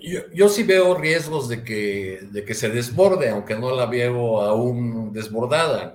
Yo, 0.00 0.20
yo, 0.32 0.48
sí 0.48 0.62
veo 0.62 0.94
riesgos 0.94 1.48
de 1.48 1.62
que, 1.62 2.20
de 2.30 2.44
que 2.44 2.54
se 2.54 2.70
desborde, 2.70 3.28
aunque 3.28 3.56
no 3.56 3.74
la 3.74 3.86
veo 3.86 4.40
aún 4.40 5.12
desbordada. 5.12 5.94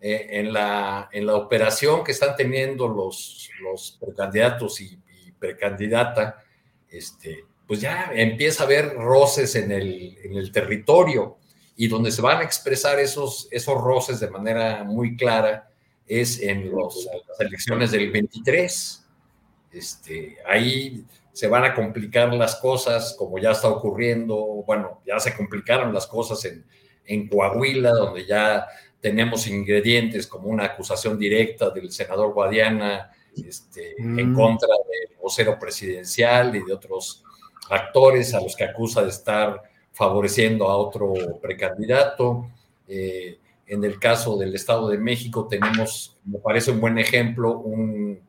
Eh, 0.00 0.38
en, 0.38 0.52
la, 0.52 1.08
en 1.10 1.26
la 1.26 1.34
operación 1.34 2.04
que 2.04 2.12
están 2.12 2.36
teniendo 2.36 2.86
los, 2.86 3.50
los 3.60 3.98
precandidatos 4.00 4.80
y, 4.80 4.96
precandidata, 5.40 6.42
este, 6.88 7.44
pues 7.66 7.80
ya 7.80 8.10
empieza 8.12 8.62
a 8.62 8.66
haber 8.66 8.94
roces 8.94 9.54
en 9.54 9.70
el, 9.70 10.18
en 10.22 10.36
el 10.36 10.50
territorio 10.50 11.36
y 11.76 11.86
donde 11.86 12.10
se 12.10 12.22
van 12.22 12.38
a 12.38 12.44
expresar 12.44 12.98
esos, 12.98 13.46
esos 13.52 13.80
roces 13.80 14.18
de 14.18 14.30
manera 14.30 14.82
muy 14.82 15.16
clara 15.16 15.70
es 16.06 16.40
en 16.40 16.70
los, 16.70 17.06
las 17.28 17.40
elecciones 17.40 17.90
del 17.92 18.10
23. 18.10 19.07
Este, 19.72 20.38
ahí 20.46 21.04
se 21.32 21.46
van 21.46 21.64
a 21.64 21.74
complicar 21.74 22.32
las 22.34 22.56
cosas, 22.56 23.14
como 23.18 23.38
ya 23.38 23.52
está 23.52 23.68
ocurriendo, 23.68 24.36
bueno, 24.66 25.00
ya 25.06 25.20
se 25.20 25.36
complicaron 25.36 25.94
las 25.94 26.06
cosas 26.06 26.44
en, 26.44 26.64
en 27.04 27.28
Coahuila, 27.28 27.90
donde 27.90 28.26
ya 28.26 28.66
tenemos 29.00 29.46
ingredientes 29.46 30.26
como 30.26 30.48
una 30.48 30.64
acusación 30.64 31.18
directa 31.18 31.70
del 31.70 31.92
senador 31.92 32.32
Guadiana 32.32 33.10
este, 33.36 33.94
mm. 33.98 34.18
en 34.18 34.34
contra 34.34 34.68
del 34.68 35.16
vocero 35.20 35.58
presidencial 35.58 36.54
y 36.56 36.64
de 36.64 36.72
otros 36.72 37.22
actores 37.70 38.34
a 38.34 38.40
los 38.40 38.56
que 38.56 38.64
acusa 38.64 39.02
de 39.02 39.10
estar 39.10 39.62
favoreciendo 39.92 40.68
a 40.68 40.76
otro 40.76 41.12
precandidato. 41.40 42.50
Eh, 42.86 43.38
en 43.66 43.84
el 43.84 43.98
caso 43.98 44.36
del 44.36 44.54
Estado 44.54 44.88
de 44.88 44.98
México 44.98 45.46
tenemos, 45.46 46.16
me 46.24 46.38
parece 46.38 46.70
un 46.70 46.80
buen 46.80 46.98
ejemplo, 46.98 47.58
un, 47.58 48.20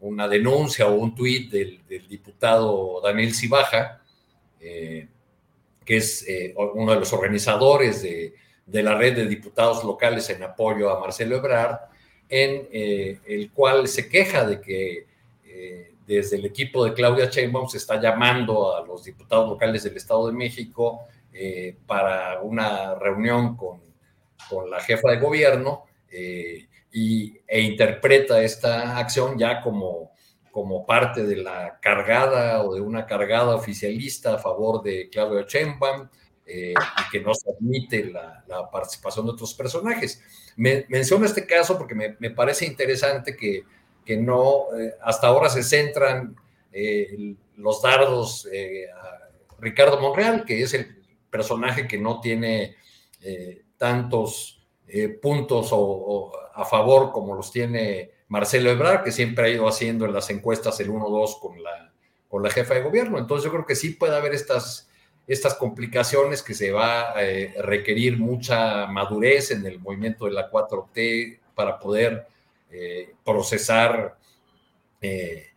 una 0.00 0.28
denuncia 0.28 0.86
o 0.86 0.94
un 0.94 1.14
tuit 1.14 1.50
del, 1.50 1.80
diputado 2.08 3.00
Daniel 3.02 3.34
Cibaja, 3.34 4.02
eh, 4.60 5.08
que 5.84 5.96
es 5.96 6.26
eh, 6.28 6.54
uno 6.74 6.92
de 6.92 7.00
los 7.00 7.12
organizadores 7.12 8.02
de, 8.02 8.34
la 8.82 8.96
red 8.96 9.16
de 9.16 9.26
diputados 9.26 9.84
locales 9.84 10.28
en 10.30 10.42
apoyo 10.42 10.90
a 10.90 11.00
Marcelo 11.00 11.36
Ebrard, 11.36 11.78
en 12.28 12.68
eh, 12.72 13.20
el 13.26 13.52
cual 13.52 13.86
se 13.88 14.08
queja 14.08 14.44
de 14.46 14.60
que 14.60 15.06
eh, 15.44 15.92
desde 16.06 16.36
el 16.36 16.44
equipo 16.44 16.84
de 16.84 16.92
Claudia 16.92 17.26
Sheinbaum 17.26 17.68
se 17.68 17.78
está 17.78 18.00
llamando 18.00 18.76
a 18.76 18.84
los 18.84 19.04
diputados 19.04 19.48
locales 19.48 19.84
del 19.84 19.96
Estado 19.96 20.26
de 20.26 20.32
México 20.32 21.04
eh, 21.32 21.76
para 21.86 22.40
una 22.42 22.94
reunión 22.96 23.56
con, 23.56 23.80
con, 24.48 24.70
la 24.70 24.80
jefa 24.80 25.10
de 25.10 25.18
gobierno 25.18 25.84
e 26.98 27.60
interpreta 27.60 28.42
esta 28.42 28.96
acción 28.96 29.38
ya 29.38 29.60
como, 29.60 30.12
como 30.50 30.86
parte 30.86 31.24
de 31.24 31.36
la 31.36 31.78
cargada 31.80 32.64
o 32.64 32.74
de 32.74 32.80
una 32.80 33.04
cargada 33.04 33.54
oficialista 33.54 34.34
a 34.34 34.38
favor 34.38 34.82
de 34.82 35.10
Claudia 35.10 35.44
Sheinbaum, 35.46 36.08
eh, 36.46 36.72
y 36.72 37.10
que 37.10 37.20
no 37.20 37.34
se 37.34 37.50
admite 37.50 38.04
la, 38.04 38.44
participación 38.72 39.26
de 39.26 39.32
otros 39.32 39.52
personajes. 39.52 40.22
Me, 40.56 40.86
menciono 40.88 41.26
este 41.26 41.44
caso 41.44 41.76
porque 41.76 41.94
me, 41.94 42.16
me 42.18 42.30
parece 42.30 42.64
interesante 42.64 43.36
que, 43.36 43.64
que 44.04 44.16
no, 44.16 44.66
eh, 44.78 44.94
hasta 45.02 45.26
ahora 45.26 45.50
se 45.50 45.62
centran 45.62 46.34
eh, 46.72 47.34
los 47.56 47.82
dardos 47.82 48.46
a 48.46 49.60
Ricardo 49.60 50.00
Monreal, 50.00 50.44
que 50.44 50.62
es 50.62 50.72
el 50.72 51.02
personaje 51.28 51.86
que 51.88 51.98
no 51.98 52.20
tiene 52.20 52.76
tantos 53.76 54.62
puntos 55.20 55.70
o 55.72 56.32
a 56.56 56.64
favor 56.64 57.12
como 57.12 57.34
los 57.34 57.52
tiene 57.52 58.10
Marcelo 58.28 58.70
Ebrard, 58.70 59.04
que 59.04 59.12
siempre 59.12 59.46
ha 59.46 59.48
ido 59.50 59.68
haciendo 59.68 60.04
en 60.04 60.12
las 60.12 60.30
encuestas 60.30 60.80
el 60.80 60.90
1-2 60.90 61.38
con 61.40 61.62
la, 61.62 61.92
con 62.28 62.42
la 62.42 62.50
jefa 62.50 62.74
de 62.74 62.82
gobierno. 62.82 63.18
Entonces 63.18 63.44
yo 63.44 63.52
creo 63.52 63.66
que 63.66 63.76
sí 63.76 63.90
puede 63.90 64.16
haber 64.16 64.34
estas 64.34 64.86
estas 65.26 65.54
complicaciones 65.54 66.42
que 66.42 66.54
se 66.54 66.70
va 66.70 67.16
a 67.16 67.24
eh, 67.24 67.54
requerir 67.60 68.18
mucha 68.18 68.86
madurez 68.86 69.50
en 69.50 69.66
el 69.66 69.80
movimiento 69.80 70.26
de 70.26 70.32
la 70.32 70.50
4T 70.50 71.40
para 71.54 71.78
poder 71.78 72.26
eh, 72.70 73.14
procesar 73.24 74.16
eh, 75.00 75.48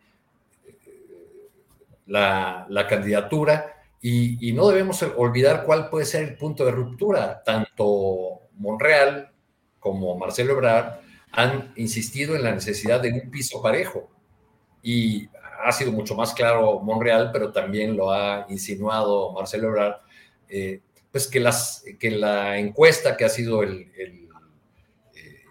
la, 2.06 2.66
la, 2.68 2.86
candidatura 2.88 3.76
y, 4.00 4.48
y, 4.48 4.52
no 4.52 4.68
debemos 4.68 5.02
olvidar 5.16 5.64
cuál 5.64 5.88
puede 5.88 6.04
ser 6.04 6.24
el 6.24 6.36
punto 6.36 6.64
de 6.64 6.72
ruptura. 6.72 7.42
Tanto 7.44 8.48
Monreal 8.54 9.29
como 9.80 10.16
Marcelo 10.16 10.52
Ebrard 10.52 11.00
han 11.32 11.72
insistido 11.76 12.36
en 12.36 12.44
la 12.44 12.52
necesidad 12.52 13.00
de 13.00 13.12
un 13.12 13.30
piso 13.30 13.62
parejo. 13.62 14.08
Y 14.82 15.28
ha 15.64 15.72
sido 15.72 15.92
mucho 15.92 16.14
más 16.14 16.32
claro 16.32 16.80
Monreal, 16.80 17.30
pero 17.32 17.52
también 17.52 17.96
lo 17.96 18.12
ha 18.12 18.46
insinuado 18.48 19.32
Marcelo 19.32 19.68
Ebrard, 19.68 20.00
eh, 20.48 20.80
pues 21.10 21.26
que, 21.26 21.40
las, 21.40 21.84
que 21.98 22.10
la 22.10 22.58
encuesta 22.58 23.16
que 23.16 23.24
ha 23.24 23.28
sido 23.28 23.62
el, 23.62 23.90
el 23.96 24.28
eh, 25.14 25.44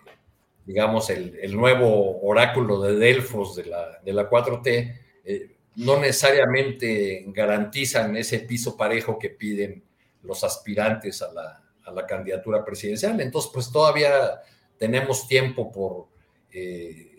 digamos, 0.66 1.10
el, 1.10 1.38
el, 1.42 1.56
nuevo 1.56 2.22
oráculo 2.22 2.82
de 2.82 2.96
Delfos 2.96 3.56
de 3.56 3.66
la, 3.66 4.00
de 4.04 4.14
la 4.14 4.30
4T, 4.30 5.00
eh, 5.26 5.56
no 5.76 5.98
necesariamente 5.98 7.26
garantizan 7.28 8.16
ese 8.16 8.40
piso 8.40 8.76
parejo 8.76 9.20
que 9.20 9.30
piden 9.30 9.84
los 10.24 10.44
aspirantes 10.44 11.22
a 11.22 11.32
la, 11.32 11.69
a 11.90 11.92
la 11.92 12.06
candidatura 12.06 12.64
presidencial. 12.64 13.20
Entonces, 13.20 13.52
pues 13.54 13.72
todavía 13.72 14.42
tenemos 14.78 15.28
tiempo 15.28 15.72
por 15.72 16.08
eh, 16.52 17.10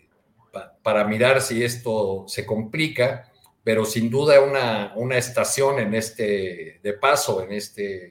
para 0.82 1.04
mirar 1.04 1.40
si 1.40 1.62
esto 1.62 2.24
se 2.26 2.44
complica, 2.44 3.30
pero 3.62 3.84
sin 3.84 4.10
duda 4.10 4.40
una, 4.40 4.92
una 4.96 5.16
estación 5.16 5.78
en 5.78 5.94
este, 5.94 6.80
de 6.82 6.92
paso 6.94 7.42
en 7.42 7.52
este 7.52 8.06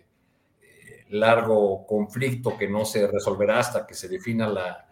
eh, 0.61 1.05
largo 1.09 1.85
conflicto 1.85 2.57
que 2.57 2.67
no 2.67 2.85
se 2.85 3.07
resolverá 3.07 3.59
hasta 3.59 3.85
que 3.85 3.93
se 3.93 4.07
defina 4.07 4.47
la, 4.47 4.85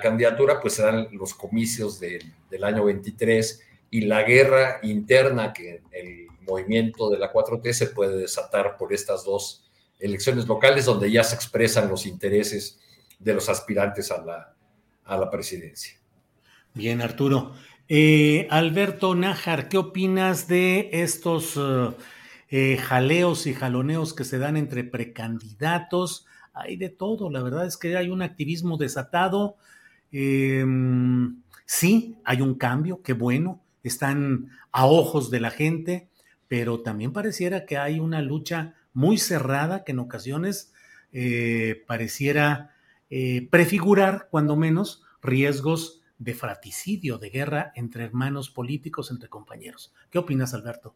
candidatura, 0.00 0.60
pues 0.60 0.74
serán 0.74 1.08
los 1.10 1.34
comicios 1.34 1.98
del 1.98 2.64
año 2.64 2.84
23 2.84 3.62
y 3.90 4.02
la 4.02 4.22
guerra 4.22 4.78
interna 4.82 5.52
que 5.52 5.82
el 5.90 6.28
movimiento 6.42 7.10
de 7.10 7.18
la 7.18 7.32
4T 7.32 7.72
se 7.72 7.86
puede 7.88 8.16
desatar 8.16 8.76
por 8.76 8.92
estas 8.92 9.24
dos 9.24 9.68
elecciones 10.02 10.46
locales 10.46 10.84
donde 10.84 11.10
ya 11.10 11.24
se 11.24 11.36
expresan 11.36 11.88
los 11.88 12.06
intereses 12.06 12.80
de 13.18 13.34
los 13.34 13.48
aspirantes 13.48 14.10
a 14.10 14.22
la, 14.22 14.54
a 15.04 15.16
la 15.16 15.30
presidencia. 15.30 15.98
Bien, 16.74 17.00
Arturo. 17.00 17.52
Eh, 17.88 18.46
Alberto 18.50 19.14
Nájar, 19.14 19.68
¿qué 19.68 19.78
opinas 19.78 20.48
de 20.48 20.90
estos 20.92 21.56
eh, 21.56 21.90
eh, 22.48 22.76
jaleos 22.78 23.46
y 23.46 23.54
jaloneos 23.54 24.14
que 24.14 24.24
se 24.24 24.38
dan 24.38 24.56
entre 24.56 24.82
precandidatos? 24.82 26.26
Hay 26.52 26.76
de 26.76 26.88
todo, 26.88 27.30
la 27.30 27.42
verdad 27.42 27.66
es 27.66 27.76
que 27.76 27.96
hay 27.96 28.08
un 28.08 28.22
activismo 28.22 28.76
desatado. 28.76 29.56
Sí, 30.10 32.16
hay 32.24 32.42
un 32.42 32.54
cambio, 32.54 33.02
qué 33.02 33.14
bueno, 33.14 33.62
están 33.82 34.50
a 34.72 34.86
ojos 34.86 35.30
de 35.30 35.40
la 35.40 35.50
gente, 35.50 36.08
pero 36.48 36.80
también 36.80 37.12
pareciera 37.12 37.64
que 37.64 37.78
hay 37.78 37.98
una 37.98 38.20
lucha 38.20 38.74
muy 38.94 39.18
cerrada 39.18 39.84
que 39.84 39.92
en 39.92 39.98
ocasiones 39.98 40.72
pareciera 41.86 42.74
prefigurar, 43.50 44.28
cuando 44.30 44.56
menos, 44.56 45.02
riesgos 45.22 46.02
de 46.18 46.34
fraticidio, 46.34 47.18
de 47.18 47.30
guerra 47.30 47.72
entre 47.74 48.04
hermanos 48.04 48.48
políticos, 48.48 49.10
entre 49.10 49.28
compañeros. 49.28 49.92
¿Qué 50.10 50.18
opinas, 50.18 50.54
Alberto? 50.54 50.94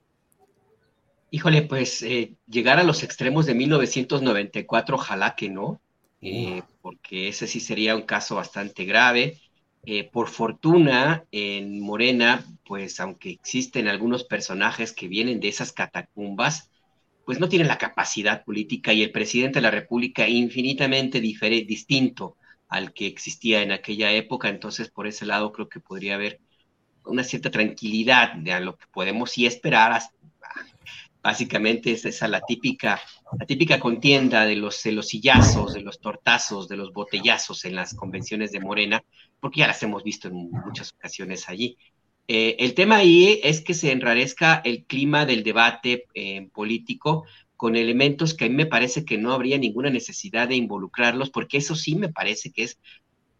Híjole, 1.30 1.62
pues 1.62 2.02
eh, 2.02 2.34
llegar 2.46 2.78
a 2.78 2.84
los 2.84 3.02
extremos 3.02 3.46
de 3.46 3.54
1994, 3.54 4.94
ojalá 4.94 5.34
que 5.34 5.48
no, 5.48 5.80
eh, 6.22 6.62
porque 6.80 7.28
ese 7.28 7.48
sí 7.48 7.58
sería 7.58 7.96
un 7.96 8.02
caso 8.02 8.36
bastante 8.36 8.84
grave. 8.84 9.40
Eh, 9.84 10.04
por 10.04 10.28
fortuna, 10.28 11.24
en 11.32 11.80
Morena, 11.80 12.44
pues 12.64 13.00
aunque 13.00 13.30
existen 13.30 13.88
algunos 13.88 14.24
personajes 14.24 14.92
que 14.92 15.08
vienen 15.08 15.40
de 15.40 15.48
esas 15.48 15.72
catacumbas, 15.72 16.70
pues 17.26 17.40
no 17.40 17.48
tienen 17.48 17.66
la 17.66 17.76
capacidad 17.76 18.44
política 18.44 18.92
y 18.92 19.02
el 19.02 19.10
presidente 19.10 19.58
de 19.58 19.64
la 19.64 19.72
República 19.72 20.28
infinitamente 20.28 21.20
distinto 21.20 22.36
al 22.68 22.92
que 22.92 23.08
existía 23.08 23.62
en 23.62 23.72
aquella 23.72 24.12
época, 24.12 24.48
entonces 24.48 24.90
por 24.90 25.08
ese 25.08 25.26
lado 25.26 25.50
creo 25.50 25.68
que 25.68 25.80
podría 25.80 26.14
haber 26.14 26.40
una 27.04 27.24
cierta 27.24 27.50
tranquilidad 27.50 28.34
de 28.34 28.58
lo 28.60 28.76
que 28.76 28.86
podemos 28.92 29.32
sí 29.32 29.44
esperar. 29.44 30.00
Básicamente 31.20 31.90
es 31.90 32.04
esa 32.04 32.28
la 32.28 32.40
típica, 32.42 33.00
la 33.36 33.44
típica 33.44 33.80
contienda 33.80 34.44
de 34.44 34.54
los, 34.54 34.80
de 34.84 34.92
los 34.92 35.08
sillazos, 35.08 35.74
de 35.74 35.80
los 35.80 36.00
tortazos, 36.00 36.68
de 36.68 36.76
los 36.76 36.92
botellazos 36.92 37.64
en 37.64 37.74
las 37.74 37.94
convenciones 37.94 38.52
de 38.52 38.60
Morena, 38.60 39.02
porque 39.40 39.60
ya 39.60 39.66
las 39.66 39.82
hemos 39.82 40.04
visto 40.04 40.28
en 40.28 40.48
muchas 40.52 40.92
ocasiones 40.92 41.48
allí. 41.48 41.76
Eh, 42.28 42.56
el 42.58 42.74
tema 42.74 42.96
ahí 42.96 43.40
es 43.42 43.60
que 43.60 43.74
se 43.74 43.92
enrarezca 43.92 44.60
el 44.64 44.84
clima 44.84 45.26
del 45.26 45.42
debate 45.42 46.06
eh, 46.14 46.48
político, 46.52 47.24
con 47.56 47.76
elementos 47.76 48.34
que 48.34 48.46
a 48.46 48.48
mí 48.48 48.54
me 48.54 48.66
parece 48.66 49.04
que 49.04 49.16
no 49.16 49.32
habría 49.32 49.58
ninguna 49.58 49.90
necesidad 49.90 50.48
de 50.48 50.56
involucrarlos, 50.56 51.30
porque 51.30 51.58
eso 51.58 51.74
sí 51.74 51.94
me 51.94 52.10
parece 52.10 52.52
que 52.52 52.64
es 52.64 52.78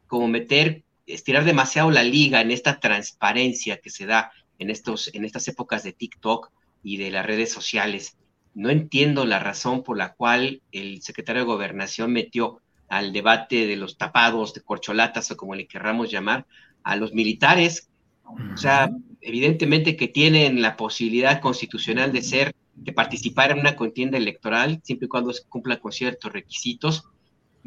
como 0.07 0.29
meter, 0.29 0.85
estirar 1.07 1.45
demasiado 1.45 1.91
la 1.91 2.03
liga 2.03 2.41
en 2.41 2.51
esta 2.51 2.81
transparencia 2.81 3.79
que 3.79 3.91
se 3.91 4.07
da 4.07 4.33
en, 4.59 4.71
estos, 4.71 5.15
en 5.15 5.25
estas 5.25 5.49
épocas 5.49 5.83
de 5.83 5.93
TikTok 5.93 6.51
y 6.83 6.97
de 6.97 7.11
las 7.11 7.27
redes 7.27 7.53
sociales. 7.53 8.17
No 8.55 8.71
entiendo 8.71 9.27
la 9.27 9.39
razón 9.39 9.83
por 9.83 9.99
la 9.99 10.15
cual 10.15 10.63
el 10.73 11.03
secretario 11.03 11.43
de 11.43 11.47
Gobernación 11.47 12.13
metió 12.13 12.63
al 12.89 13.13
debate 13.13 13.67
de 13.67 13.77
los 13.77 13.99
tapados, 13.99 14.55
de 14.55 14.63
corcholatas 14.63 15.31
o 15.31 15.37
como 15.37 15.55
le 15.55 15.67
querramos 15.67 16.11
llamar, 16.11 16.47
a 16.83 16.97
los 16.97 17.13
militares. 17.13 17.91
O 18.27 18.57
sea, 18.57 18.90
evidentemente 19.20 19.97
que 19.97 20.09
tienen 20.09 20.62
la 20.62 20.77
posibilidad 20.77 21.40
constitucional 21.40 22.12
de 22.12 22.23
ser 22.23 22.55
de 22.74 22.93
participar 22.93 23.51
en 23.51 23.61
una 23.61 23.74
contienda 23.74 24.19
electoral, 24.19 24.81
siempre 24.85 25.07
y 25.07 25.09
cuando 25.09 25.32
se 25.32 25.44
cumpla 25.48 25.81
con 25.81 25.93
ciertos 25.93 26.32
requisitos, 26.32 27.05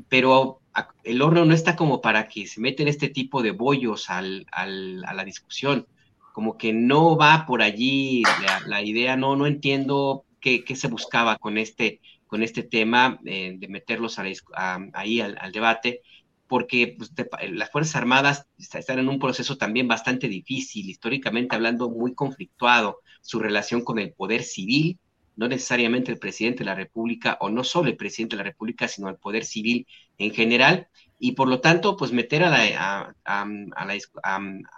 pero 0.07 0.61
el 1.03 1.21
horno 1.21 1.45
no 1.45 1.53
está 1.53 1.75
como 1.75 1.99
para 1.99 2.27
que 2.27 2.47
se 2.47 2.61
meten 2.61 2.87
este 2.87 3.09
tipo 3.09 3.41
de 3.41 3.51
bollos 3.51 4.09
al, 4.09 4.45
a 4.51 4.65
la 4.67 5.25
discusión, 5.25 5.87
como 6.31 6.57
que 6.57 6.71
no 6.73 7.17
va 7.17 7.45
por 7.45 7.61
allí 7.61 8.23
la, 8.65 8.81
idea, 8.81 9.17
no, 9.17 9.35
no 9.35 9.45
entiendo 9.45 10.23
qué, 10.39 10.63
qué, 10.63 10.75
se 10.75 10.87
buscaba 10.87 11.37
con 11.37 11.57
este, 11.57 11.99
con 12.27 12.43
este 12.43 12.63
tema 12.63 13.19
eh, 13.25 13.55
de 13.57 13.67
meterlos 13.67 14.19
ahí 14.19 15.19
al, 15.19 15.51
debate, 15.51 16.01
porque 16.49 16.95
pues, 16.97 17.13
las 17.51 17.69
Fuerzas 17.69 17.95
Armadas 17.95 18.47
están 18.57 18.97
en 18.97 19.07
un 19.07 19.19
proceso 19.19 19.55
también 19.57 19.87
bastante 19.87 20.27
difícil, 20.27 20.89
históricamente 20.89 21.55
hablando 21.55 21.91
muy 21.91 22.15
conflictuado, 22.15 23.01
su 23.21 23.39
relación 23.39 23.83
con 23.83 23.99
el 23.99 24.11
poder 24.13 24.41
civil, 24.41 24.97
no 25.35 25.47
necesariamente 25.47 26.11
el 26.11 26.17
presidente 26.17 26.59
de 26.59 26.65
la 26.65 26.75
República, 26.75 27.37
o 27.39 27.49
no 27.49 27.63
solo 27.63 27.87
el 27.87 27.95
presidente 27.95 28.35
de 28.35 28.43
la 28.43 28.49
República, 28.49 28.87
sino 28.87 29.09
el 29.09 29.17
poder 29.17 29.45
civil 29.45 29.85
en 30.17 30.33
general, 30.33 30.87
y 31.19 31.33
por 31.33 31.47
lo 31.47 31.61
tanto, 31.61 31.95
pues 31.95 32.11
meter 32.11 32.43
a, 32.43 33.13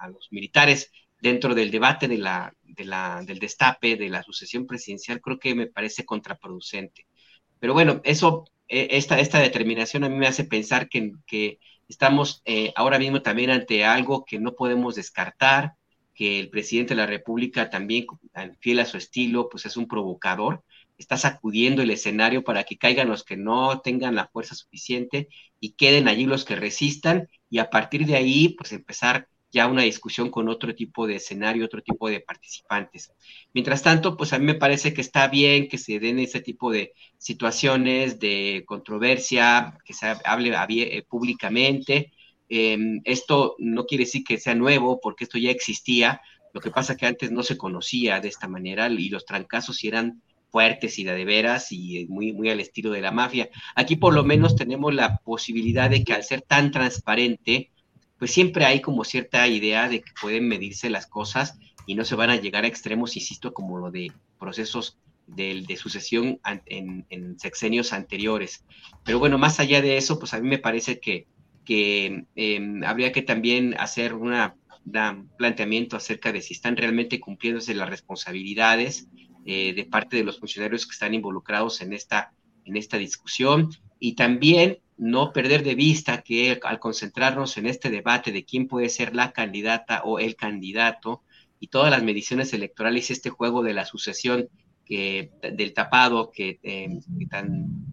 los 0.10 0.27
militares 0.30 0.91
dentro 1.22 1.56
del 1.56 1.72
debate 1.72 2.10
del 2.10 3.39
destape, 3.39 3.95
de 3.95 4.10
la 4.10 4.23
sucesión 4.23 4.68
presidencial, 4.68 5.22
creo 5.22 5.39
que 5.39 5.56
me 5.56 5.68
parece 5.68 6.03
contraproducente. 6.03 7.07
Pero 7.60 7.73
bueno, 7.73 8.02
eso, 8.03 8.43
esta, 8.72 9.19
esta 9.19 9.39
determinación 9.39 10.03
a 10.03 10.10
mí 10.10 10.15
me 10.15 10.27
hace 10.27 10.45
pensar 10.45 10.89
que, 10.89 11.11
que 11.27 11.60
estamos 11.88 12.41
eh, 12.45 12.72
ahora 12.76 12.99
mismo 12.99 13.22
también 13.22 13.49
ante 13.49 13.84
algo 13.84 14.23
que 14.26 14.39
no 14.39 14.53
podemos 14.56 14.95
descartar, 14.95 15.73
que 16.14 16.39
el 16.39 16.49
presidente 16.49 16.93
de 16.93 17.02
la 17.02 17.07
República 17.07 17.69
también, 17.69 18.06
fiel 18.60 18.80
a 18.80 18.85
su 18.85 18.98
estilo, 18.98 19.49
pues 19.49 19.65
es 19.65 19.77
un 19.77 19.88
provocador, 19.88 20.64
está 20.98 21.18
sacudiendo 21.18 21.81
el 21.81 21.89
escenario 21.89 22.43
para 22.43 22.64
que 22.64 22.77
caigan 22.77 23.10
los 23.10 23.23
que 23.23 23.38
no 23.38 23.81
tengan 23.81 24.15
la 24.15 24.27
fuerza 24.27 24.56
suficiente 24.56 25.27
y 25.60 25.73
queden 25.73 26.07
allí 26.07 26.26
los 26.26 26.45
que 26.45 26.56
resistan 26.56 27.27
y 27.49 27.60
a 27.60 27.69
partir 27.69 28.06
de 28.06 28.15
ahí, 28.15 28.49
pues 28.49 28.72
empezar 28.72 29.27
ya 29.52 29.68
una 29.68 29.84
discusión 29.84 30.30
con 30.30 30.49
otro 30.49 30.73
tipo 30.76 31.07
de 31.07 31.15
escenario, 31.15 31.65
otro 31.65 31.82
tipo 31.82 32.10
de 32.10 32.22
participantes. 32.22 33.11
Mientras 33.53 33.84
tanto, 33.84 34.15
pues 34.18 34.34
a 34.34 34.40
mí 34.40 34.45
me 34.45 34.56
parece 34.56 34.94
que 34.94 35.02
está 35.02 35.28
bien 35.28 35.68
que 35.68 35.78
se 35.78 35.99
den 35.99 36.19
ese 36.19 36.41
tipo 36.41 36.72
de 36.72 36.94
situaciones 37.18 38.19
de 38.19 38.64
controversia, 38.65 39.78
que 39.86 39.94
se 39.94 40.07
hable 40.23 40.52
eh, 40.98 41.03
públicamente, 41.03 42.11
Em, 42.53 42.99
esto 43.06 43.56
no 43.60 43.86
quiere 43.86 44.03
decir 44.03 44.26
que 44.26 44.38
sea 44.38 44.56
nuevo, 44.56 44.99
porque 44.99 45.23
esto 45.23 45.38
ya 45.38 45.52
existía. 45.52 46.22
Lo 46.53 46.60
que 46.60 46.69
pasa 46.69 46.98
que 46.98 47.06
antes 47.06 47.32
no 47.32 47.44
se 47.44 47.57
conocía 47.57 48.19
de 48.19 48.28
esta 48.28 48.49
manera 48.49 48.90
y 48.90 49.07
los 49.07 49.26
trancazos 49.26 49.82
eran 49.86 50.22
fuertes 50.49 50.99
y 50.99 51.06
de, 51.06 51.23
veras 51.23 51.72
y 51.72 52.07
muy, 52.10 52.34
muy 52.34 52.49
al 52.49 52.60
estilo 52.60 52.91
de 52.91 52.99
la 52.99 53.11
mafia. 53.11 53.49
Aquí 53.73 53.95
por 53.95 54.14
lo 54.14 54.26
menos 54.26 54.57
tenemos 54.57 54.94
la 54.94 55.19
posibilidad 55.19 55.90
de 55.90 56.03
que 56.03 56.11
al 56.11 56.26
ser 56.26 56.41
tan 56.41 56.72
transparente, 56.72 57.72
pues 58.22 58.31
siempre 58.31 58.65
hay 58.65 58.81
como 58.81 59.03
cierta 59.03 59.48
idea 59.48 59.89
de 59.89 60.03
que 60.03 60.11
pueden 60.22 60.48
medirse 60.48 60.91
las 60.91 61.07
cosas 61.07 61.57
y 61.88 61.95
no 61.95 62.06
se 62.06 62.14
van 62.14 62.30
a 62.30 62.35
llegar 62.35 62.65
a 62.65 62.68
extremos, 62.68 63.18
insisto, 63.18 63.52
como 63.52 63.80
lo 63.80 63.89
de 63.89 64.11
procesos 64.38 64.99
de, 65.26 65.65
de 65.68 65.76
sucesión 65.76 66.39
en, 66.68 67.07
en, 67.10 67.39
sexenios 67.39 67.93
anteriores. 67.93 68.64
Pero 69.03 69.18
bueno, 69.18 69.39
más 69.39 69.60
allá 69.60 69.81
de 69.81 69.98
eso, 69.98 70.19
pues 70.19 70.35
a 70.35 70.39
mí 70.39 70.48
me 70.48 70.60
parece 70.60 70.99
que 70.99 71.26
que 71.65 72.26
em, 72.35 72.84
habría 72.84 73.11
que 73.11 73.23
también 73.23 73.76
hacer 73.80 74.14
un 74.14 74.35
planteamiento 75.35 75.98
acerca 75.98 76.31
de 76.31 76.41
si 76.41 76.53
están 76.53 76.77
realmente 76.77 77.19
cumpliéndose 77.19 77.73
las 77.73 77.89
responsabilidades 77.89 79.07
eh, 79.48 79.73
de 79.73 79.85
parte 79.85 80.18
de 80.18 80.23
los 80.23 80.39
funcionarios 80.39 80.85
que 80.85 80.93
están 80.93 81.15
involucrados 81.15 81.81
en 81.81 81.93
esta, 81.93 82.34
en 82.65 82.77
esta 82.77 82.99
discusión 82.99 83.72
y 83.99 84.14
también 84.14 84.77
no 85.02 85.34
perder 85.34 85.64
de 85.64 85.76
vista 85.76 86.22
que 86.22 86.60
al 86.64 86.80
concentrarnos 86.80 87.57
en 87.57 87.65
este 87.65 87.90
debate 87.90 88.32
de 88.32 88.45
quién 88.45 88.68
puede 88.68 88.88
ser 88.88 89.15
la 89.15 89.32
candidata 89.32 90.03
o 90.06 90.19
el 90.19 90.36
candidato 90.36 91.23
y 91.60 91.68
todas 91.68 91.91
las 91.91 92.03
mediciones 92.03 92.53
electorales, 92.53 93.11
este 93.11 93.30
juego 93.30 93.64
de 93.64 93.73
la 93.73 93.86
sucesión 93.86 94.48
que, 94.86 95.32
del 95.41 95.73
tapado 95.73 96.32
que, 96.32 96.60
que 96.61 97.26
tan 97.30 97.91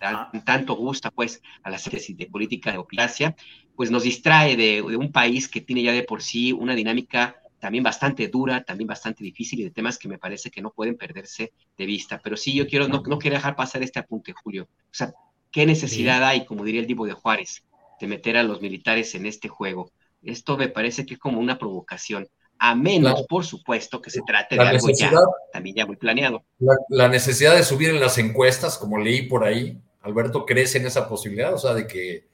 Ah. 0.00 0.30
tanto 0.44 0.74
gusta 0.74 1.10
pues 1.10 1.42
a 1.62 1.70
la 1.70 1.78
tesis 1.78 2.16
de 2.16 2.26
política 2.26 2.70
de 2.70 2.74
democracia, 2.74 3.34
pues 3.74 3.90
nos 3.90 4.02
distrae 4.02 4.56
de, 4.56 4.82
un 4.82 5.12
país 5.12 5.48
que 5.48 5.60
tiene 5.60 5.82
ya 5.82 5.92
de 5.92 6.02
por 6.02 6.22
sí 6.22 6.52
una 6.52 6.74
dinámica 6.74 7.36
también 7.62 7.84
bastante 7.84 8.26
dura, 8.26 8.64
también 8.64 8.88
bastante 8.88 9.22
difícil 9.22 9.60
y 9.60 9.62
de 9.62 9.70
temas 9.70 9.96
que 9.96 10.08
me 10.08 10.18
parece 10.18 10.50
que 10.50 10.60
no 10.60 10.72
pueden 10.72 10.96
perderse 10.96 11.52
de 11.78 11.86
vista. 11.86 12.20
Pero 12.20 12.36
sí, 12.36 12.52
yo 12.52 12.66
quiero, 12.66 12.88
no, 12.88 13.04
no 13.06 13.20
quiero 13.20 13.36
dejar 13.36 13.54
pasar 13.54 13.84
este 13.84 14.00
apunte, 14.00 14.32
Julio. 14.32 14.64
O 14.64 14.90
sea, 14.90 15.14
¿qué 15.52 15.64
necesidad 15.64 16.24
hay, 16.24 16.44
como 16.44 16.64
diría 16.64 16.80
el 16.80 16.88
Divo 16.88 17.06
de 17.06 17.12
Juárez, 17.12 17.62
de 18.00 18.08
meter 18.08 18.36
a 18.36 18.42
los 18.42 18.60
militares 18.60 19.14
en 19.14 19.26
este 19.26 19.46
juego? 19.46 19.92
Esto 20.24 20.56
me 20.56 20.70
parece 20.70 21.06
que 21.06 21.14
es 21.14 21.20
como 21.20 21.38
una 21.38 21.56
provocación. 21.56 22.26
a 22.58 22.74
menos, 22.74 23.26
por 23.28 23.44
supuesto, 23.44 24.02
que 24.02 24.10
se 24.10 24.22
trate 24.22 24.56
de 24.56 24.62
algo 24.62 24.88
ya, 24.92 25.12
también 25.52 25.76
ya 25.76 25.86
muy 25.86 25.94
planeado. 25.94 26.42
La, 26.88 27.06
necesidad 27.06 27.54
de 27.54 27.62
subir 27.62 27.90
en 27.90 28.00
las 28.00 28.18
encuestas, 28.18 28.76
como 28.76 28.98
leí 28.98 29.28
por 29.28 29.44
ahí, 29.44 29.78
Alberto, 30.00 30.44
crece 30.46 30.78
en 30.78 30.86
esa 30.86 31.08
posibilidad, 31.08 31.54
o 31.54 31.58
sea, 31.58 31.74
de 31.74 31.86
que 31.86 32.26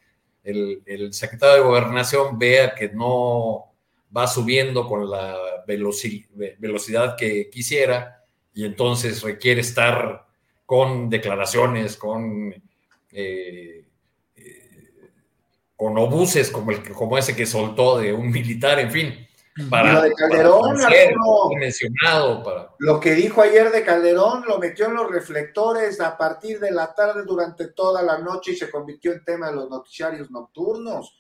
el, 0.43 0.83
el 0.87 1.13
secretario 1.13 1.57
de 1.57 1.69
Gobernación 1.69 2.39
vea 2.39 2.75
que 2.75 2.89
no 2.89 3.69
va 4.17 4.27
subiendo 4.27 4.87
con 4.87 5.11
la 5.11 5.37
velocidad 5.67 7.17
que 7.17 7.51
quisiera 7.51 8.25
y 8.53 8.65
entonces 8.65 9.23
requiere 9.23 9.61
estar 9.61 10.27
con 10.65 11.09
declaraciones, 11.09 11.97
con, 11.97 12.53
eh, 13.13 13.85
eh, 14.37 15.11
con 15.77 15.97
obuses 15.99 16.51
como, 16.51 16.71
el, 16.71 16.83
como 16.93 17.17
ese 17.17 17.37
que 17.37 17.47
soltó 17.47 17.99
de 17.99 18.13
un 18.13 18.31
militar, 18.31 18.79
en 18.79 18.91
fin 18.91 19.29
para, 19.71 19.93
lo 19.95 20.03
de 20.03 20.13
Calderón, 20.15 20.77
mencionado 21.59 22.43
para... 22.43 22.71
lo 22.79 23.01
que 23.01 23.15
dijo 23.15 23.43
ayer 23.43 23.71
de 23.71 23.85
Calderón 23.85 24.45
lo 24.47 24.59
metió 24.59 24.87
en 24.87 24.95
los 24.95 25.11
reflectores 25.11 26.01
a 26.01 26.17
partir 26.17 26.61
de 26.61 26.71
la 26.71 26.95
tarde 26.95 27.25
durante 27.25 27.69
toda 27.69 28.03
la 28.03 28.19
noche 28.19 28.53
y 28.53 28.57
se 28.57 28.71
convirtió 28.71 29.13
en 29.13 29.25
tema 29.25 29.51
de 29.51 29.57
los 29.57 29.71
noticiarios 29.71 30.31
nocturnos 30.31 31.19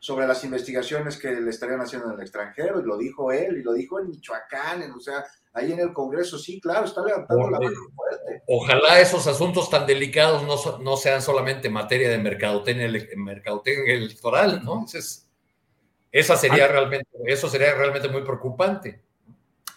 sobre 0.00 0.26
las 0.26 0.42
investigaciones 0.44 1.18
que 1.18 1.30
le 1.30 1.50
estarían 1.50 1.80
haciendo 1.80 2.08
en 2.08 2.14
el 2.14 2.20
extranjero, 2.22 2.80
y 2.80 2.84
lo 2.84 2.96
dijo 2.96 3.30
él, 3.30 3.58
y 3.58 3.62
lo 3.62 3.74
dijo 3.74 4.00
en 4.00 4.08
Michoacán, 4.08 4.90
o 4.92 4.98
sea, 4.98 5.24
ahí 5.52 5.72
en 5.72 5.80
el 5.80 5.92
Congreso, 5.92 6.38
sí, 6.38 6.58
claro, 6.58 6.86
está 6.86 7.04
levantando 7.04 7.50
la 7.50 7.60
mano 7.60 7.76
fuerte. 7.94 8.42
Ojalá 8.48 8.98
esos 8.98 9.26
asuntos 9.26 9.68
tan 9.68 9.86
delicados 9.86 10.42
no, 10.42 10.78
no 10.78 10.96
sean 10.96 11.20
solamente 11.20 11.68
materia 11.68 12.08
de 12.08 12.18
mercadotecnia, 12.18 12.90
mercadotecnia 13.16 13.94
electoral, 13.94 14.64
¿no? 14.64 14.72
Entonces, 14.72 15.28
esa 16.10 16.34
sería 16.36 16.66
realmente, 16.66 17.06
eso 17.26 17.48
sería 17.48 17.74
realmente 17.74 18.08
muy 18.08 18.22
preocupante. 18.22 19.02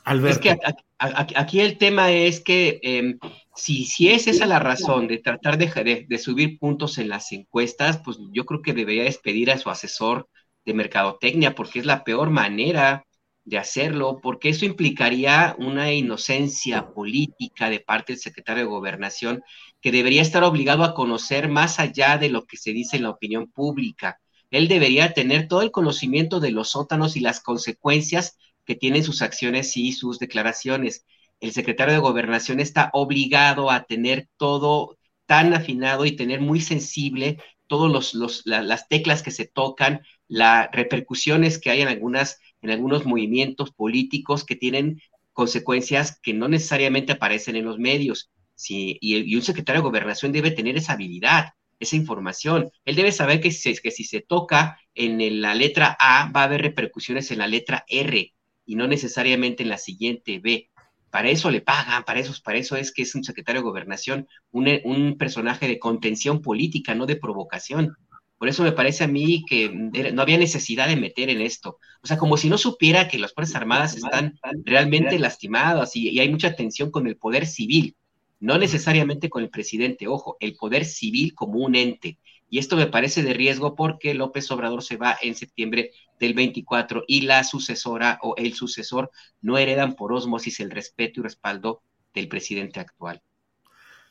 Es 0.06 0.38
que 0.38 0.58
aquí, 1.00 1.62
el 1.62 1.78
tema 1.78 2.12
es 2.12 2.40
que 2.40 2.80
em, 2.82 3.20
si, 3.56 3.86
si 3.86 4.10
es 4.10 4.28
esa 4.28 4.46
la 4.46 4.60
razón 4.60 5.08
de 5.08 5.20
tratar 5.20 5.58
de, 5.58 6.06
de, 6.08 6.18
subir 6.18 6.60
puntos 6.60 6.98
en 6.98 7.10
las 7.10 7.32
encuestas, 7.32 8.00
pues 8.04 8.18
yo 8.32 8.46
creo 8.46 8.62
que 8.62 8.74
debería 8.74 9.04
despedir 9.04 9.52
a 9.52 9.58
su 9.58 9.70
asesor 9.70 10.28
de 10.66 10.74
mercadotecnia, 10.74 11.56
porque 11.56 11.80
es 11.80 11.86
la 11.86 12.04
peor 12.04 12.30
manera 12.30 13.06
de 13.46 13.58
hacerlo, 13.58 14.20
porque 14.22 14.50
eso 14.50 14.66
implicaría 14.66 15.56
una 15.60 15.92
inocencia 15.92 16.94
política 16.94 17.70
de 17.70 17.82
parte 17.82 18.14
del 18.14 18.22
secretario 18.22 18.64
de 18.64 18.70
gobernación, 18.70 19.44
que 19.82 19.92
debería 19.92 20.22
estar 20.22 20.44
obligado 20.44 20.84
a 20.84 20.94
conocer 20.94 21.50
más 21.50 21.80
allá 21.80 22.18
de 22.18 22.30
lo 22.30 22.46
que 22.46 22.58
se 22.58 22.72
dice 22.72 22.98
en 22.98 23.04
la 23.04 23.10
opinión 23.10 23.52
pública 23.52 24.20
él 24.54 24.68
debería 24.68 25.16
tener 25.16 25.48
todo 25.48 25.64
el 25.64 25.72
conocimiento 25.72 26.40
de 26.40 26.52
los 26.52 26.70
sótanos 26.70 27.16
y 27.16 27.22
las 27.22 27.40
consecuencias 27.40 28.38
que 28.66 28.76
tienen 28.76 29.04
sus 29.04 29.24
acciones 29.24 29.76
y 29.78 29.94
sus 29.94 30.20
declaraciones. 30.20 31.06
El 31.44 31.52
secretario 31.52 31.94
de 31.94 31.99
gobernación 31.99 32.61
está 32.61 32.90
obligado 32.94 33.70
a 33.70 33.84
tener 33.84 34.30
todo 34.38 34.98
tan 35.26 35.53
afinado 35.53 36.06
y 36.06 36.15
tener 36.15 36.40
muy 36.40 36.61
sensible 36.61 37.38
todas 37.68 38.14
las 38.45 38.88
teclas 38.88 39.24
que 39.24 39.32
se 39.32 39.45
tocan, 39.45 40.03
las 40.30 40.70
repercusiones 40.72 41.60
que 41.60 41.70
hay 41.70 41.82
en, 41.82 41.90
algunos 41.90 43.06
movimientos 43.06 43.72
políticos 43.72 44.45
que 44.45 44.56
tienen 44.56 45.02
consecuencias 45.34 46.18
que 46.24 46.34
no 46.34 46.48
necesariamente 46.48 47.11
aparecen 47.11 47.57
en 47.57 47.65
los 47.65 47.78
medios. 47.78 48.32
y, 48.70 48.98
y 49.02 49.36
un 49.36 49.41
secretario 49.41 49.82
de 49.82 49.90
gobernación 49.90 50.32
debe 50.32 50.52
tener 50.52 50.78
esa 50.78 50.94
habilidad 50.94 51.49
esa 51.78 51.98
información. 51.98 52.72
Él 52.86 52.95
debe 52.95 53.11
saber 53.11 53.41
que 53.41 53.52
si 53.52 53.76
se 53.76 54.22
toca 54.22 54.80
en 54.95 55.41
la 55.41 55.56
letra 55.56 55.98
A, 55.99 56.32
va 56.32 56.44
a 56.44 56.45
haber 56.45 56.61
repercusiones 56.61 57.32
en 57.32 57.40
la 57.40 57.48
letra 57.48 57.84
R 57.90 58.34
y 58.65 58.76
no 58.76 58.88
necesariamente 58.88 59.64
en 59.64 59.70
la 59.70 59.78
siguiente 59.78 60.40
B. 60.40 60.70
Para 61.14 61.30
eso 61.30 61.52
le 61.52 61.61
pagan, 61.61 62.03
para 62.06 62.19
eso, 62.19 62.34
para 62.44 62.57
eso 62.57 62.76
es 62.76 62.91
que 62.91 63.03
es 63.03 63.14
un 63.14 63.23
secretario 63.23 63.61
de 63.61 63.68
gobernación, 63.68 64.27
un, 64.49 65.15
personaje 65.15 65.68
de 65.68 65.77
contención 65.77 66.41
política, 66.41 66.95
no 66.95 67.06
de 67.06 67.18
provocación. 67.18 67.95
Por 68.40 68.49
eso 68.49 68.64
me 68.64 68.72
parece 68.72 69.03
a 69.03 69.07
mí 69.07 69.45
que 69.48 69.69
no 69.69 70.23
había 70.23 70.40
necesidad 70.40 70.88
de 70.88 70.95
meter 70.95 71.30
en 71.30 71.41
esto. 71.41 71.77
O 72.02 72.07
sea, 72.07 72.18
como 72.18 72.35
si 72.35 72.49
no 72.49 72.57
supiera 72.57 73.07
que 73.07 73.19
las 73.19 73.31
Fuerzas 73.31 73.57
Armadas 73.57 73.95
están 73.95 74.40
realmente 74.65 75.19
lastimadas 75.19 75.95
y, 75.95 76.10
y 76.10 76.19
hay 76.19 76.30
mucha 76.30 76.56
tensión 76.56 76.90
con 76.90 77.06
el 77.06 77.15
poder 77.15 77.45
civil 77.45 77.95
no 78.40 78.57
necesariamente 78.57 79.30
con 79.30 79.41
el 79.41 79.49
presidente, 79.49 80.06
ojo, 80.06 80.35
el 80.41 80.57
poder 80.57 80.84
civil 80.84 81.34
como 81.34 81.60
un 81.60 81.76
ente. 81.76 82.18
Y 82.54 82.60
esto 82.60 82.76
me 82.76 82.86
parece 82.86 83.24
de 83.24 83.34
riesgo 83.34 83.74
porque 83.74 84.14
López 84.14 84.52
Obrador 84.52 84.84
se 84.84 84.96
va 84.96 85.18
en 85.20 85.34
septiembre 85.34 85.90
del 86.20 86.36
24 86.36 87.04
y 87.08 87.22
la 87.22 87.44
sucesora 87.44 88.20
o 88.22 88.36
el 88.38 88.54
sucesor 88.54 89.10
no 89.42 89.58
heredan 89.58 89.96
por 89.96 90.14
osmosis 90.14 90.60
el 90.60 90.70
respeto 90.70 91.20
y 91.20 91.24
respaldo 91.24 91.82
del 92.14 92.28
presidente 92.28 92.80
actual. 92.80 93.24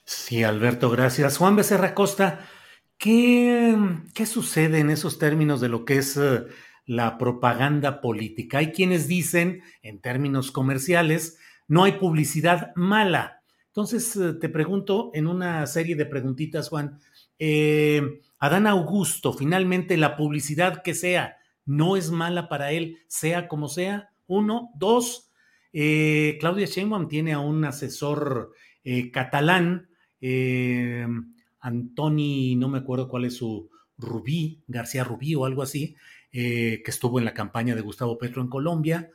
Sí, 0.04 0.42
Alberto, 0.42 0.90
gracias. 0.90 1.38
Juan 1.38 1.54
Becerra 1.54 1.94
Costa, 1.94 2.44
¿qué, 2.98 3.76
qué 4.12 4.26
sucede 4.26 4.80
en 4.80 4.90
esos 4.90 5.20
términos 5.20 5.60
de 5.60 5.68
lo 5.68 5.84
que 5.84 5.98
es 5.98 6.16
eh, 6.16 6.42
la 6.84 7.18
propaganda 7.18 8.00
política? 8.00 8.58
Hay 8.58 8.72
quienes 8.72 9.06
dicen, 9.06 9.62
en 9.82 10.00
términos 10.00 10.50
comerciales, 10.50 11.38
no 11.68 11.84
hay 11.84 11.92
publicidad 11.92 12.72
mala 12.74 13.42
entonces, 13.72 14.14
eh, 14.16 14.34
te 14.34 14.50
pregunto 14.50 15.10
en 15.14 15.26
una 15.26 15.66
serie 15.66 15.96
de 15.96 16.04
preguntitas, 16.04 16.68
Juan, 16.68 16.98
eh, 17.38 18.20
Adán 18.42 18.66
Augusto, 18.66 19.32
finalmente 19.32 19.96
la 19.96 20.16
publicidad 20.16 20.82
que 20.82 20.94
sea, 20.94 21.36
no 21.64 21.96
es 21.96 22.10
mala 22.10 22.48
para 22.48 22.72
él, 22.72 22.98
sea 23.06 23.46
como 23.46 23.68
sea. 23.68 24.10
Uno, 24.26 24.70
dos, 24.74 25.30
eh, 25.72 26.38
Claudia 26.40 26.66
Sheinbaum 26.66 27.06
tiene 27.06 27.34
a 27.34 27.38
un 27.38 27.64
asesor 27.64 28.50
catalán, 29.12 29.88
Antoni, 31.60 32.56
no 32.56 32.68
me 32.68 32.78
acuerdo 32.78 33.06
cuál 33.06 33.26
es 33.26 33.36
su 33.36 33.70
Rubí, 33.96 34.64
García 34.66 35.04
Rubí 35.04 35.36
o 35.36 35.44
algo 35.44 35.62
así, 35.62 35.94
que 36.32 36.82
estuvo 36.84 37.20
en 37.20 37.24
la 37.24 37.34
campaña 37.34 37.76
de 37.76 37.80
Gustavo 37.80 38.18
Petro 38.18 38.42
en 38.42 38.48
Colombia 38.48 39.08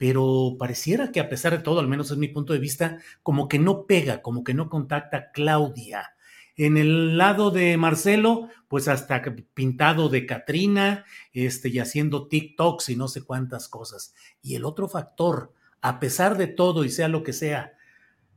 pero 0.00 0.56
pareciera 0.58 1.12
que 1.12 1.20
a 1.20 1.28
pesar 1.28 1.52
de 1.52 1.62
todo, 1.62 1.78
al 1.78 1.86
menos 1.86 2.10
es 2.10 2.16
mi 2.16 2.28
punto 2.28 2.54
de 2.54 2.58
vista, 2.58 2.96
como 3.22 3.48
que 3.48 3.58
no 3.58 3.84
pega, 3.84 4.22
como 4.22 4.42
que 4.42 4.54
no 4.54 4.70
contacta 4.70 5.18
a 5.18 5.30
Claudia. 5.30 6.14
En 6.62 6.76
el 6.76 7.16
lado 7.16 7.50
de 7.50 7.78
Marcelo, 7.78 8.50
pues 8.68 8.86
hasta 8.86 9.22
pintado 9.54 10.10
de 10.10 10.26
Catrina, 10.26 11.06
este, 11.32 11.70
y 11.70 11.78
haciendo 11.78 12.28
TikToks 12.28 12.90
y 12.90 12.96
no 12.96 13.08
sé 13.08 13.22
cuántas 13.22 13.66
cosas. 13.66 14.14
Y 14.42 14.56
el 14.56 14.66
otro 14.66 14.86
factor, 14.86 15.54
a 15.80 15.98
pesar 16.00 16.36
de 16.36 16.48
todo 16.48 16.84
y 16.84 16.90
sea 16.90 17.08
lo 17.08 17.22
que 17.22 17.32
sea, 17.32 17.72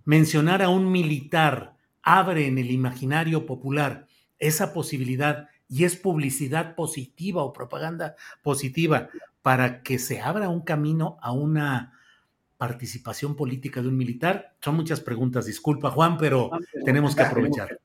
mencionar 0.05 0.61
a 0.61 0.69
un 0.69 0.89
militar 0.89 1.75
abre 2.01 2.47
en 2.47 2.59
el 2.59 2.71
imaginario 2.71 3.45
popular 3.45 4.07
esa 4.39 4.71
posibilidad 4.71 5.49
y 5.67 5.83
es 5.83 5.97
publicidad 5.97 6.75
positiva 6.75 7.43
o 7.43 7.51
propaganda 7.51 8.15
positiva 8.41 9.09
para 9.41 9.83
que 9.83 9.99
se 9.99 10.21
abra 10.21 10.47
un 10.47 10.61
camino 10.61 11.17
a 11.21 11.33
una 11.33 11.99
participación 12.55 13.35
política 13.35 13.81
de 13.81 13.89
un 13.89 13.97
militar? 13.97 14.55
Son 14.61 14.77
muchas 14.77 15.01
preguntas, 15.01 15.45
disculpa 15.45 15.91
Juan, 15.91 16.17
pero 16.17 16.51
tenemos 16.85 17.13
que 17.13 17.23
aprovechar. 17.23 17.77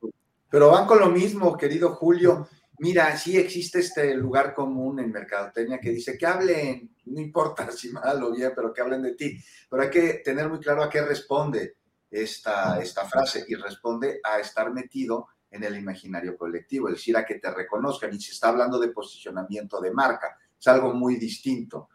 Pero 0.49 0.71
van 0.71 0.87
con 0.87 0.99
lo 0.99 1.09
mismo, 1.09 1.57
querido 1.57 1.89
Julio. 1.95 2.47
Mira, 2.79 3.15
sí 3.17 3.37
existe 3.37 3.79
este 3.79 4.15
lugar 4.15 4.53
común 4.53 4.99
en 4.99 5.11
Mercadotecnia 5.11 5.79
que 5.79 5.91
dice 5.91 6.17
que 6.17 6.25
hablen, 6.25 6.95
no 7.05 7.19
importa 7.21 7.71
si 7.71 7.91
mal 7.91 8.23
o 8.23 8.31
bien, 8.31 8.51
pero 8.55 8.73
que 8.73 8.81
hablen 8.81 9.03
de 9.03 9.15
ti. 9.15 9.37
Pero 9.69 9.83
hay 9.83 9.89
que 9.89 10.13
tener 10.23 10.49
muy 10.49 10.59
claro 10.59 10.83
a 10.83 10.89
qué 10.89 11.01
responde 11.01 11.77
esta, 12.09 12.79
esta 12.81 13.05
frase 13.05 13.45
y 13.47 13.55
responde 13.55 14.19
a 14.23 14.39
estar 14.39 14.71
metido 14.71 15.27
en 15.51 15.63
el 15.63 15.77
imaginario 15.77 16.37
colectivo, 16.37 16.87
es 16.87 16.95
decir, 16.95 17.17
a 17.17 17.25
que 17.25 17.35
te 17.35 17.51
reconozcan. 17.51 18.13
Y 18.13 18.19
se 18.19 18.31
está 18.31 18.49
hablando 18.49 18.79
de 18.79 18.89
posicionamiento 18.89 19.79
de 19.81 19.91
marca 19.91 20.37
es 20.59 20.67
algo 20.67 20.93
muy 20.93 21.15
distinto. 21.15 21.89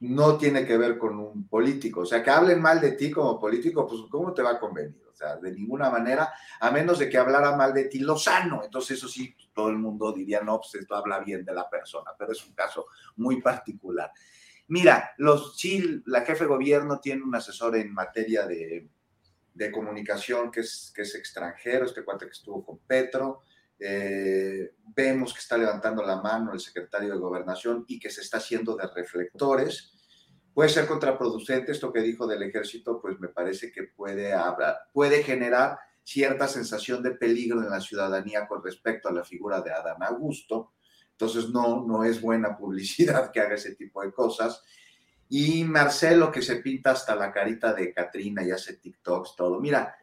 No 0.00 0.36
tiene 0.36 0.66
que 0.66 0.76
ver 0.76 0.98
con 0.98 1.18
un 1.18 1.46
político. 1.46 2.00
O 2.00 2.06
sea, 2.06 2.22
que 2.22 2.30
hablen 2.30 2.60
mal 2.60 2.80
de 2.80 2.92
ti 2.92 3.10
como 3.10 3.38
político, 3.38 3.86
pues 3.86 4.00
¿cómo 4.10 4.32
te 4.32 4.42
va 4.42 4.52
a 4.52 4.58
convenir? 4.58 5.02
O 5.10 5.14
sea, 5.14 5.36
de 5.36 5.52
ninguna 5.52 5.90
manera, 5.90 6.32
a 6.60 6.70
menos 6.70 6.98
de 6.98 7.08
que 7.08 7.18
hablara 7.18 7.54
mal 7.56 7.74
de 7.74 7.84
ti 7.84 7.98
Lozano. 7.98 8.62
Entonces, 8.64 8.96
eso 8.96 9.08
sí, 9.08 9.34
todo 9.52 9.68
el 9.68 9.76
mundo 9.76 10.12
diría, 10.12 10.40
no, 10.40 10.58
pues 10.58 10.74
esto 10.76 10.94
habla 10.94 11.20
bien 11.20 11.44
de 11.44 11.52
la 11.52 11.68
persona, 11.68 12.12
pero 12.18 12.32
es 12.32 12.46
un 12.46 12.54
caso 12.54 12.86
muy 13.16 13.42
particular. 13.42 14.10
Mira, 14.68 15.12
los, 15.18 15.58
sí, 15.58 16.02
la 16.06 16.22
jefe 16.22 16.44
de 16.44 16.48
gobierno 16.48 17.00
tiene 17.00 17.22
un 17.22 17.34
asesor 17.34 17.76
en 17.76 17.92
materia 17.92 18.46
de, 18.46 18.88
de 19.54 19.72
comunicación 19.72 20.50
que 20.50 20.60
es, 20.60 20.92
que 20.94 21.02
es 21.02 21.14
extranjero, 21.14 21.84
este 21.84 22.04
cuate 22.04 22.26
que 22.26 22.32
estuvo 22.32 22.64
con 22.64 22.78
Petro, 22.78 23.42
eh, 23.80 24.74
vemos 24.94 25.32
que 25.32 25.40
está 25.40 25.56
levantando 25.56 26.02
la 26.04 26.20
mano 26.20 26.52
el 26.52 26.60
secretario 26.60 27.12
de 27.12 27.18
Gobernación 27.18 27.84
y 27.88 27.98
que 27.98 28.10
se 28.10 28.20
está 28.20 28.36
haciendo 28.36 28.76
de 28.76 28.86
reflectores. 28.86 29.94
Puede 30.52 30.68
ser 30.68 30.86
contraproducente 30.86 31.72
esto 31.72 31.92
que 31.92 32.02
dijo 32.02 32.26
del 32.26 32.42
ejército, 32.42 33.00
pues 33.00 33.18
me 33.18 33.28
parece 33.28 33.72
que 33.72 33.84
puede, 33.84 34.34
puede 34.92 35.22
generar 35.22 35.78
cierta 36.02 36.48
sensación 36.48 37.02
de 37.02 37.12
peligro 37.12 37.62
en 37.62 37.70
la 37.70 37.80
ciudadanía 37.80 38.46
con 38.46 38.62
respecto 38.62 39.08
a 39.08 39.12
la 39.12 39.24
figura 39.24 39.62
de 39.62 39.72
Adán 39.72 40.02
Augusto. 40.02 40.72
Entonces 41.12 41.48
no, 41.50 41.86
no 41.86 42.04
es 42.04 42.20
buena 42.20 42.56
publicidad 42.58 43.30
que 43.30 43.40
haga 43.40 43.54
ese 43.54 43.74
tipo 43.76 44.02
de 44.02 44.12
cosas. 44.12 44.62
Y 45.28 45.62
Marcelo 45.64 46.32
que 46.32 46.42
se 46.42 46.56
pinta 46.56 46.90
hasta 46.90 47.14
la 47.14 47.32
carita 47.32 47.72
de 47.72 47.94
Katrina 47.94 48.42
y 48.42 48.50
hace 48.50 48.74
TikToks, 48.74 49.36
todo. 49.36 49.60
Mira, 49.60 49.94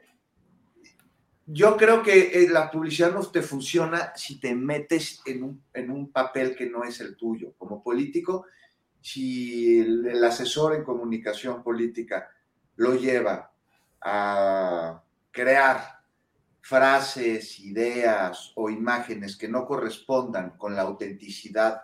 yo 1.47 1.77
creo 1.77 2.03
que 2.03 2.43
eh, 2.43 2.49
la 2.49 2.69
publicidad 2.69 3.13
no 3.13 3.25
te 3.25 3.41
funciona 3.41 4.11
si 4.15 4.39
te 4.39 4.53
metes 4.53 5.21
en 5.25 5.43
un, 5.43 5.63
en 5.73 5.89
un 5.89 6.11
papel 6.11 6.55
que 6.55 6.69
no 6.69 6.83
es 6.83 6.99
el 6.99 7.15
tuyo. 7.15 7.53
Como 7.57 7.81
político, 7.81 8.45
si 9.01 9.79
el, 9.79 10.05
el 10.07 10.23
asesor 10.23 10.75
en 10.75 10.83
comunicación 10.83 11.63
política 11.63 12.29
lo 12.75 12.95
lleva 12.95 13.51
a 14.01 15.01
crear 15.31 16.01
frases, 16.59 17.61
ideas 17.61 18.51
o 18.55 18.69
imágenes 18.69 19.37
que 19.37 19.47
no 19.47 19.65
correspondan 19.65 20.57
con 20.57 20.75
la 20.75 20.81
autenticidad 20.81 21.83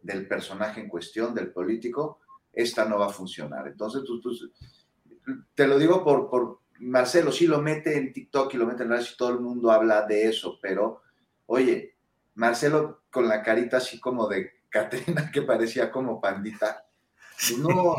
del 0.00 0.26
personaje 0.26 0.80
en 0.80 0.88
cuestión, 0.88 1.34
del 1.34 1.52
político, 1.52 2.20
esta 2.50 2.86
no 2.86 2.98
va 2.98 3.06
a 3.06 3.12
funcionar. 3.12 3.68
Entonces, 3.68 4.02
te 5.54 5.66
lo 5.66 5.78
digo 5.78 6.02
por, 6.02 6.61
Marcelo, 6.82 7.32
sí 7.32 7.46
lo 7.46 7.60
mete 7.60 7.96
en 7.96 8.12
TikTok 8.12 8.54
y 8.54 8.56
lo 8.56 8.66
mete 8.66 8.82
en 8.82 8.90
redes 8.90 9.12
y 9.12 9.16
todo 9.16 9.30
el 9.30 9.40
mundo 9.40 9.70
habla 9.70 10.02
de 10.02 10.28
eso, 10.28 10.58
pero 10.60 11.02
oye, 11.46 11.96
Marcelo 12.34 13.02
con 13.10 13.28
la 13.28 13.42
carita 13.42 13.76
así 13.76 14.00
como 14.00 14.28
de 14.28 14.62
Catrina 14.68 15.30
que 15.30 15.42
parecía 15.42 15.90
como 15.90 16.20
pandita, 16.20 16.86
pues 17.36 17.58
no, 17.58 17.96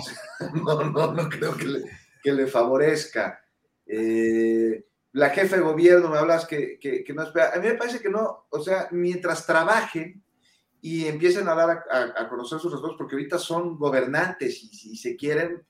no, 0.65 1.13
no, 1.13 1.29
creo 1.29 1.55
que 1.55 2.31
le, 2.31 2.47
favorezca. 2.47 3.43
Eh, 3.85 4.85
la 5.11 5.29
jefe 5.29 5.57
de 5.57 5.61
gobierno, 5.61 6.09
me 6.09 6.17
hablas 6.17 6.45
que, 6.45 6.79
que, 6.79 7.13
no 7.13 7.23
espera. 7.23 7.51
A 7.53 7.59
mí 7.59 7.67
me 7.67 7.75
parece 7.75 7.99
que 7.99 8.09
no, 8.09 8.47
o 8.49 8.59
sea, 8.59 8.87
mientras 8.91 9.45
trabajen 9.45 10.23
y 10.81 11.05
empiecen 11.05 11.47
a 11.47 11.55
dar 11.55 11.85
a, 11.91 12.27
conocer 12.27 12.59
sus 12.59 12.71
resultados, 12.71 12.97
porque 12.97 13.15
ahorita 13.15 13.37
son 13.37 13.77
gobernantes 13.77 14.63
y 14.63 14.67
si 14.67 14.97
se 14.97 15.15
quieren 15.15 15.63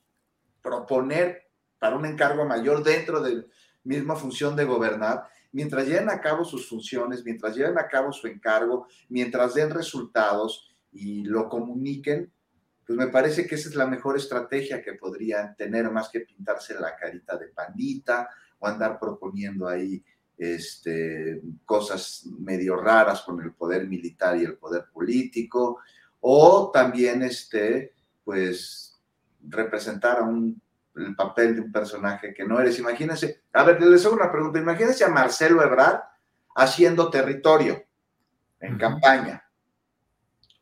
proponer 0.62 1.50
para 1.84 1.98
un 1.98 2.06
encargo 2.06 2.46
mayor 2.46 2.82
dentro 2.82 3.22
de 3.22 3.46
misma 3.84 4.16
función 4.16 4.56
de 4.56 4.64
gobernar, 4.64 5.26
mientras 5.52 5.86
lleven 5.86 6.10
a 6.10 6.22
cabo 6.22 6.46
sus 6.46 6.70
funciones, 6.70 7.26
mientras 7.26 7.58
lleven 7.58 7.78
a 7.78 7.90
cabo 7.90 8.14
su 8.14 8.26
encargo, 8.26 8.88
mientras 9.10 9.54
den 9.54 9.70
resultados 9.70 10.74
y 10.94 11.26
lo 11.26 11.50
comuniquen, 11.50 12.32
pues 12.88 12.98
me 12.98 13.08
parece 13.08 13.46
que 13.46 13.56
esa 13.56 13.68
es 13.68 13.76
la 13.76 13.86
mejor 13.86 14.16
estrategia 14.16 14.82
que 14.82 14.94
podrían 14.94 15.58
tener, 15.58 15.92
más 15.92 16.08
que 16.08 16.22
pintarse 16.22 16.74
la 16.76 16.96
carita 16.96 17.36
de 17.36 17.48
pandita 17.48 18.30
o 18.60 18.66
andar 18.66 18.98
proponiendo 18.98 19.68
ahí 19.68 20.02
este, 20.38 21.42
cosas 21.66 22.26
medio 22.40 22.78
raras 22.78 23.24
con 23.24 23.42
el 23.42 23.52
poder 23.52 23.90
militar 23.90 24.38
y 24.38 24.46
el 24.46 24.56
poder 24.56 24.86
político, 24.94 25.80
o 26.22 26.72
también 26.74 27.24
este, 27.24 27.92
pues, 28.24 28.98
representar 29.50 30.20
a 30.20 30.24
un, 30.24 30.63
el 30.96 31.16
papel 31.16 31.56
de 31.56 31.62
un 31.62 31.72
personaje 31.72 32.34
que 32.34 32.46
no 32.46 32.60
eres. 32.60 32.80
Imagínense, 32.80 33.44
a 33.54 33.64
ver, 33.64 33.82
les 33.82 34.06
hago 34.06 34.16
una 34.16 34.32
pregunta, 34.32 34.60
imagínense 34.60 35.04
a 35.04 35.10
Marcelo 35.10 35.64
Ebrard 35.64 36.02
haciendo 36.56 37.10
territorio 37.10 37.84
en 38.60 38.74
uh 38.74 38.76
-huh. 38.76 38.80
campaña. 38.80 39.44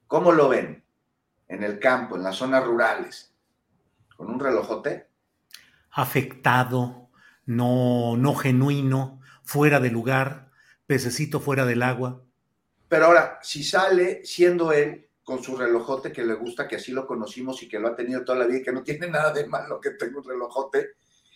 ¿Cómo 0.08 0.32
lo 0.32 0.50
ven? 0.50 0.84
En 1.48 1.64
el 1.64 1.80
campo, 1.80 2.16
en 2.16 2.24
las 2.24 2.36
zonas 2.36 2.66
rurales, 2.66 3.34
con 4.16 4.30
un 4.30 4.40
relojote. 4.40 5.10
Afectado, 5.92 7.10
no, 7.46 8.16
no 8.18 8.36
genuino, 8.36 9.20
fuera 9.44 9.80
de 9.80 9.90
lugar, 9.90 10.50
pececito 10.88 11.40
fuera 11.40 11.66
del 11.66 11.84
agua. 11.84 12.24
Pero 12.88 13.06
ahora, 13.06 13.40
si 13.42 13.64
sale 13.64 14.26
siendo 14.26 14.72
él 14.72 15.10
con 15.32 15.42
su 15.42 15.56
relojote 15.56 16.12
que 16.12 16.26
le 16.26 16.34
gusta, 16.34 16.68
que 16.68 16.76
así 16.76 16.92
lo 16.92 17.08
conocimos 17.08 17.64
y 17.64 17.70
que 17.70 17.80
lo 17.80 17.88
ha 17.88 17.96
tenido 17.96 18.26
toda 18.26 18.40
la 18.40 18.48
vida 18.48 18.58
y 18.58 18.64
que 18.64 18.74
no 18.74 18.84
tiene 18.84 19.08
nada 19.08 19.32
de 19.32 19.48
malo 19.48 19.80
que 19.80 19.92
tenga 19.92 20.18
un 20.18 20.26
relojote, 20.26 20.90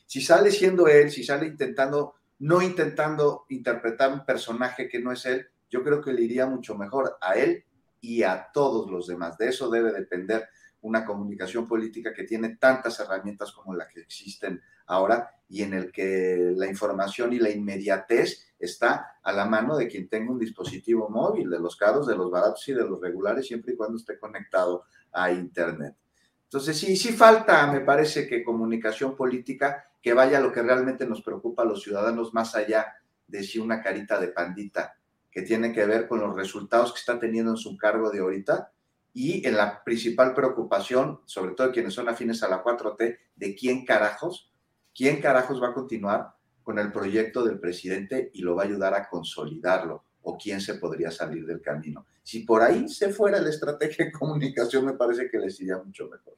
si 0.05 0.19
sale 0.19 0.51
siendo 0.51 0.89
él, 0.89 1.09
si 1.09 1.23
sale 1.23 1.47
intentando, 1.47 2.15
no 2.39 2.61
intentando 2.61 3.45
interpretar 3.47 4.11
un 4.11 4.25
personaje 4.25 4.89
que 4.89 4.99
no 4.99 5.13
es 5.13 5.25
él, 5.25 5.47
yo 5.69 5.81
creo 5.81 6.01
que 6.01 6.11
le 6.11 6.23
iría 6.23 6.45
mucho 6.45 6.75
mejor 6.75 7.17
a 7.21 7.35
él 7.35 7.63
y 8.01 8.23
a 8.23 8.49
todos 8.53 8.91
los 8.91 9.07
demás. 9.07 9.37
De 9.37 9.47
eso 9.47 9.69
debe 9.69 9.93
depender 9.93 10.49
una 10.81 11.05
comunicación 11.05 11.65
política 11.65 12.13
que 12.13 12.25
tiene 12.25 12.57
tantas 12.57 12.99
herramientas 12.99 13.53
como 13.53 13.75
las 13.75 13.87
que 13.87 14.01
existen 14.01 14.61
ahora 14.87 15.31
y 15.47 15.61
en 15.61 15.73
el 15.73 15.91
que 15.91 16.53
la 16.55 16.67
información 16.67 17.33
y 17.33 17.39
la 17.39 17.49
inmediatez 17.49 18.53
está 18.59 19.17
a 19.21 19.31
la 19.31 19.45
mano 19.45 19.77
de 19.77 19.87
quien 19.87 20.07
tenga 20.07 20.31
un 20.31 20.39
dispositivo 20.39 21.09
móvil, 21.09 21.49
de 21.49 21.59
los 21.59 21.75
caros, 21.75 22.07
de 22.07 22.15
los 22.15 22.31
baratos 22.31 22.67
y 22.67 22.73
de 22.73 22.83
los 22.83 22.99
regulares, 22.99 23.47
siempre 23.47 23.73
y 23.73 23.77
cuando 23.77 23.97
esté 23.97 24.17
conectado 24.17 24.85
a 25.11 25.31
Internet. 25.31 25.95
Entonces, 26.43 26.77
sí, 26.77 26.95
sí 26.95 27.11
falta, 27.11 27.67
me 27.67 27.81
parece 27.81 28.27
que 28.27 28.43
comunicación 28.43 29.15
política 29.15 29.85
que 30.01 30.13
vaya 30.13 30.37
a 30.37 30.41
lo 30.41 30.51
que 30.51 30.61
realmente 30.61 31.05
nos 31.05 31.21
preocupa 31.21 31.63
a 31.63 31.65
los 31.65 31.81
ciudadanos, 31.81 32.33
más 32.33 32.55
allá 32.55 32.93
de 33.27 33.43
si 33.43 33.59
una 33.59 33.81
carita 33.81 34.19
de 34.19 34.27
pandita 34.27 34.95
que 35.31 35.41
tiene 35.41 35.73
que 35.73 35.85
ver 35.85 36.07
con 36.07 36.21
los 36.21 36.35
resultados 36.35 36.93
que 36.93 36.99
está 36.99 37.19
teniendo 37.19 37.51
en 37.51 37.57
su 37.57 37.75
cargo 37.75 38.09
de 38.09 38.19
ahorita 38.19 38.71
y 39.13 39.45
en 39.47 39.57
la 39.57 39.83
principal 39.83 40.33
preocupación, 40.33 41.21
sobre 41.25 41.55
todo 41.55 41.71
quienes 41.71 41.93
son 41.93 42.07
afines 42.07 42.43
a 42.43 42.49
la 42.49 42.63
4T, 42.63 43.17
de 43.35 43.55
quién 43.55 43.85
carajos, 43.85 44.51
quién 44.95 45.21
carajos 45.21 45.61
va 45.61 45.69
a 45.69 45.73
continuar 45.73 46.33
con 46.63 46.79
el 46.79 46.91
proyecto 46.91 47.43
del 47.43 47.59
presidente 47.59 48.31
y 48.33 48.41
lo 48.41 48.55
va 48.55 48.63
a 48.63 48.65
ayudar 48.65 48.93
a 48.93 49.07
consolidarlo 49.07 50.03
o 50.23 50.37
quién 50.37 50.61
se 50.61 50.75
podría 50.75 51.11
salir 51.11 51.45
del 51.45 51.61
camino. 51.61 52.07
Si 52.23 52.39
por 52.39 52.63
ahí 52.63 52.89
se 52.89 53.09
fuera 53.09 53.39
la 53.39 53.49
estrategia 53.49 54.05
de 54.05 54.11
comunicación, 54.11 54.85
me 54.85 54.93
parece 54.93 55.29
que 55.29 55.37
les 55.37 55.59
iría 55.61 55.77
mucho 55.77 56.09
mejor. 56.09 56.33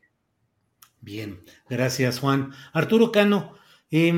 Bien, 0.99 1.39
gracias 1.69 2.19
Juan. 2.19 2.51
Arturo 2.73 3.13
Cano, 3.13 3.53
eh, 3.89 4.09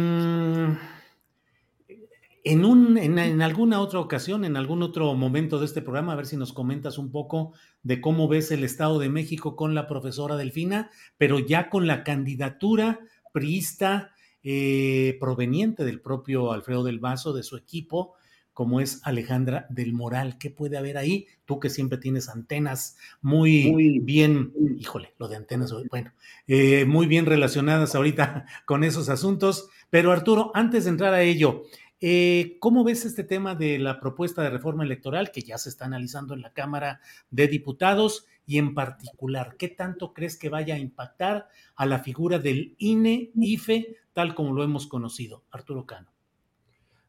en, 2.43 2.65
un, 2.65 2.97
en, 2.97 3.41
alguna 3.43 3.79
otra 3.79 3.99
ocasión, 3.99 4.45
en 4.45 4.57
algún 4.57 4.81
otro 4.81 5.13
momento 5.13 5.59
de 5.59 5.65
este 5.65 5.83
programa, 5.83 6.13
a 6.13 6.15
ver 6.15 6.25
si 6.25 6.37
nos 6.37 6.53
comentas 6.53 6.97
un 6.97 7.11
poco 7.11 7.53
de 7.83 8.01
cómo 8.01 8.27
ves 8.27 8.49
el 8.49 8.63
Estado 8.63 8.97
de 8.97 9.09
México 9.09 9.55
con 9.55 9.75
la 9.75 9.87
profesora 9.87 10.37
Delfina, 10.37 10.89
pero 11.17 11.37
ya 11.37 11.69
con 11.69 11.85
la 11.85 12.03
candidatura 12.03 13.01
priista 13.31 14.15
eh, 14.43 15.17
proveniente 15.19 15.83
del 15.85 16.01
propio 16.01 16.51
Alfredo 16.51 16.83
del 16.83 16.99
Vaso, 16.99 17.33
de 17.33 17.43
su 17.43 17.57
equipo, 17.57 18.13
como 18.53 18.81
es 18.81 19.01
Alejandra 19.03 19.65
del 19.69 19.93
Moral. 19.93 20.37
¿Qué 20.37 20.49
puede 20.49 20.77
haber 20.77 20.97
ahí? 20.97 21.27
Tú 21.45 21.59
que 21.59 21.69
siempre 21.69 21.97
tienes 21.97 22.27
antenas 22.29 22.97
muy, 23.21 23.71
muy 23.71 23.99
bien, 23.99 24.53
híjole, 24.77 25.13
lo 25.17 25.27
de 25.27 25.37
antenas, 25.37 25.73
bueno, 25.89 26.13
eh, 26.47 26.85
muy 26.85 27.07
bien 27.07 27.25
relacionadas 27.25 27.95
ahorita 27.95 28.45
con 28.65 28.83
esos 28.83 29.09
asuntos. 29.09 29.69
Pero 29.89 30.11
Arturo, 30.11 30.51
antes 30.53 30.83
de 30.83 30.89
entrar 30.89 31.13
a 31.13 31.21
ello, 31.21 31.63
eh, 32.01 32.55
¿Cómo 32.59 32.85
ves 32.85 33.03
este 33.03 33.25
tema 33.25 33.55
de 33.55 33.77
la 33.77 33.99
propuesta 33.99 34.41
de 34.41 34.49
reforma 34.49 34.85
electoral 34.85 35.31
que 35.31 35.41
ya 35.41 35.57
se 35.57 35.67
está 35.67 35.85
analizando 35.85 36.33
en 36.33 36.41
la 36.41 36.53
Cámara 36.53 37.01
de 37.29 37.49
Diputados 37.49 38.25
y 38.49 38.57
en 38.57 38.73
particular, 38.73 39.57
qué 39.59 39.67
tanto 39.67 40.11
crees 40.11 40.35
que 40.35 40.49
vaya 40.49 40.73
a 40.73 40.79
impactar 40.79 41.49
a 41.75 41.85
la 41.85 41.99
figura 41.99 42.39
del 42.39 42.73
INE, 42.79 43.29
IFE, 43.35 43.95
tal 44.11 44.33
como 44.33 44.53
lo 44.53 44.63
hemos 44.63 44.87
conocido? 44.87 45.43
Arturo 45.51 45.85
Cano. 45.85 46.07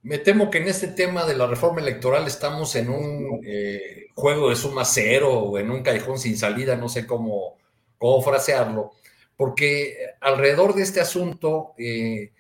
Me 0.03 0.19
temo 0.19 0.51
que 0.51 0.59
en 0.59 0.69
este 0.69 0.89
tema 0.89 1.25
de 1.25 1.35
la 1.35 1.47
reforma 1.47 1.81
electoral 1.81 2.27
estamos 2.27 2.77
en 2.77 2.91
un 2.91 3.41
eh, 3.43 4.09
juego 4.15 4.51
de 4.51 4.57
suma 4.57 4.85
cero 4.85 5.33
o 5.33 5.59
en 5.59 5.71
un 5.71 5.83
callejón 5.83 6.19
sin 6.19 6.37
salida, 6.37 6.77
no 6.77 6.91
sé 6.91 7.07
cómo, 7.07 7.57
cómo 7.97 8.21
frasearlo, 8.21 8.91
porque 9.35 9.97
alrededor 10.21 10.75
de 10.75 10.83
este 10.83 11.01
asunto... 11.01 11.73
Eh, 11.79 12.33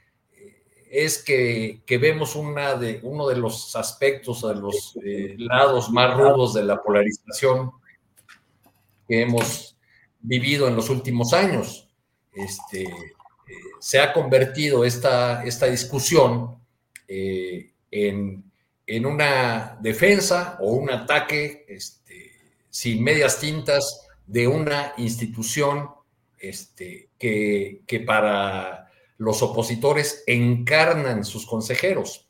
es 0.92 1.22
que, 1.22 1.82
que, 1.86 1.98
vemos 1.98 2.34
una 2.34 2.74
de, 2.74 2.98
uno 3.04 3.28
de 3.28 3.36
los 3.36 3.76
aspectos, 3.76 4.42
de 4.42 4.56
los 4.56 4.98
eh, 5.04 5.36
lados 5.38 5.88
más 5.92 6.16
rudos 6.16 6.52
de 6.52 6.64
la 6.64 6.82
polarización 6.82 7.70
que 9.10 9.22
hemos 9.22 9.76
vivido 10.20 10.68
en 10.68 10.76
los 10.76 10.88
últimos 10.88 11.32
años. 11.32 11.88
Este, 12.32 12.84
eh, 12.84 12.90
se 13.80 13.98
ha 13.98 14.12
convertido 14.12 14.84
esta, 14.84 15.42
esta 15.42 15.66
discusión 15.66 16.62
eh, 17.08 17.72
en, 17.90 18.44
en, 18.86 19.06
una 19.06 19.76
defensa 19.80 20.56
o 20.60 20.74
un 20.74 20.90
ataque 20.90 21.66
este, 21.68 22.30
sin 22.68 23.02
medias 23.02 23.40
tintas 23.40 24.06
de 24.28 24.46
una 24.46 24.92
institución 24.96 25.90
este, 26.38 27.10
que, 27.18 27.82
que 27.88 27.98
para 27.98 28.92
los 29.18 29.42
opositores 29.42 30.22
encarnan 30.28 31.24
sus 31.24 31.46
consejeros, 31.46 32.28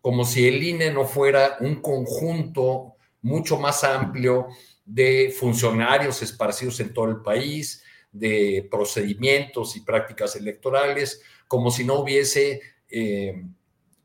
como 0.00 0.24
si 0.24 0.46
el 0.46 0.62
INE 0.62 0.92
no 0.92 1.06
fuera 1.06 1.56
un 1.58 1.82
conjunto 1.82 2.94
mucho 3.22 3.58
más 3.58 3.82
amplio 3.82 4.46
de 4.92 5.32
funcionarios 5.38 6.20
esparcidos 6.20 6.80
en 6.80 6.92
todo 6.92 7.06
el 7.06 7.22
país, 7.22 7.84
de 8.10 8.66
procedimientos 8.68 9.76
y 9.76 9.82
prácticas 9.82 10.34
electorales, 10.34 11.22
como 11.46 11.70
si 11.70 11.84
no 11.84 12.00
hubiese 12.00 12.60
eh, 12.90 13.44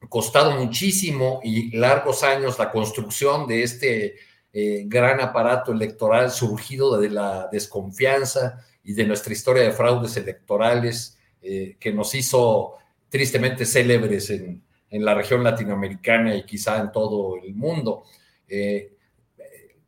costado 0.10 0.52
muchísimo 0.52 1.40
y 1.44 1.76
largos 1.76 2.22
años 2.22 2.60
la 2.60 2.72
construcción 2.72 3.48
de 3.48 3.64
este 3.64 4.16
eh, 4.53 4.84
gran 4.86 5.20
aparato 5.22 5.72
electoral 5.72 6.30
surgido 6.30 6.99
de 6.99 7.10
la 7.10 7.49
desconfianza 7.52 8.64
y 8.84 8.94
de 8.94 9.06
nuestra 9.06 9.34
historia 9.34 9.64
de 9.64 9.72
fraudes 9.72 10.16
electorales 10.18 11.18
eh, 11.41 11.78
que 11.80 11.91
nos 11.91 12.14
hizo 12.14 12.76
tristemente 13.10 13.66
célebres 13.66 14.30
en, 14.30 14.64
en, 14.91 15.03
la 15.03 15.16
región 15.16 15.44
latinoamericana 15.44 16.36
y 16.36 16.45
quizá 16.45 16.80
en 16.80 16.91
todo 16.91 17.38
el 17.38 17.56
mundo. 17.56 18.03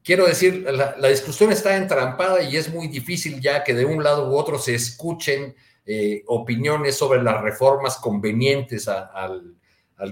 Quiero 0.08 0.26
decir, 0.26 0.66
la, 0.72 1.10
discusión 1.10 1.52
está 1.52 1.76
entrampada 1.76 2.42
y 2.42 2.56
es 2.56 2.74
muy 2.74 2.88
difícil 2.88 3.42
ya 3.42 3.66
que 3.66 3.74
de 3.74 3.84
un 3.84 4.02
lado 4.02 4.30
u 4.32 4.38
otro 4.38 4.58
se 4.58 4.74
escuchen 4.74 5.54
eh, 5.86 6.24
opiniones 6.28 6.96
sobre 6.96 7.22
las 7.22 7.42
reformas 7.42 7.98
convenientes 7.98 8.88
al, 8.88 9.54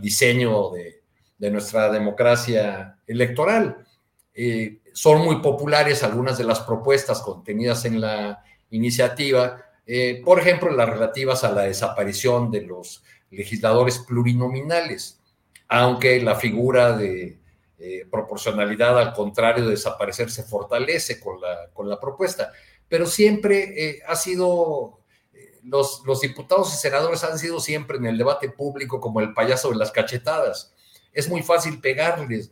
diseño 0.01 0.71
de, 0.71 1.01
de, 1.37 1.49
nuestra 1.49 1.89
democracia 1.89 2.99
electoral. 3.07 3.85
Eh, 4.33 4.81
son 4.91 5.21
muy 5.21 5.37
populares 5.37 6.03
algunas 6.03 6.37
de 6.37 6.43
las 6.43 6.59
propuestas 6.59 7.21
contenidas 7.21 7.85
en 7.85 8.01
la 8.01 8.43
iniciativa, 8.71 9.63
eh, 9.85 10.21
por 10.25 10.41
ejemplo, 10.41 10.71
las 10.71 10.89
relativas 10.89 11.45
a 11.45 11.53
la 11.53 11.61
desaparición 11.61 12.51
de 12.51 12.63
los 12.63 13.01
legisladores 13.31 13.99
plurinominales, 13.99 15.21
aunque 15.69 16.21
la 16.21 16.35
figura 16.35 16.97
de 16.97 17.39
eh, 17.77 18.07
proporcionalidad, 18.09 18.97
al 18.97 19.11
contrario 19.11 19.65
de 19.65 19.71
desaparecer, 19.71 20.31
se 20.31 20.43
fortalece 20.43 21.19
con 21.19 21.41
la, 21.41 21.69
con 21.73 21.89
la 21.89 21.99
propuesta. 21.99 22.53
Pero 22.87 23.05
siempre 23.05 23.73
eh, 23.75 23.99
ha 24.07 24.15
sido, 24.15 25.01
eh, 25.33 25.59
los, 25.63 26.01
los, 26.05 26.21
diputados 26.21 26.73
y 26.73 26.77
senadores 26.77 27.25
han 27.25 27.37
sido 27.37 27.59
siempre 27.59 27.97
en 27.97 28.05
el 28.05 28.17
debate 28.17 28.49
público 28.49 29.01
como 29.01 29.19
el 29.19 29.33
payaso 29.33 29.71
de 29.71 29.75
las 29.75 29.91
cachetadas. 29.91 30.73
Es 31.11 31.27
muy 31.27 31.43
fácil 31.43 31.81
pegarles. 31.81 32.51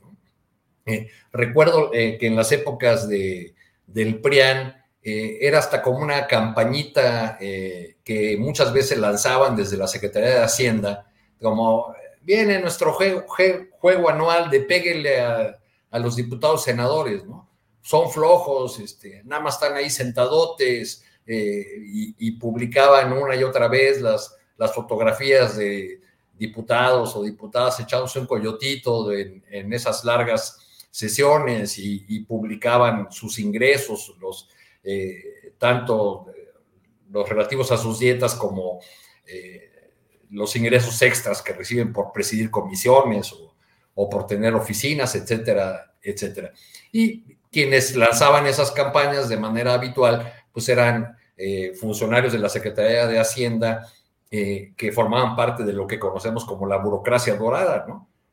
recuerdo 1.32 1.92
que 1.92 2.28
en 2.28 2.36
las 2.36 2.52
épocas 2.52 3.08
de, 3.08 3.56
del 3.88 4.20
PRIAN 4.20 4.76
era 5.02 5.60
hasta 5.60 5.82
como 5.82 6.00
una 6.00 6.28
campañita 6.28 7.38
que 7.40 8.36
muchas 8.38 8.74
veces 8.74 8.98
lanzaban 8.98 9.56
desde 9.56 9.78
la 9.78 9.88
Secretaría 9.88 10.30
de 10.30 10.44
Hacienda, 10.44 11.10
como 11.42 11.94
viene 12.24 12.60
nuestro 12.60 12.94
juego, 12.94 14.10
anual 14.10 14.50
de 14.50 14.62
péguele 14.62 15.20
a, 15.20 15.60
los 16.00 16.16
diputados 16.16 16.64
senadores, 16.64 17.24
¿no? 17.24 17.48
Son 17.82 18.10
flojos, 18.10 18.80
este, 18.80 19.22
nada 19.26 19.44
más 19.44 19.56
están 19.56 19.76
ahí 19.76 19.90
sentadotes 19.90 21.04
eh, 21.28 21.66
y, 21.86 22.16
y, 22.18 22.32
publicaban 22.32 23.14
una 23.14 23.36
y 23.36 23.44
otra 23.44 23.68
vez 23.68 24.02
las, 24.02 24.36
las 24.58 24.74
fotografías 24.74 25.56
de 25.58 26.02
diputados 26.38 27.16
o 27.16 27.24
diputadas 27.24 27.80
echados 27.80 28.16
un 28.16 28.26
coyotito 28.26 29.08
de, 29.08 29.42
en 29.50 29.72
esas 29.74 30.04
largas 30.04 30.58
sesiones 30.90 31.78
y, 31.78 32.20
publicaban 32.22 33.12
sus 33.12 33.40
ingresos, 33.40 34.16
los, 34.20 34.50
eh, 34.84 35.54
tanto 35.58 36.28
los 37.10 37.28
relativos 37.28 37.72
a 37.72 37.78
sus 37.78 38.00
dietas 38.00 38.36
como 38.36 38.80
eh, 39.26 39.72
los 40.34 40.56
ingresos 40.56 41.02
extras 41.02 41.42
que 41.42 41.54
reciben 41.54 41.94
por 41.94 42.12
presidir 42.12 42.52
comisiones 42.52 43.32
o, 43.34 43.56
o, 43.96 44.10
por 44.10 44.28
tener 44.28 44.54
oficinas, 44.56 45.16
etcétera, 45.16 45.94
etcétera. 46.02 46.52
Y 46.92 47.24
quienes 47.52 47.96
lanzaban 47.96 48.48
esas 48.48 48.72
campañas 48.72 49.30
de 49.30 49.38
manera 49.38 49.74
habitual, 49.74 50.34
pues 50.52 50.68
eran 50.70 51.16
eh, 51.38 51.74
funcionarios 51.76 52.34
de 52.34 52.40
la 52.40 52.50
Secretaría 52.50 53.08
de 53.08 53.20
Hacienda 53.20 53.88
eh, 54.30 54.74
que 54.76 54.92
formaban 54.92 55.36
parte 55.36 55.64
de 55.64 55.74
lo 55.74 55.86
que 55.86 56.00
conocemos 56.00 56.46
como 56.46 56.66
la 56.66 56.78
burocracia 56.78 57.36
dorada, 57.36 57.86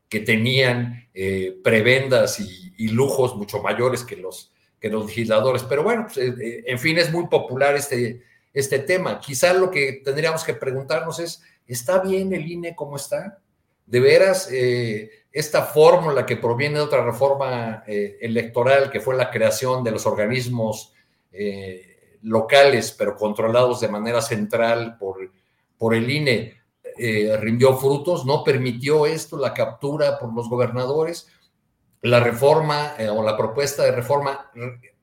que 0.09 0.19
tenían 0.19 1.07
eh, 1.13 1.57
prebendas 1.63 2.39
y, 2.39 2.87
lujos 2.89 3.35
mucho 3.35 3.61
mayores 3.61 4.03
que 4.03 4.15
los, 4.15 4.51
que 4.79 4.89
los 4.89 5.05
legisladores. 5.05 5.63
Pero 5.63 5.83
bueno, 5.83 6.07
pues, 6.11 6.17
en 6.17 6.79
fin, 6.79 6.97
es 6.97 7.11
muy 7.11 7.27
popular 7.27 7.75
este, 7.75 8.23
este 8.53 8.79
tema. 8.79 9.19
Quizá 9.19 9.53
lo 9.53 9.69
que 9.69 10.01
tendríamos 10.03 10.43
que 10.43 10.55
preguntarnos 10.55 11.19
es, 11.19 11.43
¿Está 11.71 11.99
bien 11.99 12.33
el 12.33 12.51
INE 12.51 12.75
como 12.75 12.97
está? 12.97 13.39
¿De 13.85 14.01
veras 14.01 14.49
eh, 14.51 15.09
esta 15.31 15.63
fórmula 15.63 16.25
que 16.25 16.35
proviene 16.35 16.75
de 16.75 16.83
otra 16.83 17.01
reforma 17.01 17.85
eh, 17.87 18.17
electoral, 18.19 18.89
que 18.89 18.99
fue 18.99 19.15
la 19.15 19.31
creación 19.31 19.81
de 19.81 19.91
los 19.91 20.05
organismos 20.05 20.93
eh, 21.31 22.17
locales, 22.23 22.91
pero 22.91 23.15
controlados 23.15 23.79
de 23.79 23.87
manera 23.87 24.21
central 24.21 24.97
por, 24.97 25.31
por 25.77 25.95
el 25.95 26.09
INE, 26.11 26.57
rindió 27.39 27.77
frutos? 27.77 28.25
¿No 28.25 28.43
permitió 28.43 29.05
esto, 29.05 29.37
la 29.37 29.53
captura 29.53 30.19
por 30.19 30.33
los 30.33 30.49
gobernadores? 30.49 31.29
La 32.01 32.19
reforma 32.19 32.95
o 33.15 33.23
la 33.23 33.37
propuesta 33.37 33.83
de 33.83 33.93
reforma 33.93 34.51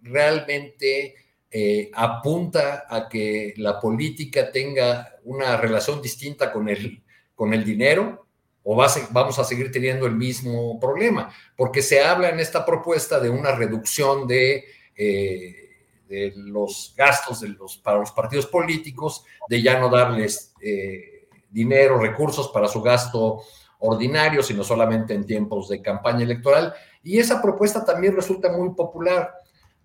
realmente 0.02 1.14
eh, 1.50 1.90
apunta 1.94 2.84
a 2.88 3.08
que 3.08 3.54
la 3.56 3.80
política 3.80 4.50
tenga 4.52 5.16
una 5.24 5.56
relación 5.56 6.02
distinta 6.02 6.52
con 6.52 6.68
el, 6.68 7.02
con 7.34 7.54
el 7.54 7.64
dinero 7.64 8.26
o 8.70 8.76
vamos 9.12 9.38
a 9.38 9.44
seguir 9.44 9.72
teniendo 9.72 10.04
el 10.04 10.14
mismo 10.14 10.78
problema, 10.78 11.32
porque 11.56 11.80
se 11.80 12.02
habla 12.02 12.28
en 12.28 12.38
esta 12.38 12.66
propuesta 12.66 13.18
de 13.18 13.30
una 13.30 13.52
reducción 13.52 14.26
de, 14.26 14.62
eh, 14.94 16.34
los 16.36 16.92
gastos 16.94 17.40
de 17.40 17.48
los, 17.48 17.78
para 17.78 17.98
los 17.98 18.12
partidos 18.12 18.44
políticos, 18.44 19.24
de 19.48 19.62
ya 19.62 19.80
no 19.80 19.88
darles 19.88 20.52
eh, 20.60 21.28
dinero, 21.48 21.98
recursos 21.98 22.48
para 22.48 22.68
su 22.68 22.82
gasto 22.82 23.40
ordinario, 23.78 24.42
sino 24.42 24.62
solamente 24.62 25.14
en 25.14 25.24
tiempos 25.24 25.68
de 25.68 25.80
campaña 25.80 26.24
electoral. 26.24 26.74
Y 27.02 27.18
esa 27.18 27.40
propuesta 27.40 27.86
también 27.86 28.14
resulta 28.14 28.52
muy 28.52 28.74
popular 28.74 29.32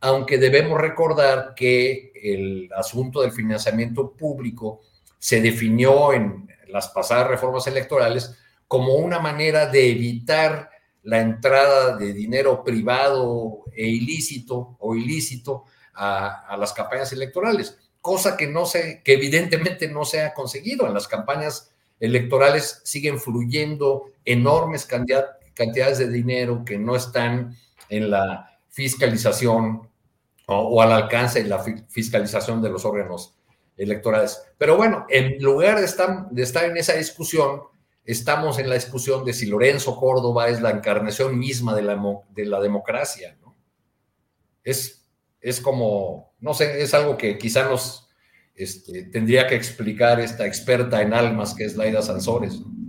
aunque 0.04 0.38
debemos 0.38 0.82
recordar 0.82 1.54
que 1.56 2.12
el 2.14 2.70
asunto 2.76 3.22
del 3.22 3.32
financiamiento 3.32 4.12
público 4.12 4.82
se 5.18 5.40
definió 5.40 6.12
en 6.12 6.50
las 6.68 6.90
pasadas 6.90 7.30
reformas 7.30 7.68
electorales 7.68 8.36
como 8.68 8.96
una 8.96 9.20
manera 9.20 9.66
de 9.68 9.92
evitar 9.92 10.70
la 11.04 11.22
entrada 11.22 11.96
de 11.96 12.12
dinero 12.12 12.66
privado 12.66 13.64
e 13.74 13.88
ilícito 13.88 14.76
o 14.80 14.94
ilícito 14.94 15.64
a, 15.94 16.54
las 16.60 16.74
campañas 16.74 17.14
electorales, 17.14 17.78
cosa 18.02 18.36
que 18.36 18.48
no 18.48 18.66
se, 18.66 19.02
que 19.04 19.14
evidentemente 19.14 19.88
no 19.88 20.04
se 20.04 20.22
ha 20.22 20.34
conseguido. 20.34 20.86
En 20.86 20.94
las 20.94 21.08
campañas 21.08 21.72
electorales 22.02 22.82
siguen 22.84 23.20
fluyendo 23.20 24.12
enormes 24.26 24.86
cantidades 24.86 25.98
de 25.98 26.10
dinero 26.10 26.66
que 26.66 26.78
no 26.78 26.98
están 26.98 27.56
en 27.88 28.12
la 28.12 28.60
fiscalización 28.70 29.93
o, 30.48 30.82
al 30.82 30.92
alcance 30.92 31.44
de 31.44 31.50
la 31.50 31.64
fiscalización 31.88 32.62
de 32.62 32.70
los 32.70 32.86
órganos 32.86 33.36
electorales. 33.78 34.42
Pero 34.58 34.78
bueno, 34.78 35.06
en 35.10 35.42
lugar 35.42 35.80
de 35.80 35.86
estar, 35.86 36.30
de 36.30 36.44
estar 36.44 36.66
en 36.66 36.78
esa 36.78 36.94
discusión, 36.94 37.62
estamos 38.04 38.60
en 38.60 38.70
la 38.70 38.76
discusión 38.76 39.24
de 39.26 39.34
si 39.34 39.46
Lorenzo 39.46 39.98
Córdoba 39.98 40.50
es 40.50 40.62
la 40.62 40.72
encarnación 40.72 41.38
misma 41.38 41.76
de 41.76 41.82
la, 41.84 42.02
de 42.30 42.46
la 42.46 42.60
democracia. 42.60 43.38
¿no? 43.42 43.56
Es, 44.64 45.10
es 45.40 45.62
como, 45.62 46.34
no 46.40 46.54
sé, 46.54 46.82
es 46.82 46.94
algo 46.94 47.18
que 47.18 47.38
quizá 47.38 47.64
nos 47.64 48.10
este, 48.56 49.04
tendría 49.06 49.48
que 49.48 49.56
explicar 49.56 50.20
esta 50.20 50.46
experta 50.46 51.02
en 51.02 51.14
almas 51.14 51.54
que 51.54 51.66
es 51.66 51.76
Laida 51.76 52.02
Sansores. 52.02 52.60
¿no? 52.60 52.83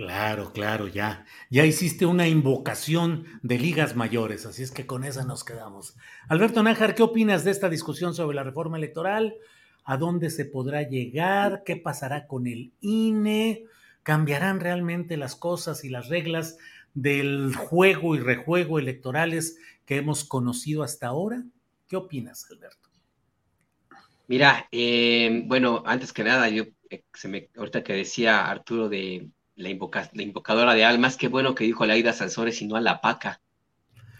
Claro, 0.00 0.50
claro, 0.54 0.88
ya. 0.88 1.26
Ya 1.50 1.66
hiciste 1.66 2.06
una 2.06 2.26
invocación 2.26 3.26
de 3.42 3.58
ligas 3.58 3.96
mayores, 3.96 4.46
así 4.46 4.62
es 4.62 4.70
que 4.70 4.86
con 4.86 5.04
esa 5.04 5.26
nos 5.26 5.44
quedamos. 5.44 5.94
Alberto 6.26 6.62
Nájar, 6.62 6.94
¿qué 6.94 7.02
opinas 7.02 7.44
de 7.44 7.50
esta 7.50 7.68
discusión 7.68 8.14
sobre 8.14 8.34
la 8.34 8.42
reforma 8.42 8.78
electoral? 8.78 9.34
¿A 9.84 9.98
dónde 9.98 10.30
se 10.30 10.46
podrá 10.46 10.88
llegar? 10.88 11.64
¿Qué 11.66 11.76
pasará 11.76 12.26
con 12.26 12.46
el 12.46 12.72
INE? 12.80 13.64
¿Cambiarán 14.02 14.60
realmente 14.60 15.18
las 15.18 15.36
cosas 15.36 15.84
y 15.84 15.90
las 15.90 16.08
reglas 16.08 16.56
del 16.94 17.54
juego 17.54 18.14
y 18.14 18.20
rejuego 18.20 18.78
electorales 18.78 19.58
que 19.84 19.96
hemos 19.96 20.24
conocido 20.24 20.82
hasta 20.82 21.08
ahora? 21.08 21.44
¿Qué 21.88 21.96
opinas, 21.96 22.46
Alberto? 22.50 22.88
Mira, 24.28 24.66
eh, 24.72 25.42
bueno, 25.44 25.82
antes 25.84 26.10
que 26.14 26.24
nada, 26.24 26.48
yo 26.48 26.64
eh, 26.88 27.04
se 27.12 27.28
me, 27.28 27.50
ahorita 27.54 27.84
que 27.84 27.92
decía 27.92 28.50
Arturo 28.50 28.88
de 28.88 29.28
la, 29.60 29.68
invoca, 29.68 30.10
la, 30.12 30.22
invocadora 30.22 30.74
de 30.74 30.84
almas, 30.84 31.16
qué 31.16 31.28
bueno 31.28 31.54
que 31.54 31.64
dijo 31.64 31.86
Laida 31.86 32.12
Sansores 32.12 32.60
y 32.62 32.66
no 32.66 32.76
a 32.76 32.80
la 32.80 33.00
paca. 33.00 33.40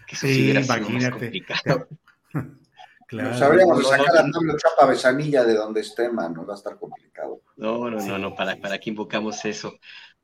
Que 0.07 0.15
eso 0.15 0.27
sí, 0.27 0.43
hubiera 0.43 0.63
sido 0.63 0.89
más 0.89 1.09
complicado. 1.09 1.87
claro. 3.07 3.29
Nos 3.29 3.41
habríamos 3.41 3.79
de 3.79 3.85
sacar 3.85 4.17
a 4.17 4.31
Pablo 4.31 4.57
Chapa 4.57 4.85
Besanilla 4.87 5.43
de 5.43 5.55
donde 5.55 5.81
esté, 5.81 6.09
mano, 6.09 6.45
va 6.45 6.53
a 6.53 6.57
estar 6.57 6.77
complicado. 6.77 7.41
No, 7.57 7.89
no, 7.89 7.97
no, 7.97 8.17
no, 8.17 8.35
¿para, 8.35 8.55
para 8.55 8.79
qué 8.79 8.89
invocamos 8.89 9.43
eso? 9.45 9.77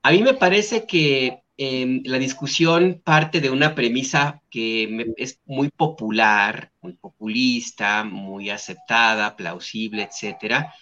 A 0.04 0.12
mí 0.12 0.22
me 0.22 0.34
parece 0.34 0.86
que 0.86 1.44
eh, 1.58 2.02
la 2.06 2.20
discusión 2.20 3.02
parte 3.04 3.42
de 3.42 3.50
una 3.50 3.74
premisa 3.74 4.44
que 4.50 4.88
me, 4.90 5.08
es 5.18 5.42
muy 5.46 5.70
popular, 5.70 6.72
muy 6.82 6.94
populista, 6.94 8.04
muy 8.04 8.52
aceptada, 8.52 9.36
plausible, 9.36 10.04
etcétera, 10.04 10.74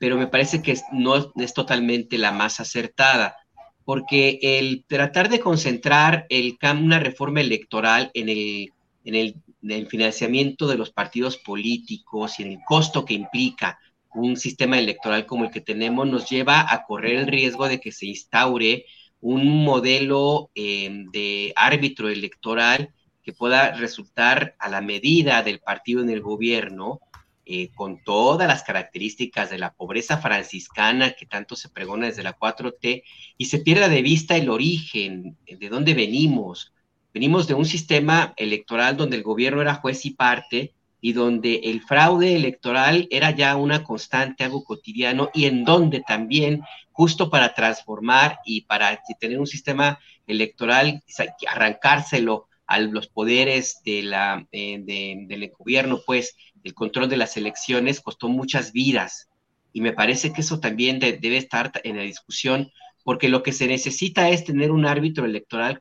pero 0.00 0.16
me 0.16 0.26
parece 0.26 0.62
que 0.62 0.76
no 0.92 1.32
es 1.36 1.54
totalmente 1.54 2.16
la 2.16 2.32
más 2.32 2.60
acertada 2.60 3.36
porque 3.84 4.38
el 4.42 4.84
tratar 4.86 5.28
de 5.28 5.40
concentrar 5.40 6.26
el, 6.28 6.58
una 6.80 6.98
reforma 6.98 7.40
electoral 7.40 8.10
en 8.14 8.28
el, 8.28 8.72
en 9.04 9.34
el 9.70 9.86
financiamiento 9.86 10.66
de 10.66 10.76
los 10.76 10.90
partidos 10.90 11.36
políticos 11.38 12.38
y 12.38 12.42
en 12.42 12.52
el 12.52 12.58
costo 12.66 13.04
que 13.04 13.14
implica 13.14 13.78
un 14.14 14.36
sistema 14.36 14.78
electoral 14.78 15.26
como 15.26 15.44
el 15.44 15.50
que 15.50 15.60
tenemos, 15.60 16.06
nos 16.06 16.28
lleva 16.28 16.72
a 16.72 16.84
correr 16.84 17.16
el 17.16 17.26
riesgo 17.26 17.68
de 17.68 17.80
que 17.80 17.92
se 17.92 18.06
instaure 18.06 18.84
un 19.20 19.64
modelo 19.64 20.50
eh, 20.54 21.04
de 21.12 21.52
árbitro 21.56 22.08
electoral 22.08 22.92
que 23.22 23.32
pueda 23.32 23.72
resultar 23.72 24.56
a 24.58 24.68
la 24.68 24.80
medida 24.80 25.42
del 25.42 25.60
partido 25.60 26.02
en 26.02 26.10
el 26.10 26.20
gobierno, 26.20 27.00
eh, 27.44 27.70
con 27.74 28.02
todas 28.04 28.46
las 28.46 28.62
características 28.62 29.50
de 29.50 29.58
la 29.58 29.72
pobreza 29.72 30.18
franciscana 30.18 31.12
que 31.12 31.26
tanto 31.26 31.56
se 31.56 31.68
pregona 31.68 32.06
desde 32.06 32.22
la 32.22 32.38
4T, 32.38 33.02
y 33.36 33.44
se 33.46 33.58
pierda 33.58 33.88
de 33.88 34.02
vista 34.02 34.36
el 34.36 34.48
origen, 34.48 35.36
de 35.46 35.68
dónde 35.68 35.94
venimos. 35.94 36.72
Venimos 37.12 37.46
de 37.48 37.54
un 37.54 37.64
sistema 37.64 38.32
electoral 38.36 38.96
donde 38.96 39.16
el 39.16 39.22
gobierno 39.22 39.60
era 39.60 39.74
juez 39.74 40.06
y 40.06 40.10
parte, 40.10 40.74
y 41.00 41.14
donde 41.14 41.56
el 41.64 41.82
fraude 41.82 42.36
electoral 42.36 43.08
era 43.10 43.32
ya 43.32 43.56
una 43.56 43.82
constante, 43.82 44.44
algo 44.44 44.62
cotidiano, 44.62 45.30
y 45.34 45.46
en 45.46 45.64
donde 45.64 46.00
también, 46.00 46.62
justo 46.92 47.28
para 47.28 47.54
transformar 47.54 48.38
y 48.46 48.62
para 48.62 49.02
tener 49.18 49.40
un 49.40 49.48
sistema 49.48 49.98
electoral, 50.28 51.02
arrancárselo 51.48 52.46
a 52.66 52.78
los 52.78 53.08
poderes 53.08 53.82
eh, 53.84 54.80
del 54.84 55.52
gobierno, 55.58 56.00
pues 56.06 56.36
el 56.64 56.74
control 56.74 57.08
de 57.08 57.16
las 57.16 57.36
elecciones 57.36 58.00
costó 58.00 58.28
muchas 58.28 58.72
vidas. 58.72 59.28
Y 59.72 59.80
me 59.80 59.92
parece 59.92 60.32
que 60.32 60.42
eso 60.42 60.60
también 60.60 60.98
debe 60.98 61.36
estar 61.36 61.72
en 61.84 61.96
la 61.96 62.02
discusión, 62.02 62.70
porque 63.04 63.28
lo 63.28 63.42
que 63.42 63.52
se 63.52 63.66
necesita 63.66 64.28
es 64.28 64.44
tener 64.44 64.70
un 64.70 64.86
árbitro 64.86 65.24
electoral 65.24 65.80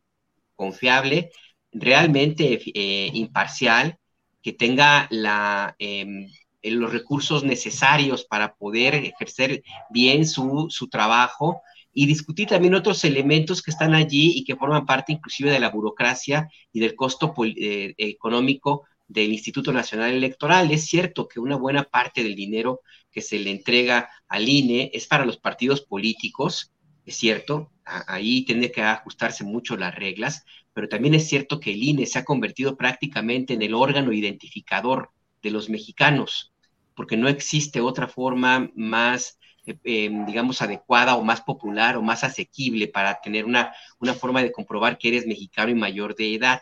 confiable, 0.55 1.31
realmente 1.71 2.61
eh, 2.73 3.11
imparcial, 3.13 3.97
que 4.41 4.53
tenga 4.53 5.07
em, 5.79 6.27
los 6.63 6.91
recursos 6.91 7.43
necesarios 7.43 8.25
para 8.25 8.55
poder 8.55 8.95
ejercer 8.95 9.63
bien 9.89 10.25
su, 10.25 10.67
su 10.69 10.89
trabajo 10.89 11.61
y 11.93 12.05
discutir 12.05 12.47
también 12.47 12.75
otros 12.75 13.03
elementos 13.03 13.61
que 13.61 13.71
están 13.71 13.93
allí 13.93 14.33
y 14.35 14.43
que 14.43 14.55
forman 14.55 14.85
parte 14.85 15.11
inclusive 15.11 15.51
de 15.51 15.59
la 15.59 15.69
burocracia 15.69 16.49
y 16.71 16.79
del 16.79 16.95
costo 16.95 17.33
eh, 17.43 17.93
económico 17.97 18.85
del 19.11 19.31
Instituto 19.31 19.73
Nacional 19.73 20.13
Electoral. 20.13 20.71
Es 20.71 20.85
cierto 20.85 21.27
que 21.27 21.39
una 21.39 21.55
buena 21.55 21.83
parte 21.83 22.23
del 22.23 22.35
dinero 22.35 22.81
que 23.11 23.21
se 23.21 23.39
le 23.39 23.51
entrega 23.51 24.09
al 24.27 24.47
INE 24.47 24.89
es 24.93 25.07
para 25.07 25.25
los 25.25 25.38
partidos 25.38 25.81
políticos, 25.81 26.71
es 27.05 27.17
cierto, 27.17 27.71
ahí 27.83 28.45
tiene 28.45 28.71
que 28.71 28.81
ajustarse 28.81 29.43
mucho 29.43 29.75
las 29.75 29.93
reglas, 29.95 30.45
pero 30.73 30.88
también 30.88 31.13
es 31.13 31.27
cierto 31.27 31.59
que 31.59 31.73
el 31.73 31.83
INE 31.83 32.05
se 32.05 32.19
ha 32.19 32.25
convertido 32.25 32.77
prácticamente 32.77 33.53
en 33.53 33.61
el 33.61 33.73
órgano 33.73 34.13
identificador 34.13 35.11
de 35.41 35.51
los 35.51 35.69
mexicanos, 35.69 36.53
porque 36.95 37.17
no 37.17 37.27
existe 37.27 37.81
otra 37.81 38.07
forma 38.07 38.71
más 38.75 39.39
eh, 39.65 39.77
em, 39.83 40.25
digamos, 40.25 40.61
adecuada 40.61 41.15
o 41.15 41.23
más 41.23 41.41
popular 41.41 41.95
o 41.97 42.01
más 42.01 42.23
asequible 42.23 42.88
para 42.88 43.19
tener 43.21 43.45
una, 43.45 43.73
una 43.99 44.13
forma 44.13 44.41
de 44.41 44.51
comprobar 44.51 44.97
que 44.97 45.09
eres 45.09 45.27
mexicano 45.27 45.69
y 45.69 45.75
mayor 45.75 46.15
de 46.15 46.33
edad. 46.35 46.61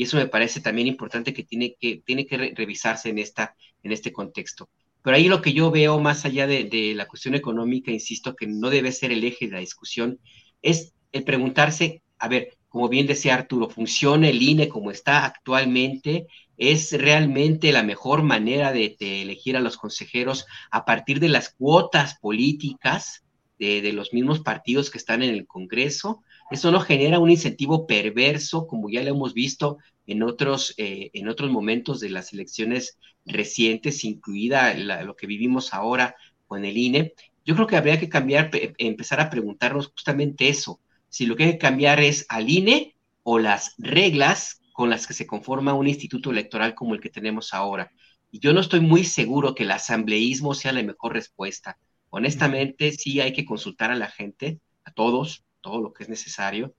Y 0.00 0.04
eso 0.04 0.16
me 0.16 0.28
parece 0.28 0.62
también 0.62 0.88
importante 0.88 1.34
que 1.34 1.44
tiene 1.44 1.76
que, 1.78 2.00
tiene 2.06 2.24
que 2.24 2.54
revisarse 2.56 3.10
en, 3.10 3.18
esta, 3.18 3.54
en 3.82 3.92
este 3.92 4.14
contexto. 4.14 4.70
Pero 5.02 5.14
ahí 5.14 5.28
lo 5.28 5.42
que 5.42 5.52
yo 5.52 5.70
veo, 5.70 6.00
más 6.00 6.24
allá 6.24 6.46
de, 6.46 6.94
la 6.96 7.06
cuestión 7.06 7.34
económica, 7.34 7.90
insisto, 7.90 8.34
que 8.34 8.46
no 8.46 8.70
debe 8.70 8.92
ser 8.92 9.12
el 9.12 9.22
eje 9.24 9.44
de 9.44 9.52
la 9.52 9.58
discusión, 9.58 10.18
es 10.62 10.94
el 11.12 11.22
preguntarse, 11.24 12.02
a 12.18 12.28
ver, 12.28 12.56
como 12.70 12.88
bien 12.88 13.06
decía 13.06 13.34
Arturo, 13.34 13.68
¿funciona 13.68 14.30
el 14.30 14.40
INE 14.40 14.70
como 14.70 14.90
está 14.90 15.26
actualmente? 15.26 16.28
¿Es 16.56 16.92
realmente 16.92 17.70
la 17.70 17.82
mejor 17.82 18.22
manera 18.22 18.72
de, 18.72 18.96
elegir 18.98 19.54
a 19.58 19.60
los 19.60 19.76
consejeros 19.76 20.46
a 20.70 20.86
partir 20.86 21.20
de 21.20 21.28
las 21.28 21.50
cuotas 21.50 22.14
políticas 22.18 23.22
de, 23.58 23.92
los 23.92 24.14
mismos 24.14 24.40
partidos 24.40 24.88
que 24.88 24.96
están 24.96 25.22
en 25.22 25.34
el 25.34 25.46
Congreso? 25.46 26.22
Eso 26.50 26.70
no 26.70 26.80
genera 26.80 27.18
un 27.18 27.30
incentivo 27.30 27.86
perverso, 27.86 28.66
como 28.66 28.90
ya 28.90 29.02
lo 29.02 29.10
hemos 29.10 29.34
visto 29.34 29.78
en 30.06 30.22
otros, 30.22 30.74
eh, 30.76 31.10
en 31.12 31.28
otros 31.28 31.50
momentos 31.50 32.00
de 32.00 32.10
las 32.10 32.32
elecciones 32.32 32.98
recientes, 33.24 34.04
incluida 34.04 34.74
lo 34.74 35.14
que 35.14 35.26
vivimos 35.26 35.72
ahora 35.72 36.16
con 36.46 36.64
el 36.64 36.76
INE. 36.76 37.14
Yo 37.44 37.54
creo 37.54 37.66
que 37.66 37.76
habría 37.76 38.00
que 38.00 38.08
cambiar, 38.08 38.50
empezar 38.78 39.20
a 39.20 39.30
preguntarnos 39.30 39.88
justamente 39.88 40.48
eso 40.48 40.80
si 41.08 41.26
lo 41.26 41.36
que 41.36 41.44
hay 41.44 41.52
que 41.52 41.58
cambiar 41.58 42.00
es 42.00 42.24
al 42.28 42.48
INE 42.48 42.96
o 43.22 43.38
las 43.38 43.74
reglas 43.78 44.60
con 44.72 44.88
las 44.88 45.06
que 45.06 45.12
se 45.12 45.26
conforma 45.26 45.74
un 45.74 45.88
instituto 45.88 46.30
electoral 46.30 46.74
como 46.74 46.94
el 46.94 47.00
que 47.00 47.10
tenemos 47.10 47.52
ahora. 47.52 47.90
Y 48.30 48.38
yo 48.38 48.52
no 48.52 48.60
estoy 48.60 48.80
muy 48.80 49.04
seguro 49.04 49.54
que 49.54 49.64
el 49.64 49.72
asambleísmo 49.72 50.54
sea 50.54 50.72
la 50.72 50.82
mejor 50.82 51.12
respuesta. 51.12 51.78
Honestamente, 52.08 52.92
sí 52.92 53.20
hay 53.20 53.32
que 53.32 53.44
consultar 53.44 53.90
a 53.90 53.96
la 53.96 54.08
gente, 54.08 54.60
a 54.84 54.92
todos, 54.92 55.44
todo 55.60 55.80
lo 55.80 55.92
que 55.92 56.04
es 56.04 56.08
necesario, 56.08 56.74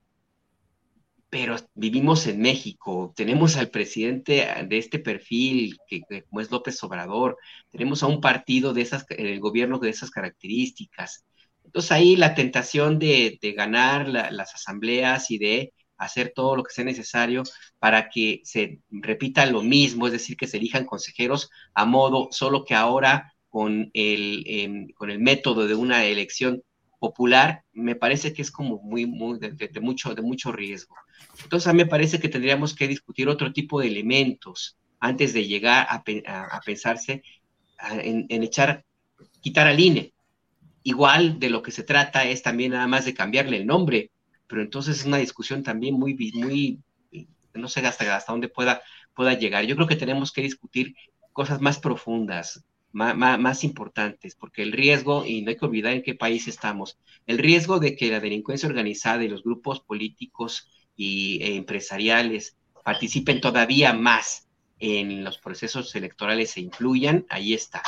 pero 1.30 1.56
vivimos 1.76 2.28
en 2.28 2.42
México, 2.42 3.14
tenemos 3.16 3.56
al 3.56 3.70
presidente 3.70 4.46
de 4.68 4.78
este 4.78 5.00
perfil, 5.00 5.78
que, 5.88 6.02
como 6.30 6.42
es 6.42 6.52
López 6.52 6.84
Obrador, 6.84 7.38
tenemos 7.70 8.04
a 8.04 8.08
un 8.08 8.20
partido 8.20 8.74
de 8.74 8.82
esas, 8.82 9.06
el 9.10 9.40
gobierno 9.40 9.80
de 9.80 9.90
esas 9.90 10.12
características, 10.12 11.26
entonces 11.64 11.92
ahí 11.94 12.16
la 12.18 12.36
tentación 12.36 13.00
de, 13.00 13.40
ganar 13.56 14.10
las 14.10 14.54
asambleas 14.56 15.32
y 15.32 15.38
de 15.38 15.74
hacer 15.98 16.34
todo 16.36 16.56
lo 16.56 16.64
que 16.64 16.74
sea 16.74 16.84
necesario 16.84 17.44
para 17.80 18.10
que 18.10 18.42
se 18.44 18.82
repita 18.90 19.46
lo 19.46 19.62
mismo, 19.62 20.08
es 20.08 20.14
decir, 20.14 20.36
que 20.36 20.48
se 20.48 20.58
elijan 20.58 20.86
consejeros 20.86 21.50
a 21.74 21.86
modo, 21.86 22.28
solo 22.32 22.66
que 22.66 22.76
ahora 22.76 23.34
con 23.48 23.90
el, 23.94 24.44
em, 24.48 24.88
con 24.96 25.12
el 25.12 25.20
método 25.20 25.68
de 25.68 25.76
una 25.76 26.06
elección 26.06 26.62
popular, 27.02 27.64
me 27.74 27.96
parece 27.96 28.32
que 28.32 28.44
es 28.44 28.52
como 28.52 28.80
muy, 28.84 29.08
muy 29.08 29.40
de, 29.40 29.82
mucho, 29.82 30.14
de 30.14 30.22
mucho 30.22 30.52
riesgo. 30.52 30.96
Entonces 31.42 31.66
a 31.66 31.74
mí 31.74 31.78
me 31.78 31.88
parece 31.88 32.20
que 32.20 32.30
tendríamos 32.30 32.76
que 32.76 32.88
discutir 32.88 33.28
otro 33.28 33.52
tipo 33.52 33.82
de 33.82 33.88
elementos 33.88 34.78
antes 35.00 35.34
de 35.34 35.48
llegar 35.48 35.88
a, 35.90 36.04
pensarse 36.64 37.24
en, 38.04 38.28
en, 38.30 38.44
echar, 38.44 38.86
quitar 39.42 39.66
al 39.66 39.80
INE. 39.80 40.14
Igual 40.84 41.40
de 41.40 41.50
lo 41.50 41.64
que 41.64 41.72
se 41.72 41.82
trata 41.82 42.26
es 42.26 42.44
también 42.44 42.74
nada 42.74 42.86
más 42.86 43.04
de 43.06 43.16
cambiarle 43.16 43.58
el 43.58 43.66
nombre, 43.66 44.12
pero 44.46 44.62
entonces 44.62 45.00
es 45.00 45.06
una 45.06 45.18
discusión 45.18 45.64
también 45.64 45.96
muy, 45.96 46.14
muy, 46.36 46.80
no 47.56 47.68
sé 47.68 47.80
hasta, 47.80 48.16
hasta 48.16 48.32
dónde 48.32 48.48
pueda, 48.48 48.80
pueda 49.16 49.34
llegar. 49.34 49.66
Yo 49.66 49.76
creo 49.76 49.88
que 49.88 49.96
tenemos 49.96 50.32
que 50.32 50.44
discutir 50.44 50.94
cosas 51.34 51.62
más 51.62 51.80
profundas, 51.80 52.64
más, 52.92 53.40
más, 53.40 53.64
importantes, 53.64 54.36
porque 54.36 54.64
el 54.64 54.72
riesgo, 54.72 55.26
y 55.26 55.42
no 55.42 55.50
hay 55.50 55.58
que 55.58 55.66
olvidar 55.66 55.94
en 55.94 56.04
qué 56.04 56.16
país 56.16 56.48
estamos, 56.48 56.98
el 57.28 57.38
riesgo 57.38 57.80
de 57.80 57.96
que 57.96 58.12
la 58.12 58.20
delincuencia 58.20 58.68
organizada 58.68 59.24
y 59.24 59.30
los 59.30 59.44
grupos 59.44 59.80
políticos 59.80 60.70
y, 60.96 61.42
e 61.42 61.56
empresariales 61.56 62.58
participen 62.84 63.42
todavía 63.42 63.94
más 63.94 64.48
en 64.80 65.24
los 65.24 65.38
procesos 65.38 65.96
electorales 65.96 66.58
e 66.58 66.62
influyan, 66.62 67.26
ahí 67.30 67.54
está. 67.54 67.84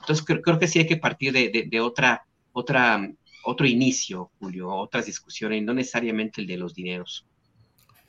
Entonces 0.00 0.24
creo, 0.24 0.40
creo 0.40 0.58
que 0.58 0.68
sí 0.68 0.78
hay 0.78 0.86
que 0.86 0.96
partir 0.96 1.32
de, 1.32 1.66
de 1.68 1.80
otra 1.80 2.24
otra, 2.58 3.10
otro 3.44 3.66
inicio, 3.66 4.30
Julio, 4.38 4.70
otras 4.70 5.06
discusiones, 5.06 5.62
no 5.62 5.74
necesariamente 5.74 6.40
el 6.40 6.46
de 6.46 6.56
los 6.56 6.74
dineros. 6.74 7.26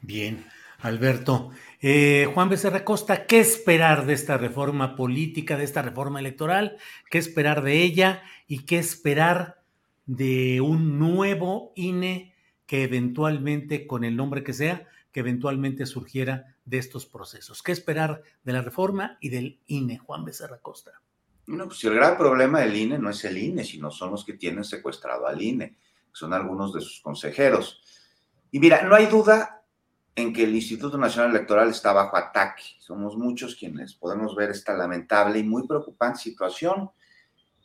Bien, 0.01 0.45
Alberto. 0.81 1.51
Eh, 1.81 2.29
Juan 2.33 2.49
Becerra 2.49 2.85
Costa, 2.85 3.25
¿qué 3.25 3.39
esperar 3.39 4.05
de 4.05 4.13
esta 4.13 4.37
reforma 4.37 4.95
política, 4.95 5.57
de 5.57 5.65
esta 5.65 5.81
reforma 5.81 6.19
electoral? 6.19 6.77
¿Qué 7.09 7.17
esperar 7.17 7.63
de 7.63 7.81
ella 7.81 8.23
y 8.47 8.65
qué 8.65 8.77
esperar 8.77 9.61
de 10.05 10.61
un 10.61 10.97
nuevo 10.97 11.73
INE 11.75 12.33
que 12.65 12.83
eventualmente, 12.83 13.87
con 13.87 14.03
el 14.03 14.15
nombre 14.15 14.43
que 14.43 14.53
sea, 14.53 14.87
que 15.11 15.19
eventualmente 15.19 15.85
surgiera 15.85 16.55
de 16.65 16.77
estos 16.77 17.05
procesos? 17.05 17.61
¿Qué 17.61 17.71
esperar 17.71 18.21
de 18.43 18.53
la 18.53 18.61
reforma 18.61 19.17
y 19.19 19.29
del 19.29 19.59
INE, 19.67 19.97
Juan 19.97 20.23
Becerra 20.23 20.59
Costa? 20.59 21.01
No, 21.47 21.65
pues 21.65 21.83
el 21.83 21.95
gran 21.95 22.17
problema 22.17 22.61
del 22.61 22.75
INE 22.75 22.99
no 22.99 23.09
es 23.09 23.25
el 23.25 23.37
INE, 23.37 23.63
sino 23.63 23.91
son 23.91 24.11
los 24.11 24.23
que 24.23 24.33
tienen 24.33 24.63
secuestrado 24.63 25.27
al 25.27 25.41
INE, 25.41 25.75
son 26.11 26.31
algunos 26.31 26.73
de 26.73 26.81
sus 26.81 27.01
consejeros. 27.01 27.81
Y 28.51 28.59
mira, 28.59 28.83
no 28.83 28.95
hay 28.95 29.07
duda 29.07 29.58
en 30.19 30.33
que 30.33 30.43
el 30.43 30.55
Instituto 30.55 30.97
Nacional 30.97 31.31
Electoral 31.31 31.69
está 31.69 31.93
bajo 31.93 32.17
ataque. 32.17 32.63
Somos 32.79 33.15
muchos 33.15 33.55
quienes 33.55 33.93
podemos 33.93 34.35
ver 34.35 34.49
esta 34.49 34.73
lamentable 34.73 35.39
y 35.39 35.43
muy 35.43 35.65
preocupante 35.65 36.19
situación 36.19 36.91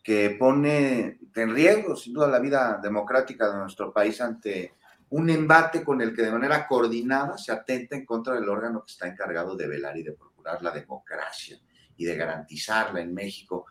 que 0.03 0.37
pone 0.39 1.19
en 1.35 1.55
riesgo, 1.55 1.97
sin 1.97 2.13
duda, 2.13 2.29
la 2.29 2.39
vida 2.39 2.79
democrática 2.83 3.51
de 3.51 3.59
nuestro 3.59 3.93
país 3.93 4.21
ante 4.21 4.75
un 5.11 5.31
embate 5.31 5.83
con 5.83 6.01
el 6.01 6.15
que 6.15 6.23
de 6.23 6.31
manera 6.31 6.67
coordinada 6.67 7.39
se 7.39 7.53
atenta 7.53 7.97
en 7.97 8.05
contra 8.05 8.35
del 8.35 8.49
órgano 8.49 8.85
que 8.85 8.93
está 8.93 9.09
encargado 9.09 9.57
de 9.57 9.67
velar 9.67 9.97
y 9.97 10.03
de 10.03 10.13
procurar 10.13 10.63
la 10.63 10.71
democracia 10.71 11.59
y 11.97 12.05
de 12.05 12.17
garantizarla 12.17 13.01
en 13.01 13.15
México. 13.15 13.67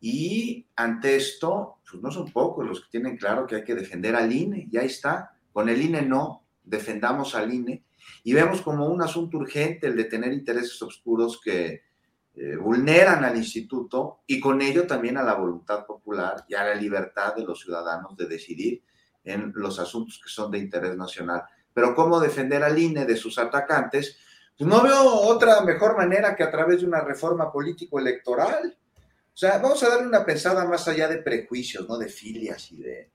Y 0.00 0.66
ante 0.76 1.16
esto, 1.16 1.78
pues 1.88 2.02
no 2.02 2.10
son 2.10 2.30
pocos 2.32 2.66
los 2.66 2.80
que 2.80 2.90
tienen 2.90 3.16
claro 3.16 3.46
que 3.46 3.56
hay 3.56 3.64
que 3.64 3.74
defender 3.74 4.16
al 4.16 4.32
INE, 4.32 4.68
y 4.70 4.76
ahí 4.76 4.86
está. 4.86 5.32
Con 5.52 5.68
el 5.68 5.80
INE 5.80 6.02
no, 6.02 6.44
defendamos 6.62 7.34
al 7.34 7.52
INE. 7.52 7.84
Y 8.24 8.32
vemos 8.32 8.60
como 8.62 8.86
un 8.86 9.02
asunto 9.02 9.38
urgente 9.38 9.86
el 9.86 9.96
de 9.96 10.04
tener 10.04 10.32
intereses 10.32 10.80
oscuros 10.82 11.40
que 11.42 11.82
eh, 12.34 12.56
vulneran 12.56 13.24
al 13.24 13.36
instituto 13.36 14.20
y 14.26 14.38
con 14.38 14.62
ello 14.62 14.86
también 14.86 15.16
a 15.16 15.24
la 15.24 15.34
voluntad 15.34 15.84
popular 15.84 16.44
y 16.48 16.54
a 16.54 16.64
la 16.64 16.74
libertad 16.74 17.34
de 17.34 17.42
los 17.42 17.60
ciudadanos 17.60 18.16
de 18.16 18.26
decidir 18.26 18.82
en 19.24 19.52
los 19.56 19.78
asuntos 19.80 20.20
que 20.22 20.30
son 20.30 20.50
de 20.50 20.58
interés 20.58 20.96
nacional. 20.96 21.42
Pero 21.74 21.94
cómo 21.94 22.20
defender 22.20 22.62
al 22.62 22.78
INE 22.78 23.06
de 23.06 23.16
sus 23.16 23.38
atacantes, 23.38 24.18
pues 24.56 24.70
no 24.70 24.82
veo 24.82 25.02
otra 25.02 25.62
mejor 25.62 25.96
manera 25.96 26.36
que 26.36 26.44
a 26.44 26.50
través 26.50 26.80
de 26.80 26.86
una 26.86 27.00
reforma 27.00 27.50
político-electoral. 27.50 28.76
O 29.34 29.36
sea, 29.36 29.58
vamos 29.58 29.82
a 29.82 29.88
darle 29.88 30.06
una 30.06 30.24
pensada 30.24 30.64
más 30.64 30.86
allá 30.88 31.08
de 31.08 31.18
prejuicios, 31.18 31.88
¿no? 31.88 31.98
De 31.98 32.08
filias 32.08 32.70
y 32.72 32.78
de 32.78 33.10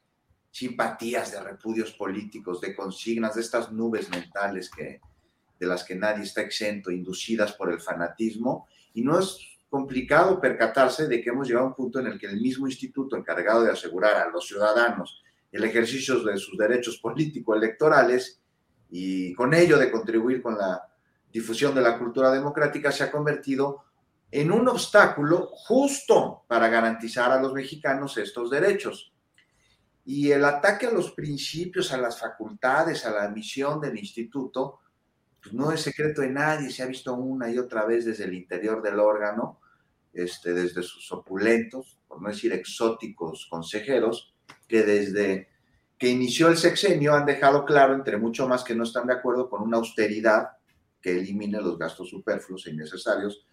simpatías, 0.54 1.32
de 1.32 1.42
repudios 1.42 1.94
políticos, 1.94 2.62
de 2.62 2.76
consignas, 2.76 3.34
de 3.34 3.42
estas 3.42 3.72
nubes 3.72 4.08
mentales 4.12 4.70
que, 4.70 5.02
de 5.60 5.66
las 5.66 5.84
que 5.84 5.96
nadie 5.96 6.24
está 6.24 6.42
exento, 6.42 6.92
inducidas 6.92 7.54
por 7.54 7.74
el 7.74 7.82
fanatismo 7.82 8.68
y 8.94 9.02
no 9.02 9.18
es 9.18 9.40
complicado 9.68 10.40
percatarse 10.40 11.08
de 11.08 11.24
que 11.24 11.32
hemos 11.32 11.48
llegado 11.48 11.66
a 11.66 11.70
un 11.70 11.76
punto 11.76 12.00
en 12.00 12.06
el 12.06 12.20
que 12.20 12.28
el 12.28 12.40
mismo 12.40 12.68
instituto 12.68 13.18
encargado 13.18 13.64
de 13.64 13.72
asegurar 13.72 14.16
a 14.18 14.30
los 14.30 14.48
ciudadanos 14.48 15.24
el 15.52 15.64
ejercicio 15.64 16.24
de 16.24 16.38
sus 16.38 16.56
derechos 16.56 17.00
político-electorales 17.00 18.40
y 18.92 19.34
con 19.34 19.56
ello 19.56 19.80
de 19.80 19.90
contribuir 19.90 20.40
con 20.44 20.56
la 20.56 20.88
difusión 21.32 21.74
de 21.74 21.82
la 21.82 21.98
cultura 21.98 22.32
democrática 22.32 22.92
se 22.92 23.04
ha 23.04 23.12
convertido 23.12 23.86
en 24.30 24.52
un 24.52 24.68
obstáculo 24.68 25.48
justo 25.48 26.44
para 26.48 26.68
garantizar 26.68 27.32
a 27.32 27.42
los 27.42 27.54
mexicanos 27.54 28.18
estos 28.18 28.52
derechos. 28.52 29.14
Y 30.06 30.32
el 30.32 30.44
ataque 30.44 30.88
a 30.88 30.92
los 30.92 31.12
principios, 31.12 31.94
a 31.94 31.98
las 31.98 32.20
facultades, 32.20 33.06
a 33.06 33.12
la 33.12 33.30
misión 33.30 33.80
del 33.80 33.98
instituto, 33.98 34.80
pues, 35.42 35.54
no 35.54 35.72
es 35.72 35.82
secreto 35.82 36.22
de 36.22 36.30
nadie, 36.30 36.70
se 36.70 36.84
ha 36.84 36.88
visto 36.88 37.14
una 37.14 37.50
y 37.50 37.58
otra 37.58 37.86
vez 37.86 38.06
desde 38.06 38.26
el 38.26 38.34
interior 38.34 38.82
del 38.82 39.00
órgano, 39.00 39.60
este, 40.14 40.54
desde 40.54 40.84
sus 40.84 41.12
opulentos, 41.12 42.00
por 42.08 42.22
no 42.22 42.30
decir 42.30 42.54
exóticos 42.54 43.48
consejeros, 43.50 44.34
que 44.68 44.84
desde 44.84 45.50
que 45.98 46.10
inició 46.10 46.50
el 46.50 46.58
sexenio 46.58 47.14
han 47.14 47.26
dejado 47.26 47.64
claro, 47.64 47.94
entre 47.94 48.18
mucho 48.18 48.48
más, 48.48 48.64
que 48.64 48.76
no 48.76 48.84
están 48.84 49.08
de 49.08 49.14
acuerdo 49.14 49.50
con 49.50 49.62
una 49.62 49.78
austeridad 49.78 50.50
que 51.02 51.12
elimine 51.18 51.62
los 51.62 51.78
gastos 51.78 52.10
superfluos 52.10 52.66
e 52.66 52.72
innecesarios 52.72 53.46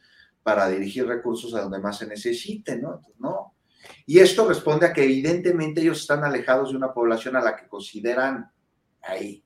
para 0.42 0.68
dirigir 0.68 1.06
recursos 1.06 1.54
a 1.54 1.62
donde 1.62 1.78
más 1.78 1.98
se 1.98 2.06
necesiten, 2.06 2.82
¿no? 2.82 3.02
no. 3.18 3.49
Y 4.06 4.18
esto 4.18 4.46
responde 4.48 4.86
a 4.86 4.92
que 4.92 5.04
evidentemente 5.04 5.80
ellos 5.80 6.00
están 6.00 6.24
alejados 6.24 6.70
de 6.70 6.76
una 6.76 6.92
población 6.92 7.36
a 7.36 7.42
la 7.42 7.56
que 7.56 7.68
consideran 7.68 8.50
ahí, 9.02 9.44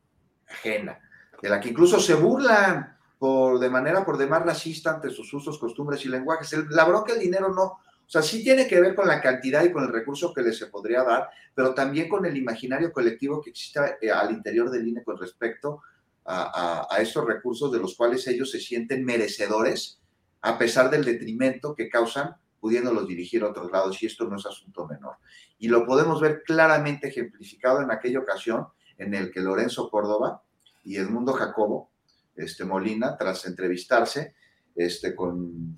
ajena 0.49 1.01
de 1.45 1.51
la 1.51 1.61
que 1.61 1.69
incluso 1.69 2.01
se 2.01 2.15
burlan 2.15 2.97
por, 3.19 3.59
de 3.59 3.69
manera 3.69 4.03
por 4.03 4.17
demás 4.17 4.47
racista 4.47 4.95
ante 4.95 5.11
sus 5.11 5.31
usos, 5.35 5.59
costumbres 5.59 6.03
y 6.07 6.09
lenguajes. 6.09 6.55
la 6.71 6.85
bronca 6.87 7.13
del 7.13 7.21
dinero 7.21 7.53
no, 7.53 7.65
o 7.65 7.81
sea, 8.07 8.23
sí 8.23 8.43
tiene 8.43 8.67
que 8.67 8.81
ver 8.81 8.95
con 8.95 9.07
la 9.07 9.21
cantidad 9.21 9.63
y 9.63 9.71
con 9.71 9.85
el 9.85 9.93
recurso 9.93 10.33
que 10.33 10.41
les 10.41 10.57
se 10.57 10.69
podría 10.69 11.03
dar, 11.03 11.29
pero 11.55 11.75
también 11.75 12.09
con 12.09 12.25
el 12.25 12.35
imaginario 12.35 12.91
colectivo 12.91 13.43
que 13.43 13.51
existe 13.51 13.79
eh, 14.01 14.11
al 14.11 14.31
interior 14.31 14.71
del 14.71 14.89
INE 14.89 15.05
con 15.05 15.19
respecto 15.19 15.83
a, 16.25 16.87
a, 16.91 17.03
esos 17.03 17.27
recursos 17.27 17.71
de 17.71 17.79
los 17.79 17.95
cuales 17.95 18.27
ellos 18.27 18.51
se 18.51 18.59
sienten 18.59 19.05
merecedores, 19.05 20.01
a 20.41 20.57
pesar 20.57 20.89
del 20.89 21.05
detrimento 21.05 21.75
que 21.75 21.91
causan 21.91 22.37
pudiéndolos 22.65 23.07
dirigir 23.07 23.43
a 23.43 23.49
otros 23.49 23.71
lados, 23.71 24.03
y 24.03 24.07
esto 24.07 24.25
no 24.25 24.39
es 24.39 24.47
asunto 24.47 24.87
menor. 24.87 25.19
Y 25.59 25.69
lo 25.69 25.85
podemos 25.85 26.19
ver 26.19 26.43
claramente 26.47 27.09
ejemplificado 27.09 27.83
en 27.83 27.91
aquella 27.91 28.21
ocasión 28.21 28.69
en 28.97 29.13
el 29.13 29.31
que 29.31 29.41
Lorenzo 29.41 29.91
Córdoba, 29.91 30.43
y 30.83 30.97
Edmundo 30.97 31.35
Jacobo 31.35 31.91
este, 32.35 32.65
Molina, 32.65 33.19
tras 33.19 33.45
entrevistarse 33.45 34.35
este, 34.75 35.15
con 35.15 35.77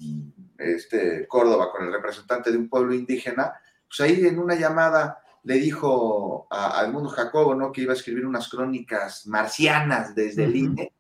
este, 0.59 1.27
Córdoba, 1.27 1.73
con 1.73 1.87
el 1.87 1.93
representante 1.93 2.53
de 2.53 2.57
un 2.57 2.69
pueblo 2.69 2.95
indígena, 2.95 3.55
pues 3.89 4.01
ahí 4.03 4.25
en 4.25 4.39
una 4.39 4.55
llamada 4.55 5.19
le 5.43 5.55
dijo 5.55 6.47
a, 6.53 6.85
Edmundo 6.85 7.09
Jacobo 7.09 7.57
¿no? 7.57 7.73
que 7.73 7.81
iba 7.81 7.95
a 7.95 7.97
escribir 7.97 8.25
unas 8.25 8.49
crónicas 8.49 9.27
marcianas 9.27 10.15
desde 10.15 10.45
el 10.45 10.55
INE, 10.55 10.93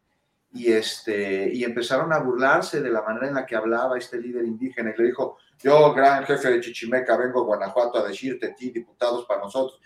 y, 0.52 0.72
este, 0.72 1.54
y 1.54 1.62
empezaron 1.62 2.12
a 2.12 2.18
burlarse 2.18 2.80
de 2.80 2.90
la 2.90 3.02
manera 3.02 3.28
en 3.28 3.34
la 3.34 3.46
que 3.46 3.54
hablaba 3.54 3.96
este 3.96 4.20
líder 4.20 4.44
indígena, 4.46 4.90
y 4.90 5.00
le 5.00 5.06
dijo, 5.06 5.38
yo, 5.58 5.94
gran 5.94 6.24
jefe 6.24 6.50
de 6.50 6.60
Chichimeca, 6.60 7.16
vengo 7.16 7.40
a 7.40 7.44
Guanajuato 7.44 7.98
a 7.98 8.08
decirte, 8.08 8.54
ti, 8.56 8.70
diputados 8.70 9.24
para 9.26 9.40
nosotros. 9.40 9.80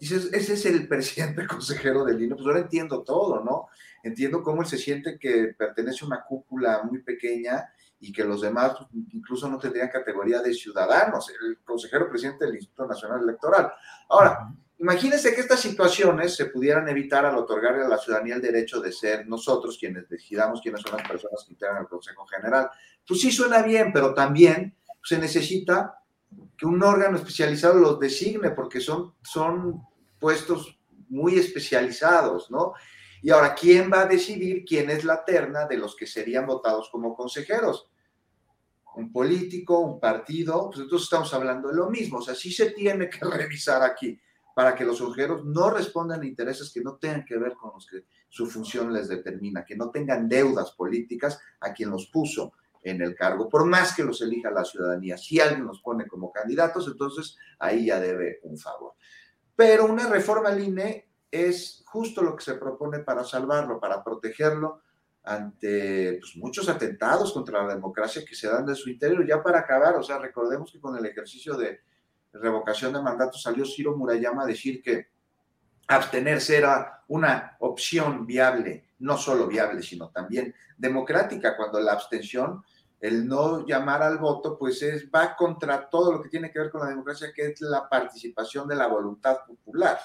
Dices, 0.00 0.30
ese 0.32 0.54
es 0.54 0.66
el 0.66 0.86
presidente 0.88 1.46
consejero 1.46 2.04
del 2.04 2.22
INE, 2.22 2.36
pues 2.36 2.46
ahora 2.46 2.60
entiendo 2.60 3.02
todo, 3.02 3.42
¿no? 3.42 3.68
Entiendo 4.02 4.42
cómo 4.42 4.62
él 4.62 4.68
se 4.68 4.78
siente 4.78 5.18
que 5.18 5.54
pertenece 5.58 6.04
a 6.04 6.06
una 6.06 6.24
cúpula 6.24 6.82
muy 6.84 7.02
pequeña 7.02 7.68
y 8.00 8.12
que 8.12 8.24
los 8.24 8.42
demás 8.42 8.74
incluso 9.12 9.48
no 9.48 9.58
tendrían 9.58 9.88
categoría 9.88 10.40
de 10.40 10.54
ciudadanos, 10.54 11.30
el 11.30 11.58
consejero 11.64 12.08
presidente 12.08 12.44
del 12.44 12.54
Instituto 12.54 12.86
Nacional 12.86 13.22
Electoral. 13.22 13.72
Ahora, 14.08 14.54
imagínense 14.78 15.34
que 15.34 15.40
estas 15.40 15.58
situaciones 15.58 16.36
se 16.36 16.46
pudieran 16.46 16.88
evitar 16.88 17.26
al 17.26 17.36
otorgarle 17.36 17.84
a 17.84 17.88
la 17.88 17.98
ciudadanía 17.98 18.36
el 18.36 18.42
derecho 18.42 18.80
de 18.80 18.92
ser 18.92 19.26
nosotros 19.26 19.76
quienes 19.78 20.08
decidamos 20.08 20.60
quiénes 20.60 20.80
son 20.80 20.96
las 20.96 21.08
personas 21.08 21.44
que 21.44 21.54
integran 21.54 21.82
el 21.82 21.88
Consejo 21.88 22.24
General. 22.26 22.70
Pues 23.06 23.20
sí 23.20 23.32
suena 23.32 23.62
bien, 23.62 23.92
pero 23.92 24.14
también 24.14 24.76
se 25.08 25.18
necesita 25.18 26.02
que 26.54 26.66
un 26.66 26.82
órgano 26.82 27.16
especializado 27.16 27.78
los 27.78 27.98
designe, 27.98 28.50
porque 28.50 28.78
son, 28.78 29.14
son 29.22 29.80
puestos 30.20 30.78
muy 31.08 31.38
especializados, 31.38 32.50
¿no? 32.50 32.74
Y 33.22 33.30
ahora, 33.30 33.54
¿quién 33.54 33.90
va 33.90 34.02
a 34.02 34.06
decidir 34.06 34.66
quién 34.66 34.90
es 34.90 35.04
la 35.04 35.24
terna 35.24 35.64
de 35.66 35.78
los 35.78 35.96
que 35.96 36.06
serían 36.06 36.44
votados 36.44 36.90
como 36.92 37.16
consejeros? 37.16 37.90
Un 38.96 39.10
político, 39.10 39.78
un 39.78 39.98
partido, 39.98 40.66
pues 40.68 40.80
entonces 40.80 41.04
estamos 41.04 41.32
hablando 41.32 41.68
de 41.68 41.76
lo 41.76 41.88
mismo, 41.88 42.18
o 42.18 42.22
sea, 42.22 42.34
sí 42.34 42.52
se 42.52 42.72
tiene 42.72 43.08
que 43.08 43.20
revisar 43.24 43.82
aquí 43.82 44.20
para 44.54 44.74
que 44.74 44.84
los 44.84 45.00
consejeros 45.00 45.46
no 45.46 45.70
respondan 45.70 46.20
a 46.20 46.26
intereses 46.26 46.70
que 46.70 46.82
no 46.82 46.96
tengan 46.96 47.24
que 47.24 47.38
ver 47.38 47.54
con 47.54 47.70
los 47.72 47.86
que 47.86 48.04
su 48.28 48.46
función 48.46 48.92
les 48.92 49.08
determina, 49.08 49.64
que 49.64 49.74
no 49.74 49.88
tengan 49.90 50.28
deudas 50.28 50.72
políticas 50.72 51.40
a 51.60 51.72
quien 51.72 51.88
los 51.88 52.08
puso, 52.08 52.52
en 52.82 53.02
el 53.02 53.14
cargo, 53.14 53.48
por 53.48 53.64
más 53.64 53.94
que 53.94 54.04
los 54.04 54.22
elija 54.22 54.50
la 54.50 54.64
ciudadanía. 54.64 55.18
Si 55.18 55.40
alguien 55.40 55.66
los 55.66 55.80
pone 55.80 56.06
como 56.06 56.32
candidatos, 56.32 56.86
entonces 56.86 57.36
ahí 57.58 57.86
ya 57.86 58.00
debe 58.00 58.40
un 58.42 58.58
favor. 58.58 58.94
Pero 59.56 59.86
una 59.86 60.08
reforma 60.08 60.50
al 60.50 60.62
INE 60.62 61.08
es 61.30 61.82
justo 61.86 62.22
lo 62.22 62.36
que 62.36 62.44
se 62.44 62.54
propone 62.54 63.00
para 63.00 63.24
salvarlo, 63.24 63.80
para 63.80 64.02
protegerlo 64.02 64.82
ante 65.24 66.18
pues, 66.20 66.36
muchos 66.36 66.68
atentados 66.68 67.32
contra 67.32 67.62
la 67.62 67.74
democracia 67.74 68.24
que 68.24 68.34
se 68.34 68.48
dan 68.48 68.66
de 68.66 68.74
su 68.74 68.88
interior. 68.88 69.26
Ya 69.26 69.42
para 69.42 69.60
acabar, 69.60 69.96
o 69.96 70.02
sea, 70.02 70.18
recordemos 70.18 70.72
que 70.72 70.80
con 70.80 70.96
el 70.96 71.04
ejercicio 71.04 71.56
de 71.56 71.80
revocación 72.32 72.92
de 72.92 73.02
mandato 73.02 73.36
salió 73.36 73.64
Ciro 73.64 73.96
Murayama 73.96 74.44
a 74.44 74.46
decir 74.46 74.82
que 74.82 75.08
abstenerse 75.86 76.56
era 76.56 77.04
una 77.08 77.56
opción 77.60 78.26
viable, 78.26 78.87
no 79.00 79.16
solo 79.16 79.46
viable, 79.46 79.82
sino 79.82 80.10
también 80.10 80.54
democrática, 80.76 81.56
cuando 81.56 81.80
la 81.80 81.92
abstención, 81.92 82.62
el 83.00 83.26
no 83.26 83.64
llamar 83.66 84.02
al 84.02 84.18
voto, 84.18 84.58
pues 84.58 84.82
es, 84.82 85.08
va 85.14 85.36
contra 85.36 85.88
todo 85.88 86.12
lo 86.12 86.22
que 86.22 86.28
tiene 86.28 86.50
que 86.50 86.58
ver 86.58 86.70
con 86.70 86.80
la 86.80 86.88
democracia, 86.88 87.32
que 87.34 87.46
es 87.46 87.60
la 87.60 87.88
participación 87.88 88.66
de 88.66 88.76
la 88.76 88.88
voluntad 88.88 89.38
popular. 89.46 89.98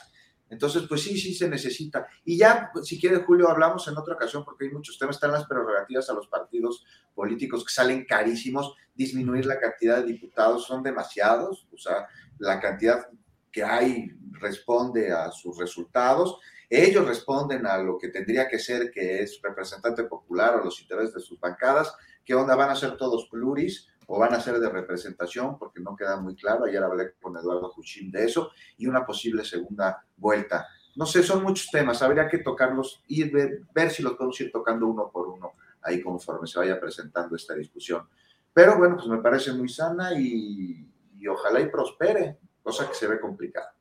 Entonces, 0.50 0.84
pues 0.88 1.02
sí, 1.02 1.18
sí 1.18 1.34
se 1.34 1.50
necesita. 1.50 2.08
Y 2.24 2.38
ya, 2.38 2.72
si 2.84 3.00
quiere, 3.00 3.24
Julio, 3.24 3.50
hablamos 3.50 3.88
en 3.88 3.98
otra 3.98 4.14
ocasión, 4.14 4.46
porque 4.46 4.66
hay 4.66 4.72
muchos 4.72 5.00
temas, 5.00 5.16
están 5.16 5.32
las 5.32 5.46
prerrogativas 5.46 6.08
a 6.10 6.14
los 6.14 6.28
partidos 6.28 6.86
políticos 7.16 7.66
que 7.66 7.74
salen 7.74 8.06
carísimos, 8.06 8.76
disminuir 8.94 9.48
la 9.48 9.60
cantidad 9.60 9.98
de 9.98 10.14
diputados, 10.14 10.66
son 10.66 10.84
demasiados, 10.84 11.68
o 11.74 11.78
sea, 11.78 12.08
la 12.38 12.60
cantidad 12.60 13.08
que 13.52 13.64
hay 13.64 14.12
responde 14.34 15.12
a 15.12 15.32
sus 15.32 15.58
resultados. 15.58 16.40
Ellos 16.70 17.08
responden 17.08 17.66
a 17.66 17.78
lo 17.78 17.98
que 17.98 18.10
tendría 18.10 18.48
que 18.48 18.60
ser, 18.60 18.92
que 18.92 19.22
es 19.22 19.40
representante 19.42 20.04
popular 20.04 20.56
o 20.56 20.66
los 20.66 20.82
intereses 20.82 21.14
de 21.14 21.22
sus 21.22 21.40
bancadas. 21.40 21.96
¿Qué 22.26 22.34
onda? 22.34 22.56
¿Van 22.56 22.70
a 22.70 22.76
ser 22.76 22.98
todos 22.98 23.28
pluris 23.30 23.88
o 24.08 24.20
van 24.20 24.34
a 24.34 24.40
ser 24.40 24.60
de 24.60 24.70
representación? 24.70 25.58
Porque 25.58 25.80
no 25.80 25.96
queda 25.96 26.18
muy 26.18 26.36
claro. 26.36 26.66
Ayer 26.66 26.84
hablé 26.84 27.14
con 27.22 27.38
Eduardo 27.38 27.70
Juchín 27.70 28.12
de 28.12 28.26
eso 28.26 28.52
y 28.78 28.88
una 28.88 29.06
posible 29.06 29.44
segunda 29.44 30.04
vuelta. 30.18 30.68
No 30.96 31.06
sé, 31.06 31.24
son 31.24 31.44
muchos 31.44 31.70
temas. 31.72 32.02
Habría 32.02 32.28
que 32.28 32.40
tocarlos 32.40 33.04
y 33.08 33.24
ver, 33.30 33.92
si 33.92 34.04
los 34.04 34.14
podemos 34.14 34.40
ir 34.42 34.52
tocando 34.52 34.88
uno 34.88 35.10
por 35.12 35.28
uno 35.28 35.54
ahí 35.82 36.02
conforme 36.02 36.48
se 36.48 36.60
vaya 36.60 36.80
presentando 36.80 37.36
esta 37.36 37.56
discusión. 37.56 38.08
Pero 38.54 38.78
bueno, 38.78 38.96
pues 38.96 39.08
me 39.08 39.18
parece 39.18 39.52
muy 39.52 39.68
sana 39.68 40.14
y, 40.18 40.88
y 41.18 41.28
ojalá 41.28 41.60
y 41.60 41.68
prospere 41.68 42.38
cosa 42.64 42.88
que 42.88 42.96
se 42.96 43.08
ve 43.08 43.20
complicada. 43.20 43.76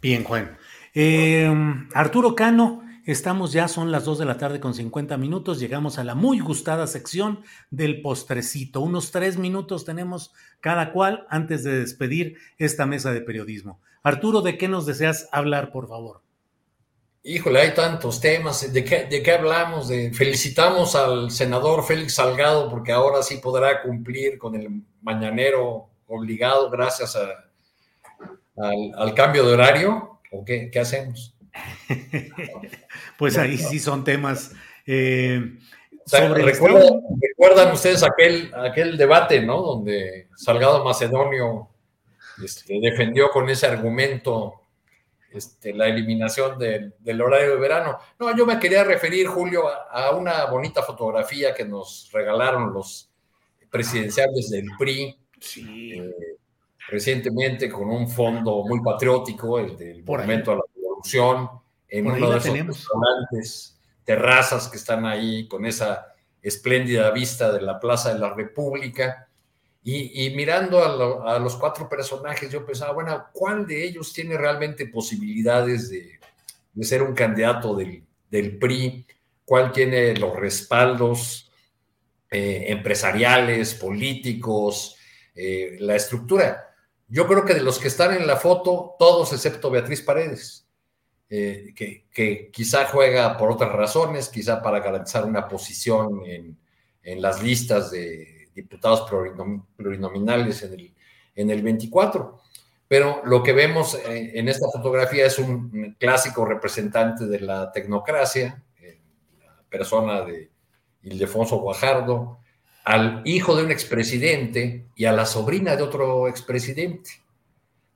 Bien, 0.00 0.24
Juan. 0.24 0.56
Eh, 0.98 1.46
Arturo 1.92 2.34
Cano, 2.34 2.82
estamos 3.04 3.52
ya, 3.52 3.68
son 3.68 3.92
las 3.92 4.06
2 4.06 4.18
de 4.20 4.24
la 4.24 4.38
tarde 4.38 4.60
con 4.60 4.72
50 4.72 5.18
minutos, 5.18 5.60
llegamos 5.60 5.98
a 5.98 6.04
la 6.04 6.14
muy 6.14 6.40
gustada 6.40 6.86
sección 6.86 7.42
del 7.70 8.00
postrecito. 8.00 8.80
Unos 8.80 9.12
tres 9.12 9.36
minutos 9.36 9.84
tenemos 9.84 10.32
cada 10.60 10.92
cual 10.92 11.26
antes 11.28 11.64
de 11.64 11.80
despedir 11.80 12.38
esta 12.56 12.86
mesa 12.86 13.12
de 13.12 13.20
periodismo. 13.20 13.78
Arturo, 14.02 14.40
¿de 14.40 14.56
qué 14.56 14.68
nos 14.68 14.86
deseas 14.86 15.28
hablar, 15.32 15.70
por 15.70 15.86
favor? 15.86 16.22
Híjole, 17.22 17.60
hay 17.60 17.74
tantos 17.74 18.18
temas. 18.18 18.72
¿De 18.72 18.82
qué, 18.82 19.04
¿De 19.04 19.22
qué 19.22 19.32
hablamos? 19.32 19.88
Felicitamos 20.14 20.94
al 20.94 21.30
senador 21.30 21.84
Félix 21.84 22.14
Salgado 22.14 22.70
porque 22.70 22.92
ahora 22.92 23.22
sí 23.22 23.36
podrá 23.36 23.82
cumplir 23.82 24.38
con 24.38 24.54
el 24.54 24.82
mañanero 25.02 25.90
obligado 26.06 26.70
gracias 26.70 27.16
a, 27.16 27.46
al, 28.56 29.14
cambio 29.14 29.46
de 29.46 29.52
horario. 29.52 30.15
¿O 30.36 30.44
qué, 30.44 30.70
qué 30.70 30.78
hacemos? 30.78 31.34
pues 33.18 33.38
ahí 33.38 33.56
sí 33.58 33.78
son 33.78 34.04
temas. 34.04 34.52
Eh, 34.86 35.58
¿recuerdan, 36.12 37.72
ustedes 37.72 38.02
aquel, 38.02 38.52
aquel 38.54 38.96
debate, 38.96 39.40
¿no? 39.40 39.60
Donde 39.60 40.28
Salgado 40.36 40.84
Macedonio 40.84 41.68
este, 42.42 42.78
defendió 42.80 43.30
con 43.30 43.48
ese 43.48 43.66
argumento 43.66 44.60
este, 45.32 45.74
la 45.74 45.88
eliminación 45.88 46.58
del, 46.58 47.20
horario 47.20 47.50
de 47.50 47.60
verano. 47.60 47.98
No, 48.18 48.36
yo 48.36 48.46
me 48.46 48.58
quería 48.58 48.84
referir, 48.84 49.26
Julio, 49.26 49.64
a, 49.68 50.10
una 50.12 50.46
bonita 50.46 50.82
fotografía 50.82 51.54
que 51.54 51.64
nos 51.64 52.10
regalaron 52.12 52.72
los 52.72 53.10
presidenciales 53.70 54.50
del 54.50 54.66
PRI 54.78 55.18
eh, 55.56 56.12
recientemente 56.88 57.68
con 57.68 57.88
un 57.90 58.08
fondo 58.08 58.64
muy 58.64 58.80
patriótico, 58.80 59.58
el 59.58 59.76
del 59.76 60.04
Movimiento 60.04 60.52
a 60.52 60.56
la 60.56 60.62
Revolución, 60.74 61.48
en 61.88 62.06
uno 62.06 62.30
de 62.30 62.38
esos 62.38 62.66
restaurantes, 62.66 63.78
terrazas 64.04 64.68
que 64.68 64.76
están 64.76 65.04
ahí 65.04 65.48
con 65.48 65.66
esa 65.66 66.14
espléndida 66.42 67.10
vista 67.10 67.52
de 67.52 67.60
la 67.60 67.80
Plaza 67.80 68.12
de 68.14 68.20
la 68.20 68.32
República. 68.32 69.28
Y, 69.88 70.30
mirando 70.34 70.82
a, 71.24 71.38
los 71.38 71.54
cuatro 71.54 71.88
personajes, 71.88 72.50
yo 72.50 72.66
pensaba, 72.66 72.92
bueno, 72.92 73.26
¿cuál 73.32 73.68
de 73.68 73.84
ellos 73.84 74.12
tiene 74.12 74.36
realmente 74.36 74.86
posibilidades 74.86 75.90
de, 75.90 76.18
ser 76.84 77.02
un 77.02 77.14
candidato 77.14 77.76
del, 77.76 78.58
PRI? 78.58 79.06
¿Cuál 79.44 79.70
tiene 79.70 80.16
los 80.16 80.34
respaldos 80.34 81.52
eh, 82.28 82.64
empresariales, 82.66 83.74
políticos, 83.74 84.96
eh, 85.36 85.76
la 85.78 85.94
estructura? 85.94 86.65
Yo 87.08 87.26
creo 87.26 87.44
que 87.44 87.54
de 87.54 87.62
los 87.62 87.78
que 87.78 87.88
están 87.88 88.14
en 88.14 88.26
la 88.26 88.36
foto, 88.36 88.96
todos 88.98 89.32
excepto 89.32 89.70
Beatriz 89.70 90.02
Paredes, 90.02 90.66
eh, 91.28 91.72
que, 91.74 92.50
quizá 92.52 92.86
juega 92.86 93.36
por 93.36 93.50
otras 93.50 93.72
razones, 93.72 94.28
quizá 94.28 94.62
para 94.62 94.80
garantizar 94.80 95.24
una 95.24 95.48
posición 95.48 96.22
en 96.24 97.22
las 97.22 97.42
listas 97.42 97.90
de, 97.90 98.36
diputados 98.56 99.08
plurinominales 99.76 100.62
en 100.62 100.72
el, 100.72 100.94
en 101.34 101.50
el 101.50 101.62
24. 101.62 102.40
Pero 102.88 103.20
lo 103.24 103.42
que 103.42 103.52
vemos 103.52 103.94
eh, 103.94 104.32
en 104.34 104.48
esta 104.48 104.66
fotografía 104.72 105.26
es 105.26 105.38
un 105.38 105.96
clásico 105.98 106.44
representante 106.44 107.26
de 107.26 107.40
la 107.40 107.70
tecnocracia, 107.70 108.64
eh, 108.80 109.00
la 109.40 109.62
persona 109.68 110.22
de 110.22 110.50
Ildefonso 111.02 111.58
Guajardo, 111.58 112.38
al 112.86 113.20
hijo 113.24 113.56
de 113.56 113.64
un 113.64 113.72
expresidente 113.72 114.86
y 114.94 115.06
a 115.06 115.12
la 115.12 115.26
sobrina 115.26 115.74
de 115.74 115.82
otro 115.82 116.28
expresidente. 116.28 117.10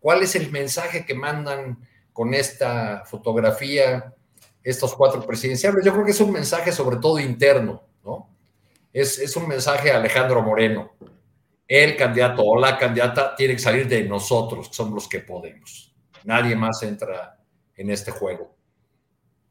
¿Cuál 0.01 0.25
es 0.25 0.35
el 0.35 0.51
mensaje 0.51 1.07
que 1.07 1.15
mandan 1.15 1.79
con 2.13 2.35
esta 2.35 3.05
fotografía 3.05 4.13
estos 4.65 4.97
cuatro 4.97 5.25
presidenciales? 5.25 5.85
Yo 5.85 5.93
creo 5.93 6.05
que 6.05 6.11
es 6.11 6.21
un 6.21 6.33
mensaje 6.33 6.73
sobre 6.73 6.97
todo 6.97 7.21
interno, 7.21 7.85
¿no? 8.05 8.31
es, 8.93 9.37
un 9.37 9.47
mensaje 9.47 9.93
a 9.93 9.99
Alejandro 9.99 10.43
Moreno. 10.43 10.91
El 11.69 11.97
candidato 11.97 12.43
o 12.43 12.59
la 12.59 12.77
candidata 12.77 13.37
tiene 13.37 13.55
que 13.55 13.61
salir 13.61 13.87
de 13.87 14.03
nosotros, 14.03 14.71
que 14.71 14.75
somos 14.75 14.95
los 14.95 15.09
que 15.09 15.21
podemos. 15.21 15.95
Nadie 16.25 16.57
más 16.57 16.83
entra 16.83 17.39
en 17.77 17.91
este 17.91 18.11
juego. 18.11 18.57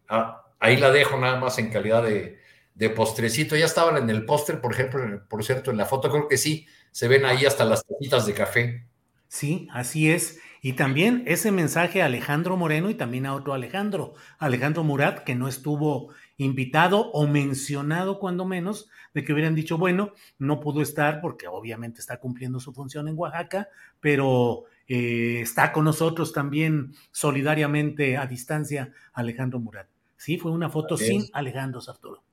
Ah, 0.09 0.43
ahí 0.59 0.75
la 0.75 0.91
dejo 0.91 1.17
nada 1.17 1.39
más 1.39 1.57
en 1.59 1.69
calidad 1.69 2.03
de, 2.03 2.38
postrecito. 2.87 3.57
Ya 3.57 3.65
estaban 3.65 3.97
en 3.97 4.09
el 4.09 4.25
póster, 4.25 4.61
por 4.61 4.71
ejemplo, 4.71 5.01
por 5.27 5.43
cierto, 5.43 5.71
en 5.71 5.77
la 5.77 5.85
foto, 5.85 6.09
creo 6.09 6.29
que 6.29 6.37
sí, 6.37 6.65
se 6.91 7.09
ven 7.09 7.25
ahí 7.25 7.45
hasta 7.45 7.65
las 7.65 7.85
tacitas 7.85 8.25
de 8.25 8.33
café. 8.33 8.85
Sí, 9.27 9.67
así 9.71 10.09
es. 10.09 10.39
Y 10.61 10.73
también 10.73 11.23
ese 11.25 11.51
mensaje 11.51 12.01
a 12.01 12.05
Alejandro 12.05 12.57
Moreno 12.57 12.89
y 12.89 12.95
también 12.95 13.25
a 13.25 13.33
otro 13.33 13.53
Alejandro, 13.53 14.13
Alejandro 14.39 14.83
Murat, 14.83 15.23
que 15.23 15.35
no 15.35 15.47
estuvo 15.47 16.13
invitado 16.37 17.11
o 17.11 17.27
mencionado 17.27 18.19
cuando 18.19 18.45
menos 18.45 18.89
de 19.13 19.23
que 19.23 19.33
hubieran 19.33 19.55
dicho, 19.55 19.77
bueno, 19.77 20.13
no 20.37 20.59
pudo 20.59 20.81
estar 20.81 21.21
porque 21.21 21.47
obviamente 21.47 21.99
está 21.99 22.19
cumpliendo 22.19 22.59
su 22.59 22.73
función 22.73 23.07
en 23.07 23.17
Oaxaca, 23.17 23.69
pero 23.99 24.65
eh, 24.87 25.39
está 25.41 25.71
con 25.71 25.85
nosotros 25.85 26.33
también 26.33 26.93
solidariamente 27.11 28.17
a 28.17 28.25
distancia 28.25 28.91
Alejandro 29.13 29.59
Murat. 29.59 29.87
Sí, 30.17 30.37
fue 30.37 30.51
una 30.51 30.69
foto 30.69 30.97
sin 30.97 31.25
Alejandro 31.31 31.79
Sarturo. 31.79 32.23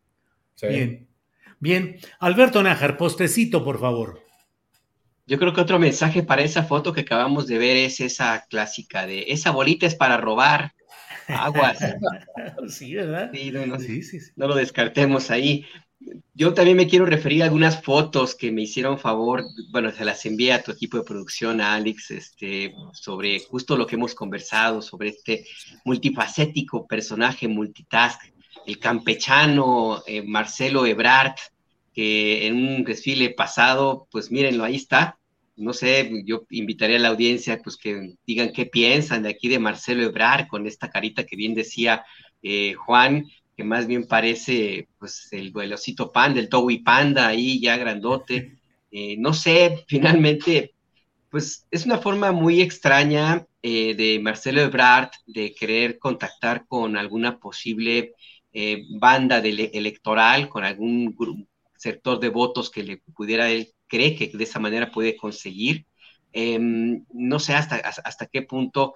Bien. 0.63 1.09
Bien. 1.59 1.99
Alberto 2.19 2.63
Nájar, 2.63 2.97
postecito, 2.97 3.65
por 3.65 3.81
favor. 3.81 4.23
Yo 5.27 5.39
creo 5.39 5.53
que 5.53 5.61
otro 5.61 5.79
mensaje 5.79 6.23
para 6.23 6.43
esa 6.43 6.63
foto 6.63 6.93
que 6.93 7.01
acabamos 7.01 7.47
de 7.47 7.59
ver 7.59 7.77
es 7.77 8.01
esa 8.01 8.47
clásica 8.49 9.07
de 9.07 9.25
esa 9.29 9.51
bolita 9.51 9.87
es 9.87 9.95
para 9.95 10.17
robar 10.17 10.73
aguas. 11.29 11.79
sí, 12.69 12.95
¿verdad? 12.95 13.31
Sí, 13.33 13.51
no, 13.51 13.81
sí, 13.81 14.03
sí, 14.03 14.19
no 14.37 14.47
lo 14.47 14.55
descartemos 14.55 15.31
ahí 15.31 15.67
yo 16.35 16.53
también 16.53 16.77
me 16.77 16.87
quiero 16.87 17.07
referir 17.07 17.43
a 17.43 17.47
algunas 17.47 17.83
fotos 17.83 18.35
que 18.35 18.53
me 18.53 18.63
hicieron 18.63 18.99
favor, 18.99 19.43
bueno, 19.71 19.91
se 19.91 20.05
las 20.05 20.25
envié 20.27 20.53
a 20.53 20.63
tu 20.63 20.73
equipo 20.73 20.99
de 20.99 21.05
producción, 21.05 21.61
a 21.61 21.75
Alex, 21.75 22.11
este, 22.11 22.75
sobre 22.93 23.41
justo 23.41 23.77
lo 23.77 23.87
que 23.87 23.97
hemos 23.97 24.15
conversado, 24.15 24.83
sobre 24.83 25.11
este 25.11 25.47
multifacético 25.85 26.87
personaje 26.87 27.49
multitask, 27.49 28.21
el 28.67 28.79
campechano 28.79 30.03
eh, 30.07 30.23
Marcelo 30.23 30.87
Ebrard, 30.87 31.35
que 31.95 32.47
en 32.47 32.57
un 32.57 32.85
desfile 32.85 33.31
pasado, 33.31 34.09
pues 34.11 34.31
mírenlo, 34.31 34.65
ahí 34.65 34.77
está. 34.77 35.19
No 35.57 35.73
sé, 35.73 36.11
yo 36.27 36.45
invitaría 36.51 36.97
a 36.97 37.01
la 37.01 37.09
audiencia 37.09 37.61
pues 37.63 37.79
que 37.79 38.15
digan 38.27 38.53
qué 38.53 38.67
piensan 38.67 39.23
de 39.23 39.31
aquí 39.31 39.49
de 39.49 39.59
Marcelo 39.59 40.03
Ebrard 40.03 40.49
con 40.49 40.67
esta 40.67 40.91
carita 40.91 41.25
que 41.25 41.37
bien 41.37 41.55
decía 41.55 42.05
eh, 42.43 42.75
Juan, 42.75 43.27
que 43.57 43.65
más 43.65 43.87
bien 43.87 44.07
parece 44.07 44.89
pues 44.99 45.29
el, 45.33 45.53
velocito 45.53 46.13
panda, 46.13 46.41
el 46.41 46.51
Towi 46.51 46.79
Panda 46.81 47.27
ahí 47.29 47.61
ya 47.61 47.77
grandote. 47.77 48.59
Eh, 48.93 49.17
no 49.19 49.35
sé, 49.35 49.85
finalmente, 49.89 50.73
pues 51.29 51.67
es 51.71 51.85
una 51.85 51.99
forma 51.99 52.33
muy 52.33 52.63
extraña 52.63 53.45
eh, 53.63 53.95
de 53.95 54.21
Marcelo 54.21 54.63
Ebrard 54.63 55.11
de 55.27 55.53
querer 55.55 55.99
contactar 55.99 56.67
con 56.67 56.97
alguna 56.97 57.39
posible 57.39 58.15
eh, 58.59 58.85
banda 58.89 59.39
electoral, 59.39 60.49
con 60.49 60.65
algún 60.65 61.15
sector 61.77 62.19
de 62.21 62.31
votos 62.31 62.71
que 62.71 62.83
le 62.83 63.03
pudiera, 63.15 63.51
él 63.51 63.69
cree 63.87 64.17
que 64.17 64.29
de 64.29 64.45
esa 64.45 64.59
manera 64.59 64.91
puede 64.91 65.15
conseguir. 65.17 65.85
Em, 66.33 67.05
no 67.13 67.39
sé 67.39 67.55
hasta, 67.55 67.77
hasta 67.77 68.27
qué 68.27 68.43
punto 68.43 68.95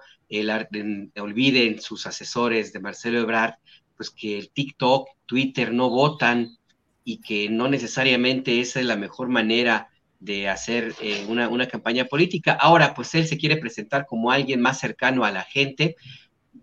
olviden 1.17 1.79
sus 1.79 2.07
asesores 2.07 2.73
de 2.73 2.79
Marcelo 2.79 3.19
Ebrard 3.19 3.55
pues 3.95 4.09
que 4.09 4.39
el 4.39 4.49
TikTok, 4.49 5.09
Twitter 5.27 5.71
no 5.71 5.91
votan 5.91 6.57
y 7.03 7.21
que 7.21 7.49
no 7.49 7.67
necesariamente 7.67 8.59
esa 8.59 8.79
es 8.79 8.87
la 8.87 8.95
mejor 8.95 9.29
manera 9.29 9.89
de 10.19 10.49
hacer 10.49 10.95
eh, 11.01 11.23
una, 11.27 11.67
campaña 11.67 12.05
política. 12.05 12.53
Ahora, 12.53 12.95
pues 12.95 13.13
él 13.13 13.27
se 13.27 13.37
quiere 13.37 13.57
presentar 13.57 14.07
como 14.07 14.31
alguien 14.31 14.59
más 14.59 14.79
cercano 14.79 15.23
a 15.23 15.29
la 15.29 15.43
gente. 15.43 15.97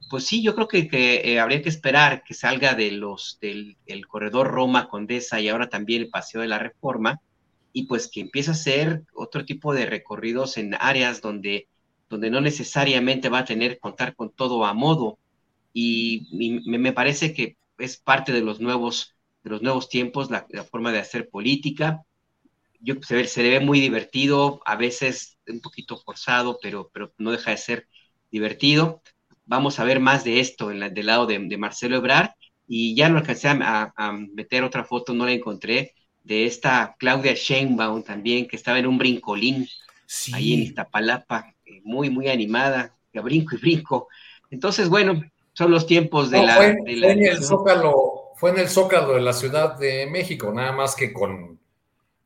Pues 0.09 0.27
sí, 0.27 0.43
yo 0.43 0.55
creo 0.55 0.69
que, 0.69 0.89
eh, 1.25 1.41
habría 1.41 1.63
que 1.63 1.69
esperar 1.69 2.23
que 2.25 2.35
salga 2.35 2.75
de 2.75 2.93
los, 2.93 3.39
del 3.41 3.77
corredor 4.09 4.49
Roma 4.49 4.89
Condesa 4.89 5.41
y 5.41 5.49
ahora 5.49 5.69
también 5.69 6.03
el 6.03 6.11
Paseo 6.11 6.41
de 6.41 6.49
la 6.49 6.59
Reforma 6.59 7.21
y 7.73 7.87
pues 7.87 8.09
que 8.11 8.21
empiece 8.21 8.51
a 8.51 8.55
hacer 8.55 9.03
otro 9.15 9.45
tipo 9.45 9.75
de 9.75 9.87
recorridos 9.87 10.57
en 10.57 10.75
áreas 10.75 11.21
donde, 11.21 11.69
donde 12.09 12.31
no 12.31 12.41
necesariamente 12.41 13.29
va 13.29 13.41
a 13.41 13.45
tener 13.45 13.79
contar 13.79 14.15
con 14.15 14.31
todo 14.31 14.65
a 14.65 14.73
modo 14.73 15.19
y, 15.73 16.63
me, 16.67 16.93
parece 16.93 17.35
que 17.35 17.57
es 17.79 17.99
parte 17.99 18.33
de 18.33 18.41
los 18.41 18.61
nuevos, 18.61 19.15
de 19.45 19.51
los 19.51 19.63
nuevos 19.63 19.89
tiempos, 19.89 20.31
la, 20.31 20.47
forma 20.71 20.91
de 20.93 20.99
hacer 20.99 21.29
política. 21.29 22.03
Yo, 22.81 22.95
se, 23.03 23.25
se 23.27 23.43
ve 23.43 23.61
muy 23.61 23.81
divertido, 23.81 24.61
a 24.65 24.77
veces 24.77 25.39
un 25.47 25.61
poquito 25.61 25.97
forzado, 25.99 26.59
pero, 26.61 26.91
pero 26.93 27.13
no 27.19 27.31
deja 27.31 27.53
de 27.53 27.59
ser 27.59 27.89
divertido. 28.31 29.03
Vamos 29.49 29.81
a 29.81 29.85
ver 29.85 29.99
más 29.99 30.25
de 30.25 30.41
esto 30.41 30.71
en 30.71 30.79
la, 30.79 30.91
del 30.91 31.07
lado 31.07 31.27
de, 31.27 31.57
Marcelo 31.57 31.97
Ebrard 31.97 32.31
y 32.67 32.95
ya 32.95 33.09
no 33.09 33.17
alcancé 33.17 33.49
a, 33.49 34.13
meter 34.35 34.63
otra 34.63 34.85
foto, 34.85 35.15
no 35.15 35.25
la 35.25 35.33
encontré, 35.33 35.95
de 36.23 36.45
esta 36.45 36.95
Claudia 36.99 37.33
Sheinbaum 37.35 38.03
también, 38.03 38.47
que 38.47 38.57
estaba 38.57 38.79
en 38.79 38.87
un 38.87 38.99
brincolín 38.99 39.67
ahí 40.35 40.53
en 40.53 40.61
Iztapalapa, 40.61 41.55
eh, 41.65 41.81
muy, 41.83 42.11
muy 42.11 42.29
animada, 42.29 42.95
que 43.11 43.21
brinco 43.21 43.57
y 43.57 43.59
brinco. 43.59 44.09
Entonces, 44.51 44.91
bueno, 44.91 45.23
son 45.55 45.71
los 45.71 45.87
tiempos 45.87 46.31
de, 46.31 46.43
la, 46.43 46.57
fue, 46.57 46.77
en 46.87 47.25
el 47.25 47.43
Zócalo, 47.43 48.33
fue 48.37 48.51
en 48.51 48.59
el 48.59 48.69
Zócalo 48.69 49.15
de 49.15 49.23
la 49.23 49.33
Ciudad 49.33 49.79
de 49.79 50.07
México, 50.07 50.53
nada 50.53 50.73
más 50.73 50.95
que 50.95 51.11
con, 51.11 51.59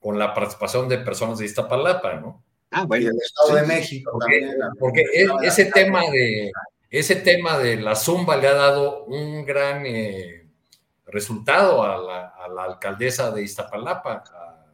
con 0.01 0.19
la 0.19 0.35
participación 0.35 0.89
de 0.89 0.99
personas 0.99 1.39
de 1.39 1.45
Iztapalapa, 1.45 2.15
¿no? 2.15 2.43
Ah, 2.73 2.85
bueno. 2.85 3.05
Y 3.05 3.09
el 3.09 3.17
Estado 3.17 3.55
de 3.55 3.67
México 3.67 4.11
porque, 4.13 4.55
Porque 4.81 5.05
ese 5.45 5.67
tema 5.67 6.01
de 6.11 6.51
ese 6.99 7.17
tema 7.17 7.59
de 7.59 7.77
la 7.77 7.97
zumba 7.97 8.37
le 8.37 8.49
ha 8.49 8.55
dado 8.55 9.05
un 9.05 9.47
gran 9.47 9.85
eh, 9.87 10.47
resultado 11.07 11.83
a 11.83 11.97
la, 11.97 12.65
alcaldesa 12.65 13.31
de 13.31 13.43
Iztapalapa, 13.43 14.23
a 14.27 14.67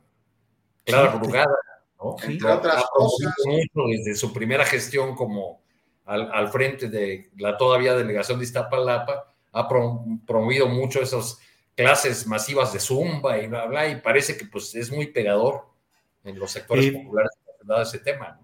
Clara 0.84 1.14
Brugada, 1.14 1.56
¿no? 2.02 2.16
Entre 2.22 2.50
otras 2.50 2.84
cosas. 2.92 3.34
desde 3.88 4.16
su 4.16 4.32
primera 4.32 4.64
gestión 4.64 5.14
como 5.14 5.62
al, 6.06 6.48
frente 6.48 6.88
de 6.88 7.30
la 7.36 7.56
todavía 7.56 7.94
delegación 7.94 8.38
de 8.38 8.46
Iztapalapa, 8.46 9.32
ha 9.52 9.68
promovido 9.68 10.66
mucho 10.66 11.00
esas 11.00 11.38
clases 11.76 12.26
masivas 12.26 12.72
de 12.72 12.80
zumba 12.80 13.38
y 13.38 13.46
bla, 13.46 13.66
bla, 13.66 13.88
y 13.88 14.00
parece 14.00 14.36
que 14.36 14.46
pues 14.46 14.74
es 14.74 14.90
muy 14.90 15.06
pegador 15.06 15.66
en 16.24 16.36
los 16.36 16.50
sectores 16.50 16.86
eh, 16.86 16.92
populares 16.92 17.30
de 17.62 17.82
ese 17.82 17.98
tema. 18.00 18.40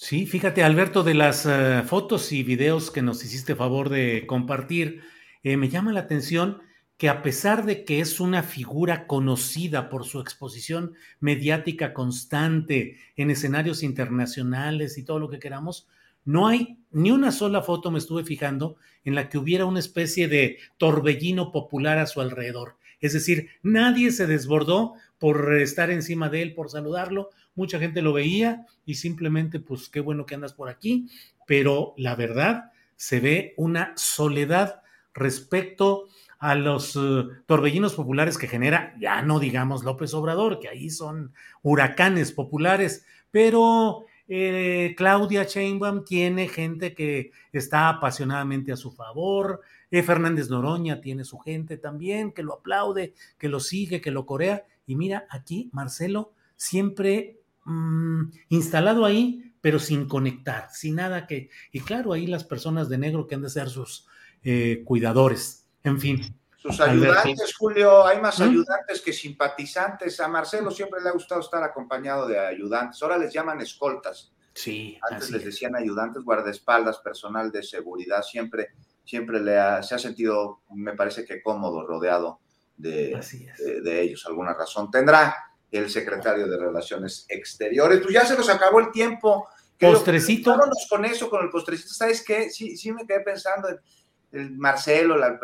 Sí, 0.00 0.26
fíjate, 0.26 0.62
Alberto, 0.62 1.02
de 1.02 1.14
las 1.14 1.44
eh, 1.44 1.82
fotos 1.84 2.30
y 2.30 2.44
videos 2.44 2.92
que 2.92 3.02
nos 3.02 3.24
hiciste 3.24 3.56
favor 3.56 3.88
de 3.88 4.26
compartir, 4.28 5.02
eh, 5.42 5.56
me 5.56 5.68
llama 5.68 5.92
la 5.92 5.98
atención 5.98 6.62
que 6.96 7.08
a 7.08 7.20
pesar 7.20 7.64
de 7.66 7.84
que 7.84 7.98
es 7.98 8.20
una 8.20 8.44
figura 8.44 9.08
conocida 9.08 9.90
por 9.90 10.04
su 10.04 10.20
exposición 10.20 10.94
mediática 11.18 11.94
constante 11.94 12.96
en 13.16 13.32
escenarios 13.32 13.82
internacionales 13.82 14.98
y 14.98 15.02
todo 15.02 15.18
lo 15.18 15.28
que 15.30 15.40
queramos, 15.40 15.88
no 16.24 16.46
hay 16.46 16.78
ni 16.92 17.10
una 17.10 17.32
sola 17.32 17.62
foto, 17.62 17.90
me 17.90 17.98
estuve 17.98 18.22
fijando, 18.22 18.76
en 19.02 19.16
la 19.16 19.28
que 19.28 19.38
hubiera 19.38 19.66
una 19.66 19.80
especie 19.80 20.28
de 20.28 20.58
torbellino 20.76 21.50
popular 21.50 21.98
a 21.98 22.06
su 22.06 22.20
alrededor. 22.20 22.76
Es 23.00 23.14
decir, 23.14 23.48
nadie 23.64 24.12
se 24.12 24.28
desbordó 24.28 24.94
por 25.18 25.54
estar 25.54 25.90
encima 25.90 26.28
de 26.28 26.42
él, 26.42 26.54
por 26.54 26.70
saludarlo, 26.70 27.30
mucha 27.58 27.78
gente 27.78 28.00
lo 28.00 28.12
veía 28.14 28.64
y 28.86 28.94
simplemente, 28.94 29.60
pues 29.60 29.88
qué 29.88 30.00
bueno 30.00 30.24
que 30.24 30.36
andas 30.36 30.54
por 30.54 30.70
aquí, 30.70 31.10
pero 31.46 31.92
la 31.96 32.14
verdad 32.14 32.72
se 32.96 33.20
ve 33.20 33.54
una 33.56 33.92
soledad 33.96 34.82
respecto 35.12 36.06
a 36.38 36.54
los 36.54 36.94
eh, 36.96 37.24
torbellinos 37.46 37.94
populares 37.94 38.38
que 38.38 38.46
genera, 38.46 38.94
ya 39.00 39.22
no 39.22 39.40
digamos 39.40 39.82
López 39.82 40.14
Obrador, 40.14 40.60
que 40.60 40.68
ahí 40.68 40.88
son 40.88 41.32
huracanes 41.62 42.30
populares, 42.30 43.04
pero 43.32 44.04
eh, 44.28 44.94
Claudia 44.96 45.42
Sheinbaum 45.42 46.04
tiene 46.04 46.46
gente 46.46 46.94
que 46.94 47.32
está 47.52 47.88
apasionadamente 47.88 48.70
a 48.70 48.76
su 48.76 48.92
favor, 48.92 49.62
eh, 49.90 50.04
Fernández 50.04 50.48
Noroña 50.48 51.00
tiene 51.00 51.24
su 51.24 51.38
gente 51.38 51.76
también 51.76 52.30
que 52.30 52.44
lo 52.44 52.54
aplaude, 52.54 53.14
que 53.36 53.48
lo 53.48 53.58
sigue, 53.58 54.00
que 54.00 54.12
lo 54.12 54.26
corea, 54.26 54.64
y 54.86 54.94
mira 54.94 55.26
aquí 55.30 55.70
Marcelo 55.72 56.32
siempre 56.56 57.37
Mm, 57.68 58.30
instalado 58.48 59.04
ahí, 59.04 59.52
pero 59.60 59.78
sin 59.78 60.08
conectar, 60.08 60.70
sin 60.72 60.94
nada 60.94 61.26
que... 61.26 61.50
Y 61.70 61.80
claro, 61.80 62.14
ahí 62.14 62.26
las 62.26 62.42
personas 62.42 62.88
de 62.88 62.96
negro 62.96 63.26
que 63.26 63.34
han 63.34 63.42
de 63.42 63.50
ser 63.50 63.68
sus 63.68 64.06
eh, 64.42 64.82
cuidadores, 64.86 65.66
en 65.84 66.00
fin. 66.00 66.40
Sus 66.56 66.80
ayudantes, 66.80 67.54
Julio, 67.54 68.06
hay 68.06 68.22
más 68.22 68.40
¿Mm? 68.40 68.44
ayudantes 68.44 69.02
que 69.02 69.12
simpatizantes. 69.12 70.18
A 70.18 70.28
Marcelo 70.28 70.70
siempre 70.70 71.02
le 71.02 71.10
ha 71.10 71.12
gustado 71.12 71.42
estar 71.42 71.62
acompañado 71.62 72.26
de 72.26 72.38
ayudantes. 72.38 73.02
Ahora 73.02 73.18
les 73.18 73.34
llaman 73.34 73.60
escoltas. 73.60 74.32
Sí. 74.54 74.98
Antes 75.10 75.30
les 75.30 75.44
decían 75.44 75.76
ayudantes, 75.76 76.22
guardaespaldas, 76.22 76.98
personal 76.98 77.52
de 77.52 77.62
seguridad. 77.62 78.22
Siempre, 78.22 78.68
siempre 79.04 79.40
le 79.40 79.58
ha, 79.58 79.82
se 79.82 79.94
ha 79.94 79.98
sentido, 79.98 80.62
me 80.74 80.94
parece 80.94 81.26
que 81.26 81.42
cómodo, 81.42 81.86
rodeado 81.86 82.40
de, 82.78 83.20
de, 83.58 83.80
de 83.82 84.00
ellos. 84.00 84.24
Alguna 84.26 84.54
razón 84.54 84.90
tendrá 84.90 85.47
el 85.70 85.90
secretario 85.90 86.46
de 86.46 86.56
Relaciones 86.56 87.26
Exteriores. 87.28 88.00
Pues 88.00 88.14
ya 88.14 88.24
se 88.24 88.36
nos 88.36 88.48
acabó 88.48 88.80
el 88.80 88.90
tiempo. 88.90 89.48
Postrecito. 89.78 90.50
Vámonos 90.50 90.86
con 90.88 91.04
eso, 91.04 91.30
con 91.30 91.44
el 91.44 91.50
postrecito. 91.50 91.92
¿Sabes 91.92 92.24
qué? 92.24 92.50
Sí, 92.50 92.76
sí 92.76 92.92
me 92.92 93.06
quedé 93.06 93.20
pensando 93.20 93.68
en 93.68 93.78
el 94.32 94.56
Marcelo, 94.56 95.16
la, 95.16 95.38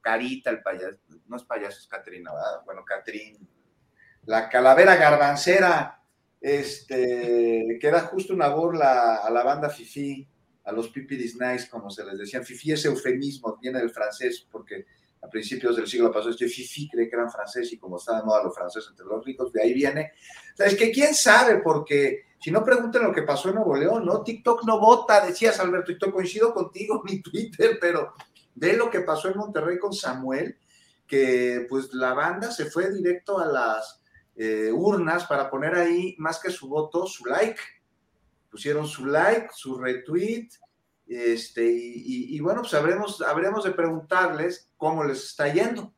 carita, 0.00 0.50
el 0.50 0.62
payaso. 0.62 0.96
No 1.26 1.36
es 1.36 1.44
payaso, 1.44 1.78
es 1.78 1.86
Catrina, 1.86 2.32
¿verdad? 2.32 2.62
Bueno, 2.64 2.84
Catrín. 2.84 3.48
La 4.26 4.48
calavera 4.48 4.96
garbancera, 4.96 6.02
este, 6.40 7.78
que 7.80 7.86
era 7.86 8.00
justo 8.00 8.34
una 8.34 8.48
burla 8.48 9.16
a 9.16 9.30
la 9.30 9.42
banda 9.42 9.68
Fifi, 9.70 10.28
a 10.64 10.72
los 10.72 10.88
Pipiris 10.90 11.36
Nice, 11.40 11.68
como 11.68 11.90
se 11.90 12.04
les 12.04 12.18
decía. 12.18 12.42
Fifi 12.42 12.72
es 12.72 12.84
eufemismo, 12.84 13.58
viene 13.60 13.80
del 13.80 13.90
francés, 13.90 14.46
porque 14.50 14.86
a 15.22 15.28
principios 15.28 15.76
del 15.76 15.86
siglo 15.86 16.10
pasado, 16.10 16.30
este 16.30 16.48
Fifi 16.48 16.88
cree 16.88 17.08
que 17.08 17.16
eran 17.16 17.30
francés 17.30 17.72
y 17.72 17.78
como 17.78 17.98
está 17.98 18.16
de 18.16 18.24
moda 18.24 18.42
los 18.44 18.54
franceses 18.54 18.90
entre 18.90 19.06
los 19.06 19.24
ricos, 19.24 19.52
de 19.52 19.62
ahí 19.62 19.74
viene. 19.74 20.12
O 20.54 20.56
sea, 20.56 20.66
es 20.66 20.76
que 20.76 20.90
quién 20.90 21.14
sabe, 21.14 21.58
porque 21.58 22.30
si 22.40 22.50
no 22.50 22.64
pregunten 22.64 23.02
lo 23.02 23.12
que 23.12 23.22
pasó 23.22 23.50
en 23.50 23.56
Nuevo 23.56 23.76
León, 23.76 24.06
¿no? 24.06 24.22
TikTok 24.22 24.64
no 24.64 24.80
vota, 24.80 25.24
decías 25.24 25.60
Alberto, 25.60 25.88
TikTok 25.88 26.12
coincido 26.12 26.54
contigo, 26.54 27.02
mi 27.04 27.20
Twitter, 27.20 27.78
pero 27.80 28.14
de 28.54 28.74
lo 28.74 28.90
que 28.90 29.00
pasó 29.00 29.28
en 29.28 29.38
Monterrey 29.38 29.78
con 29.78 29.92
Samuel, 29.92 30.58
que 31.06 31.66
pues 31.68 31.92
la 31.92 32.14
banda 32.14 32.50
se 32.50 32.66
fue 32.66 32.90
directo 32.90 33.38
a 33.38 33.46
las 33.46 34.00
eh, 34.36 34.70
urnas 34.72 35.26
para 35.26 35.50
poner 35.50 35.74
ahí, 35.74 36.14
más 36.18 36.38
que 36.38 36.50
su 36.50 36.68
voto, 36.68 37.06
su 37.06 37.26
like. 37.26 37.60
Pusieron 38.50 38.86
su 38.86 39.06
like, 39.06 39.48
su 39.54 39.78
retweet, 39.78 40.48
este, 41.16 41.68
y, 41.68 42.38
bueno, 42.40 42.60
pues 42.60 42.72
habremos, 42.74 43.20
habremos 43.22 43.64
de 43.64 43.72
preguntarles 43.72 44.70
cómo 44.76 45.02
les 45.02 45.24
está 45.24 45.52
yendo, 45.52 45.92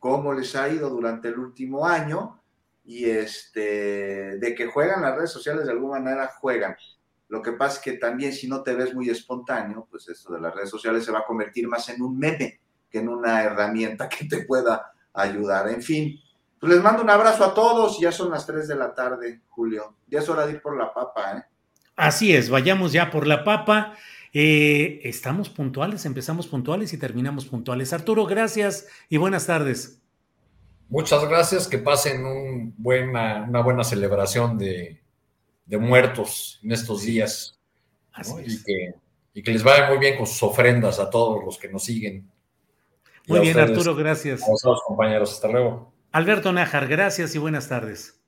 cómo 0.00 0.32
les 0.32 0.56
ha 0.56 0.68
ido 0.68 0.90
durante 0.90 1.28
el 1.28 1.38
último 1.38 1.86
año 1.86 2.42
y 2.84 3.04
este, 3.04 4.38
de 4.38 4.54
que 4.56 4.66
juegan 4.66 5.02
las 5.02 5.14
redes 5.14 5.30
sociales 5.30 5.66
de 5.66 5.72
alguna 5.72 6.00
manera, 6.00 6.32
juegan. 6.40 6.74
Lo 7.28 7.42
que 7.42 7.52
pasa 7.52 7.76
es 7.76 7.82
que 7.82 7.92
también 7.92 8.32
si 8.32 8.48
no 8.48 8.64
te 8.64 8.74
ves 8.74 8.92
muy 8.92 9.08
espontáneo, 9.08 9.86
pues 9.88 10.08
esto 10.08 10.32
de 10.32 10.40
las 10.40 10.52
redes 10.52 10.70
sociales 10.70 11.04
se 11.04 11.12
va 11.12 11.20
a 11.20 11.24
convertir 11.24 11.68
más 11.68 11.88
en 11.88 12.02
un 12.02 12.18
meme 12.18 12.60
que 12.90 12.98
en 12.98 13.08
una 13.08 13.44
herramienta 13.44 14.08
que 14.08 14.24
te 14.24 14.44
pueda 14.46 14.92
ayudar. 15.12 15.68
En 15.68 15.80
fin, 15.80 16.18
pues 16.58 16.72
les 16.72 16.82
mando 16.82 17.04
un 17.04 17.10
abrazo 17.10 17.44
a 17.44 17.54
todos. 17.54 18.00
Ya 18.00 18.10
son 18.10 18.32
las 18.32 18.44
3 18.46 18.66
de 18.66 18.74
la 18.74 18.92
tarde, 18.92 19.42
Julio. 19.48 19.94
Ya 20.08 20.18
es 20.18 20.28
hora 20.28 20.44
de 20.44 20.54
ir 20.54 20.60
por 20.60 20.76
la 20.76 20.92
papa, 20.92 21.36
¿eh? 21.36 21.44
Así 21.94 22.34
es, 22.34 22.48
vayamos 22.48 22.92
ya 22.92 23.10
por 23.10 23.26
la 23.26 23.44
papa. 23.44 23.94
Eh, 24.32 25.00
estamos 25.04 25.48
puntuales, 25.48 26.06
empezamos 26.06 26.46
puntuales 26.46 26.92
y 26.92 26.98
terminamos 26.98 27.46
puntuales. 27.46 27.92
Arturo, 27.92 28.26
gracias 28.26 28.86
y 29.08 29.16
buenas 29.16 29.46
tardes. 29.46 30.00
Muchas 30.88 31.28
gracias, 31.28 31.68
que 31.68 31.78
pasen 31.78 32.24
un 32.24 32.74
buena, 32.76 33.46
una 33.48 33.60
buena 33.60 33.84
celebración 33.84 34.58
de, 34.58 35.00
muertos 35.66 36.60
en 36.62 36.72
estos 36.72 37.02
días. 37.02 37.58
y, 38.44 38.62
que, 38.62 38.94
y, 39.34 39.42
que, 39.42 39.52
les 39.52 39.62
vaya 39.62 39.88
muy 39.88 39.98
bien 39.98 40.16
con 40.16 40.26
sus 40.26 40.42
ofrendas 40.42 40.98
a 40.98 41.08
todos 41.08 41.44
los 41.44 41.58
que 41.58 41.68
nos 41.68 41.84
siguen. 41.84 42.28
Muy 43.26 43.40
bien, 43.40 43.58
Arturo, 43.58 43.94
gracias. 43.94 44.42
A 44.42 44.50
los 44.50 44.82
compañeros, 44.82 45.32
hasta 45.32 45.48
luego. 45.48 45.92
Alberto 46.12 46.52
Nájar, 46.52 46.88
gracias 46.88 47.34
y 47.36 47.38
buenas 47.38 47.68
tardes. 47.68 48.19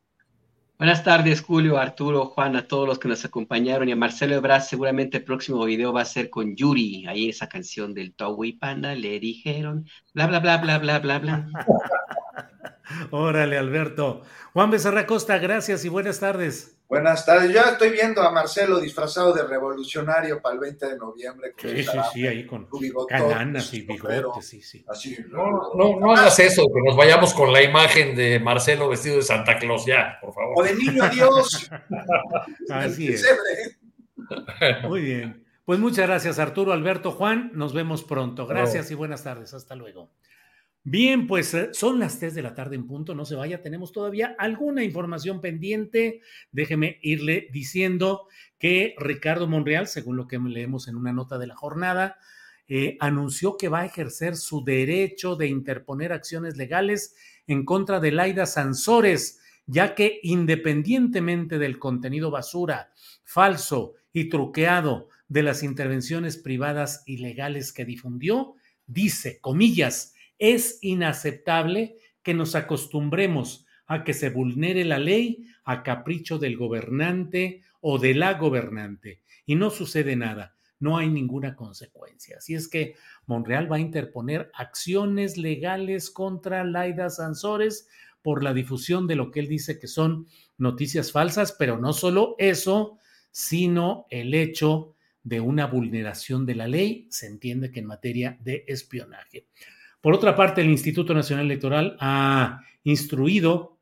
Buenas 0.83 1.05
tardes, 1.05 1.43
Julio, 1.43 1.79
Arturo, 1.79 2.27
Juan, 2.27 2.57
a 2.57 2.67
todos 2.67 2.89
los 2.89 2.99
que 2.99 3.07
nos 3.07 3.25
acompañaron 3.25 3.89
y 3.89 3.93
a 3.93 3.97
Marcelo 3.97 4.35
Ebrard. 4.35 4.63
Seguramente 4.63 5.19
el 5.19 5.23
próximo 5.23 5.65
video 5.65 5.93
va 5.93 6.01
a 6.01 6.05
ser 6.05 6.29
con 6.29 6.57
Yuri, 6.57 7.07
ahí 7.07 7.29
esa 7.29 7.49
canción 7.49 7.95
del 7.95 8.13
Towi 8.15 8.55
Panda, 8.55 8.93
le 8.97 9.21
dijeron, 9.21 9.87
bla, 10.13 10.27
bla, 10.27 10.41
bla, 10.41 10.59
bla, 10.59 10.79
bla, 10.81 10.99
bla, 10.99 11.19
bla. 11.21 11.49
Órale, 13.13 13.59
Alberto. 13.59 14.23
Juan 14.55 14.73
Becerra 14.73 15.07
Costa, 15.07 15.39
gracias 15.39 15.85
y 15.85 15.89
buenas 15.89 16.19
tardes. 16.19 16.77
Buenas 16.93 17.25
tardes. 17.25 17.51
Ya 17.51 17.63
estoy 17.63 17.89
viendo 17.89 18.21
a 18.21 18.31
Marcelo 18.31 18.79
disfrazado 18.79 19.33
de 19.33 19.45
revolucionario 19.45 20.43
para 20.43 20.57
el 20.57 20.61
20 20.61 20.89
de 20.89 20.99
noviembre. 20.99 21.55
Sí, 21.57 21.85
sí, 21.85 21.99
sí, 22.13 22.27
ahí 22.27 22.45
con 22.45 22.69
cananas 23.09 23.73
y 23.73 23.81
bigotes, 23.81 24.47
sí, 24.47 24.61
sí. 24.61 24.85
no, 25.31 25.73
no, 25.75 25.99
no 25.99 26.13
hagas 26.13 26.39
eso, 26.41 26.67
que 26.67 26.83
nos 26.87 26.95
vayamos 26.95 27.33
con 27.33 27.51
la 27.51 27.63
imagen 27.63 28.15
de 28.15 28.39
Marcelo 28.41 28.91
vestido 28.91 29.17
de 29.17 29.23
Santa 29.23 29.57
Claus, 29.59 29.87
ya, 29.87 30.19
por 30.21 30.35
favor. 30.35 30.53
O 30.55 30.63
de 30.63 30.75
niño 30.75 31.09
Dios. 31.09 31.71
Así 32.69 33.09
es. 33.09 33.25
Muy 34.83 35.01
bien. 35.01 35.47
Pues 35.65 35.79
muchas 35.79 36.07
gracias, 36.07 36.39
Arturo, 36.39 36.75
Alberto, 36.75 37.13
Juan. 37.13 37.53
Nos 37.55 37.73
vemos 37.73 38.05
pronto. 38.05 38.47
Gracias 38.47 38.91
y 38.91 38.95
buenas 38.95 39.25
tardes. 39.25 39.55
Hasta 39.55 39.75
luego. 39.77 40.11
Bien, 40.85 41.29
pues 41.29 41.55
eh, 41.55 41.69
son 41.73 42.01
las 42.01 42.19
3 42.19 42.35
de 42.35 42.43
la 42.43 42.55
tarde 42.55 42.75
en 42.75 42.89
punto, 42.89 43.15
no 43.15 43.25
se 43.25 43.37
vaya, 43.37 43.63
tenemos 43.63 43.93
todavía 43.93 44.35
alguna 44.37 44.83
información 44.83 45.41
pendiente. 45.41 46.23
Déjeme 46.51 46.99
irle 47.03 47.49
diciendo 47.53 48.27
que 48.59 48.97
Ricardo 48.99 49.47
Monreal, 49.47 49.87
según 49.87 50.17
lo 50.17 50.27
que 50.27 50.41
leemos 50.41 50.89
en 50.89 50.97
una 50.97 51.13
nota 51.13 51.39
de 51.39 51.47
la 51.47 51.55
jornada, 51.55 52.17
eh, 52.67 52.97
anunció 52.99 53.57
que 53.57 53.69
va 53.69 53.81
a 53.81 53.87
ejercer 53.87 54.35
su 54.35 54.65
derecho 54.65 55.37
de 55.37 55.47
interponer 55.47 56.13
acciones 56.13 56.57
legales 56.57 57.15
en 57.47 57.65
contra 57.65 58.01
de 58.01 58.11
Laida 58.11 58.47
Sansores, 58.47 59.41
ya 59.67 59.95
que 59.95 60.19
independientemente 60.25 61.59
del 61.59 61.79
contenido 61.79 62.33
basura, 62.33 62.91
falso 63.25 63.95
y 64.13 64.29
truqueado 64.29 65.09
de 65.29 65.45
las 65.45 65.63
intervenciones 65.63 66.39
privadas 66.39 67.05
ilegales 67.07 67.73
que 67.73 67.85
difundió, 67.85 68.55
dice, 68.87 69.39
comillas, 69.41 70.12
es 70.43 70.81
inaceptable 70.83 71.99
que 72.25 72.35
nos 72.35 72.57
acostumbremos 72.57 73.65
a 73.87 74.03
que 74.03 74.13
se 74.13 74.29
vulnere 74.29 74.85
la 74.85 74.99
ley 74.99 75.47
a 75.63 75.85
capricho 75.85 76.37
del 76.39 76.57
gobernante 76.57 77.63
o 77.81 78.01
de 78.01 78.15
la 78.15 78.35
gobernante 78.35 79.23
y 79.47 79.55
no 79.55 79.71
sucede 79.71 80.17
nada. 80.17 80.57
no 80.81 80.99
hay 80.99 81.09
ninguna 81.09 81.55
consecuencia. 81.55 82.39
Así 82.39 82.57
es 82.57 82.67
que 82.67 82.97
Monreal 83.27 83.71
va 83.71 83.77
a 83.77 83.79
interponer 83.79 84.51
acciones 84.53 85.37
legales 85.37 86.11
contra 86.11 86.65
Laida 86.65 87.09
Sansores 87.09 87.87
por 88.21 88.43
la 88.43 88.53
difusión 88.53 89.07
de 89.07 89.15
lo 89.15 89.31
que 89.31 89.39
él 89.39 89.47
dice 89.47 89.79
que 89.79 89.87
son 89.87 90.27
noticias 90.59 91.13
falsas, 91.13 91.55
pero 91.57 91.79
no 91.79 91.93
solo 91.93 92.35
eso, 92.39 92.99
sino 93.31 94.07
el 94.11 94.35
hecho 94.35 94.97
de 95.23 95.39
una 95.39 95.67
vulneración 95.67 96.47
de 96.47 96.57
la 96.57 96.67
ley, 96.67 97.07
se 97.11 97.29
entiende 97.29 97.71
que 97.71 97.79
en 97.79 97.87
materia 97.87 98.37
de 98.41 98.65
espionaje. 98.67 99.47
Por 100.03 100.15
otra 100.15 100.35
parte, 100.35 100.61
el 100.61 100.71
Instituto 100.71 101.15
Nacional 101.15 101.47
Electoral 101.47 101.97
ha 102.01 102.63
instruido 102.83 103.79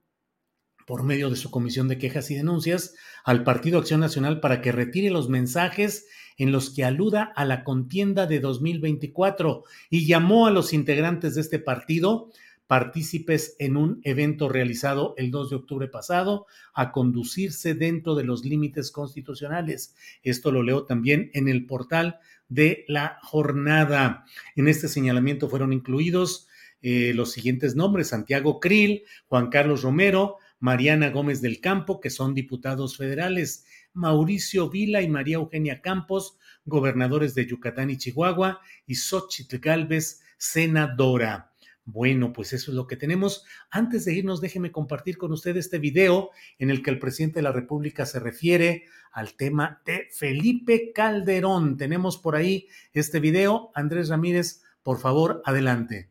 por 0.86 1.02
medio 1.02 1.30
de 1.30 1.36
su 1.36 1.51
comisión 1.51 1.88
de 1.88 1.97
quejas 1.97 2.30
y 2.30 2.34
denuncias 2.34 2.94
al 3.24 3.42
Partido 3.42 3.78
Acción 3.78 4.01
Nacional 4.01 4.38
para 4.38 4.60
que 4.60 4.70
retire 4.70 5.09
los 5.10 5.30
mensajes 5.30 6.09
en 6.36 6.52
los 6.52 6.70
que 6.70 6.84
aluda 6.84 7.32
a 7.34 7.47
la 7.47 7.64
contienda 7.64 8.26
de 8.26 8.38
2024 8.38 9.64
y 9.88 10.06
llamó 10.06 10.47
a 10.47 10.51
los 10.51 10.74
integrantes 10.74 11.36
de 11.36 11.40
este 11.40 11.59
partido 11.59 12.30
partícipes 12.66 13.56
en 13.59 13.76
un 13.78 14.01
evento 14.05 14.48
realizado 14.48 15.14
el 15.16 15.30
2 15.30 15.51
de 15.51 15.56
octubre 15.56 15.88
pasado 15.88 16.47
a 16.74 16.92
conducirse 16.92 17.74
dentro 17.74 18.14
de 18.14 18.24
los 18.24 18.44
límites 18.44 18.90
constitucionales. 18.90 19.97
Esto 20.22 20.52
lo 20.52 20.62
leo 20.62 20.84
también 20.84 21.30
en 21.32 21.48
el 21.48 21.66
portal 21.66 22.20
de 22.51 22.85
la 22.89 23.18
jornada. 23.22 24.27
En 24.56 24.68
este 24.68 24.89
señalamiento 24.89 25.48
fueron 25.48 25.72
incluidos 25.72 26.48
eh, 26.82 27.12
los 27.14 27.32
siguientes 27.32 27.74
nombres, 27.74 28.09
Santiago 28.09 28.60
Krill, 28.60 29.05
Juan 29.28 29.48
Carlos 29.48 29.82
Romero, 29.82 30.36
Mariana 30.59 31.09
Gómez 31.09 31.40
del 31.40 31.60
Campo, 31.60 32.01
que 32.01 32.10
son 32.10 32.35
diputados 32.35 32.98
federales, 32.98 33.64
Mauricio 33.94 34.68
Vila 34.68 35.01
y 35.01 35.09
María 35.09 35.36
Eugenia 35.36 35.81
Campos, 35.81 36.36
gobernadores 36.66 37.35
de 37.35 37.47
Yucatán 37.47 37.89
y 37.89 37.97
Chihuahua, 37.97 38.60
y 38.86 38.97
Xochitl 38.97 39.59
Galvez, 39.59 40.20
senadora. 40.36 41.49
Bueno, 41.85 42.32
pues 42.32 42.52
eso 42.52 42.70
es 42.70 42.77
lo 42.77 42.86
que 42.86 42.97
tenemos. 42.97 43.44
Antes 43.70 44.05
de 44.05 44.15
irnos, 44.15 44.40
déjeme 44.40 44.70
compartir 44.70 45.19
con 45.19 45.32
usted 45.32 45.57
este 45.57 45.78
video 45.78 46.31
en 46.59 46.70
el 46.70 46.82
que 46.82 46.90
el 46.90 46.98
presidente 46.98 47.40
de 47.40 47.43
la 47.43 47.52
República 47.52 48.07
se 48.07 48.20
refiere 48.20 48.85
al 49.12 49.35
tema 49.35 49.82
de 49.85 50.09
Felipe 50.12 50.93
Calderón. 50.93 51.77
Tenemos 51.77 52.19
por 52.19 52.36
ahí 52.36 52.69
este 52.93 53.19
video. 53.19 53.73
Andrés 53.74 54.09
Ramírez, 54.09 54.62
por 54.82 54.98
favor, 54.98 55.43
adelante. 55.44 56.11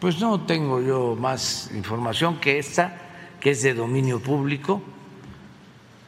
Pues 0.00 0.20
no 0.20 0.46
tengo 0.46 0.80
yo 0.80 1.16
más 1.16 1.70
información 1.74 2.40
que 2.40 2.58
esta 2.58 3.04
que 3.40 3.50
es 3.50 3.62
de 3.62 3.74
dominio 3.74 4.20
público 4.20 4.82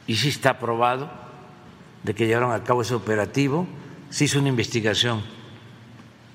y 0.07 0.15
sí 0.15 0.29
está 0.29 0.51
aprobado 0.51 1.11
de 2.03 2.13
que 2.15 2.27
llevaron 2.27 2.51
a 2.51 2.63
cabo 2.63 2.81
ese 2.81 2.95
operativo. 2.95 3.67
Se 4.09 4.25
hizo 4.25 4.39
una 4.39 4.49
investigación 4.49 5.23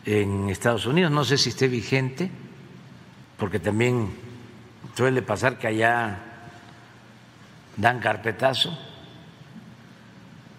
en 0.07 0.49
Estados 0.49 0.87
Unidos, 0.87 1.11
no 1.11 1.24
sé 1.24 1.37
si 1.37 1.49
esté 1.49 1.66
vigente, 1.66 2.31
porque 3.37 3.59
también 3.59 4.09
suele 4.95 5.20
pasar 5.20 5.59
que 5.59 5.66
allá 5.66 6.20
dan 7.77 7.99
carpetazo 8.01 8.78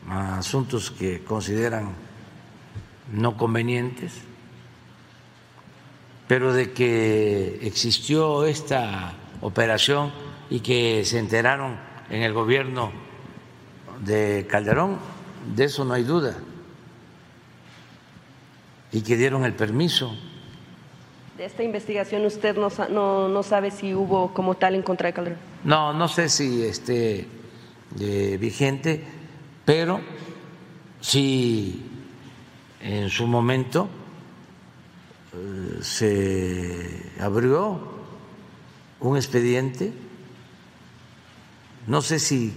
a 0.10 0.38
asuntos 0.38 0.92
que 0.92 1.24
consideran 1.24 1.96
no 3.12 3.38
convenientes, 3.38 4.14
pero 6.28 6.52
de 6.52 6.74
que 6.74 7.60
existió 7.64 8.44
esta 8.46 9.14
operación 9.40 10.12
y 10.50 10.60
que 10.60 11.06
se 11.06 11.20
enteraron 11.20 11.78
en 12.10 12.22
el 12.22 12.34
gobierno 12.34 12.92
de 14.02 14.46
Calderón, 14.50 14.98
de 15.56 15.64
eso 15.64 15.86
no 15.86 15.94
hay 15.94 16.04
duda, 16.04 16.38
y 18.92 19.02
que 19.02 19.18
dieron 19.18 19.44
el 19.44 19.54
permiso. 19.54 20.16
De 21.38 21.46
esta 21.46 21.64
investigación 21.64 22.26
usted 22.26 22.58
no, 22.58 23.28
no, 23.28 23.44
sabe 23.44 23.70
si 23.72 23.94
hubo 23.94 24.34
como 24.34 24.56
tal 24.56 24.76
en 24.76 24.82
contra 24.82 25.08
de 25.08 25.14
Calderón. 25.14 25.40
No, 25.64 25.94
no 25.94 26.08
sé 26.08 26.30
si 26.30 26.64
esté 26.64 27.28
eh, 28.00 28.38
vigente, 28.40 29.04
pero 29.66 30.02
si 31.00 31.86
en 32.82 33.10
su 33.10 33.28
momento 33.28 33.88
eh, 35.34 35.78
se 35.82 37.12
abrió 37.20 37.98
un 39.00 39.16
expediente 39.16 39.94
no 41.88 42.02
sé 42.02 42.20
si 42.20 42.54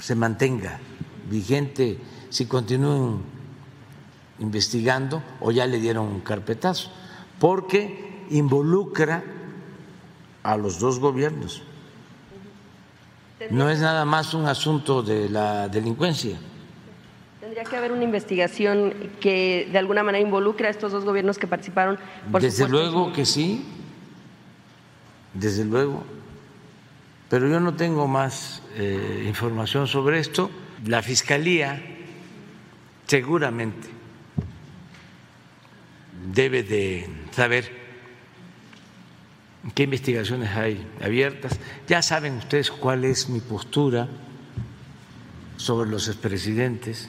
se 0.00 0.14
mantenga 0.14 0.78
vigente, 1.30 1.98
si 2.28 2.44
continúen 2.44 3.22
investigando 4.40 5.22
o 5.40 5.52
ya 5.52 5.66
le 5.66 5.78
dieron 5.78 6.06
un 6.06 6.20
carpetazo, 6.20 6.90
porque 7.38 8.24
involucra 8.30 9.22
a 10.42 10.56
los 10.56 10.78
dos 10.78 10.98
gobiernos. 10.98 11.62
No 13.50 13.70
es 13.70 13.80
nada 13.80 14.04
más 14.04 14.34
un 14.34 14.46
asunto 14.46 15.02
de 15.02 15.28
la 15.28 15.68
delincuencia. 15.68 16.36
Tendría 17.40 17.64
que 17.64 17.76
haber 17.76 17.92
una 17.92 18.04
investigación 18.04 18.92
que 19.20 19.68
de 19.72 19.78
alguna 19.78 20.02
manera 20.02 20.22
involucre 20.22 20.66
a 20.68 20.70
estos 20.70 20.92
dos 20.92 21.04
gobiernos 21.04 21.38
que 21.38 21.46
participaron. 21.46 21.98
desde 22.40 22.68
luego 22.68 23.12
que 23.12 23.24
sí, 23.24 23.64
desde 25.32 25.64
luego 25.64 26.04
pero 27.30 27.48
yo 27.48 27.60
no 27.60 27.74
tengo 27.74 28.08
más 28.08 28.60
eh, 28.74 29.24
información 29.28 29.86
sobre 29.86 30.18
esto. 30.18 30.50
La 30.84 31.00
Fiscalía 31.00 31.80
seguramente 33.06 33.99
debe 36.32 36.62
de 36.62 37.08
saber 37.32 37.70
qué 39.74 39.84
investigaciones 39.84 40.50
hay 40.50 40.86
abiertas. 41.02 41.58
Ya 41.88 42.02
saben 42.02 42.36
ustedes 42.36 42.70
cuál 42.70 43.04
es 43.04 43.28
mi 43.28 43.40
postura 43.40 44.08
sobre 45.56 45.90
los 45.90 46.08
expresidentes. 46.08 47.08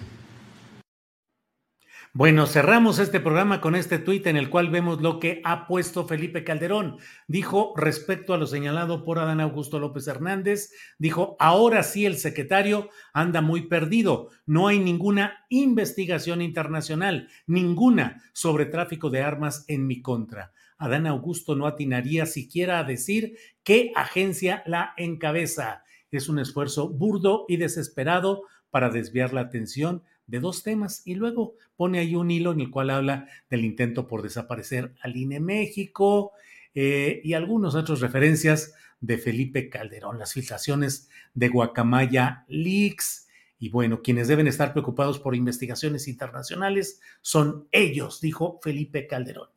Bueno, 2.14 2.46
cerramos 2.46 3.00
este 3.00 3.22
programa 3.22 3.62
con 3.62 3.74
este 3.74 3.98
tuit 3.98 4.28
en 4.28 4.36
el 4.36 4.50
cual 4.50 4.70
vemos 4.70 5.02
lo 5.02 5.18
que 5.18 5.40
ha 5.46 5.66
puesto 5.66 6.06
Felipe 6.06 6.44
Calderón. 6.44 6.98
Dijo 7.26 7.74
respecto 7.78 8.34
a 8.34 8.38
lo 8.38 8.48
señalado 8.48 9.06
por 9.06 9.18
Adán 9.18 9.40
Augusto 9.40 9.80
López 9.80 10.10
Hernández, 10.10 10.74
dijo, 11.00 11.38
ahora 11.40 11.84
sí 11.84 12.06
el 12.06 12.18
secretario 12.18 12.90
anda 13.14 13.40
muy 13.40 13.68
perdido. 13.70 14.28
No 14.46 14.68
hay 14.68 14.80
ninguna 14.80 15.46
investigación 15.48 16.42
internacional, 16.42 17.30
ninguna 17.48 18.22
sobre 18.34 18.66
tráfico 18.66 19.10
de 19.10 19.22
armas 19.22 19.64
en 19.70 19.88
mi 19.88 20.02
contra. 20.02 20.52
Adán 20.78 21.08
Augusto 21.08 21.56
no 21.56 21.66
atinaría 21.66 22.26
siquiera 22.26 22.80
a 22.80 22.84
decir 22.84 23.38
qué 23.64 23.94
agencia 23.96 24.64
la 24.66 24.94
encabeza. 24.98 25.86
Es 26.12 26.28
un 26.28 26.40
esfuerzo 26.40 26.90
burdo 26.90 27.46
y 27.48 27.56
desesperado 27.56 28.42
para 28.70 28.90
desviar 28.90 29.34
la 29.34 29.42
atención 29.42 30.04
de 30.32 30.40
dos 30.40 30.64
temas 30.64 31.02
y 31.06 31.16
luego 31.16 31.56
pone 31.76 32.00
ahí 32.00 32.16
un 32.16 32.32
hilo 32.32 32.54
en 32.54 32.62
el 32.62 32.72
cual 32.72 32.90
habla 32.90 33.28
del 33.50 33.66
intento 33.66 34.08
por 34.08 34.22
desaparecer 34.24 34.94
al 35.02 35.18
INE 35.18 35.42
México 35.42 36.32
eh, 36.74 37.20
y 37.24 37.34
algunas 37.34 37.76
otras 37.76 38.00
referencias 38.00 38.74
de 39.02 39.18
Felipe 39.18 39.70
Calderón, 39.70 40.18
las 40.18 40.34
filtraciones 40.34 41.10
de 41.34 41.50
Guacamaya 41.50 42.46
Leaks. 42.48 43.28
Y 43.60 43.70
bueno, 43.70 44.02
quienes 44.02 44.30
deben 44.30 44.48
estar 44.48 44.72
preocupados 44.72 45.20
por 45.20 45.36
investigaciones 45.36 46.08
internacionales 46.08 47.02
son 47.22 47.68
ellos, 47.74 48.22
dijo 48.22 48.60
Felipe 48.64 49.08
Calderón. 49.08 49.50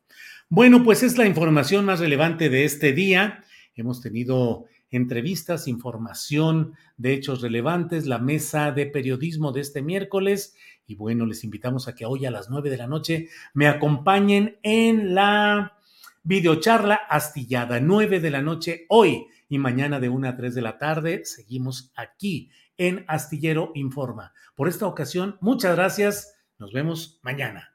Bueno, 0.49 0.83
pues 0.83 1.03
es 1.03 1.17
la 1.17 1.25
información 1.25 1.85
más 1.85 2.01
relevante 2.01 2.49
de 2.49 2.65
este 2.65 2.91
día. 2.91 3.43
Hemos 3.75 4.01
tenido 4.01 4.65
entrevistas, 4.91 5.67
información 5.67 6.75
de 6.97 7.13
hechos 7.13 7.41
relevantes, 7.41 8.05
la 8.05 8.19
mesa 8.19 8.71
de 8.71 8.85
periodismo 8.85 9.51
de 9.51 9.61
este 9.61 9.81
miércoles. 9.81 10.55
Y 10.87 10.95
bueno, 10.95 11.25
les 11.25 11.43
invitamos 11.43 11.87
a 11.87 11.95
que 11.95 12.05
hoy 12.05 12.25
a 12.25 12.31
las 12.31 12.49
nueve 12.49 12.69
de 12.69 12.77
la 12.77 12.87
noche 12.87 13.29
me 13.53 13.67
acompañen 13.67 14.57
en 14.63 15.15
la 15.15 15.77
videocharla 16.23 16.95
astillada, 16.95 17.79
nueve 17.79 18.19
de 18.19 18.31
la 18.31 18.41
noche 18.41 18.85
hoy 18.89 19.27
y 19.47 19.57
mañana 19.57 19.99
de 19.99 20.09
una 20.09 20.29
a 20.29 20.35
tres 20.35 20.55
de 20.55 20.61
la 20.61 20.77
tarde. 20.77 21.25
Seguimos 21.25 21.91
aquí 21.95 22.49
en 22.77 23.05
Astillero 23.07 23.71
Informa. 23.75 24.33
Por 24.55 24.67
esta 24.67 24.87
ocasión, 24.87 25.37
muchas 25.41 25.75
gracias. 25.75 26.35
Nos 26.57 26.73
vemos 26.73 27.19
mañana. 27.21 27.74